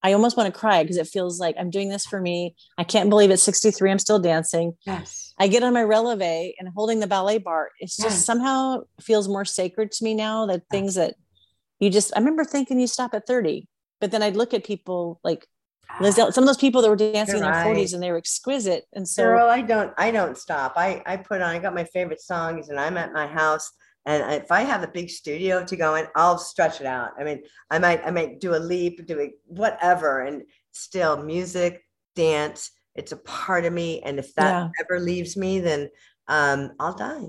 i 0.03 0.13
almost 0.13 0.35
want 0.35 0.51
to 0.51 0.59
cry 0.59 0.83
because 0.83 0.97
it 0.97 1.07
feels 1.07 1.39
like 1.39 1.55
i'm 1.59 1.69
doing 1.69 1.89
this 1.89 2.05
for 2.05 2.19
me 2.19 2.55
i 2.77 2.83
can't 2.83 3.09
believe 3.09 3.31
at 3.31 3.39
63 3.39 3.91
i'm 3.91 3.99
still 3.99 4.19
dancing 4.19 4.73
yes 4.85 5.33
i 5.39 5.47
get 5.47 5.63
on 5.63 5.73
my 5.73 5.83
releve 5.83 6.53
and 6.59 6.69
holding 6.75 6.99
the 6.99 7.07
ballet 7.07 7.37
bar 7.37 7.69
it's 7.79 7.95
just 7.95 8.17
yes. 8.17 8.25
somehow 8.25 8.79
feels 8.99 9.27
more 9.27 9.45
sacred 9.45 9.91
to 9.91 10.03
me 10.03 10.13
now 10.13 10.45
that 10.45 10.63
things 10.69 10.95
that 10.95 11.15
you 11.79 11.89
just 11.89 12.11
i 12.15 12.19
remember 12.19 12.43
thinking 12.43 12.79
you 12.79 12.87
stop 12.87 13.13
at 13.13 13.25
30 13.25 13.67
but 14.01 14.11
then 14.11 14.21
I'd 14.21 14.35
look 14.35 14.53
at 14.53 14.65
people 14.65 15.21
like 15.23 15.47
ah. 15.89 15.97
Liz, 16.01 16.15
some 16.15 16.27
of 16.27 16.45
those 16.45 16.57
people 16.57 16.81
that 16.81 16.89
were 16.89 16.97
dancing 16.97 17.37
You're 17.37 17.45
in 17.45 17.51
their 17.51 17.63
right. 17.63 17.77
40s 17.77 17.93
and 17.93 18.03
they 18.03 18.11
were 18.11 18.17
exquisite. 18.17 18.83
And 18.91 19.07
so 19.07 19.23
Girl, 19.23 19.47
I 19.47 19.61
don't, 19.61 19.93
I 19.97 20.11
don't 20.11 20.37
stop. 20.37 20.73
I, 20.75 21.01
I 21.05 21.15
put 21.15 21.41
on, 21.41 21.55
I 21.55 21.59
got 21.59 21.73
my 21.73 21.85
favorite 21.85 22.19
songs 22.19 22.67
and 22.67 22.77
I'm 22.77 22.97
at 22.97 23.13
my 23.13 23.27
house. 23.27 23.71
And 24.05 24.33
if 24.33 24.51
I 24.51 24.61
have 24.61 24.81
a 24.83 24.87
big 24.87 25.09
studio 25.09 25.63
to 25.65 25.75
go 25.75 25.95
in, 25.95 26.07
I'll 26.15 26.37
stretch 26.39 26.81
it 26.81 26.87
out. 26.87 27.11
I 27.19 27.23
mean, 27.23 27.41
I 27.69 27.77
might, 27.79 28.05
I 28.05 28.09
might 28.11 28.39
do 28.39 28.55
a 28.55 28.57
leap, 28.57 29.05
do 29.05 29.19
a 29.19 29.31
whatever. 29.45 30.21
And 30.21 30.43
still 30.71 31.21
music, 31.23 31.85
dance, 32.15 32.71
it's 32.95 33.11
a 33.11 33.17
part 33.17 33.65
of 33.65 33.73
me. 33.73 34.01
And 34.01 34.17
if 34.19 34.33
that 34.35 34.49
Yeah. 34.51 34.69
ever 34.79 34.99
leaves 34.99 35.37
me, 35.37 35.59
then 35.59 35.89
um, 36.27 36.71
I'll 36.79 36.95
die. 36.95 37.27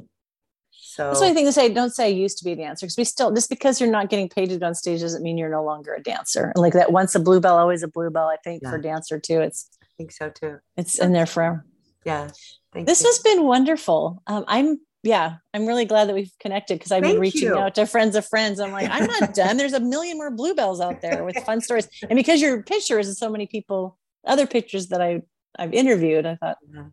So 0.71 1.05
that's 1.11 1.23
I 1.23 1.33
think 1.33 1.47
to 1.47 1.53
say. 1.53 1.69
Don't 1.73 1.95
say 1.95 2.07
I 2.07 2.09
used 2.09 2.39
to 2.39 2.45
be 2.45 2.53
a 2.53 2.57
dancer 2.57 2.87
because 2.87 2.97
we 2.99 3.05
still 3.05 3.33
just 3.33 3.49
because 3.49 3.81
you're 3.81 3.91
not 3.91 4.11
getting 4.11 4.29
paid 4.29 4.49
to 4.51 4.59
do 4.59 4.65
on 4.67 4.75
stage 4.75 5.01
doesn't 5.01 5.23
mean 5.23 5.39
you're 5.39 5.51
no 5.51 5.65
longer 5.65 5.95
a 5.95 6.03
dancer. 6.03 6.53
And 6.55 6.61
like 6.63 6.73
that 6.75 6.91
once 6.93 7.15
a 7.15 7.21
bluebell, 7.21 7.57
always 7.57 7.83
a 7.83 7.89
bluebell. 7.89 8.27
I 8.27 8.37
think 8.45 8.63
for 8.67 8.79
dancer 8.79 9.19
too. 9.19 9.41
It's 9.41 9.69
I 9.83 9.87
think 9.97 10.13
so 10.13 10.31
too. 10.31 10.59
it's 10.77 10.99
in 10.99 11.13
there 11.13 11.27
forever. 11.27 11.65
Yeah. 12.05 12.29
Thank 12.73 12.87
This 12.87 13.03
you. 13.03 13.09
has 13.09 13.19
been 13.21 13.45
wonderful. 13.45 14.23
Um, 14.27 14.45
I'm 14.49 14.81
yeah, 15.03 15.37
I'm 15.53 15.67
really 15.67 15.85
glad 15.85 16.09
that 16.09 16.15
we've 16.15 16.33
connected 16.41 16.79
because 16.79 16.93
I've 16.93 17.03
been 17.03 17.19
reaching 17.19 17.49
you. 17.49 17.59
out 17.59 17.75
to 17.75 17.87
friends 17.87 18.15
of 18.15 18.27
friends. 18.27 18.61
I'm 18.61 18.71
like, 18.73 18.89
I'm 18.91 19.07
not 19.07 19.35
done. 19.35 19.57
There's 19.57 19.73
a 19.73 19.81
million 19.81 20.17
more 20.17 20.31
bluebells 20.31 20.81
out 20.81 21.01
there 21.03 21.25
with 21.25 21.37
fun 21.39 21.61
stories. 21.61 21.89
And 22.09 22.17
because 22.17 22.41
your 22.41 22.63
pictures 22.63 23.09
and 23.09 23.17
so 23.17 23.29
many 23.29 23.47
people, 23.47 23.99
other 24.27 24.47
pictures 24.47 24.89
that 24.89 25.01
I 25.03 25.23
I've 25.59 25.73
interviewed, 25.75 26.25
I 26.25 26.37
thought, 26.37 26.57
Yeah. 26.73 26.81
eh, 26.83 26.85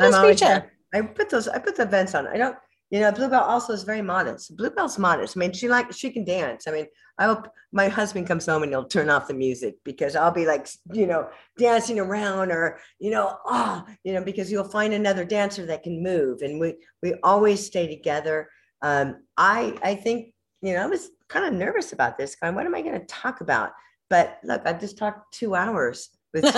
I'm 0.00 0.06
just 0.10 0.18
always 0.18 0.40
reach 0.40 0.42
out. 0.48 0.64
I 0.94 1.00
put 1.02 1.28
those, 1.28 1.48
I 1.48 1.58
put 1.58 1.76
the 1.76 1.82
events 1.82 2.14
on. 2.14 2.26
I 2.28 2.36
don't, 2.38 2.56
you 2.90 3.00
know, 3.00 3.10
Bluebell 3.10 3.42
also 3.42 3.72
is 3.72 3.82
very 3.82 4.02
modest. 4.02 4.56
Bluebell's 4.56 4.98
modest. 4.98 5.36
I 5.36 5.40
mean, 5.40 5.52
she 5.52 5.68
like 5.68 5.92
she 5.92 6.10
can 6.10 6.24
dance. 6.24 6.68
I 6.68 6.70
mean, 6.70 6.86
I 7.18 7.24
hope 7.24 7.48
my 7.72 7.88
husband 7.88 8.26
comes 8.26 8.46
home 8.46 8.62
and 8.62 8.70
he'll 8.70 8.84
turn 8.86 9.10
off 9.10 9.26
the 9.28 9.34
music 9.34 9.76
because 9.84 10.14
I'll 10.14 10.30
be 10.32 10.46
like, 10.46 10.68
you 10.92 11.06
know, 11.06 11.28
dancing 11.58 11.98
around 11.98 12.52
or, 12.52 12.78
you 12.98 13.10
know, 13.10 13.38
oh, 13.46 13.84
you 14.04 14.12
know, 14.12 14.22
because 14.22 14.52
you'll 14.52 14.68
find 14.68 14.92
another 14.92 15.24
dancer 15.24 15.66
that 15.66 15.82
can 15.82 16.02
move. 16.02 16.42
And 16.42 16.60
we 16.60 16.74
we 17.02 17.14
always 17.22 17.64
stay 17.64 17.88
together. 17.88 18.48
Um, 18.82 19.22
I 19.36 19.76
I 19.82 19.94
think, 19.94 20.34
you 20.62 20.74
know, 20.74 20.82
I 20.82 20.86
was 20.86 21.10
kind 21.28 21.44
of 21.46 21.54
nervous 21.54 21.92
about 21.92 22.18
this. 22.18 22.36
Going, 22.36 22.54
what 22.54 22.66
am 22.66 22.74
I 22.74 22.82
going 22.82 23.00
to 23.00 23.06
talk 23.06 23.40
about? 23.40 23.72
But 24.08 24.38
look, 24.44 24.62
I've 24.64 24.80
just 24.80 24.96
talked 24.96 25.34
two 25.34 25.56
hours 25.56 26.10
with 26.32 26.44
you. 26.44 26.50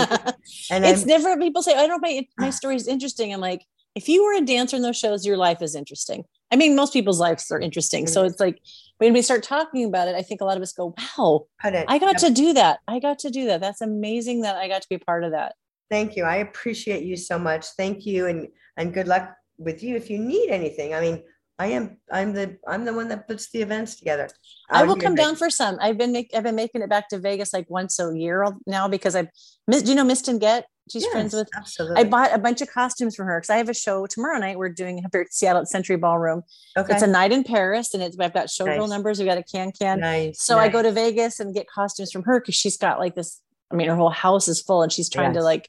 and 0.70 0.85
it's 0.85 1.01
I'm- 1.01 1.09
never 1.09 1.37
people 1.39 1.62
say, 1.62 1.72
I 1.72 1.87
don't 1.87 2.03
know, 2.03 2.09
my, 2.09 2.26
my 2.37 2.51
story 2.51 2.76
is 2.76 2.87
interesting. 2.87 3.33
I'm 3.33 3.41
like, 3.41 3.64
if 3.99 4.09
you 4.09 4.24
were 4.24 4.34
a 4.34 4.40
dancer 4.40 4.76
in 4.76 4.82
those 4.82 4.96
shows, 4.96 5.26
your 5.26 5.36
life 5.36 5.61
is 5.61 5.74
interesting. 5.74 6.22
I 6.53 6.57
mean, 6.57 6.76
most 6.76 6.92
people's 6.92 7.18
lives 7.18 7.51
are 7.51 7.59
interesting. 7.59 8.07
So 8.07 8.22
it's 8.22 8.38
like 8.38 8.62
when 8.99 9.12
we 9.12 9.22
start 9.22 9.42
talking 9.42 9.84
about 9.84 10.07
it, 10.07 10.14
I 10.14 10.22
think 10.22 10.40
a 10.40 10.44
lot 10.44 10.57
of 10.57 10.62
us 10.62 10.72
go, 10.72 10.94
wow, 10.96 11.46
I 11.64 11.99
got 11.99 12.12
yep. 12.12 12.16
to 12.18 12.30
do 12.30 12.53
that. 12.53 12.78
I 12.86 13.01
got 13.01 13.18
to 13.20 13.30
do 13.30 13.46
that. 13.46 13.61
That's 13.61 13.80
amazing 13.80 14.42
that 14.42 14.55
I 14.55 14.68
got 14.68 14.82
to 14.82 14.88
be 14.88 14.99
part 14.99 15.24
of 15.24 15.32
that. 15.32 15.57
Thank 15.90 16.14
you. 16.14 16.22
I 16.22 16.36
appreciate 16.36 17.03
you 17.03 17.16
so 17.16 17.40
much. 17.40 17.66
Thank 17.76 18.07
you 18.07 18.26
and 18.26 18.46
and 18.76 18.94
good 18.94 19.09
luck 19.09 19.34
with 19.59 19.82
you 19.82 19.96
if 19.96 20.09
you 20.11 20.18
need 20.20 20.49
anything. 20.49 20.94
I 20.94 21.01
mean, 21.01 21.24
I 21.61 21.66
am 21.68 21.96
I'm 22.12 22.32
the 22.34 22.56
I'm 22.68 22.84
the 22.84 22.92
one 22.94 23.09
that 23.09 23.26
puts 23.26 23.50
the 23.50 23.61
events 23.62 23.96
together. 23.96 24.28
I 24.70 24.84
will 24.84 24.96
come 24.96 25.14
down 25.16 25.34
for 25.34 25.50
some. 25.50 25.76
I've 25.80 25.98
been 25.98 26.12
make, 26.12 26.30
I've 26.34 26.44
been 26.44 26.54
making 26.54 26.82
it 26.82 26.88
back 26.88 27.09
to 27.09 27.18
Vegas 27.18 27.52
like 27.52 27.68
once 27.68 27.98
a 27.98 28.16
year 28.16 28.46
now 28.66 28.86
because 28.88 29.16
I've 29.16 29.28
missed. 29.66 29.84
Do 29.86 29.90
you 29.90 29.96
know 29.96 30.04
Mistin 30.04 30.38
Get? 30.38 30.66
She's 30.90 31.04
friends 31.06 31.34
with. 31.34 31.50
absolutely. 31.54 31.98
I 31.98 32.04
bought 32.04 32.32
a 32.32 32.38
bunch 32.38 32.62
of 32.62 32.70
costumes 32.70 33.14
from 33.14 33.26
her 33.26 33.38
because 33.40 33.50
I 33.50 33.56
have 33.59 33.68
a 33.68 33.74
show 33.74 34.06
tomorrow 34.06 34.38
night. 34.38 34.56
We're 34.56 34.70
doing 34.70 34.98
here 35.12 35.20
at 35.20 35.34
Seattle 35.34 35.61
at 35.62 35.68
Century 35.68 35.96
Ballroom. 35.96 36.42
okay. 36.78 36.94
It's 36.94 37.02
a 37.02 37.06
night 37.06 37.30
in 37.30 37.44
Paris, 37.44 37.92
and 37.92 38.02
it's 38.02 38.16
I've 38.18 38.32
got 38.32 38.46
showgirl 38.46 38.78
Nice. 38.78 38.88
numbers. 38.88 39.18
We've 39.18 39.28
got 39.28 39.36
a 39.36 39.42
can 39.42 39.70
can. 39.72 40.00
nice. 40.00 40.40
So 40.42 40.59
I 40.59 40.68
go 40.68 40.80
to 40.80 40.90
Vegas 40.92 41.40
and 41.40 41.52
get 41.54 41.66
costumes 41.68 42.11
from 42.11 42.22
her 42.22 42.40
because 42.40 42.54
she's 42.54 42.76
got 42.78 42.98
like 43.00 43.14
this. 43.16 43.42
I 43.70 43.74
mean, 43.74 43.88
her 43.88 43.96
whole 43.96 44.09
house 44.11 44.48
is 44.48 44.62
full, 44.62 44.82
and 44.82 44.90
she's 44.90 45.11
trying 45.11 45.34
to 45.34 45.42
like 45.42 45.68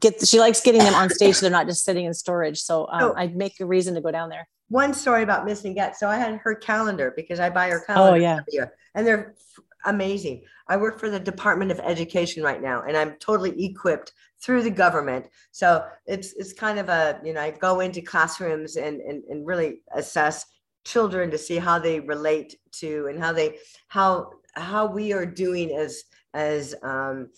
get. 0.00 0.26
She 0.26 0.38
likes 0.40 0.60
getting 0.62 0.82
them 0.84 0.94
on 0.94 1.10
stage, 1.10 1.34
so 1.34 1.40
they're 1.42 1.50
not 1.50 1.66
just 1.66 1.84
sitting 1.84 2.06
in 2.06 2.14
storage. 2.14 2.60
So 2.62 2.86
um, 2.90 3.02
Oh. 3.02 3.14
I'd 3.16 3.36
make 3.36 3.60
a 3.60 3.66
reason 3.66 3.94
to 3.96 4.00
go 4.00 4.10
down 4.10 4.30
there. 4.30 4.48
One 4.70 4.94
story 4.94 5.22
about 5.22 5.44
missing 5.44 5.74
get. 5.74 5.96
So 5.96 6.08
I 6.08 6.16
had 6.16 6.36
her 6.38 6.54
calendar 6.54 7.12
because 7.14 7.40
I 7.40 7.50
buy 7.50 7.68
her 7.68 7.80
calendar. 7.80 8.16
Oh 8.16 8.18
yeah, 8.18 8.38
every 8.38 8.52
year, 8.52 8.72
and 8.94 9.06
they're 9.06 9.34
f- 9.36 9.64
amazing. 9.84 10.42
I 10.68 10.76
work 10.76 10.98
for 10.98 11.10
the 11.10 11.20
Department 11.20 11.72
of 11.72 11.80
Education 11.80 12.42
right 12.42 12.62
now, 12.62 12.84
and 12.86 12.96
I'm 12.96 13.16
totally 13.16 13.64
equipped 13.64 14.12
through 14.40 14.62
the 14.62 14.70
government. 14.70 15.26
So 15.50 15.84
it's 16.06 16.32
it's 16.34 16.52
kind 16.52 16.78
of 16.78 16.88
a 16.88 17.20
you 17.24 17.34
know 17.34 17.40
I 17.40 17.50
go 17.50 17.80
into 17.80 18.00
classrooms 18.00 18.76
and 18.76 19.00
and, 19.00 19.24
and 19.24 19.46
really 19.46 19.82
assess 19.94 20.46
children 20.84 21.30
to 21.30 21.38
see 21.38 21.56
how 21.56 21.78
they 21.78 22.00
relate 22.00 22.54
to 22.72 23.08
and 23.10 23.22
how 23.22 23.32
they 23.32 23.58
how 23.88 24.30
how 24.54 24.86
we 24.86 25.12
are 25.12 25.26
doing 25.26 25.72
as 25.72 26.04
as 26.32 26.76
um, 26.82 27.28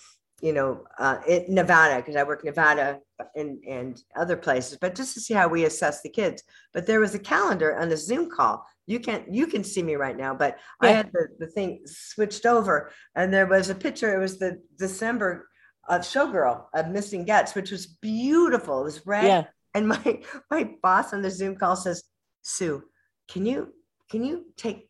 you 0.42 0.52
know 0.52 0.84
uh, 0.98 1.18
in 1.26 1.46
Nevada 1.48 1.96
because 1.96 2.16
I 2.16 2.24
work 2.24 2.40
in 2.40 2.46
Nevada 2.46 3.00
and 3.34 3.62
and 3.68 4.02
other 4.16 4.36
places, 4.36 4.78
but 4.80 4.94
just 4.94 5.14
to 5.14 5.20
see 5.20 5.34
how 5.34 5.48
we 5.48 5.64
assess 5.64 6.02
the 6.02 6.08
kids. 6.08 6.42
But 6.72 6.86
there 6.86 7.00
was 7.00 7.14
a 7.14 7.18
calendar 7.18 7.78
on 7.78 7.88
the 7.88 7.96
Zoom 7.96 8.30
call. 8.30 8.66
You 8.86 9.00
can't 9.00 9.32
you 9.32 9.46
can 9.46 9.64
see 9.64 9.82
me 9.82 9.94
right 9.94 10.16
now, 10.16 10.34
but 10.34 10.58
I 10.80 10.88
had 10.88 11.10
the, 11.12 11.28
the 11.38 11.46
thing 11.46 11.82
switched 11.86 12.46
over, 12.46 12.90
and 13.14 13.32
there 13.32 13.46
was 13.46 13.70
a 13.70 13.74
picture. 13.74 14.14
It 14.14 14.18
was 14.18 14.38
the 14.38 14.60
December 14.78 15.48
of 15.88 16.02
showgirl 16.02 16.66
of 16.74 16.88
Missing 16.88 17.24
Gets, 17.24 17.54
which 17.54 17.70
was 17.70 17.86
beautiful. 17.86 18.80
It 18.80 18.84
was 18.84 19.06
red, 19.06 19.24
yeah. 19.24 19.44
and 19.74 19.88
my 19.88 20.22
my 20.50 20.70
boss 20.82 21.12
on 21.12 21.22
the 21.22 21.30
Zoom 21.30 21.56
call 21.56 21.76
says, 21.76 22.02
"Sue, 22.42 22.82
can 23.28 23.46
you 23.46 23.72
can 24.10 24.24
you 24.24 24.46
take 24.56 24.88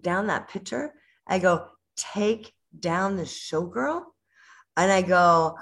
down 0.00 0.26
that 0.26 0.48
picture?" 0.48 0.94
I 1.26 1.38
go, 1.38 1.68
"Take 1.96 2.52
down 2.78 3.16
the 3.16 3.24
showgirl," 3.24 4.04
and 4.76 4.90
I 4.90 5.02
go, 5.02 5.56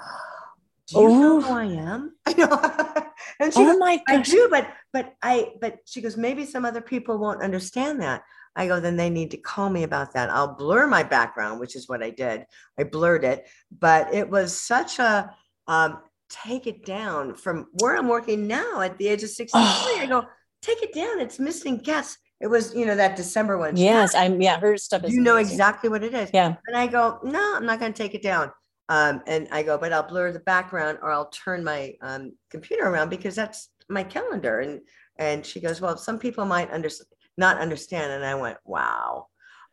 "Do 0.91 1.01
you 1.01 1.09
know 1.09 1.37
Oh. 1.37 1.41
who 1.41 1.53
I 1.53 1.65
am?" 1.65 2.15
I 2.25 2.33
know, 2.33 2.47
and 3.39 3.53
she 3.53 3.61
Oh 3.61 3.65
goes, 3.71 3.79
my 3.79 4.01
I 4.07 4.21
do, 4.21 4.47
but 4.49 4.67
but 4.93 5.13
I 5.21 5.53
but 5.61 5.77
she 5.85 6.01
goes, 6.01 6.17
maybe 6.17 6.45
some 6.45 6.65
other 6.65 6.81
people 6.81 7.17
won't 7.17 7.41
understand 7.41 8.01
that. 8.01 8.23
I 8.55 8.67
go, 8.67 8.79
then 8.81 8.97
they 8.97 9.09
need 9.09 9.31
to 9.31 9.37
call 9.37 9.69
me 9.69 9.83
about 9.83 10.13
that. 10.13 10.29
I'll 10.29 10.55
blur 10.55 10.85
my 10.85 11.03
background, 11.03 11.59
which 11.61 11.75
is 11.75 11.87
what 11.87 12.03
I 12.03 12.09
did. 12.09 12.45
I 12.77 12.83
blurred 12.83 13.23
it, 13.23 13.47
but 13.79 14.13
it 14.13 14.29
was 14.29 14.59
such 14.59 14.99
a 14.99 15.33
um, 15.67 15.99
take 16.29 16.67
it 16.67 16.85
down 16.85 17.33
from 17.35 17.67
where 17.79 17.95
I'm 17.95 18.07
working 18.09 18.47
now 18.47 18.81
at 18.81 18.97
the 18.97 19.07
age 19.07 19.23
of 19.23 19.29
63. 19.29 19.61
I 20.01 20.05
go, 20.09 20.25
take 20.61 20.81
it 20.83 20.93
down. 20.93 21.19
It's 21.21 21.39
missing 21.39 21.77
guests. 21.77 22.17
It 22.41 22.47
was, 22.47 22.73
you 22.75 22.85
know, 22.85 22.95
that 22.95 23.15
December 23.15 23.57
one. 23.57 23.77
Yes, 23.77 24.15
I'm. 24.15 24.41
Yeah, 24.41 24.59
her 24.59 24.75
stuff 24.77 25.03
is. 25.05 25.13
you 25.13 25.21
know 25.21 25.35
amazing. 25.35 25.53
exactly 25.53 25.89
what 25.89 26.03
it 26.03 26.13
is. 26.13 26.29
Yeah. 26.33 26.55
And 26.67 26.75
I 26.75 26.87
go, 26.87 27.19
no, 27.23 27.55
I'm 27.55 27.65
not 27.65 27.79
going 27.79 27.93
to 27.93 27.97
take 28.03 28.15
it 28.15 28.23
down. 28.23 28.51
Um, 28.91 29.21
and 29.25 29.47
I 29.53 29.63
go, 29.63 29.77
but 29.77 29.93
I'll 29.93 30.03
blur 30.03 30.33
the 30.33 30.41
background 30.41 30.97
or 31.01 31.11
I'll 31.11 31.29
turn 31.29 31.63
my 31.63 31.93
um, 32.01 32.33
computer 32.49 32.83
around 32.83 33.07
because 33.07 33.35
that's 33.35 33.69
my 33.87 34.03
calendar. 34.03 34.59
And 34.59 34.81
and 35.17 35.45
she 35.45 35.61
goes, 35.61 35.79
well, 35.79 35.95
some 35.95 36.19
people 36.19 36.43
might 36.43 36.69
under, 36.73 36.89
not 37.37 37.57
understand. 37.57 38.11
And 38.11 38.25
I 38.25 38.35
went, 38.35 38.57
wow. 38.65 39.27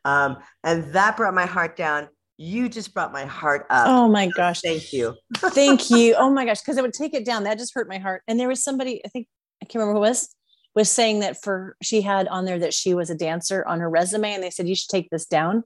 Um, 0.05 0.37
and 0.62 0.93
that 0.93 1.16
brought 1.16 1.35
my 1.35 1.47
heart 1.47 1.77
down. 1.77 2.09
You 2.37 2.69
just 2.69 2.95
brought 2.95 3.12
my 3.12 3.25
heart 3.25 3.66
up. 3.71 3.89
Oh 3.89 4.07
my 4.07 4.29
gosh. 4.29 4.61
Thank 4.61 4.93
you. 4.93 5.16
Thank 5.37 5.91
you. 5.91 6.14
Oh 6.16 6.31
my 6.31 6.45
gosh. 6.45 6.61
Because 6.61 6.79
I 6.79 6.83
would 6.83 6.93
take 6.93 7.12
it 7.12 7.25
down. 7.25 7.43
That 7.43 7.59
just 7.59 7.75
hurt 7.75 7.89
my 7.89 7.99
heart. 7.99 8.23
And 8.29 8.39
there 8.39 8.47
was 8.47 8.62
somebody, 8.62 9.05
I 9.05 9.09
think, 9.09 9.27
I 9.61 9.64
can't 9.64 9.81
remember 9.81 9.99
who 9.99 10.05
it 10.05 10.09
was, 10.11 10.33
was 10.77 10.91
saying 10.91 11.21
that 11.21 11.43
for, 11.43 11.75
she 11.83 12.03
had 12.03 12.29
on 12.29 12.45
there 12.45 12.61
that 12.61 12.75
she 12.75 12.95
was 12.95 13.11
a 13.11 13.16
dancer 13.16 13.66
on 13.66 13.81
her 13.81 13.91
resume. 13.91 14.35
And 14.35 14.45
they 14.45 14.51
said, 14.51 14.69
you 14.69 14.77
should 14.77 14.91
take 14.91 15.11
this 15.11 15.27
down 15.27 15.64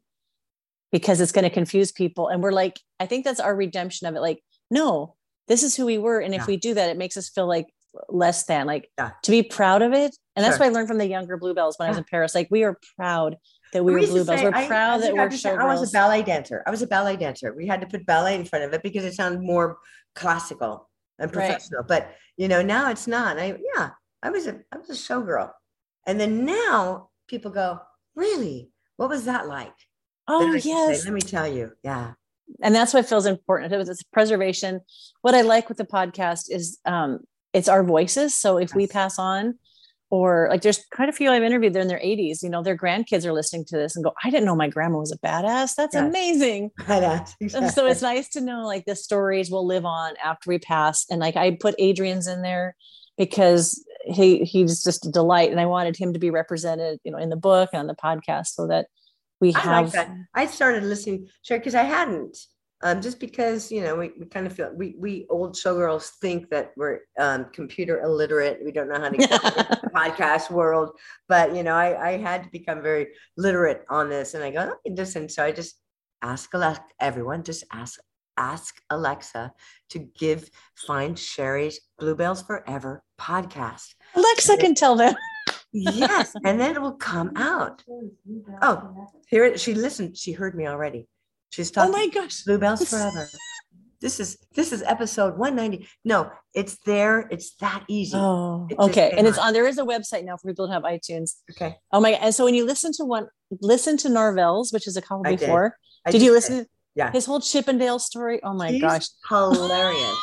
because 0.92 1.20
it's 1.20 1.32
going 1.32 1.44
to 1.44 1.50
confuse 1.50 1.90
people. 1.90 2.28
And 2.28 2.42
we're 2.42 2.52
like, 2.52 2.78
I 3.00 3.06
think 3.06 3.24
that's 3.24 3.40
our 3.40 3.56
redemption 3.56 4.06
of 4.06 4.14
it. 4.14 4.20
Like, 4.20 4.42
no, 4.70 5.16
this 5.48 5.62
is 5.62 5.74
who 5.74 5.86
we 5.86 5.98
were. 5.98 6.20
And 6.20 6.34
if 6.34 6.46
we 6.46 6.56
do 6.56 6.74
that, 6.74 6.90
it 6.90 6.96
makes 6.98 7.16
us 7.16 7.28
feel 7.30 7.46
like 7.46 7.66
less 8.08 8.44
than, 8.44 8.66
like 8.66 8.90
Yeah. 8.98 9.10
to 9.22 9.30
be 9.30 9.42
proud 9.42 9.82
of 9.82 9.92
it. 9.92 10.16
And 10.36 10.44
that's 10.44 10.56
Sure. 10.56 10.66
what 10.66 10.72
I 10.72 10.74
learned 10.74 10.88
from 10.88 10.98
the 10.98 11.06
younger 11.06 11.36
Bluebells 11.36 11.78
when 11.78 11.86
I 11.86 11.90
was 11.90 11.98
in 11.98 12.04
Paris. 12.04 12.34
Like, 12.34 12.48
we 12.50 12.62
are 12.64 12.78
proud 12.96 13.36
that 13.72 13.84
we 13.84 13.92
were 13.92 13.98
Bluebells. 14.00 14.38
say- 14.38 14.44
We're 14.44 14.54
I- 14.54 14.64
I 14.64 14.66
proud 14.66 15.02
that 15.02 15.10
I 15.10 15.12
we're 15.12 15.24
used 15.24 15.42
to 15.42 15.48
say 15.48 15.54
I 15.56 15.64
was 15.64 15.88
a 15.88 15.92
ballet 15.92 16.22
dancer. 16.22 16.62
I 16.66 16.70
was 16.70 16.82
a 16.82 16.86
ballet 16.86 17.16
dancer. 17.16 17.52
We 17.54 17.66
had 17.66 17.80
to 17.80 17.86
put 17.86 18.06
ballet 18.06 18.34
in 18.34 18.44
front 18.44 18.64
of 18.64 18.72
it 18.72 18.82
because 18.82 19.04
it 19.04 19.14
sounded 19.14 19.42
more 19.42 19.78
classical 20.14 20.88
and 21.18 21.34
Right. 21.34 21.46
professional. 21.48 21.82
But 21.82 22.14
you 22.36 22.48
know, 22.48 22.62
now 22.62 22.90
it's 22.90 23.06
not. 23.06 23.38
I 23.38 23.58
yeah, 23.76 23.90
I 24.22 24.30
was 24.30 24.46
a 24.46 24.60
I 24.72 24.78
was 24.78 24.88
a 24.90 24.94
showgirl. 24.94 25.50
And 26.06 26.18
then 26.20 26.44
now 26.44 27.10
people 27.28 27.50
go, 27.50 27.80
really? 28.14 28.70
What 28.96 29.08
was 29.10 29.24
that 29.26 29.46
like? 29.48 29.74
Oh, 30.28 30.40
can 30.52 30.60
say, 30.60 30.68
yes. 30.68 31.04
Let 31.04 31.14
me 31.14 31.20
tell 31.20 31.48
you. 31.48 31.72
Yeah. 31.82 32.12
and 32.62 32.74
that's 32.74 32.94
what 32.94 33.08
feels 33.08 33.26
important. 33.26 33.72
It 33.72 33.76
was 33.76 33.88
it's 33.88 34.02
preservation. 34.02 34.80
What 35.22 35.34
I 35.34 35.40
like 35.42 35.68
with 35.68 35.78
the 35.78 35.84
podcast 35.84 36.44
is 36.50 36.78
um, 36.84 37.20
it's 37.52 37.68
our 37.68 37.82
voices. 37.84 38.36
So 38.36 38.56
if 38.58 38.74
we 38.74 38.86
pass 38.86 39.18
on, 39.18 39.58
or 40.10 40.46
like 40.50 40.60
there's 40.60 40.84
quite 40.94 41.08
a 41.08 41.12
few 41.12 41.30
I've 41.30 41.42
interviewed, 41.42 41.72
they're 41.72 41.80
in 41.82 41.88
their 41.88 41.98
80s, 41.98 42.42
you 42.42 42.50
know, 42.50 42.62
their 42.62 42.76
grandkids 42.76 43.24
are 43.24 43.32
listening 43.32 43.64
to 43.66 43.76
this 43.78 43.96
and 43.96 44.04
go, 44.04 44.12
I 44.22 44.28
didn't 44.28 44.44
know 44.44 44.54
my 44.54 44.68
grandma 44.68 44.98
was 44.98 45.10
a 45.10 45.18
badass. 45.18 45.74
That's 45.74 45.94
Yes. 45.94 46.04
amazing. 46.06 46.70
Badass, 46.80 47.72
so 47.72 47.86
it's 47.86 48.02
nice 48.02 48.28
to 48.30 48.42
know 48.42 48.66
like 48.66 48.84
the 48.84 48.94
stories 48.94 49.50
will 49.50 49.66
live 49.66 49.86
on 49.86 50.12
after 50.22 50.50
we 50.50 50.58
pass. 50.58 51.06
And 51.10 51.18
like 51.20 51.36
I 51.36 51.56
put 51.58 51.74
Adrian's 51.78 52.26
in 52.26 52.42
there 52.42 52.76
because 53.16 53.82
he 54.04 54.40
he's 54.44 54.82
just 54.84 55.06
a 55.06 55.10
delight. 55.10 55.50
And 55.50 55.58
I 55.60 55.64
wanted 55.66 55.96
him 55.96 56.12
to 56.12 56.18
be 56.18 56.28
represented, 56.30 56.98
you 57.04 57.10
know, 57.12 57.18
in 57.18 57.30
the 57.30 57.36
book 57.36 57.70
and 57.72 57.80
on 57.80 57.86
the 57.86 57.94
podcast 57.94 58.48
so 58.48 58.66
that 58.66 58.88
we 59.42 59.52
I 59.54 59.58
have 59.58 59.84
like 59.84 59.92
that. 59.94 60.16
I 60.34 60.46
started 60.46 60.84
listening, 60.84 61.28
sure, 61.42 61.58
because 61.58 61.74
I 61.74 61.82
hadn't. 61.82 62.38
Um, 62.84 63.00
just 63.00 63.20
because 63.20 63.70
you 63.70 63.80
know 63.80 63.94
we, 63.96 64.10
we 64.18 64.26
kind 64.26 64.46
of 64.46 64.52
feel 64.52 64.72
we 64.74 64.96
we 64.98 65.26
old 65.30 65.54
showgirls 65.54 66.10
think 66.20 66.48
that 66.50 66.72
we're 66.76 67.00
um, 67.18 67.46
computer 67.52 68.00
illiterate. 68.00 68.60
We 68.64 68.72
don't 68.72 68.88
know 68.88 69.00
how 69.00 69.08
to 69.08 69.16
get 69.16 69.30
the 69.30 69.90
podcast 69.94 70.50
world, 70.50 70.90
but 71.28 71.54
you 71.54 71.62
know 71.62 71.74
I 71.74 72.10
I 72.10 72.18
had 72.18 72.44
to 72.44 72.50
become 72.50 72.82
very 72.82 73.08
literate 73.36 73.84
on 73.88 74.08
this, 74.08 74.34
and 74.34 74.42
I 74.42 74.50
go 74.50 74.60
okay, 74.86 74.94
listen. 74.94 75.28
So 75.28 75.44
I 75.44 75.52
just 75.52 75.74
ask 76.22 76.52
Alexa, 76.54 76.84
everyone, 77.00 77.42
just 77.44 77.64
ask 77.72 78.00
ask 78.36 78.80
Alexa 78.90 79.52
to 79.90 79.98
give 80.18 80.50
find 80.74 81.18
Sherry's 81.18 81.80
Bluebells 81.98 82.42
Forever 82.42 83.02
podcast. 83.20 83.94
Alexa 84.14 84.56
can 84.56 84.74
tell 84.74 84.96
them. 84.96 85.14
Yes, 85.72 86.34
and 86.44 86.60
then 86.60 86.76
it 86.76 86.82
will 86.82 86.92
come 86.92 87.32
out. 87.36 87.82
Oh, 88.60 89.08
here 89.28 89.44
it. 89.44 89.60
She 89.60 89.74
listened. 89.74 90.16
She 90.16 90.32
heard 90.32 90.54
me 90.54 90.66
already. 90.66 91.08
She's 91.50 91.70
oh 91.70 91.74
talking. 91.74 91.94
Oh 91.94 91.98
my 91.98 92.08
gosh. 92.08 92.42
Bluebells 92.42 92.88
Forever. 92.88 93.28
This 94.00 94.18
is 94.18 94.36
this 94.54 94.72
is 94.72 94.82
episode 94.82 95.38
190. 95.38 95.86
No, 96.04 96.30
it's 96.54 96.76
there. 96.84 97.28
It's 97.30 97.54
that 97.60 97.84
easy. 97.88 98.16
Oh, 98.16 98.66
okay. 98.78 99.12
And 99.16 99.28
it's 99.28 99.38
on 99.38 99.52
there 99.52 99.66
is 99.66 99.78
a 99.78 99.84
website 99.84 100.24
now 100.24 100.36
for 100.36 100.48
people 100.48 100.66
who 100.66 100.72
have 100.72 100.82
iTunes. 100.82 101.36
Okay. 101.52 101.76
Oh 101.92 102.00
my 102.00 102.10
and 102.10 102.34
so 102.34 102.44
when 102.44 102.54
you 102.54 102.66
listen 102.66 102.92
to 102.94 103.04
one 103.04 103.28
listen 103.60 103.96
to 103.98 104.08
Norvell's, 104.08 104.72
which 104.72 104.88
is 104.88 104.96
a 104.96 105.02
couple 105.02 105.22
I 105.24 105.30
did. 105.30 105.40
before. 105.40 105.76
I 106.04 106.10
Did 106.10 106.20
you 106.20 106.32
listen? 106.32 106.66
Yeah. 106.96 107.12
His 107.12 107.26
whole 107.26 107.40
Chippendale 107.40 108.00
story. 108.00 108.40
Oh 108.42 108.54
my 108.54 108.72
He's 108.72 108.82
gosh. 108.82 109.06
hilarious. 109.28 110.18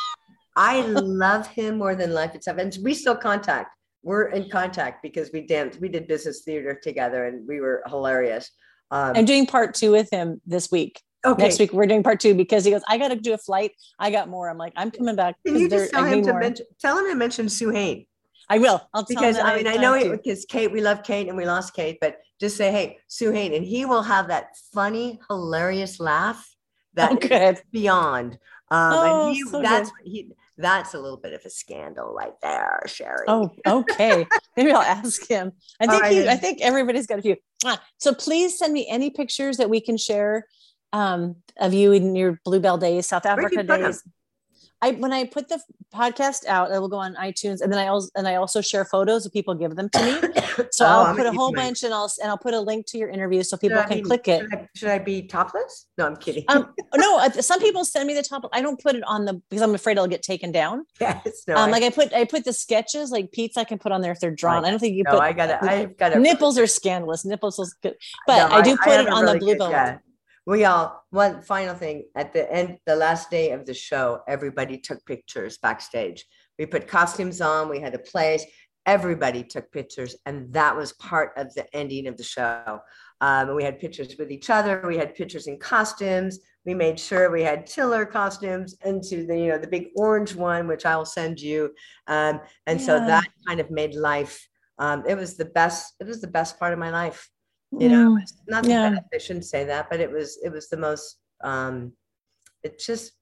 I 0.56 0.82
love 0.82 1.46
him 1.46 1.78
more 1.78 1.94
than 1.94 2.12
life 2.12 2.34
itself. 2.34 2.58
And 2.58 2.76
we 2.82 2.92
still 2.92 3.16
contact. 3.16 3.70
We're 4.02 4.28
in 4.28 4.48
contact 4.48 5.02
because 5.02 5.30
we 5.32 5.46
danced, 5.46 5.80
we 5.80 5.88
did 5.88 6.08
business 6.08 6.42
theater 6.42 6.78
together 6.82 7.26
and 7.26 7.46
we 7.46 7.60
were 7.60 7.82
hilarious. 7.86 8.50
Um, 8.90 9.12
I'm 9.14 9.24
doing 9.24 9.46
part 9.46 9.74
two 9.74 9.92
with 9.92 10.08
him 10.10 10.40
this 10.46 10.70
week. 10.70 11.00
okay. 11.24 11.42
Next 11.42 11.58
week 11.58 11.72
we're 11.72 11.86
doing 11.86 12.02
part 12.02 12.20
two 12.20 12.34
because 12.34 12.64
he 12.64 12.70
goes, 12.70 12.82
I 12.88 12.98
gotta 12.98 13.16
do 13.16 13.34
a 13.34 13.38
flight. 13.38 13.72
I 13.98 14.10
got 14.10 14.28
more. 14.28 14.48
I'm 14.48 14.58
like, 14.58 14.72
I'm 14.76 14.90
coming 14.90 15.16
back. 15.16 15.36
Can 15.46 15.56
you 15.56 15.68
just 15.68 15.92
tell 15.92 16.04
him 16.04 16.22
to 16.22 16.30
more. 16.30 16.40
mention, 16.40 16.66
tell 16.80 16.98
him 16.98 17.06
to 17.06 17.14
mention 17.14 17.48
Sue 17.48 17.70
Hain? 17.70 18.06
I 18.48 18.58
will. 18.58 18.80
I'll 18.92 19.04
tell 19.04 19.20
because 19.20 19.38
I 19.38 19.56
mean, 19.56 19.66
I 19.68 19.72
talked 19.72 19.82
know 19.82 19.94
it 19.94 20.10
because 20.10 20.44
Kate, 20.44 20.72
we 20.72 20.80
love 20.80 21.04
Kate 21.04 21.28
and 21.28 21.36
we 21.36 21.46
lost 21.46 21.72
Kate, 21.72 21.98
but 22.00 22.16
just 22.40 22.56
say, 22.56 22.72
hey, 22.72 22.98
Sue 23.06 23.30
Hain, 23.30 23.54
and 23.54 23.64
he 23.64 23.84
will 23.84 24.02
have 24.02 24.28
that 24.28 24.56
funny, 24.72 25.20
hilarious 25.28 26.00
laugh 26.00 26.44
that 26.94 27.12
Oh, 27.30 27.54
beyond. 27.70 28.38
Um, 28.70 28.92
Oh, 28.92 29.32
he, 29.32 29.44
so 29.44 29.62
that's 29.62 29.90
he, 30.04 30.32
that's 30.60 30.94
a 30.94 30.98
little 31.00 31.16
bit 31.18 31.32
of 31.32 31.44
a 31.44 31.50
scandal 31.50 32.12
right 32.12 32.38
there, 32.42 32.82
Sherry. 32.86 33.24
Oh, 33.28 33.50
okay. 33.66 34.26
Maybe 34.56 34.72
I'll 34.72 34.82
ask 34.82 35.26
him. 35.26 35.52
I 35.80 35.86
think 35.86 36.02
right, 36.02 36.12
he, 36.12 36.28
I 36.28 36.36
think 36.36 36.60
everybody's 36.60 37.06
got 37.06 37.18
a 37.18 37.22
few. 37.22 37.36
Ah, 37.64 37.82
So 37.98 38.14
please 38.14 38.58
send 38.58 38.72
me 38.72 38.86
any 38.88 39.10
pictures 39.10 39.56
that 39.56 39.70
we 39.70 39.80
can 39.80 39.96
share 39.96 40.46
um, 40.92 41.36
of 41.58 41.72
you 41.72 41.92
in 41.92 42.14
your 42.16 42.40
Bluebell 42.44 42.78
days, 42.78 43.06
South 43.06 43.26
Africa 43.26 43.64
put 43.64 43.80
'em? 43.80 43.94
I 44.82 44.92
when 44.92 45.12
I 45.12 45.24
put 45.24 45.48
the 45.48 45.60
podcast 45.94 46.46
out, 46.46 46.72
I 46.72 46.78
will 46.78 46.88
go 46.88 46.96
on 46.96 47.14
iTunes, 47.16 47.60
and 47.60 47.70
then 47.70 47.78
I 47.78 47.88
also 47.88 48.08
and 48.14 48.26
I 48.26 48.36
also 48.36 48.60
share 48.60 48.84
photos 48.84 49.26
if 49.26 49.32
people 49.32 49.54
give 49.54 49.76
them 49.76 49.88
to 49.90 50.02
me. 50.04 50.28
So 50.72 50.84
Oh, 50.84 50.88
I'll 50.88 51.06
I'm 51.06 51.16
put 51.16 51.26
a 51.26 51.32
whole 51.32 51.52
bunch, 51.52 51.82
and 51.84 51.92
I'll 51.94 52.10
and 52.20 52.30
I'll 52.30 52.38
put 52.38 52.54
a 52.54 52.60
link 52.60 52.86
to 52.86 52.98
your 52.98 53.08
interview 53.08 53.42
so 53.42 53.56
Should 53.56 53.60
people 53.60 53.78
I 53.78 53.84
can 53.84 54.02
click 54.02 54.28
it. 54.28 54.42
Should 54.42 54.54
I, 54.54 54.68
should 54.74 54.88
I 54.88 54.98
be 54.98 55.22
topless? 55.22 55.86
No, 55.96 56.06
I'm 56.06 56.16
kidding. 56.16 56.44
Um, 56.48 56.72
no, 56.96 57.26
some 57.40 57.60
people 57.60 57.84
send 57.84 58.06
me 58.06 58.14
the 58.14 58.22
top. 58.22 58.48
I 58.52 58.60
don't 58.60 58.80
put 58.80 58.94
it 58.94 59.02
on 59.04 59.24
the 59.24 59.34
because 59.48 59.62
I'm 59.62 59.74
afraid 59.74 59.98
I'll 59.98 60.06
get 60.06 60.22
taken 60.22 60.52
down. 60.52 60.84
yes, 61.00 61.44
no, 61.48 61.56
um, 61.56 61.68
I, 61.68 61.72
like 61.72 61.82
I 61.82 61.90
put 61.90 62.12
I 62.12 62.24
put 62.24 62.44
the 62.44 62.52
sketches 62.52 63.10
like 63.10 63.32
Pete's 63.32 63.56
I 63.56 63.64
can 63.64 63.78
put 63.78 63.92
on 63.92 64.00
there 64.00 64.12
if 64.12 64.20
they're 64.20 64.34
drawn. 64.34 64.64
I 64.64 64.70
don't 64.70 64.78
think 64.78 64.96
you 64.96 65.04
no, 65.04 65.12
put 65.12 65.20
I 65.20 65.32
got 65.32 65.50
it. 65.50 65.62
I've 65.62 65.96
got 65.96 66.12
it. 66.12 66.18
nipples 66.18 66.58
are 66.58 66.66
scandalous. 66.66 67.24
Nipples 67.24 67.58
is 67.58 67.74
good, 67.82 67.94
but 68.26 68.52
I 68.52 68.62
do 68.62 68.76
put 68.76 69.00
it 69.00 69.08
on 69.08 69.24
the 69.24 69.38
Bluebell. 69.38 69.70
Yeah. 69.70 69.98
We 70.46 70.64
all 70.64 71.04
one 71.10 71.42
final 71.42 71.74
thing 71.74 72.04
at 72.16 72.32
the 72.32 72.50
end, 72.50 72.78
the 72.86 72.96
last 72.96 73.30
day 73.30 73.50
of 73.50 73.66
the 73.66 73.74
show, 73.74 74.20
everybody 74.26 74.78
took 74.78 75.04
pictures 75.04 75.58
backstage. 75.58 76.24
We 76.58 76.66
put 76.66 76.88
costumes 76.88 77.40
on, 77.40 77.68
we 77.68 77.80
had 77.80 77.94
a 77.94 77.98
place, 77.98 78.44
everybody 78.86 79.44
took 79.44 79.70
pictures, 79.70 80.16
and 80.26 80.52
that 80.52 80.76
was 80.76 80.92
part 80.94 81.32
of 81.36 81.52
the 81.54 81.66
ending 81.76 82.06
of 82.06 82.16
the 82.16 82.24
show. 82.24 82.80
Um, 83.20 83.48
and 83.48 83.56
we 83.56 83.64
had 83.64 83.78
pictures 83.78 84.14
with 84.18 84.32
each 84.32 84.48
other, 84.48 84.82
we 84.86 84.96
had 84.96 85.14
pictures 85.14 85.46
in 85.46 85.58
costumes. 85.58 86.38
We 86.66 86.74
made 86.74 87.00
sure 87.00 87.30
we 87.30 87.42
had 87.42 87.66
Tiller 87.66 88.04
costumes 88.04 88.76
into 88.84 89.26
the, 89.26 89.38
you 89.38 89.48
know, 89.48 89.58
the 89.58 89.66
big 89.66 89.88
orange 89.96 90.34
one, 90.34 90.68
which 90.68 90.84
I'll 90.84 91.06
send 91.06 91.40
you. 91.40 91.72
Um, 92.06 92.40
and 92.66 92.78
so 92.78 92.98
that 92.98 93.26
kind 93.46 93.60
of 93.60 93.70
made 93.70 93.94
life. 93.94 94.46
Um, 94.78 95.04
it 95.08 95.14
was 95.14 95.36
the 95.38 95.46
best. 95.46 95.94
It 96.00 96.06
was 96.06 96.20
the 96.20 96.26
best 96.26 96.58
part 96.58 96.74
of 96.74 96.78
my 96.78 96.90
life 96.90 97.30
you 97.78 97.88
know 97.88 98.16
Mm, 98.16 98.26
not 98.48 98.64
yeah. 98.64 98.98
i 99.14 99.18
shouldn't 99.18 99.44
say 99.44 99.64
that 99.64 99.88
but 99.90 100.00
it 100.00 100.10
was 100.10 100.38
it 100.42 100.50
was 100.50 100.68
the 100.68 100.76
most 100.76 101.18
um 101.42 101.92
it 102.62 102.78
just 102.78 103.12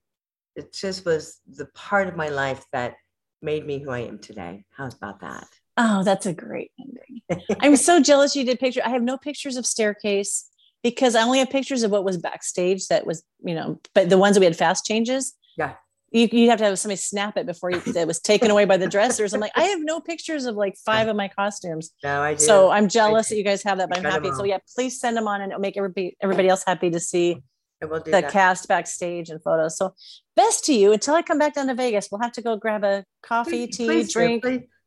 it 0.55 0.73
just 0.73 1.05
was 1.05 1.39
the 1.47 1.67
part 1.67 2.07
of 2.07 2.15
my 2.15 2.29
life 2.29 2.65
that 2.73 2.95
made 3.41 3.65
me 3.65 3.79
who 3.79 3.91
i 3.91 3.99
am 3.99 4.17
today 4.19 4.65
how's 4.71 4.95
about 4.95 5.19
that 5.21 5.47
Oh, 5.81 6.03
that's 6.03 6.25
a 6.25 6.33
great 6.33 6.71
ending. 6.77 7.21
I'm 7.61 7.77
so 7.77 8.01
jealous 8.09 8.35
you 8.35 8.43
did 8.43 8.59
picture. 8.59 8.81
I 8.83 8.89
have 8.89 9.01
no 9.01 9.17
pictures 9.17 9.55
of 9.55 9.65
staircase 9.65 10.45
because 10.83 11.15
I 11.15 11.21
only 11.23 11.39
have 11.39 11.49
pictures 11.49 11.83
of 11.83 11.91
what 11.91 12.03
was 12.03 12.17
backstage. 12.17 12.87
That 12.89 13.07
was, 13.07 13.23
you 13.45 13.55
know, 13.55 13.79
but 13.95 14.09
the 14.09 14.17
ones 14.17 14.35
that 14.35 14.41
we 14.41 14.45
had 14.45 14.57
fast 14.57 14.83
changes. 14.83 15.35
Yeah. 15.57 15.75
You, 16.11 16.27
you'd 16.31 16.49
have 16.49 16.59
to 16.59 16.65
have 16.65 16.79
somebody 16.79 16.97
snap 16.97 17.37
it 17.37 17.45
before 17.45 17.71
you, 17.71 17.79
that 17.93 18.07
was 18.07 18.19
taken 18.19 18.49
away 18.51 18.65
by 18.65 18.77
the 18.77 18.87
dressers. 18.87 19.33
I'm 19.33 19.39
like, 19.41 19.51
I 19.55 19.63
have 19.65 19.79
no 19.81 19.99
pictures 19.99 20.45
of 20.45 20.55
like 20.55 20.75
five 20.85 21.07
of 21.07 21.15
my 21.15 21.27
costumes. 21.27 21.91
no 22.03 22.21
i 22.21 22.33
do 22.33 22.39
So 22.39 22.71
I'm 22.71 22.87
jealous 22.87 23.29
that 23.29 23.35
you 23.37 23.43
guys 23.43 23.61
have 23.63 23.77
that, 23.77 23.89
but 23.89 23.97
I'm 23.99 24.03
happy. 24.05 24.31
So 24.31 24.43
yeah, 24.43 24.57
please 24.75 24.99
send 24.99 25.15
them 25.17 25.27
on 25.27 25.41
and 25.41 25.51
it'll 25.51 25.61
make 25.61 25.77
everybody 25.77 26.15
everybody 26.21 26.47
else 26.49 26.63
happy 26.65 26.89
to 26.89 26.99
see 26.99 27.41
will 27.81 27.99
do 27.99 28.11
the 28.11 28.21
that. 28.21 28.31
cast 28.31 28.67
backstage 28.67 29.29
and 29.29 29.41
photos. 29.41 29.77
So 29.77 29.93
best 30.35 30.65
to 30.65 30.73
you 30.73 30.91
until 30.91 31.15
I 31.15 31.21
come 31.21 31.37
back 31.39 31.53
down 31.55 31.67
to 31.67 31.75
Vegas. 31.75 32.09
We'll 32.11 32.21
have 32.21 32.33
to 32.33 32.41
go 32.41 32.57
grab 32.57 32.83
a 32.83 33.05
coffee, 33.23 33.67
Please- 33.67 33.77
tea, 33.77 33.85
please 33.85 34.13
drink. 34.13 34.43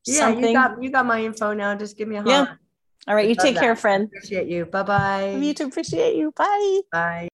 yeah 0.07 0.19
something. 0.19 0.45
you 0.45 0.53
got 0.53 0.83
you 0.83 0.91
got 0.91 1.07
my 1.07 1.23
info 1.25 1.55
now 1.55 1.75
just 1.75 1.97
give 1.97 2.09
me 2.09 2.17
a 2.17 2.25
Yeah. 2.25 2.45
holler. 2.45 2.59
All 3.09 3.15
right, 3.17 3.29
you 3.29 3.35
take 3.35 3.57
care, 3.57 3.75
that. 3.75 3.81
friend. 3.81 4.05
appreciate 4.05 4.47
you 4.49 4.65
bye-bye 4.67 5.33
You 5.37 5.55
too. 5.55 5.67
Appreciate 5.67 6.15
you. 6.17 6.33
Bye. 6.37 6.81
bye 6.93 7.29